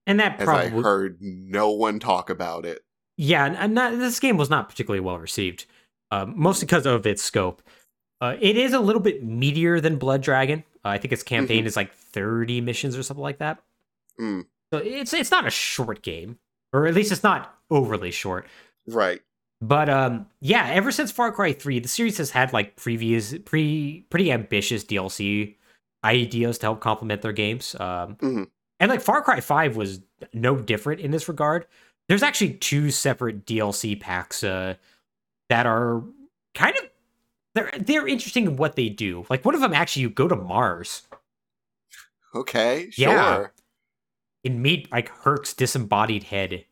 And 0.06 0.20
that 0.20 0.40
As 0.42 0.48
I 0.50 0.68
heard 0.70 1.18
no 1.22 1.72
one 1.72 2.00
talk 2.00 2.30
about 2.30 2.66
it. 2.66 2.84
Yeah, 3.16 3.46
and- 3.46 3.56
and 3.56 3.74
not, 3.74 3.98
this 3.98 4.20
game 4.20 4.36
was 4.38 4.50
not 4.50 4.68
particularly 4.68 5.00
well 5.00 5.20
received, 5.20 5.66
um, 6.12 6.34
mostly 6.36 6.66
because 6.66 6.86
of 6.86 7.06
its 7.08 7.24
scope. 7.24 7.62
Uh, 8.20 8.36
it 8.40 8.56
is 8.58 8.74
a 8.74 8.80
little 8.80 9.02
bit 9.02 9.28
meatier 9.28 9.82
than 9.82 9.98
Blood 9.98 10.22
Dragon. 10.22 10.64
Uh, 10.86 10.90
I 10.90 10.98
think 10.98 11.12
its 11.12 11.24
campaign 11.24 11.66
is 11.66 11.76
like 11.76 11.94
thirty 11.94 12.62
missions 12.62 12.96
or 12.98 13.04
something 13.04 13.24
like 13.24 13.40
that. 13.40 13.60
Mm. 14.20 14.46
So 14.72 14.80
it's 14.80 15.14
it's 15.14 15.32
not 15.32 15.48
a 15.48 15.50
short 15.52 16.02
game, 16.04 16.38
or 16.74 16.86
at 16.88 16.94
least 16.94 17.12
it's 17.12 17.24
not 17.24 17.56
overly 17.70 18.12
short. 18.12 18.48
Right. 18.88 19.22
But 19.62 19.90
um, 19.90 20.28
yeah, 20.40 20.68
ever 20.72 20.92
since 20.92 21.12
Far 21.12 21.32
Cry 21.32 21.54
Three, 21.54 21.80
the 21.80 21.88
series 21.88 22.18
has 22.18 22.32
had 22.32 22.52
like 22.54 22.76
previous, 22.76 23.36
pre 23.46 24.06
pretty 24.10 24.32
ambitious 24.32 24.84
DLC 24.84 25.56
ideas 26.04 26.58
to 26.60 26.66
help 26.68 26.80
complement 26.80 27.22
their 27.22 27.32
games. 27.34 27.76
Um, 27.80 28.16
Mhm. 28.16 28.48
and 28.80 28.90
like 28.90 29.02
Far 29.02 29.22
Cry 29.22 29.40
Five 29.40 29.76
was 29.76 30.02
no 30.34 30.56
different 30.58 31.02
in 31.02 31.12
this 31.12 31.28
regard. 31.28 31.68
There's 32.08 32.24
actually 32.24 32.54
two 32.56 32.90
separate 32.92 33.46
DLC 33.46 34.00
packs 34.00 34.44
uh, 34.44 34.76
that 35.52 35.66
are 35.66 36.02
kind 36.56 36.76
of 36.78 36.90
they're 37.54 37.72
they're 37.78 38.08
interesting 38.08 38.46
in 38.46 38.56
what 38.56 38.76
they 38.76 38.90
do. 38.90 39.26
Like 39.30 39.44
one 39.46 39.54
of 39.56 39.62
them 39.62 39.74
actually, 39.74 40.04
you 40.04 40.10
go 40.10 40.28
to 40.28 40.36
Mars 40.36 41.04
Okay. 42.34 42.90
Sure. 42.92 43.10
Yeah. 43.10 43.48
and 44.46 44.62
meet 44.62 44.92
like 44.92 45.10
Hurk's 45.10 45.54
disembodied 45.54 46.24
head. 46.24 46.66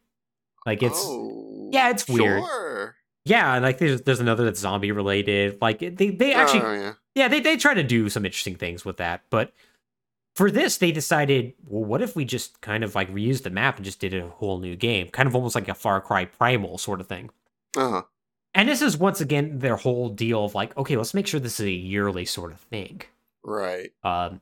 Like 0.66 0.82
it's 0.84 1.02
oh, 1.06 1.70
yeah, 1.72 1.90
it's 1.90 2.08
weird. 2.08 2.44
Sure. 2.44 2.96
yeah, 3.26 3.56
and 3.56 3.64
like 3.64 3.78
there's 3.78 4.02
there's 4.04 4.20
another 4.20 4.46
that's 4.46 4.60
zombie 4.60 4.92
related. 4.92 5.58
Like 5.62 5.80
they 5.80 6.10
they 6.12 6.34
actually 6.34 6.62
Oh, 6.62 6.74
yeah. 6.74 6.94
yeah 7.16 7.28
they 7.28 7.40
they 7.42 7.58
try 7.58 7.74
to 7.74 7.84
do 7.84 8.10
some 8.10 8.26
interesting 8.26 8.56
things 8.56 8.86
with 8.86 8.98
that, 8.98 9.24
but 9.30 9.54
for 10.36 10.50
this 10.50 10.78
they 10.78 10.92
decided 10.94 11.54
well 11.68 11.84
what 11.84 12.02
if 12.02 12.16
we 12.16 12.24
just 12.24 12.62
kind 12.62 12.84
of 12.84 12.96
like 12.96 13.12
reused 13.14 13.44
the 13.44 13.50
map 13.50 13.76
and 13.76 13.84
just 13.84 14.00
did 14.00 14.14
a 14.14 14.30
whole 14.30 14.60
new 14.60 14.76
game, 14.78 15.10
kind 15.10 15.28
of 15.28 15.36
almost 15.36 15.56
like 15.56 15.68
a 15.68 15.74
Far 15.74 16.00
Cry 16.00 16.24
Primal 16.26 16.78
sort 16.78 17.02
of 17.02 17.08
thing. 17.08 17.30
Uh-huh. 17.76 18.04
And 18.54 18.68
this 18.68 18.82
is 18.82 18.98
once 18.98 19.22
again 19.22 19.60
their 19.60 19.76
whole 19.76 20.10
deal 20.10 20.46
of 20.46 20.56
like 20.56 20.76
okay 20.78 20.98
let's 20.98 21.14
make 21.14 21.28
sure 21.28 21.40
this 21.40 21.60
is 21.60 21.66
a 21.66 21.72
yearly 21.72 22.26
sort 22.26 22.52
of 22.52 22.60
thing. 22.60 23.02
Right. 23.44 23.92
Um, 24.04 24.42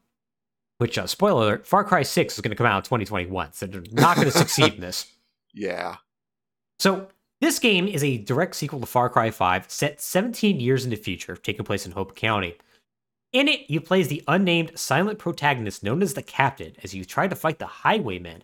which 0.77 0.97
uh, 0.97 1.07
spoiler 1.07 1.43
alert, 1.43 1.67
Far 1.67 1.83
Cry 1.83 2.03
Six 2.03 2.35
is 2.35 2.41
going 2.41 2.51
to 2.51 2.55
come 2.55 2.67
out 2.67 2.77
in 2.77 2.83
2021, 2.83 3.53
so 3.53 3.65
they're 3.65 3.83
not 3.91 4.15
going 4.15 4.27
to 4.27 4.37
succeed 4.37 4.75
in 4.75 4.81
this. 4.81 5.11
Yeah. 5.53 5.95
So, 6.77 7.07
this 7.41 7.57
game 7.57 7.87
is 7.87 8.03
a 8.03 8.19
direct 8.19 8.55
sequel 8.55 8.79
to 8.79 8.85
Far 8.85 9.09
Cry 9.09 9.31
5, 9.31 9.71
set 9.71 9.99
17 9.99 10.59
years 10.59 10.83
in 10.83 10.91
the 10.91 10.95
future, 10.95 11.35
taking 11.35 11.65
place 11.65 11.87
in 11.87 11.93
Hope 11.93 12.15
County. 12.15 12.57
In 13.33 13.47
it, 13.47 13.67
you 13.67 13.81
play 13.81 14.01
as 14.01 14.07
the 14.07 14.23
unnamed 14.27 14.77
silent 14.77 15.17
protagonist 15.17 15.83
known 15.83 16.03
as 16.03 16.13
the 16.13 16.21
Captain 16.21 16.73
as 16.83 16.93
you 16.93 17.05
try 17.05 17.27
to 17.27 17.35
fight 17.35 17.57
the 17.57 17.65
Highwaymen, 17.65 18.43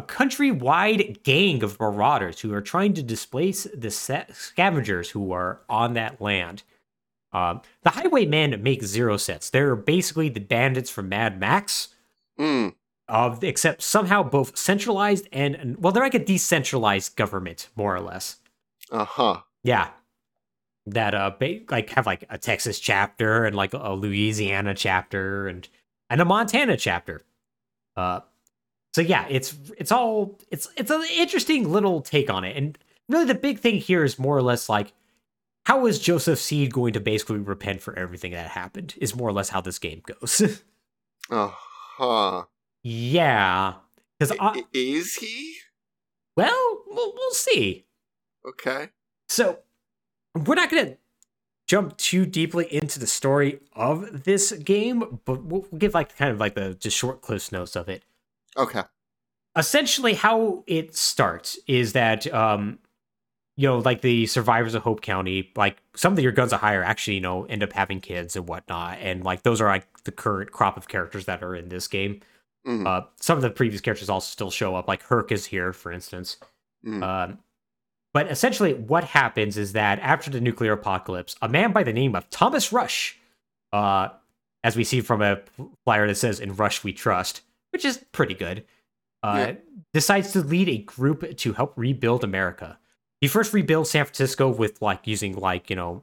a 0.00 0.06
countrywide 0.06 1.22
gang 1.22 1.62
of 1.62 1.78
marauders 1.78 2.40
who 2.40 2.52
are 2.54 2.60
trying 2.62 2.94
to 2.94 3.02
displace 3.02 3.66
the 3.74 3.90
scavengers 3.90 5.10
who 5.10 5.32
are 5.32 5.60
on 5.68 5.94
that 5.94 6.20
land. 6.20 6.62
Um, 7.32 7.60
the 7.82 7.90
Highwaymen 7.90 8.62
make 8.62 8.82
zero 8.82 9.16
sets. 9.16 9.50
They're 9.50 9.76
basically 9.76 10.28
the 10.30 10.40
bandits 10.40 10.90
from 10.90 11.08
Mad 11.08 11.38
Max, 11.38 11.88
Mm. 12.38 12.74
of 13.06 13.44
except 13.44 13.82
somehow 13.82 14.22
both 14.22 14.56
centralized 14.56 15.28
and, 15.30 15.76
well, 15.78 15.92
they're 15.92 16.02
like 16.02 16.14
a 16.14 16.24
decentralized 16.24 17.16
government, 17.16 17.68
more 17.76 17.94
or 17.94 18.00
less. 18.00 18.38
Uh-huh. 18.90 19.42
Yeah, 19.62 19.90
that 20.86 21.14
uh, 21.14 21.30
ba- 21.38 21.60
like 21.70 21.90
have 21.90 22.06
like 22.06 22.24
a 22.30 22.38
Texas 22.38 22.80
chapter 22.80 23.44
and 23.44 23.54
like 23.54 23.74
a 23.74 23.92
Louisiana 23.92 24.74
chapter 24.74 25.46
and 25.48 25.68
and 26.08 26.20
a 26.20 26.24
Montana 26.24 26.76
chapter. 26.78 27.20
Uh, 27.96 28.20
so 28.94 29.00
yeah, 29.02 29.26
it's 29.28 29.54
it's 29.78 29.92
all 29.92 30.38
it's 30.50 30.68
it's 30.76 30.90
an 30.90 31.02
interesting 31.16 31.70
little 31.70 32.00
take 32.00 32.30
on 32.30 32.44
it, 32.44 32.56
and 32.56 32.78
really 33.08 33.24
the 33.26 33.34
big 33.34 33.58
thing 33.60 33.76
here 33.76 34.04
is 34.04 34.18
more 34.18 34.36
or 34.36 34.42
less 34.42 34.68
like 34.68 34.92
how 35.66 35.86
is 35.86 35.98
Joseph 35.98 36.38
Seed 36.38 36.72
going 36.72 36.92
to 36.94 37.00
basically 37.00 37.38
repent 37.38 37.82
for 37.82 37.96
everything 37.98 38.32
that 38.32 38.48
happened? 38.50 38.94
Is 38.96 39.14
more 39.14 39.28
or 39.28 39.32
less 39.32 39.50
how 39.50 39.60
this 39.60 39.78
game 39.78 40.02
goes. 40.04 40.62
Uh-huh. 41.30 42.44
yeah, 42.82 43.74
because 44.18 44.36
I- 44.40 44.64
is 44.72 45.14
he? 45.16 45.54
well, 46.36 46.82
well, 46.88 47.12
we'll 47.14 47.30
see. 47.30 47.84
Okay. 48.48 48.88
So, 49.28 49.60
we're 50.34 50.56
not 50.56 50.70
going 50.70 50.86
to 50.86 50.96
jump 51.68 51.96
too 51.98 52.26
deeply 52.26 52.66
into 52.74 52.98
the 52.98 53.06
story 53.06 53.60
of 53.74 54.24
this 54.24 54.50
game, 54.50 55.20
but 55.24 55.44
we'll 55.44 55.66
give 55.78 55.94
like 55.94 56.16
kind 56.16 56.32
of 56.32 56.40
like 56.40 56.54
the 56.56 56.74
just 56.74 56.96
short 56.96 57.20
close 57.20 57.52
notes 57.52 57.76
of 57.76 57.88
it. 57.88 58.02
Okay. 58.56 58.82
Essentially, 59.56 60.14
how 60.14 60.62
it 60.66 60.94
starts 60.94 61.58
is 61.66 61.92
that 61.92 62.32
um, 62.32 62.78
you 63.56 63.66
know, 63.68 63.78
like 63.78 64.00
the 64.00 64.26
survivors 64.26 64.74
of 64.74 64.82
Hope 64.82 65.02
County, 65.02 65.50
like 65.56 65.78
some 65.94 66.12
of 66.12 66.18
your 66.20 66.32
guns 66.32 66.52
are 66.52 66.58
higher 66.58 66.82
actually, 66.82 67.14
you 67.14 67.20
know, 67.20 67.44
end 67.44 67.62
up 67.62 67.72
having 67.72 68.00
kids 68.00 68.36
and 68.36 68.48
whatnot, 68.48 68.98
and 69.00 69.24
like 69.24 69.42
those 69.42 69.60
are 69.60 69.68
like 69.68 69.86
the 70.04 70.12
current 70.12 70.52
crop 70.52 70.76
of 70.76 70.88
characters 70.88 71.24
that 71.26 71.42
are 71.42 71.54
in 71.54 71.68
this 71.68 71.88
game. 71.88 72.20
Mhm. 72.66 72.86
Uh, 72.86 73.06
some 73.20 73.36
of 73.36 73.42
the 73.42 73.50
previous 73.50 73.80
characters 73.80 74.08
also 74.08 74.30
still 74.30 74.50
show 74.50 74.76
up, 74.76 74.86
like 74.86 75.02
Hurk 75.02 75.32
is 75.32 75.46
here, 75.46 75.72
for 75.72 75.90
instance. 75.92 76.36
Mhm. 76.86 77.02
Um, 77.02 77.38
but 78.14 78.30
essentially, 78.30 78.74
what 78.74 79.04
happens 79.04 79.56
is 79.58 79.72
that 79.72 79.98
after 80.00 80.30
the 80.30 80.40
nuclear 80.40 80.72
apocalypse, 80.72 81.36
a 81.42 81.48
man 81.48 81.72
by 81.72 81.82
the 81.82 81.92
name 81.92 82.14
of 82.14 82.28
Thomas 82.30 82.72
Rush, 82.72 83.18
uh, 83.72 84.08
as 84.64 84.76
we 84.76 84.84
see 84.84 85.00
from 85.00 85.22
a 85.22 85.40
flyer 85.84 86.06
that 86.06 86.16
says 86.16 86.40
"In 86.40 86.54
Rush 86.56 86.82
We 86.84 86.92
Trust," 86.92 87.42
which 87.72 87.84
is 87.84 88.04
pretty 88.12 88.34
good, 88.34 88.64
uh, 89.22 89.52
decides 89.92 90.32
to 90.32 90.40
lead 90.40 90.68
a 90.68 90.78
group 90.78 91.36
to 91.36 91.52
help 91.52 91.72
rebuild 91.76 92.24
America. 92.24 92.78
He 93.20 93.28
first 93.28 93.52
rebuilds 93.52 93.90
San 93.90 94.04
Francisco 94.06 94.48
with 94.48 94.80
like 94.80 95.06
using 95.06 95.36
like 95.36 95.68
you 95.70 95.76
know 95.76 96.02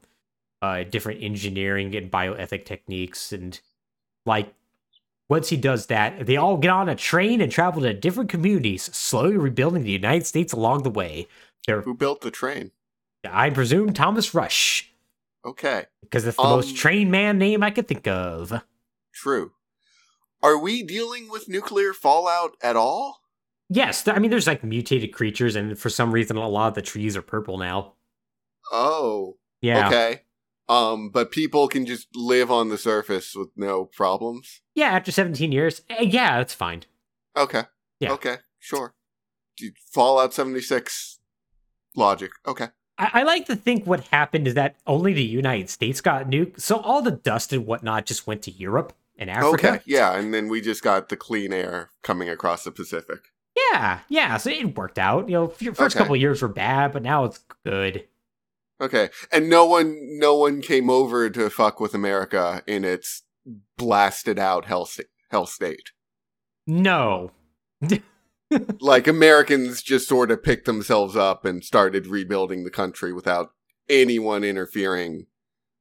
uh, 0.61 0.83
different 0.83 1.23
engineering 1.23 1.95
and 1.95 2.11
bioethic 2.11 2.65
techniques, 2.65 3.31
and 3.31 3.59
like 4.25 4.53
once 5.29 5.49
he 5.49 5.57
does 5.57 5.87
that, 5.87 6.25
they 6.25 6.37
all 6.37 6.57
get 6.57 6.69
on 6.71 6.87
a 6.89 6.95
train 6.95 7.41
and 7.41 7.51
travel 7.51 7.81
to 7.81 7.93
different 7.93 8.29
communities, 8.29 8.83
slowly 8.95 9.35
rebuilding 9.37 9.83
the 9.83 9.91
United 9.91 10.25
States 10.25 10.53
along 10.53 10.83
the 10.83 10.89
way. 10.89 11.27
They're, 11.65 11.81
Who 11.81 11.93
built 11.93 12.21
the 12.21 12.31
train? 12.31 12.71
I 13.29 13.49
presume, 13.49 13.91
Thomas 13.93 14.33
Rush, 14.33 14.89
Okay, 15.45 15.85
because 16.01 16.23
that's 16.23 16.37
the 16.37 16.43
Um, 16.43 16.49
most 16.51 16.77
train 16.77 17.11
man 17.11 17.37
name 17.37 17.61
I 17.63 17.71
could 17.71 17.87
think 17.87 18.07
of. 18.07 18.61
true. 19.13 19.51
Are 20.43 20.57
we 20.57 20.83
dealing 20.83 21.29
with 21.29 21.49
nuclear 21.49 21.93
fallout 21.93 22.51
at 22.61 22.75
all? 22.75 23.21
Yes, 23.69 24.07
I 24.07 24.19
mean, 24.19 24.31
there's 24.31 24.47
like 24.47 24.63
mutated 24.63 25.13
creatures, 25.13 25.55
and 25.55 25.77
for 25.77 25.89
some 25.89 26.11
reason, 26.11 26.37
a 26.37 26.47
lot 26.47 26.69
of 26.69 26.73
the 26.75 26.81
trees 26.81 27.17
are 27.17 27.21
purple 27.21 27.57
now. 27.57 27.93
Oh, 28.71 29.37
Yeah. 29.61 29.87
okay. 29.87 30.21
Um, 30.69 31.09
but 31.09 31.31
people 31.31 31.67
can 31.69 31.85
just 31.85 32.07
live 32.13 32.51
on 32.51 32.67
the 32.69 32.77
surface 32.77 33.33
with 33.35 33.49
no 33.55 33.85
problems. 33.85 34.61
Yeah, 34.75 34.87
after 34.89 35.11
17 35.11 35.51
years, 35.51 35.81
eh, 35.89 36.03
yeah, 36.03 36.37
that's 36.37 36.53
fine. 36.53 36.83
Okay. 37.37 37.63
Yeah. 37.99 38.11
Okay. 38.13 38.37
Sure. 38.59 38.93
Dude, 39.57 39.75
Fallout 39.91 40.33
seventy 40.33 40.61
six 40.61 41.19
logic. 41.95 42.31
Okay. 42.45 42.67
I, 42.97 43.09
I 43.13 43.23
like 43.23 43.45
to 43.47 43.55
think 43.55 43.85
what 43.85 44.01
happened 44.07 44.47
is 44.47 44.53
that 44.55 44.75
only 44.85 45.13
the 45.13 45.23
United 45.23 45.69
States 45.69 46.01
got 46.01 46.29
nuked, 46.29 46.59
so 46.61 46.77
all 46.81 47.01
the 47.01 47.11
dust 47.11 47.53
and 47.53 47.65
whatnot 47.65 48.05
just 48.05 48.27
went 48.27 48.41
to 48.43 48.51
Europe 48.51 48.93
and 49.17 49.29
Africa. 49.29 49.69
Okay. 49.73 49.79
Yeah, 49.85 50.15
and 50.17 50.33
then 50.33 50.47
we 50.47 50.61
just 50.61 50.83
got 50.83 51.09
the 51.09 51.17
clean 51.17 51.53
air 51.53 51.91
coming 52.03 52.29
across 52.29 52.63
the 52.63 52.71
Pacific. 52.71 53.19
Yeah, 53.71 53.99
yeah, 54.07 54.37
so 54.37 54.49
it 54.51 54.77
worked 54.77 54.99
out. 54.99 55.27
You 55.29 55.33
know, 55.35 55.53
your 55.59 55.73
first 55.73 55.95
Okay. 55.95 56.03
couple 56.03 56.15
years 56.15 56.41
were 56.41 56.47
bad, 56.47 56.91
but 56.93 57.01
now 57.01 57.25
it's 57.25 57.39
good. 57.65 58.05
Okay. 58.79 59.09
And 59.31 59.49
no 59.49 59.65
one 59.65 59.97
no 60.19 60.37
one 60.37 60.61
came 60.61 60.89
over 60.89 61.29
to 61.31 61.49
fuck 61.49 61.79
with 61.79 61.95
America 61.95 62.61
in 62.67 62.85
its 62.85 63.23
blasted 63.77 64.37
out 64.37 64.65
hell 64.65 64.85
sta- 64.85 65.05
hell 65.31 65.47
state. 65.47 65.91
No. 66.67 67.31
like 68.79 69.07
Americans 69.07 69.81
just 69.81 70.07
sort 70.07 70.29
of 70.31 70.43
picked 70.43 70.65
themselves 70.65 71.15
up 71.15 71.43
and 71.43 71.63
started 71.63 72.05
rebuilding 72.07 72.63
the 72.63 72.69
country 72.69 73.11
without 73.11 73.49
anyone 73.89 74.43
interfering 74.43 75.25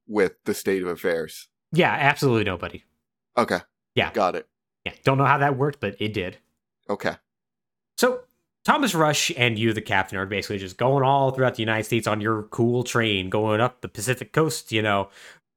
with 0.07 0.33
the 0.45 0.53
state 0.53 0.81
of 0.81 0.87
affairs. 0.87 1.49
Yeah, 1.71 1.91
absolutely 1.91 2.45
nobody. 2.45 2.83
Okay. 3.37 3.59
Yeah. 3.95 4.11
Got 4.11 4.35
it. 4.35 4.47
Yeah, 4.85 4.93
don't 5.03 5.17
know 5.17 5.25
how 5.25 5.37
that 5.37 5.57
worked, 5.57 5.79
but 5.79 5.95
it 5.99 6.13
did. 6.13 6.37
Okay. 6.89 7.15
So 7.97 8.21
Thomas 8.63 8.95
Rush 8.95 9.31
and 9.37 9.57
you, 9.57 9.73
the 9.73 9.81
captain, 9.81 10.17
are 10.17 10.25
basically 10.25 10.59
just 10.59 10.77
going 10.77 11.03
all 11.03 11.31
throughout 11.31 11.55
the 11.55 11.61
United 11.61 11.83
States 11.83 12.07
on 12.07 12.21
your 12.21 12.43
cool 12.43 12.83
train, 12.83 13.29
going 13.29 13.59
up 13.59 13.81
the 13.81 13.89
Pacific 13.89 14.33
coast, 14.33 14.71
you 14.71 14.81
know, 14.81 15.09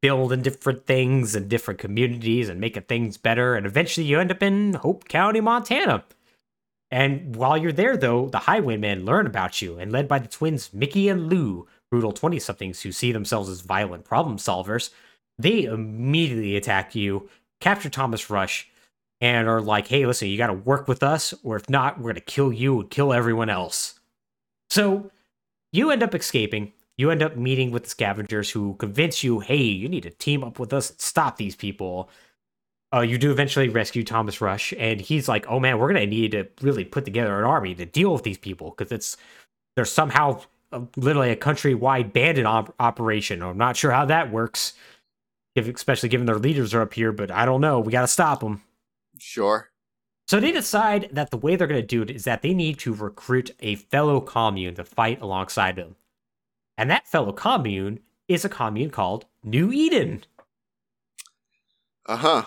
building 0.02 0.42
different 0.42 0.86
things 0.86 1.34
and 1.34 1.48
different 1.48 1.78
communities 1.78 2.48
and 2.48 2.60
making 2.60 2.84
things 2.84 3.16
better. 3.16 3.54
And 3.54 3.66
eventually 3.66 4.06
you 4.06 4.18
end 4.18 4.30
up 4.30 4.42
in 4.42 4.74
Hope 4.74 5.08
County, 5.08 5.40
Montana. 5.40 6.04
And 6.90 7.36
while 7.36 7.56
you're 7.56 7.72
there, 7.72 7.96
though, 7.96 8.28
the 8.28 8.38
Highwaymen 8.38 9.04
learn 9.04 9.26
about 9.26 9.62
you, 9.62 9.78
and 9.78 9.92
led 9.92 10.08
by 10.08 10.18
the 10.18 10.26
twins 10.26 10.74
Mickey 10.74 11.08
and 11.08 11.28
Lou, 11.28 11.68
brutal 11.90 12.12
20 12.12 12.38
somethings 12.40 12.82
who 12.82 12.90
see 12.90 13.12
themselves 13.12 13.48
as 13.48 13.60
violent 13.60 14.04
problem 14.04 14.38
solvers, 14.38 14.90
they 15.38 15.64
immediately 15.64 16.56
attack 16.56 16.94
you, 16.94 17.28
capture 17.60 17.90
Thomas 17.90 18.30
Rush, 18.30 18.68
and 19.20 19.48
are 19.48 19.60
like, 19.60 19.86
hey, 19.86 20.06
listen, 20.06 20.28
you 20.28 20.38
got 20.38 20.46
to 20.48 20.54
work 20.54 20.88
with 20.88 21.02
us, 21.02 21.34
or 21.42 21.56
if 21.56 21.68
not, 21.68 21.98
we're 21.98 22.04
going 22.04 22.14
to 22.14 22.20
kill 22.20 22.52
you 22.52 22.80
and 22.80 22.90
kill 22.90 23.12
everyone 23.12 23.50
else. 23.50 24.00
So 24.70 25.10
you 25.72 25.90
end 25.90 26.02
up 26.02 26.14
escaping. 26.14 26.72
You 26.96 27.10
end 27.10 27.22
up 27.22 27.36
meeting 27.36 27.70
with 27.70 27.84
the 27.84 27.90
scavengers 27.90 28.50
who 28.50 28.74
convince 28.74 29.22
you, 29.22 29.40
hey, 29.40 29.56
you 29.56 29.88
need 29.88 30.02
to 30.02 30.10
team 30.10 30.44
up 30.44 30.58
with 30.58 30.72
us 30.72 30.90
and 30.90 31.00
stop 31.00 31.36
these 31.36 31.56
people. 31.56 32.10
Uh, 32.92 33.00
you 33.00 33.18
do 33.18 33.30
eventually 33.30 33.68
rescue 33.68 34.04
Thomas 34.04 34.40
Rush, 34.40 34.74
and 34.78 35.00
he's 35.00 35.28
like, 35.28 35.46
oh 35.48 35.60
man, 35.60 35.78
we're 35.78 35.92
going 35.92 36.00
to 36.00 36.06
need 36.06 36.32
to 36.32 36.48
really 36.60 36.84
put 36.84 37.04
together 37.04 37.38
an 37.38 37.44
army 37.44 37.74
to 37.74 37.86
deal 37.86 38.12
with 38.12 38.22
these 38.22 38.38
people 38.38 38.74
because 38.76 38.90
it's 38.90 39.16
there's 39.76 39.92
somehow 39.92 40.40
uh, 40.72 40.80
literally 40.96 41.30
a 41.30 41.36
countrywide 41.36 42.12
bandit 42.12 42.46
op- 42.46 42.74
operation. 42.80 43.42
I'm 43.42 43.56
not 43.56 43.76
sure 43.76 43.92
how 43.92 44.04
that 44.06 44.32
works, 44.32 44.74
if, 45.54 45.68
especially 45.68 46.08
given 46.08 46.26
their 46.26 46.38
leaders 46.38 46.74
are 46.74 46.82
up 46.82 46.94
here, 46.94 47.12
but 47.12 47.30
I 47.30 47.44
don't 47.44 47.60
know. 47.60 47.80
We 47.80 47.92
got 47.92 48.02
to 48.02 48.06
stop 48.06 48.40
them. 48.40 48.62
Sure. 49.18 49.70
So 50.26 50.38
they 50.38 50.52
decide 50.52 51.08
that 51.12 51.30
the 51.30 51.36
way 51.36 51.56
they're 51.56 51.66
going 51.66 51.80
to 51.80 51.86
do 51.86 52.02
it 52.02 52.10
is 52.10 52.24
that 52.24 52.42
they 52.42 52.54
need 52.54 52.78
to 52.80 52.94
recruit 52.94 53.50
a 53.60 53.74
fellow 53.74 54.20
commune 54.20 54.76
to 54.76 54.84
fight 54.84 55.20
alongside 55.20 55.76
them. 55.76 55.96
And 56.78 56.88
that 56.90 57.08
fellow 57.08 57.32
commune 57.32 58.00
is 58.28 58.44
a 58.44 58.48
commune 58.48 58.90
called 58.90 59.26
New 59.42 59.72
Eden. 59.72 60.24
Uh-huh. 62.06 62.44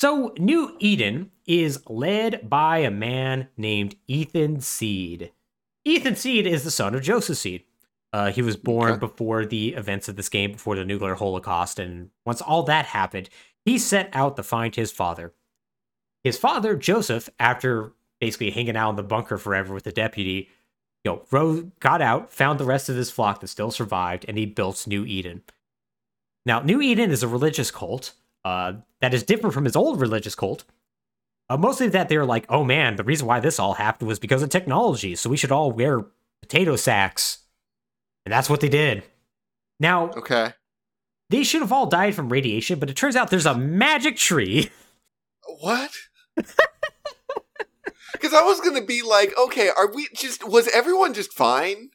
So 0.00 0.34
New 0.38 0.76
Eden 0.80 1.30
is 1.46 1.82
led 1.86 2.48
by 2.50 2.78
a 2.78 2.90
man 2.90 3.48
named 3.56 3.96
Ethan 4.08 4.60
Seed. 4.60 5.30
Ethan 5.84 6.16
Seed 6.16 6.46
is 6.46 6.64
the 6.64 6.70
son 6.70 6.94
of 6.94 7.02
Joseph 7.02 7.38
Seed. 7.38 7.64
Uh, 8.12 8.32
he 8.32 8.42
was 8.42 8.56
born 8.56 8.92
Okay. 8.92 8.98
before 9.00 9.46
the 9.46 9.74
events 9.74 10.08
of 10.08 10.16
this 10.16 10.28
game, 10.28 10.52
before 10.52 10.74
the 10.76 10.84
nuclear 10.84 11.14
holocaust, 11.14 11.78
and 11.78 12.10
once 12.26 12.40
all 12.40 12.64
that 12.64 12.86
happened, 12.86 13.28
he 13.64 13.78
set 13.78 14.08
out 14.12 14.36
to 14.36 14.42
find 14.42 14.74
his 14.74 14.90
father. 14.90 15.32
His 16.24 16.36
father, 16.36 16.74
Joseph, 16.76 17.30
after 17.38 17.92
basically 18.20 18.50
hanging 18.50 18.76
out 18.76 18.90
in 18.90 18.96
the 18.96 19.02
bunker 19.02 19.38
forever 19.38 19.72
with 19.72 19.84
the 19.84 19.92
deputy, 19.92 20.48
you 21.04 21.22
know, 21.32 21.70
got 21.78 22.02
out, 22.02 22.32
found 22.32 22.58
the 22.58 22.64
rest 22.64 22.88
of 22.88 22.96
his 22.96 23.10
flock 23.10 23.40
that 23.40 23.48
still 23.48 23.70
survived, 23.70 24.24
and 24.28 24.36
he 24.36 24.44
built 24.44 24.86
New 24.86 25.04
Eden. 25.06 25.42
Now, 26.44 26.60
New 26.60 26.80
Eden 26.82 27.10
is 27.10 27.22
a 27.22 27.28
religious 27.28 27.70
cult 27.70 28.12
uh, 28.44 28.74
that 29.00 29.14
is 29.14 29.22
different 29.22 29.54
from 29.54 29.64
his 29.64 29.76
old 29.76 30.00
religious 30.00 30.34
cult. 30.34 30.64
Uh, 31.48 31.56
mostly 31.56 31.88
that 31.88 32.08
they 32.08 32.18
were 32.18 32.26
like, 32.26 32.44
oh 32.48 32.64
man, 32.64 32.96
the 32.96 33.04
reason 33.04 33.26
why 33.26 33.40
this 33.40 33.58
all 33.58 33.74
happened 33.74 34.08
was 34.08 34.18
because 34.18 34.42
of 34.42 34.48
technology, 34.50 35.14
so 35.14 35.30
we 35.30 35.36
should 35.36 35.52
all 35.52 35.70
wear 35.72 36.06
potato 36.42 36.76
sacks. 36.76 37.38
And 38.26 38.32
that's 38.32 38.50
what 38.50 38.60
they 38.60 38.68
did. 38.68 39.02
Now, 39.78 40.10
Okay. 40.10 40.52
they 41.30 41.42
should 41.42 41.62
have 41.62 41.72
all 41.72 41.86
died 41.86 42.14
from 42.14 42.28
radiation, 42.28 42.78
but 42.78 42.90
it 42.90 42.96
turns 42.96 43.16
out 43.16 43.30
there's 43.30 43.46
a 43.46 43.54
magic 43.56 44.16
tree. 44.16 44.70
What? 45.60 45.90
Because 48.12 48.34
I 48.34 48.42
was 48.42 48.60
gonna 48.60 48.84
be 48.84 49.00
like, 49.02 49.32
okay, 49.38 49.70
are 49.70 49.90
we 49.90 50.08
just 50.14 50.46
was 50.46 50.68
everyone 50.68 51.14
just 51.14 51.32
fine? 51.32 51.90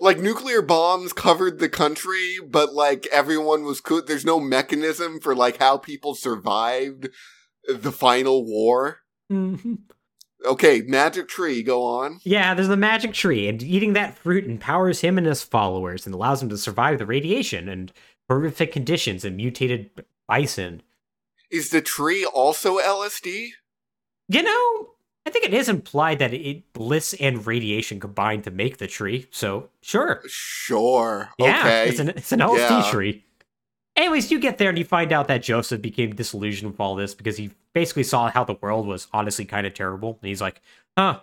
like 0.00 0.18
nuclear 0.18 0.62
bombs 0.62 1.12
covered 1.12 1.58
the 1.58 1.68
country, 1.68 2.36
but 2.46 2.72
like 2.74 3.06
everyone 3.08 3.64
was 3.64 3.80
cool. 3.80 4.00
There's 4.02 4.24
no 4.24 4.38
mechanism 4.40 5.20
for 5.20 5.34
like 5.34 5.58
how 5.58 5.76
people 5.76 6.14
survived 6.14 7.08
the 7.68 7.90
final 7.92 8.44
war. 8.46 8.98
Mhm. 9.32 9.78
Okay, 10.44 10.82
magic 10.82 11.28
tree, 11.28 11.62
go 11.62 11.82
on. 11.84 12.20
Yeah, 12.22 12.54
there's 12.54 12.68
the 12.68 12.76
magic 12.76 13.12
tree, 13.12 13.48
and 13.48 13.60
eating 13.62 13.92
that 13.94 14.16
fruit 14.16 14.44
empowers 14.44 15.00
him 15.00 15.18
and 15.18 15.26
his 15.26 15.42
followers 15.42 16.06
and 16.06 16.14
allows 16.14 16.42
him 16.42 16.48
to 16.50 16.56
survive 16.58 16.98
the 16.98 17.06
radiation 17.06 17.68
and 17.68 17.92
horrific 18.28 18.72
conditions 18.72 19.24
and 19.24 19.36
mutated 19.36 19.90
bison. 20.28 20.82
Is 21.50 21.70
the 21.70 21.80
tree 21.80 22.24
also 22.24 22.78
LSD? 22.78 23.48
You 24.28 24.42
know, 24.42 24.90
I 25.26 25.30
think 25.30 25.44
it 25.46 25.54
is 25.54 25.68
implied 25.68 26.18
that 26.20 26.32
it 26.34 26.72
bliss 26.72 27.14
and 27.18 27.44
radiation 27.46 27.98
combined 27.98 28.44
to 28.44 28.50
make 28.50 28.76
the 28.78 28.86
tree. 28.86 29.26
So 29.30 29.70
sure, 29.80 30.22
Sure. 30.28 31.30
yeah, 31.38 31.60
okay. 31.60 31.88
it's 31.88 31.98
an 31.98 32.10
it's 32.10 32.32
an 32.32 32.40
LSD 32.40 32.58
Yeah. 32.84 32.90
tree. 32.90 33.24
Anyways, 33.98 34.30
you 34.30 34.38
get 34.38 34.58
there 34.58 34.68
and 34.68 34.78
you 34.78 34.84
find 34.84 35.12
out 35.12 35.26
that 35.26 35.42
Joseph 35.42 35.82
became 35.82 36.14
disillusioned 36.14 36.70
with 36.70 36.78
all 36.80 36.94
this 36.94 37.14
because 37.16 37.36
he 37.36 37.50
basically 37.74 38.04
saw 38.04 38.30
how 38.30 38.44
the 38.44 38.54
world 38.60 38.86
was 38.86 39.08
honestly 39.12 39.44
kind 39.44 39.66
of 39.66 39.74
terrible, 39.74 40.18
and 40.22 40.28
he's 40.28 40.40
like, 40.40 40.62
"Huh, 40.96 41.20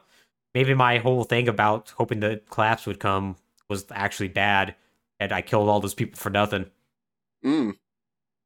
maybe 0.53 0.73
my 0.73 0.97
whole 0.97 1.23
thing 1.23 1.47
about 1.47 1.93
hoping 1.97 2.19
the 2.19 2.41
collapse 2.49 2.85
would 2.85 2.99
come 2.99 3.38
was 3.69 3.85
actually 3.91 4.27
bad, 4.27 4.76
and 5.22 5.31
I 5.31 5.41
killed 5.41 5.69
all 5.69 5.80
those 5.80 5.93
people 5.93 6.18
for 6.18 6.30
nothing." 6.30 6.69
Mm, 7.45 7.77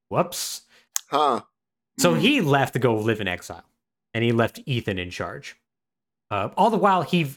Whoops. 0.09 0.61
huh. 1.09 1.41
So 1.97 2.13
Mm. 2.13 2.19
he 2.19 2.39
left 2.41 2.73
to 2.73 2.79
go 2.79 2.95
live 2.95 3.19
in 3.21 3.27
exile, 3.27 3.65
and 4.13 4.23
he 4.23 4.31
left 4.31 4.59
Ethan 4.67 4.99
in 4.99 5.09
charge. 5.09 5.57
Uh, 6.29 6.49
all 6.55 6.69
the 6.69 6.77
while, 6.77 7.01
he 7.01 7.31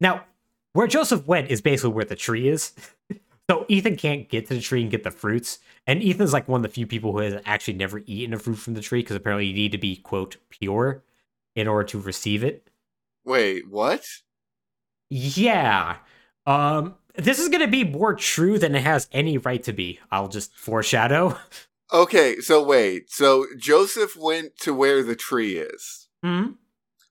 now 0.00 0.24
where 0.72 0.88
Joseph 0.88 1.24
went 1.24 1.52
is 1.52 1.60
basically 1.60 1.94
where 1.94 2.04
the 2.04 2.16
tree 2.16 2.48
is. 2.48 2.72
so 3.50 3.64
Ethan 3.68 3.96
can't 3.96 4.28
get 4.28 4.46
to 4.48 4.54
the 4.54 4.60
tree 4.60 4.82
and 4.82 4.90
get 4.90 5.04
the 5.04 5.10
fruits, 5.10 5.58
and 5.86 6.02
Ethan's 6.02 6.32
like 6.32 6.48
one 6.48 6.58
of 6.60 6.62
the 6.62 6.74
few 6.74 6.86
people 6.86 7.12
who 7.12 7.18
has 7.18 7.40
actually 7.44 7.74
never 7.74 8.02
eaten 8.06 8.34
a 8.34 8.38
fruit 8.38 8.56
from 8.56 8.74
the 8.74 8.80
tree 8.80 9.00
because 9.00 9.16
apparently 9.16 9.46
you 9.46 9.54
need 9.54 9.72
to 9.72 9.78
be 9.78 9.96
quote 9.96 10.36
pure. 10.50 11.02
in 11.54 11.66
order 11.68 11.86
to 11.88 12.00
receive 12.00 12.44
it. 12.44 12.68
Wait, 13.24 13.68
what? 13.68 14.04
Yeah. 15.10 15.96
Um, 16.46 16.96
this 17.16 17.38
is 17.38 17.48
going 17.48 17.62
to 17.62 17.68
be 17.68 17.82
more 17.84 18.14
true 18.14 18.58
than 18.58 18.74
it 18.74 18.82
has 18.82 19.08
any 19.12 19.38
right 19.38 19.62
to 19.64 19.72
be. 19.72 20.00
I'll 20.10 20.28
just 20.28 20.54
foreshadow. 20.54 21.38
Okay, 21.92 22.40
so 22.40 22.62
wait. 22.64 23.10
So 23.12 23.46
Joseph 23.56 24.16
went 24.16 24.56
to 24.58 24.74
where 24.74 25.04
the 25.04 25.14
tree 25.14 25.56
is, 25.58 26.08
hmm 26.22 26.52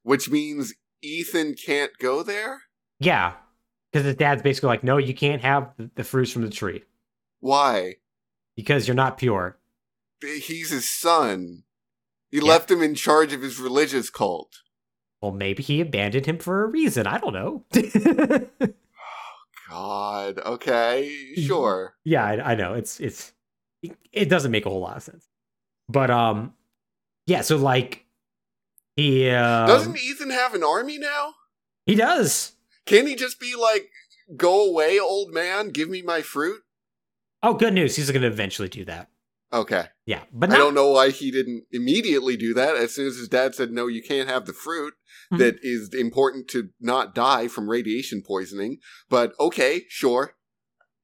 which 0.03 0.30
means 0.30 0.74
Ethan 1.02 1.56
can't 1.56 1.91
go 1.98 2.22
there? 2.24 2.64
Yeah. 2.99 3.36
Because 3.95 4.07
his 4.07 4.15
dad's 4.17 4.41
basically 4.41 4.67
like, 4.67 4.84
no, 4.84 4.97
you 4.97 5.13
can't 5.13 5.41
have 5.41 5.72
the- 5.95 6.03
fruits 6.03 6.30
from 6.30 6.41
the 6.41 6.49
tree 6.49 6.84
Why? 7.39 7.95
because 8.57 8.89
you're 8.89 8.95
not 8.95 9.17
pure. 9.17 9.57
He's 10.22 10.69
his 10.69 10.89
son. 10.89 11.63
He 12.30 12.39
Yeah. 12.39 12.43
left 12.43 12.69
him 12.69 12.81
in 12.84 12.93
charge 12.95 13.31
of 13.31 13.41
his 13.41 13.57
religious 13.57 14.09
cult. 14.09 14.51
Well, 15.22 15.31
maybe 15.31 15.63
he 15.63 15.80
abandoned 15.80 16.26
him 16.26 16.39
for 16.39 16.65
a 16.65 16.67
reason. 16.67 17.07
I 17.07 17.19
don't 17.19 17.31
know. 17.34 17.63
Oh, 17.73 18.49
God. 19.69 20.39
Okay, 20.39 21.17
sure. 21.38 21.95
yeah, 22.03 22.26
I, 22.26 22.51
I 22.51 22.55
know. 22.55 22.73
It's 22.73 22.99
it's 22.99 23.31
it 24.11 24.27
doesn't 24.30 24.51
make 24.51 24.65
a 24.65 24.69
whole 24.69 24.81
lot 24.81 24.97
of 24.97 25.03
sense. 25.03 25.30
But 25.88 26.11
um, 26.11 26.53
yeah. 27.27 27.41
So 27.41 27.55
like, 27.55 28.05
he 28.97 29.30
um, 29.30 29.67
Doesn't 29.67 29.97
Ethan 29.97 30.31
have 30.31 30.53
an 30.53 30.63
army 30.65 30.97
now? 30.97 31.35
he 31.85 31.95
does. 31.95 32.51
Can 32.86 33.07
he 33.07 33.16
just 33.16 33.40
be 33.40 33.56
like, 33.56 33.90
"Go 34.36 34.70
away, 34.70 34.99
old 34.99 35.34
man. 35.34 35.70
Give 35.70 35.90
me 35.90 36.02
my 36.02 36.22
fruit"? 36.22 36.62
Oh, 37.44 37.53
good 37.53 37.74
news. 37.74 37.95
He's 37.95 38.10
going 38.12 38.22
to 38.22 38.28
eventually 38.28 38.70
do 38.70 38.86
that. 38.86 39.10
Okay. 39.53 39.86
Yeah, 40.06 40.24
but 40.34 40.52
I 40.52 40.57
don't 40.57 40.74
know 40.74 40.90
why 40.91 41.12
he 41.12 41.32
didn't 41.32 41.66
immediately 41.72 42.36
do 42.36 42.53
that. 42.56 42.76
As 42.76 42.94
soon 42.94 43.07
as 43.07 43.18
his 43.18 43.28
dad 43.30 43.56
said, 43.56 43.72
"No, 43.72 43.88
you 43.88 44.02
can't 44.03 44.28
have 44.28 44.45
the 44.45 44.53
fruit 44.53 44.94
Mhm. 45.32 45.38
that 45.38 45.56
is 45.62 45.90
important 45.94 46.48
to 46.49 46.70
not 46.80 47.16
die 47.16 47.48
from 47.48 47.70
radiation 47.70 48.22
poisoning." 48.22 48.80
But 49.10 49.34
okay, 49.40 49.86
sure. 49.88 50.36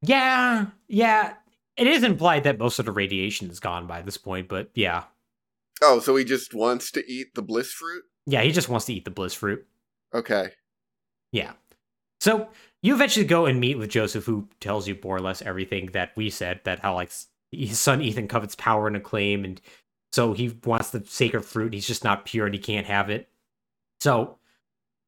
Yeah, 0.01 0.67
yeah. 0.87 1.35
It 1.77 1.87
is 1.87 2.03
implied 2.03 2.43
that 2.43 2.57
most 2.59 2.79
of 2.79 2.85
the 2.85 2.91
radiation 2.91 3.49
is 3.49 3.59
gone 3.59 3.87
by 3.87 4.01
this 4.01 4.17
point, 4.17 4.47
but 4.49 4.71
yeah, 4.73 5.05
Oh, 5.83 5.99
so 5.99 6.15
he 6.15 6.23
just 6.25 6.53
wants 6.53 6.91
to 6.91 7.11
eat 7.11 7.33
the 7.33 7.41
bliss 7.41 7.71
fruit? 7.71 8.03
yeah. 8.25 8.41
He 8.43 8.51
just 8.51 8.69
wants 8.69 8.85
to 8.87 8.93
eat 8.93 9.05
the 9.05 9.11
bliss 9.11 9.33
fruit. 9.33 9.65
Okay. 10.13 10.51
Yeah. 11.31 11.53
So 12.21 12.49
you 12.83 12.93
eventually 12.93 13.25
go 13.25 13.47
and 13.47 13.59
meet 13.59 13.79
with 13.79 13.89
Joseph, 13.89 14.25
who 14.25 14.47
tells 14.59 14.87
you 14.87 14.97
more 15.03 15.17
or 15.17 15.21
less 15.21 15.41
everything 15.41 15.87
that 15.87 16.11
we 16.15 16.29
said. 16.29 16.61
That 16.63 16.79
how 16.79 16.93
like 16.93 17.11
his 17.51 17.79
son 17.79 18.01
Ethan 18.01 18.27
covets 18.27 18.55
power 18.55 18.87
and 18.87 18.95
acclaim, 18.95 19.43
and 19.43 19.59
so 20.11 20.33
he 20.33 20.55
wants 20.63 20.91
the 20.91 21.03
sacred 21.05 21.41
fruit. 21.41 21.73
He's 21.73 21.87
just 21.87 22.03
not 22.03 22.25
pure, 22.25 22.45
and 22.45 22.55
he 22.55 22.61
can't 22.61 22.87
have 22.87 23.09
it. 23.09 23.27
So. 23.99 24.37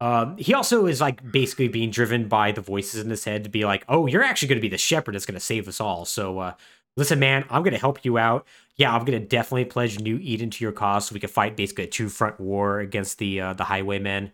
Um, 0.02 0.36
he 0.38 0.54
also 0.54 0.86
is 0.86 1.00
like 1.00 1.32
basically 1.32 1.70
being 1.70 1.90
driven 1.90 2.28
by 2.28 2.52
the 2.52 2.60
voices 2.60 3.02
in 3.02 3.10
his 3.10 3.24
head 3.24 3.46
to 3.46 3.50
be 3.50 3.64
like, 3.64 3.86
"Oh, 3.88 4.06
you're 4.06 4.24
actually 4.24 4.50
going 4.50 4.58
to 4.58 4.62
be 4.62 4.68
the 4.68 4.78
shepherd 4.78 5.16
that's 5.16 5.26
going 5.26 5.36
to 5.36 5.40
save 5.40 5.66
us 5.70 5.80
all." 5.80 6.04
So, 6.04 6.40
uh, 6.40 6.54
listen, 6.98 7.20
man, 7.20 7.46
I'm 7.50 7.64
going 7.64 7.74
to 7.74 7.80
help 7.80 8.04
you 8.04 8.18
out. 8.18 8.46
Yeah, 8.76 8.94
I'm 8.94 9.06
going 9.06 9.18
to 9.18 9.26
definitely 9.26 9.64
pledge 9.64 10.00
New 10.00 10.18
Eden 10.22 10.50
to 10.50 10.64
your 10.66 10.74
cause, 10.74 11.08
so 11.08 11.14
we 11.14 11.22
can 11.22 11.30
fight 11.30 11.56
basically 11.56 11.86
a 11.86 11.88
two 11.88 12.10
front 12.10 12.38
war 12.38 12.80
against 12.82 13.18
the 13.18 13.40
uh, 13.40 13.54
the 13.54 13.64
Highwaymen. 13.64 14.34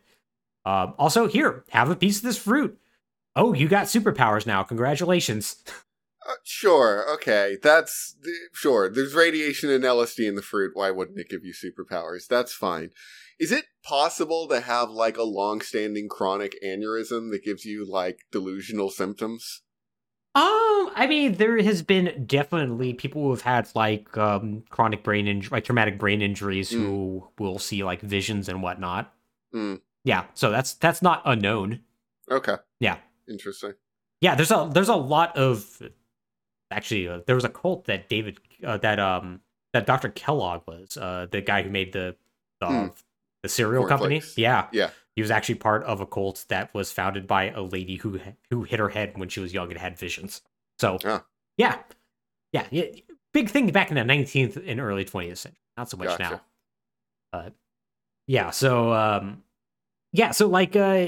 Um, 0.66 0.94
also, 0.98 1.28
here, 1.28 1.64
have 1.70 1.90
a 1.90 1.96
piece 1.96 2.18
of 2.18 2.24
this 2.24 2.38
fruit. 2.38 2.78
Oh, 3.36 3.54
you 3.54 3.68
got 3.68 3.86
superpowers 3.86 4.46
now. 4.46 4.64
Congratulations. 4.64 5.64
Uh, 6.28 6.34
sure. 6.44 7.12
Okay. 7.14 7.58
That's 7.62 8.16
th- 8.24 8.36
sure. 8.54 8.90
There's 8.90 9.16
radiation 9.16 9.70
and 9.70 9.84
LSD 9.84 10.28
in 10.28 10.36
the 10.36 10.42
fruit. 10.42 10.72
Why 10.74 10.92
wouldn't 10.92 11.20
it 11.20 11.30
give 11.30 11.44
you 11.44 11.54
superpowers? 11.54 12.28
That's 12.28 12.54
fine. 12.54 12.92
Is 13.40 13.52
it 13.52 13.66
possible 13.84 14.48
to 14.50 14.60
have 14.60 14.90
like 14.90 15.18
a 15.18 15.24
long-standing 15.24 16.10
chronic 16.10 16.56
aneurysm 16.64 17.32
that 17.32 17.46
gives 17.46 17.64
you 17.64 17.90
like 17.90 18.20
delusional 18.32 18.90
symptoms? 18.90 19.62
Um, 20.36 20.92
I 20.96 21.08
mean, 21.10 21.34
there 21.34 21.62
has 21.64 21.82
been 21.82 22.26
definitely 22.28 22.94
people 22.94 23.24
who 23.24 23.30
have 23.32 23.42
had 23.42 23.70
like 23.74 24.16
um 24.18 24.64
chronic 24.70 25.04
brain 25.04 25.28
injury, 25.28 25.50
like 25.52 25.64
traumatic 25.64 25.98
brain 25.98 26.22
injuries, 26.22 26.70
who 26.70 27.28
will 27.40 27.58
see 27.58 27.84
like 27.84 28.02
visions 28.02 28.48
and 28.48 28.62
whatnot. 28.62 29.12
Mm. 29.56 29.82
Yeah, 30.10 30.26
so 30.34 30.50
that's 30.50 30.74
that's 30.74 31.02
not 31.02 31.22
unknown. 31.26 31.82
Okay. 32.32 32.56
Yeah. 32.80 32.98
Interesting. 33.30 33.74
Yeah, 34.22 34.34
there's 34.36 34.50
a 34.52 34.70
there's 34.74 34.90
a 34.90 34.96
lot 34.96 35.38
of 35.38 35.82
actually 36.72 37.08
uh, 37.08 37.20
there 37.28 37.36
was 37.36 37.46
a 37.46 37.50
cult 37.50 37.86
that 37.86 38.10
David 38.10 38.40
uh, 38.66 38.78
that 38.78 39.00
um 39.00 39.42
that 39.74 39.86
Dr. 39.86 40.10
Kellogg 40.10 40.64
was 40.68 40.98
uh 40.98 41.28
the 41.30 41.42
guy 41.42 41.62
who 41.62 41.70
made 41.70 41.94
the 41.94 42.16
the, 42.60 42.68
Hmm. 42.68 42.88
the 43.44 43.50
cereal 43.50 43.86
company. 43.88 44.16
Cornflakes. 44.20 44.38
Yeah, 44.38 44.68
Yeah. 44.72 44.90
he 45.16 45.22
was 45.22 45.32
actually 45.32 45.56
part 45.56 45.84
of 45.84 46.02
a 46.02 46.06
cult 46.06 46.44
that 46.50 46.74
was 46.74 46.92
founded 46.92 47.28
by 47.28 47.52
a 47.52 47.62
lady 47.62 47.96
who 47.98 48.20
who 48.50 48.64
hit 48.64 48.80
her 48.80 48.90
head 48.90 49.18
when 49.18 49.30
she 49.30 49.40
was 49.40 49.54
young 49.54 49.70
and 49.70 49.78
had 49.80 49.98
visions. 49.98 50.42
So 50.80 50.98
Ah. 51.06 51.24
yeah, 51.58 51.84
yeah, 52.52 52.66
yeah, 52.72 52.86
big 53.32 53.50
thing 53.50 53.72
back 53.72 53.92
in 53.92 53.96
the 53.96 54.02
19th 54.04 54.58
and 54.68 54.80
early 54.80 55.06
20th 55.06 55.38
century. 55.38 55.60
Not 55.78 55.90
so 55.90 55.98
much 55.98 56.08
Gotcha. 56.18 56.24
now. 56.24 56.42
But 57.32 57.54
yeah, 58.28 58.50
so 58.50 58.92
um, 58.94 59.44
yeah, 60.12 60.32
so 60.32 60.48
like 60.48 60.76
uh, 60.76 61.08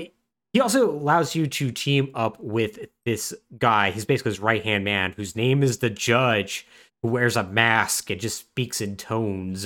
he 0.53 0.59
also 0.61 0.89
allows 0.91 1.35
you 1.35 1.47
to 1.47 1.71
team 1.71 2.11
up 2.15 2.39
with 2.39 2.79
this 3.05 3.33
guy. 3.57 3.91
He's 3.91 4.05
basically 4.05 4.31
his 4.31 4.39
right 4.39 4.63
hand 4.63 4.83
man, 4.83 5.13
whose 5.13 5.35
name 5.35 5.63
is 5.63 5.79
the 5.79 5.89
Judge, 5.89 6.67
who 7.01 7.09
wears 7.09 7.35
a 7.37 7.43
mask 7.43 8.09
and 8.09 8.19
just 8.19 8.39
speaks 8.39 8.81
in 8.81 8.97
tones. 8.97 9.65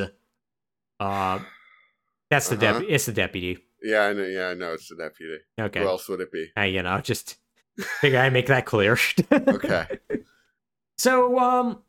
Uh, 1.00 1.40
that's 2.30 2.50
the 2.50 2.56
Uh-huh. 2.56 2.74
deputy. 2.74 2.94
It's 2.94 3.06
the 3.06 3.12
deputy. 3.14 3.58
Yeah, 3.82 4.02
I 4.06 4.14
know. 4.14 4.24
Yeah, 4.24 4.48
I 4.50 4.54
know. 4.54 4.74
It's 4.74 4.90
the 4.90 4.96
deputy. 4.96 5.38
Okay. 5.60 5.80
Who 5.82 5.88
else 5.88 6.08
would 6.10 6.22
it 6.22 6.32
be? 6.32 6.52
Uh, 6.58 6.62
you 6.62 6.82
know, 6.82 7.00
just 7.02 7.38
figure 8.02 8.20
I 8.20 8.30
make 8.30 8.48
that 8.48 8.66
clear. 8.66 8.98
Okay. 9.32 9.88
So, 10.98 11.38
um, 11.40 11.80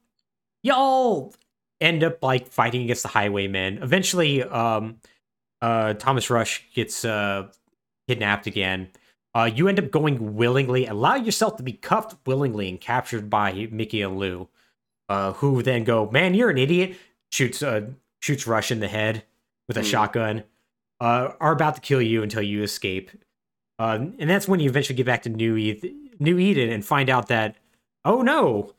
y'all 0.63 1.33
end 1.81 2.03
up 2.03 2.23
like 2.23 2.49
fighting 2.49 2.83
against 2.83 3.03
the 3.03 3.09
Highwaymen. 3.09 3.79
Eventually, 3.83 4.43
um, 4.43 4.97
uh, 5.63 5.95
Thomas 5.95 6.31
Rush 6.31 6.65
gets 6.75 7.05
uh 7.05 7.49
kidnapped 8.09 8.47
again. 8.47 8.89
Uh, 9.35 9.51
you 9.55 9.69
end 9.69 9.79
up 9.79 9.91
going 9.91 10.35
willingly, 10.37 10.87
allow 10.87 11.15
yourself 11.15 11.57
to 11.57 11.63
be 11.63 11.73
cuffed 11.73 12.17
willingly 12.27 12.69
and 12.71 12.81
captured 12.81 13.29
by 13.29 13.69
Mickey 13.71 14.01
and 14.01 14.19
Lou, 14.19 14.49
uh, 15.09 15.33
who 15.35 15.63
then 15.63 15.85
go, 15.85 16.11
"Man, 16.11 16.35
you're 16.35 16.51
an 16.51 16.59
idiot!" 16.59 16.97
shoots 17.31 17.63
uh 17.63 17.89
shoots 18.21 18.47
Rush 18.47 18.71
in 18.71 18.81
the 18.81 18.89
head 18.89 19.25
with 19.69 19.77
a 19.77 19.81
Hmm. 19.81 19.87
shotgun. 19.87 20.45
Uh, 21.01 21.33
are 21.41 21.53
about 21.53 21.75
to 21.75 21.81
kill 21.83 22.01
you 22.01 22.23
until 22.23 22.41
you 22.41 22.63
escape. 22.63 23.11
Uh, 23.79 24.07
and 24.19 24.31
that's 24.31 24.49
when 24.49 24.61
you 24.61 24.71
eventually 24.71 24.97
get 24.97 25.05
back 25.05 25.23
to 25.23 25.29
New 25.29 25.57
New 26.19 26.39
Eden 26.39 26.71
and 26.71 26.83
find 26.85 27.11
out 27.11 27.29
that, 27.29 27.57
oh 28.07 28.23
no, 28.23 28.73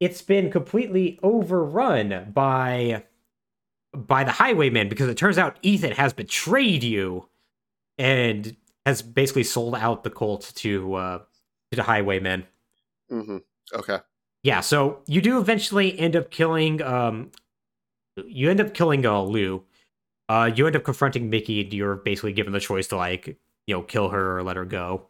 it's 0.00 0.22
been 0.22 0.50
completely 0.50 1.18
overrun 1.22 2.30
by 2.32 3.04
by 3.92 4.24
the 4.24 4.32
highwaymen 4.32 4.88
because 4.88 5.08
it 5.08 5.16
turns 5.16 5.38
out 5.38 5.58
Ethan 5.62 5.92
has 5.92 6.12
betrayed 6.12 6.84
you 6.84 7.28
and 7.98 8.56
has 8.86 9.02
basically 9.02 9.44
sold 9.44 9.74
out 9.74 10.04
the 10.04 10.10
cult 10.10 10.52
to 10.56 10.94
uh 10.94 11.18
to 11.70 11.76
the 11.76 11.82
highwaymen. 11.82 12.46
hmm 13.08 13.38
Okay. 13.72 13.98
Yeah, 14.42 14.60
so 14.60 15.00
you 15.06 15.20
do 15.20 15.38
eventually 15.38 15.98
end 15.98 16.16
up 16.16 16.30
killing 16.30 16.82
um 16.82 17.30
you 18.16 18.50
end 18.50 18.60
up 18.60 18.74
killing 18.74 19.04
uh 19.04 19.22
Lou. 19.22 19.64
Uh 20.28 20.50
you 20.54 20.66
end 20.66 20.76
up 20.76 20.84
confronting 20.84 21.30
Mickey 21.30 21.62
and 21.62 21.72
you're 21.72 21.96
basically 21.96 22.32
given 22.32 22.52
the 22.52 22.60
choice 22.60 22.86
to 22.88 22.96
like, 22.96 23.26
you 23.66 23.74
know, 23.74 23.82
kill 23.82 24.08
her 24.10 24.38
or 24.38 24.42
let 24.42 24.56
her 24.56 24.64
go. 24.64 25.06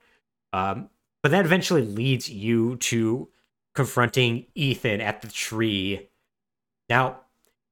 Um 0.52 0.89
but 1.23 1.32
that 1.32 1.44
eventually 1.44 1.82
leads 1.82 2.31
you 2.31 2.77
to 2.77 3.28
confronting 3.74 4.47
Ethan 4.55 5.01
at 5.01 5.20
the 5.20 5.28
tree. 5.28 6.09
Now, 6.89 7.20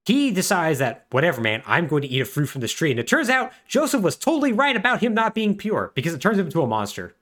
he 0.09 0.31
decides 0.31 0.79
that 0.79 1.05
whatever, 1.11 1.43
man, 1.43 1.63
I'm 1.67 1.87
going 1.87 2.01
to 2.01 2.09
eat 2.09 2.23
a 2.23 2.25
fruit 2.25 2.47
from 2.47 2.63
this 2.63 2.73
tree. 2.73 2.91
And 2.91 2.99
it 2.99 3.07
turns 3.07 3.29
out 3.29 3.53
Joseph 3.67 4.01
was 4.01 4.17
totally 4.17 4.55
right 4.55 4.75
about 4.75 5.03
him 5.03 5.13
not 5.13 5.35
being 5.35 5.55
pure 5.55 5.93
because 5.95 6.15
it 6.15 6.21
turns 6.23 6.39
him 6.39 6.47
into 6.47 6.63
a 6.63 6.67
monster. 6.67 7.15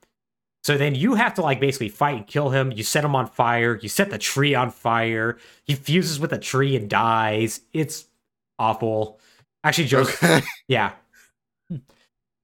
So 0.63 0.79
then 0.79 0.95
you 0.95 1.17
have 1.17 1.35
to 1.35 1.43
like 1.43 1.59
basically 1.59 1.89
fight 1.89 2.17
and 2.17 2.27
kill 2.29 2.51
him. 2.51 2.71
You 2.71 2.85
set 2.85 3.05
him 3.05 3.17
on 3.17 3.27
fire. 3.27 3.77
You 3.83 3.89
set 3.89 4.11
the 4.11 4.19
tree 4.19 4.55
on 4.55 4.71
fire. 4.71 5.37
He 5.65 5.75
fuses 5.75 6.21
with 6.21 6.31
the 6.31 6.39
tree 6.39 6.77
and 6.77 6.89
dies. 6.89 7.61
It's 7.73 8.05
awful. 8.57 9.19
Actually, 9.65 9.89
Joseph. 9.89 10.23
Okay. 10.23 10.47
Yeah. 10.69 10.93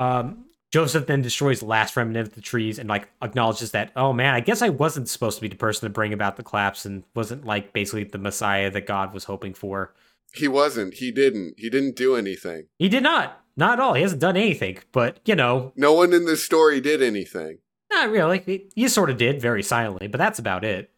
Um, 0.00 0.46
Joseph 0.72 1.06
then 1.06 1.22
destroys 1.22 1.60
the 1.60 1.66
last 1.66 1.96
remnant 1.96 2.26
of 2.26 2.34
the 2.34 2.40
trees 2.40 2.80
and 2.80 2.88
like 2.88 3.08
acknowledges 3.22 3.70
that, 3.70 3.92
oh 3.94 4.12
man, 4.12 4.34
I 4.34 4.40
guess 4.40 4.60
I 4.60 4.70
wasn't 4.70 5.08
supposed 5.08 5.36
to 5.36 5.42
be 5.42 5.48
the 5.48 5.54
person 5.54 5.86
to 5.86 5.90
bring 5.90 6.12
about 6.12 6.36
the 6.36 6.42
collapse 6.42 6.84
and 6.84 7.04
wasn't 7.14 7.44
like 7.44 7.72
basically 7.72 8.02
the 8.02 8.18
Messiah 8.18 8.72
that 8.72 8.88
God 8.88 9.14
was 9.14 9.22
hoping 9.22 9.54
for. 9.54 9.92
He 10.34 10.48
wasn't. 10.48 10.94
He 10.94 11.10
didn't. 11.10 11.54
He 11.58 11.68
didn't 11.70 11.96
do 11.96 12.16
anything. 12.16 12.66
He 12.78 12.88
did 12.88 13.02
not. 13.02 13.40
Not 13.56 13.74
at 13.74 13.80
all. 13.80 13.94
He 13.94 14.02
hasn't 14.02 14.20
done 14.20 14.36
anything. 14.36 14.78
But 14.92 15.20
you 15.24 15.34
know, 15.34 15.72
No 15.76 15.92
one 15.92 16.12
in 16.12 16.24
this 16.24 16.42
story 16.42 16.80
did 16.80 17.02
anything. 17.02 17.58
not 17.90 18.10
really. 18.10 18.68
He 18.74 18.88
sort 18.88 19.10
of 19.10 19.18
did 19.18 19.40
very 19.42 19.62
silently, 19.62 20.08
but 20.08 20.18
that's 20.18 20.38
about 20.38 20.64
it. 20.64 20.90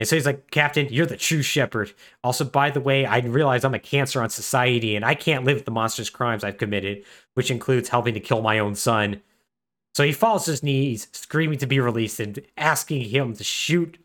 And 0.00 0.08
so 0.08 0.16
he's 0.16 0.26
like, 0.26 0.50
Captain, 0.50 0.88
you're 0.90 1.06
the 1.06 1.16
true 1.16 1.42
shepherd. 1.42 1.92
Also, 2.24 2.44
by 2.44 2.70
the 2.70 2.80
way, 2.80 3.06
I 3.06 3.18
realize 3.20 3.64
I'm 3.64 3.72
a 3.74 3.78
cancer 3.78 4.20
on 4.20 4.30
society 4.30 4.96
and 4.96 5.04
I 5.04 5.14
can't 5.14 5.44
live 5.44 5.58
with 5.58 5.64
the 5.64 5.70
monstrous 5.70 6.10
crimes 6.10 6.42
I've 6.42 6.58
committed, 6.58 7.04
which 7.34 7.50
includes 7.52 7.88
helping 7.88 8.14
to 8.14 8.20
kill 8.20 8.42
my 8.42 8.58
own 8.58 8.74
son. 8.74 9.22
So 9.94 10.02
he 10.04 10.12
falls 10.12 10.46
to 10.46 10.50
his 10.50 10.62
knees, 10.62 11.06
screaming 11.12 11.58
to 11.58 11.66
be 11.66 11.78
released 11.78 12.18
and 12.18 12.40
asking 12.56 13.02
him 13.10 13.34
to 13.34 13.44
shoot 13.44 13.96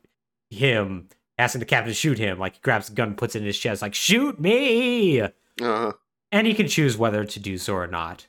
him, 0.51 1.09
asking 1.37 1.59
the 1.59 1.65
captain 1.65 1.89
to 1.89 1.93
shoot 1.93 2.17
him. 2.17 2.39
Like 2.39 2.55
he 2.55 2.61
grabs 2.61 2.87
the 2.87 2.95
gun, 2.95 3.15
puts 3.15 3.35
it 3.35 3.39
in 3.39 3.45
his 3.45 3.57
chest, 3.57 3.81
like, 3.81 3.93
shoot 3.93 4.39
me! 4.39 5.21
Uh-huh. 5.21 5.93
And 6.31 6.47
he 6.47 6.53
can 6.53 6.67
choose 6.67 6.97
whether 6.97 7.23
to 7.25 7.39
do 7.39 7.57
so 7.57 7.75
or 7.75 7.87
not. 7.87 8.27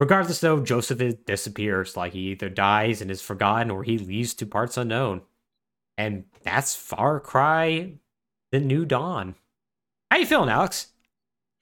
Regardless, 0.00 0.40
though, 0.40 0.60
Joseph 0.60 1.00
is, 1.00 1.14
disappears. 1.14 1.96
Like 1.96 2.12
he 2.12 2.32
either 2.32 2.48
dies 2.48 3.00
and 3.00 3.10
is 3.10 3.22
forgotten 3.22 3.70
or 3.70 3.84
he 3.84 3.98
leaves 3.98 4.34
to 4.34 4.46
parts 4.46 4.76
unknown. 4.76 5.22
And 5.96 6.24
that's 6.42 6.74
Far 6.74 7.20
Cry 7.20 7.94
The 8.50 8.60
New 8.60 8.84
Dawn. 8.84 9.36
How 10.10 10.18
you 10.18 10.26
feeling, 10.26 10.50
Alex? 10.50 10.88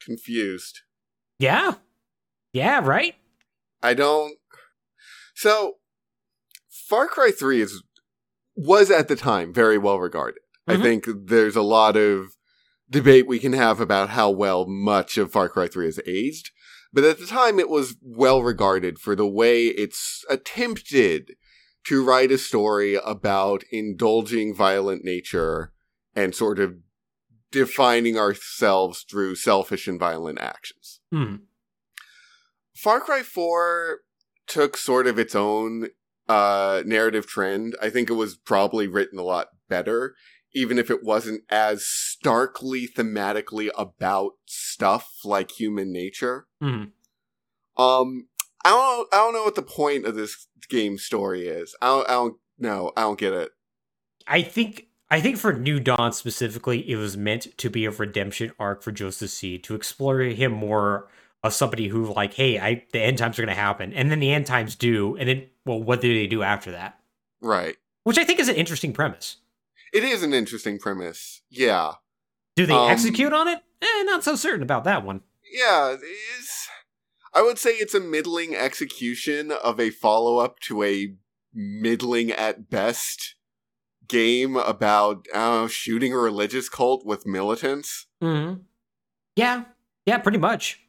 Confused. 0.02 0.80
Yeah. 1.38 1.74
Yeah, 2.52 2.80
right? 2.84 3.14
I 3.82 3.94
don't. 3.94 4.38
So, 5.34 5.76
Far 6.68 7.06
Cry 7.06 7.30
3 7.36 7.60
is 7.60 7.82
was 8.54 8.90
at 8.90 9.08
the 9.08 9.16
time 9.16 9.52
very 9.52 9.78
well 9.78 9.98
regarded. 9.98 10.40
Mhm. 10.68 10.78
I 10.78 10.82
think 10.82 11.06
there's 11.26 11.56
a 11.56 11.62
lot 11.62 11.96
of 11.96 12.36
debate 12.88 13.26
we 13.26 13.38
can 13.38 13.52
have 13.52 13.80
about 13.80 14.10
how 14.10 14.30
well 14.30 14.66
much 14.66 15.16
of 15.18 15.32
Far 15.32 15.48
Cry 15.48 15.66
3 15.66 15.86
has 15.86 16.00
aged, 16.06 16.50
but 16.92 17.04
at 17.04 17.18
the 17.18 17.26
time 17.26 17.58
it 17.58 17.68
was 17.68 17.96
well 18.02 18.42
regarded 18.42 18.98
for 18.98 19.16
the 19.16 19.26
way 19.26 19.66
it's 19.66 20.24
attempted 20.28 21.36
to 21.84 22.04
write 22.04 22.30
a 22.30 22.38
story 22.38 22.96
about 23.04 23.64
indulging 23.72 24.54
violent 24.54 25.04
nature 25.04 25.72
and 26.14 26.34
sort 26.34 26.58
of 26.58 26.76
defining 27.50 28.16
ourselves 28.16 29.04
through 29.08 29.34
selfish 29.34 29.88
and 29.88 29.98
violent 29.98 30.40
actions. 30.40 31.00
Hmm. 31.10 31.36
Far 32.74 33.00
Cry 33.00 33.22
4 33.22 34.00
took 34.46 34.76
sort 34.76 35.06
of 35.06 35.18
its 35.18 35.34
own 35.34 35.88
uh, 36.28 36.82
narrative 36.86 37.26
trend. 37.26 37.76
I 37.80 37.90
think 37.90 38.10
it 38.10 38.14
was 38.14 38.36
probably 38.36 38.86
written 38.86 39.18
a 39.18 39.22
lot 39.22 39.48
better, 39.68 40.14
even 40.54 40.78
if 40.78 40.90
it 40.90 41.02
wasn't 41.02 41.42
as 41.50 41.84
starkly 41.84 42.88
thematically 42.88 43.70
about 43.76 44.32
stuff 44.46 45.10
like 45.24 45.50
human 45.50 45.92
nature. 45.92 46.46
Hmm. 46.60 46.84
Um, 47.76 48.28
I 48.64 48.70
don't, 48.70 49.08
I 49.12 49.16
don't 49.16 49.32
know 49.32 49.44
what 49.44 49.54
the 49.54 49.62
point 49.62 50.06
of 50.06 50.14
this 50.14 50.46
game 50.68 50.98
story 50.98 51.48
is. 51.48 51.74
I 51.80 51.86
don't, 51.86 52.08
I 52.08 52.12
don't 52.12 52.36
know. 52.58 52.92
I 52.96 53.02
don't 53.02 53.18
get 53.18 53.32
it. 53.32 53.50
I 54.26 54.42
think 54.42 54.86
I 55.10 55.20
think 55.20 55.36
for 55.36 55.52
New 55.52 55.78
Dawn 55.78 56.12
specifically, 56.12 56.88
it 56.90 56.96
was 56.96 57.16
meant 57.16 57.58
to 57.58 57.68
be 57.68 57.84
a 57.84 57.90
redemption 57.90 58.52
arc 58.58 58.82
for 58.82 58.92
Joseph 58.92 59.30
C. 59.30 59.58
to 59.58 59.74
explore 59.74 60.20
him 60.20 60.52
more 60.52 61.08
of 61.42 61.52
somebody 61.52 61.88
who 61.88 62.12
like, 62.12 62.34
hey, 62.34 62.58
I 62.58 62.86
the 62.92 63.00
end 63.00 63.18
times 63.18 63.38
are 63.38 63.42
gonna 63.42 63.54
happen, 63.54 63.92
and 63.92 64.10
then 64.10 64.20
the 64.20 64.32
end 64.32 64.46
times 64.46 64.74
do, 64.74 65.16
and 65.16 65.28
then 65.28 65.46
well, 65.66 65.82
what 65.82 66.00
do 66.00 66.12
they 66.14 66.26
do 66.26 66.42
after 66.42 66.70
that? 66.72 66.98
Right. 67.40 67.76
Which 68.04 68.18
I 68.18 68.24
think 68.24 68.40
is 68.40 68.48
an 68.48 68.56
interesting 68.56 68.92
premise. 68.92 69.36
It 69.92 70.04
is 70.04 70.22
an 70.22 70.32
interesting 70.32 70.78
premise. 70.78 71.42
Yeah. 71.50 71.92
Do 72.56 72.66
they 72.66 72.74
Um, 72.74 72.90
execute 72.90 73.32
on 73.32 73.48
it? 73.48 73.60
Eh, 73.80 74.02
not 74.04 74.24
so 74.24 74.36
certain 74.36 74.62
about 74.62 74.84
that 74.84 75.04
one. 75.04 75.22
Yeah, 75.52 75.96
I 77.34 77.42
would 77.42 77.58
say 77.58 77.70
it's 77.72 77.94
a 77.94 78.00
middling 78.00 78.54
execution 78.54 79.50
of 79.52 79.78
a 79.80 79.90
follow 79.90 80.38
up 80.38 80.60
to 80.60 80.82
a 80.82 81.14
middling 81.52 82.30
at 82.30 82.70
best 82.70 83.34
game 84.08 84.56
about 84.56 85.26
I 85.34 85.66
shooting 85.68 86.12
a 86.12 86.18
religious 86.18 86.68
cult 86.68 87.04
with 87.06 87.26
militants. 87.26 88.06
hmm 88.20 88.54
Yeah, 89.36 89.64
yeah, 90.06 90.18
pretty 90.18 90.38
much. 90.38 90.80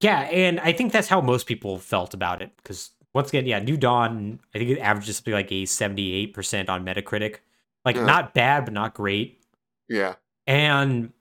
Yeah, 0.00 0.20
and 0.20 0.60
I 0.60 0.72
think 0.72 0.92
that's 0.92 1.08
how 1.08 1.20
most 1.20 1.46
people 1.46 1.78
felt 1.78 2.14
about 2.14 2.40
it. 2.40 2.52
Because 2.56 2.90
once 3.12 3.28
again, 3.28 3.46
yeah, 3.46 3.58
New 3.58 3.76
Dawn, 3.76 4.40
I 4.54 4.58
think 4.58 4.70
it 4.70 4.78
averages 4.78 5.16
something 5.16 5.34
like 5.34 5.52
a 5.52 5.66
seventy-eight 5.66 6.32
percent 6.32 6.68
on 6.70 6.84
Metacritic. 6.84 7.36
Like 7.84 7.96
Yeah. 7.96 8.04
not 8.06 8.34
bad, 8.34 8.64
but 8.64 8.74
not 8.74 8.94
great. 8.94 9.42
Yeah. 9.88 10.14
And 10.46 11.12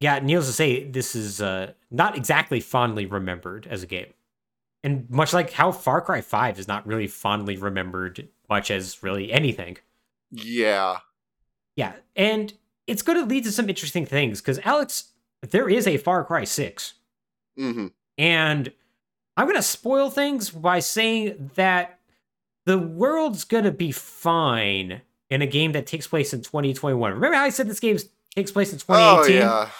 yeah, 0.00 0.18
needless 0.18 0.46
to 0.46 0.52
say, 0.52 0.84
this 0.84 1.14
is 1.14 1.40
uh, 1.40 1.72
not 1.90 2.16
exactly 2.16 2.60
fondly 2.60 3.06
remembered 3.06 3.66
as 3.66 3.82
a 3.82 3.86
game. 3.86 4.12
And 4.84 5.08
much 5.10 5.32
like 5.32 5.52
how 5.52 5.72
Far 5.72 6.00
Cry 6.00 6.20
5 6.20 6.58
is 6.58 6.68
not 6.68 6.86
really 6.86 7.06
fondly 7.06 7.56
remembered 7.56 8.28
much 8.48 8.70
as 8.70 9.02
really 9.02 9.32
anything. 9.32 9.78
Yeah. 10.30 10.98
Yeah, 11.76 11.94
and 12.14 12.52
it's 12.86 13.02
going 13.02 13.18
to 13.18 13.24
lead 13.26 13.44
to 13.44 13.52
some 13.52 13.68
interesting 13.68 14.06
things 14.06 14.40
because 14.40 14.58
Alex, 14.60 15.12
there 15.42 15.68
is 15.68 15.86
a 15.86 15.96
Far 15.96 16.24
Cry 16.24 16.44
6. 16.44 16.94
hmm 17.56 17.88
And 18.16 18.72
I'm 19.36 19.46
going 19.46 19.56
to 19.56 19.62
spoil 19.62 20.08
things 20.10 20.50
by 20.50 20.78
saying 20.78 21.50
that 21.56 21.98
the 22.64 22.78
world's 22.78 23.44
going 23.44 23.64
to 23.64 23.72
be 23.72 23.92
fine 23.92 25.02
in 25.30 25.42
a 25.42 25.46
game 25.46 25.72
that 25.72 25.86
takes 25.86 26.06
place 26.06 26.32
in 26.32 26.42
2021. 26.42 27.12
Remember 27.12 27.36
how 27.36 27.44
I 27.44 27.50
said 27.50 27.68
this 27.68 27.80
game 27.80 27.98
takes 28.34 28.50
place 28.50 28.72
in 28.72 28.78
2018? 28.78 29.42
Oh 29.42 29.46
yeah, 29.46 29.70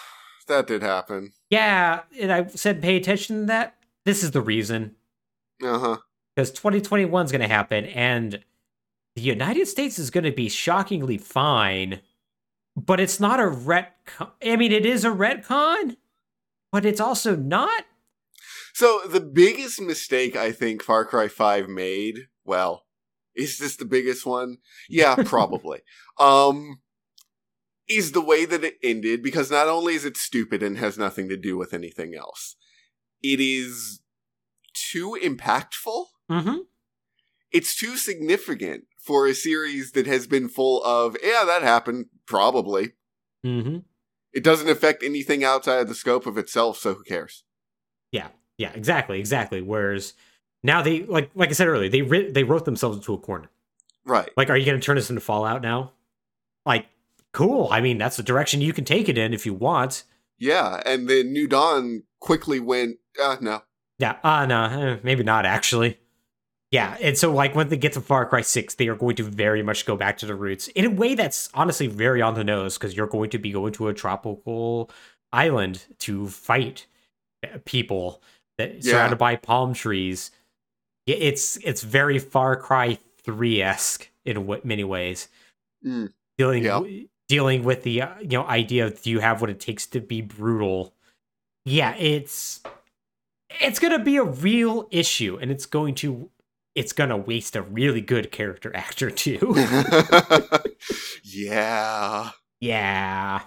that 0.49 0.67
did 0.67 0.83
happen. 0.83 1.33
Yeah, 1.51 2.03
and 2.19 2.33
I 2.33 2.47
said 2.49 2.83
pay 2.83 2.97
attention 2.97 3.41
to 3.41 3.47
that. 3.47 3.77
This 4.05 4.23
is 4.23 4.33
the 4.33 4.41
reason. 4.41 4.97
Uh 5.63 5.79
huh. 5.79 5.97
Because 6.35 6.51
2021 6.51 7.25
is 7.25 7.33
going 7.33 7.41
to 7.41 7.49
happen, 7.49 7.87
and 7.87 8.43
the 9.15 9.23
United 9.23 9.67
States 9.67 9.99
is 9.99 10.11
going 10.11 10.25
to 10.25 10.33
be 10.33 10.49
shockingly 10.51 11.17
fine, 11.17 12.01
but 12.77 13.01
it's 13.01 13.19
not 13.19 13.41
a 13.41 13.45
retcon. 13.45 14.31
I 14.45 14.57
mean, 14.57 14.73
it 14.73 14.85
is 14.85 15.05
a 15.05 15.11
retcon, 15.11 15.97
but 16.71 16.85
it's 16.85 17.01
also 17.01 17.35
not. 17.35 17.85
So 18.75 19.01
the 19.09 19.21
biggest 19.21 19.81
mistake 19.81 20.37
I 20.37 20.53
think 20.53 20.83
Far 20.83 21.07
Cry 21.07 21.29
5 21.29 21.67
made, 21.67 22.29
well, 22.45 22.85
is 23.37 23.59
this 23.59 23.77
the 23.77 23.85
biggest 23.85 24.27
one? 24.27 24.59
Yeah, 24.89 25.17
probably. 25.17 25.81
um 26.19 26.81
is 27.89 28.13
the 28.13 28.21
way 28.21 28.45
that 28.45 28.65
it 28.65 28.75
ended 28.83 29.23
because 29.23 29.51
not 29.51 29.69
only 29.69 29.95
is 29.95 30.05
it 30.05 30.17
stupid 30.17 30.63
and 30.63 30.79
has 30.79 30.99
nothing 30.99 31.29
to 31.29 31.37
do 31.37 31.57
with 31.57 31.73
anything 31.73 32.15
else. 32.15 32.57
It 33.23 33.41
is 33.41 34.01
too 34.75 35.17
impactful. 35.23 36.07
Mm-hmm. 36.31 36.57
It's 37.53 37.77
too 37.77 37.97
significant 37.97 38.85
for 38.99 39.27
a 39.27 39.35
series 39.35 39.93
that 39.93 40.07
has 40.07 40.27
been 40.27 40.49
full 40.49 40.83
of, 40.85 41.17
yeah, 41.23 41.45
that 41.47 41.63
happened, 41.63 42.07
probably. 42.27 42.95
Mm-hmm. 43.45 43.79
It 44.33 44.43
doesn't 44.43 44.69
affect 44.69 45.03
anything 45.03 45.45
outside 45.45 45.79
of 45.81 45.89
the 45.89 45.95
scope 45.95 46.27
of 46.27 46.37
itself, 46.37 46.79
so 46.79 46.95
who 46.95 47.05
cares? 47.05 47.45
Yeah, 48.11 48.29
yeah, 48.59 48.73
exactly, 48.75 49.19
exactly. 49.19 49.63
Whereas 49.63 50.15
now 50.63 50.83
they 50.83 51.05
like 51.05 51.31
like 51.35 51.51
I 51.51 51.53
said 51.53 51.69
earlier, 51.69 51.89
they 51.89 52.03
ri- 52.03 52.31
they 52.31 52.45
wrote 52.45 52.65
themselves 52.65 52.97
into 52.97 53.15
a 53.15 53.19
corner. 53.19 53.51
Right. 54.05 54.31
Like, 54.37 54.51
are 54.51 54.57
you 54.57 54.65
going 54.65 54.79
to 54.81 54.85
turn 54.85 54.97
this 54.97 55.11
into 55.11 55.21
Fallout 55.21 55.63
now? 55.63 55.93
Like, 56.65 56.87
cool. 57.33 57.69
I 57.73 57.81
mean, 57.81 57.99
that's 57.99 58.17
the 58.17 58.23
direction 58.23 58.61
you 58.61 58.73
can 58.73 58.85
take 58.85 59.09
it 59.09 59.19
in 59.19 59.35
if 59.35 59.45
you 59.45 59.53
want. 59.55 60.05
Yeah, 60.39 60.81
and 60.87 61.09
then 61.09 61.33
New 61.33 61.49
Dawn 61.49 62.05
quickly 62.21 62.61
went, 62.61 62.99
uh, 63.21 63.37
no. 63.41 63.63
Yeah, 63.99 64.17
uh 64.23 64.47
no, 64.47 64.65
eh, 64.65 64.99
maybe 65.03 65.25
not 65.25 65.47
actually. 65.47 65.99
Yeah, 66.71 66.97
and 67.01 67.17
so 67.17 67.33
like 67.33 67.55
when 67.55 67.69
they 67.69 67.77
get 67.79 67.95
to 67.95 68.01
Far 68.01 68.27
Cry 68.27 68.43
6, 68.43 68.75
they 68.75 68.89
are 68.89 68.95
going 68.95 69.17
to 69.17 69.23
very 69.23 69.63
much 69.63 69.87
go 69.87 69.97
back 69.97 70.19
to 70.19 70.27
the 70.27 70.35
roots 70.35 70.69
in 70.69 70.85
a 70.85 70.91
way 70.91 71.15
that's 71.15 71.49
honestly 71.55 71.87
very 71.87 72.21
on 72.21 72.35
the 72.35 72.45
nose 72.45 72.77
because 72.77 72.97
you're 72.97 73.07
going 73.07 73.31
to 73.31 73.39
be 73.39 73.51
going 73.53 73.73
to 73.75 73.89
a 73.89 73.95
tropical 73.95 74.91
island 75.33 75.85
to 76.01 76.29
fight 76.29 76.87
uh, 77.45 77.59
people 77.65 78.23
that 78.59 78.85
Yeah. 78.85 78.93
surrounded 78.93 79.19
by 79.19 79.37
palm 79.37 79.73
trees. 79.75 80.31
It's 81.07 81.57
it's 81.59 81.83
very 81.83 82.19
Far 82.19 82.57
Cry 82.57 82.99
3-esque 83.25 84.11
in 84.25 84.37
w- 84.37 84.61
many 84.65 84.85
ways. 84.85 85.29
Mm. 85.85 86.13
Dealing 86.39 86.65
Yeah. 86.65 86.71
w- 86.73 87.09
dealing 87.29 87.65
with 87.65 87.83
the 87.83 88.03
uh, 88.03 88.19
you 88.21 88.29
know 88.29 88.47
idea 88.47 88.87
of 88.87 89.03
do 89.03 89.11
you 89.11 89.21
have 89.21 89.41
what 89.41 89.51
it 89.51 89.61
takes 89.61 89.87
to 89.87 90.01
be 90.01 90.21
brutal. 90.21 90.95
Yeah, 91.65 91.95
it's 91.97 92.61
it's 93.61 93.79
going 93.79 93.97
to 93.97 94.05
be 94.05 94.17
a 94.17 94.25
real 94.25 94.89
issue 94.91 95.39
and 95.41 95.51
it's 95.51 95.67
going 95.67 95.95
to 95.97 96.31
it's 96.75 96.93
to 96.93 97.17
waste 97.17 97.57
a 97.57 97.63
really 97.63 98.01
good 98.01 98.31
character 98.31 98.75
actor 98.77 99.11
too. 99.11 99.55
yeah. 101.25 102.31
yeah. 102.61 103.41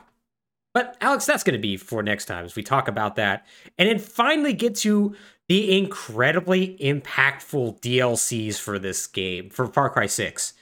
But 0.73 0.98
Alex, 1.02 1.26
that's 1.26 1.44
going 1.44 1.53
to 1.53 1.61
be 1.61 1.77
for 1.77 2.02
next 2.03 2.26
time 2.26 2.45
as 2.45 2.56
we 2.56 2.64
talk 2.64 2.88
about 2.88 3.15
that 3.18 3.45
and 3.77 3.88
then 3.90 3.99
finally 3.99 4.53
get 4.53 4.76
to 4.77 5.15
the 5.49 5.77
incredibly 5.77 6.77
impactful 6.77 7.81
DLCs 7.81 8.57
for 8.57 8.80
this 8.80 9.05
game 9.07 9.49
for 9.49 9.67
Far 9.67 9.89
Cry 9.89 10.05
6. 10.05 10.53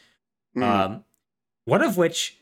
Mm. 0.57 0.63
Um 0.63 1.03
one 1.65 1.81
of 1.83 1.97
which 1.97 2.39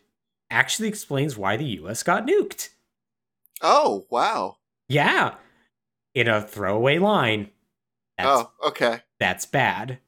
actually 0.51 0.87
explains 0.87 1.35
why 1.35 1.57
the 1.57 1.65
US 1.81 2.03
got 2.03 2.25
nuked. 2.27 2.69
oh, 3.61 4.05
wow. 4.11 4.57
Yeah. 4.87 5.35
In 6.13 6.27
a 6.27 6.41
throwaway 6.41 6.99
line. 6.99 7.49
That's 8.17 8.29
oh, 8.29 8.51
okay. 8.67 8.99
that's 9.19 9.45
bad. 9.45 9.99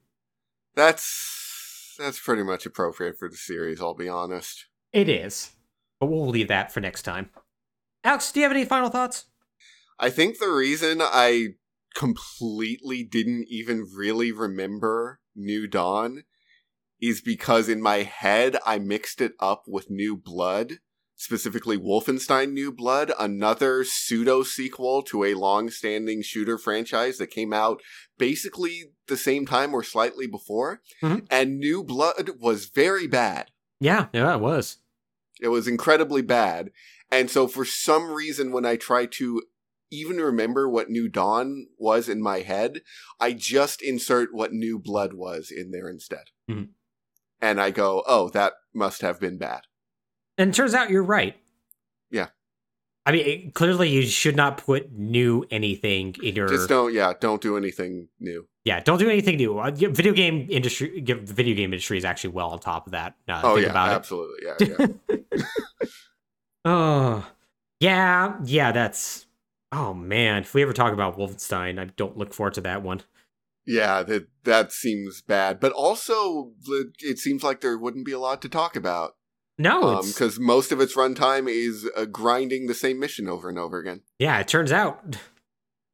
That's 0.76 1.96
that's 1.98 2.20
pretty 2.20 2.44
much 2.44 2.66
appropriate 2.66 3.18
for 3.18 3.28
the 3.28 3.36
series, 3.36 3.82
I'll 3.82 3.96
be 3.96 4.08
honest. 4.08 4.68
It 4.94 5.10
is. 5.10 5.52
but 6.00 6.08
we'll 6.08 6.28
leave 6.28 6.48
that 6.48 6.72
for 6.72 6.80
next 6.80 7.02
time. 7.02 7.32
Alex, 8.04 8.32
do 8.32 8.40
you 8.40 8.44
have 8.46 8.56
any 8.56 8.64
final 8.64 8.90
thoughts? 8.90 9.26
I 10.00 10.12
think 10.12 10.38
the 10.38 10.50
reason 10.50 11.00
I 11.02 11.56
completely 11.96 13.04
didn't 13.04 13.46
even 13.50 13.88
really 13.96 14.32
remember 14.32 15.20
New 15.36 15.68
Dawn 15.68 16.24
is 17.02 17.22
because 17.22 17.70
in 17.70 17.82
my 17.82 17.98
head 17.98 18.58
I 18.66 18.80
mixed 18.80 19.22
it 19.22 19.34
up 19.40 19.64
with 19.68 19.90
New 19.90 20.18
Blood, 20.18 20.80
specifically 21.16 21.78
Wolfenstein 21.78 22.54
New 22.54 22.72
Blood, 22.72 23.12
another 23.20 23.84
pseudo 23.84 24.44
sequel 24.44 25.04
to 25.04 25.24
a 25.24 25.36
long 25.36 25.70
standing 25.70 26.22
shooter 26.22 26.58
franchise 26.58 27.18
that 27.18 27.28
came 27.28 27.54
out 27.54 27.82
basically 28.18 28.92
the 29.08 29.18
same 29.18 29.46
time 29.46 29.74
or 29.74 29.84
slightly 29.84 30.28
before. 30.28 30.82
Mhm. 31.02 31.28
And 31.30 31.60
New 31.60 31.84
Blood 31.84 32.32
was 32.40 32.66
very 32.66 33.08
bad. 33.08 33.52
Yeah, 33.80 34.08
yeah, 34.14 34.36
it 34.36 34.42
was. 34.42 34.78
It 35.40 35.50
was 35.50 35.68
incredibly 35.68 36.24
bad. 36.24 36.72
And 37.12 37.30
so 37.30 37.48
for 37.48 37.64
some 37.64 38.12
reason 38.12 38.52
when 38.52 38.66
I 38.66 38.76
try 38.76 39.06
to 39.06 39.44
even 39.92 40.18
remember 40.18 40.68
what 40.70 40.90
New 40.90 41.08
Dawn 41.10 41.68
was 41.78 42.10
in 42.10 42.22
my 42.22 42.40
head, 42.40 42.82
I 43.20 43.34
just 43.34 43.82
insert 43.82 44.34
what 44.34 44.54
New 44.54 44.80
Blood 44.80 45.14
was 45.14 45.52
in 45.52 45.72
there 45.72 45.90
instead. 45.90 46.26
Mhm. 46.50 46.70
And 47.42 47.62
I 47.62 47.72
go, 47.72 48.04
"Oh, 48.08 48.30
that 48.30 48.54
must 48.74 49.02
have 49.02 49.20
been 49.20 49.38
bad." 49.38 49.62
And 50.38 50.50
it 50.50 50.54
turns 50.56 50.74
out 50.74 50.90
you're 50.90 51.04
right. 51.04 51.36
Yeah. 52.12 52.28
I 53.06 53.12
mean, 53.14 53.26
it- 53.26 53.54
clearly 53.54 53.90
you 53.90 54.02
should 54.04 54.36
not 54.36 54.58
put 54.58 54.92
new 54.92 55.46
anything 55.50 56.16
in 56.22 56.36
your. 56.36 56.48
Just 56.50 56.68
don't 56.68 56.94
yeah, 56.94 57.14
don't 57.20 57.42
do 57.42 57.56
anything 57.56 58.10
new. 58.20 58.48
yeah, 58.66 58.82
don't 58.82 58.98
do 59.00 59.10
anything 59.10 59.38
new. 59.38 59.58
Uh, 59.60 59.72
Video 59.72 60.12
game 60.12 60.46
industry, 60.50 61.00
video 61.02 61.56
game 61.56 61.72
industry 61.74 61.98
is 61.98 62.04
actually 62.04 62.32
well 62.32 62.50
on 62.50 62.60
top 62.60 62.86
of 62.86 62.92
that. 62.92 63.16
I 63.30 63.42
oh 63.44 63.54
think 63.56 63.66
yeah, 63.68 63.72
about 63.72 63.90
it. 63.92 63.96
absolutely. 63.96 64.40
Yeah, 64.46 64.88
yeah. 65.10 65.46
Oh, 66.66 67.26
yeah, 67.80 68.38
yeah. 68.44 68.72
That's. 68.72 69.26
Oh 69.72 69.94
man, 69.94 70.44
if 70.44 70.54
we 70.54 70.62
ever 70.64 70.74
talk 70.74 70.94
about 70.94 71.18
Wolfenstein, 71.18 71.80
I 71.80 71.86
don't 71.98 72.18
look 72.18 72.34
forward 72.34 72.54
to 72.56 72.62
that 72.62 72.82
one. 72.84 73.02
yeah, 73.66 74.02
that 74.04 74.28
that 74.44 74.72
seems 74.72 75.22
bad. 75.22 75.60
But 75.60 75.74
also 75.74 76.54
it 77.02 77.20
seems 77.20 77.44
like 77.44 77.62
there 77.62 77.78
wouldn't 77.78 78.06
be 78.06 78.14
a 78.14 78.20
lot 78.20 78.42
to 78.44 78.50
talk 78.50 78.76
about. 78.76 79.16
No, 79.60 79.98
Um, 79.98 80.06
because 80.08 80.40
most 80.40 80.72
of 80.72 80.80
its 80.80 80.96
runtime 80.96 81.50
is 81.50 81.90
uh, 81.98 82.06
grinding 82.06 82.68
the 82.68 82.76
same 82.76 83.00
mission 83.00 83.28
over 83.28 83.50
and 83.50 83.58
over 83.58 83.80
again. 83.80 84.02
yeah. 84.20 84.40
It 84.40 84.48
turns 84.48 84.72
out. 84.72 85.18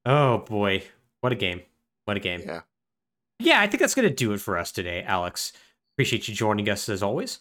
Oh 0.05 0.39
boy, 0.39 0.83
what 1.21 1.31
a 1.31 1.35
game! 1.37 1.61
What 2.03 2.17
a 2.17 2.19
game! 2.19 2.41
Yeah. 2.45 2.61
Yeah, 3.39 3.61
I 3.61 3.67
think 3.67 3.79
that's 3.79 3.95
gonna 3.95 4.09
do 4.09 4.33
it 4.33 4.41
for 4.41 4.57
us 4.57 4.69
today, 4.73 5.01
Alex. 5.07 5.53
Appreciate 5.95 6.27
you 6.27 6.35
joining 6.35 6.67
us 6.67 6.89
as 6.89 7.01
always. 7.01 7.39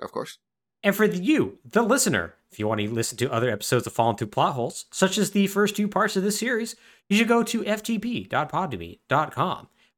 Of 0.00 0.12
course. 0.12 0.38
And 0.84 0.94
for 0.94 1.06
you, 1.06 1.58
the 1.64 1.82
listener, 1.82 2.34
if 2.52 2.58
you 2.58 2.68
want 2.68 2.80
to 2.82 2.88
listen 2.88 3.16
to 3.18 3.32
other 3.32 3.48
episodes 3.48 3.86
of 3.86 3.94
Falling 3.94 4.18
Through 4.18 4.28
Plot 4.28 4.54
Holes, 4.54 4.84
such 4.92 5.16
as 5.16 5.30
the 5.30 5.46
first 5.46 5.74
two 5.74 5.88
parts 5.88 6.14
of 6.14 6.22
this 6.22 6.38
series, 6.38 6.76
you 7.08 7.16
should 7.16 7.26
go 7.26 7.42
to 7.42 7.62
ftp.podme.com 7.62 8.28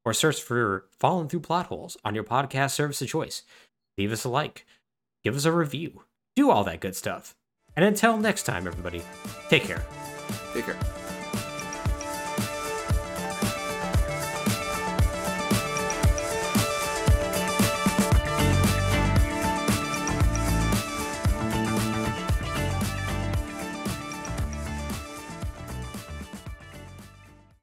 or 0.05 0.15
search 0.15 0.41
for 0.41 0.87
Falling 0.99 1.29
Through 1.29 1.41
Plot 1.41 1.67
Holes 1.67 1.97
on 2.05 2.15
your 2.15 2.23
podcast 2.25 2.71
service 2.71 3.03
of 3.03 3.09
choice. 3.09 3.43
Leave 3.99 4.13
us 4.13 4.25
a 4.25 4.29
like, 4.29 4.65
give 5.25 5.35
us 5.35 5.45
a 5.45 5.51
review, 5.51 6.05
do 6.37 6.51
all 6.51 6.63
that 6.63 6.81
good 6.81 6.95
stuff. 6.95 7.35
And 7.75 7.85
until 7.85 8.17
next 8.17 8.45
time, 8.45 8.69
everybody, 8.69 9.03
take 9.51 9.65
care. 9.65 9.85
Take 10.55 10.67
care. 10.67 11.06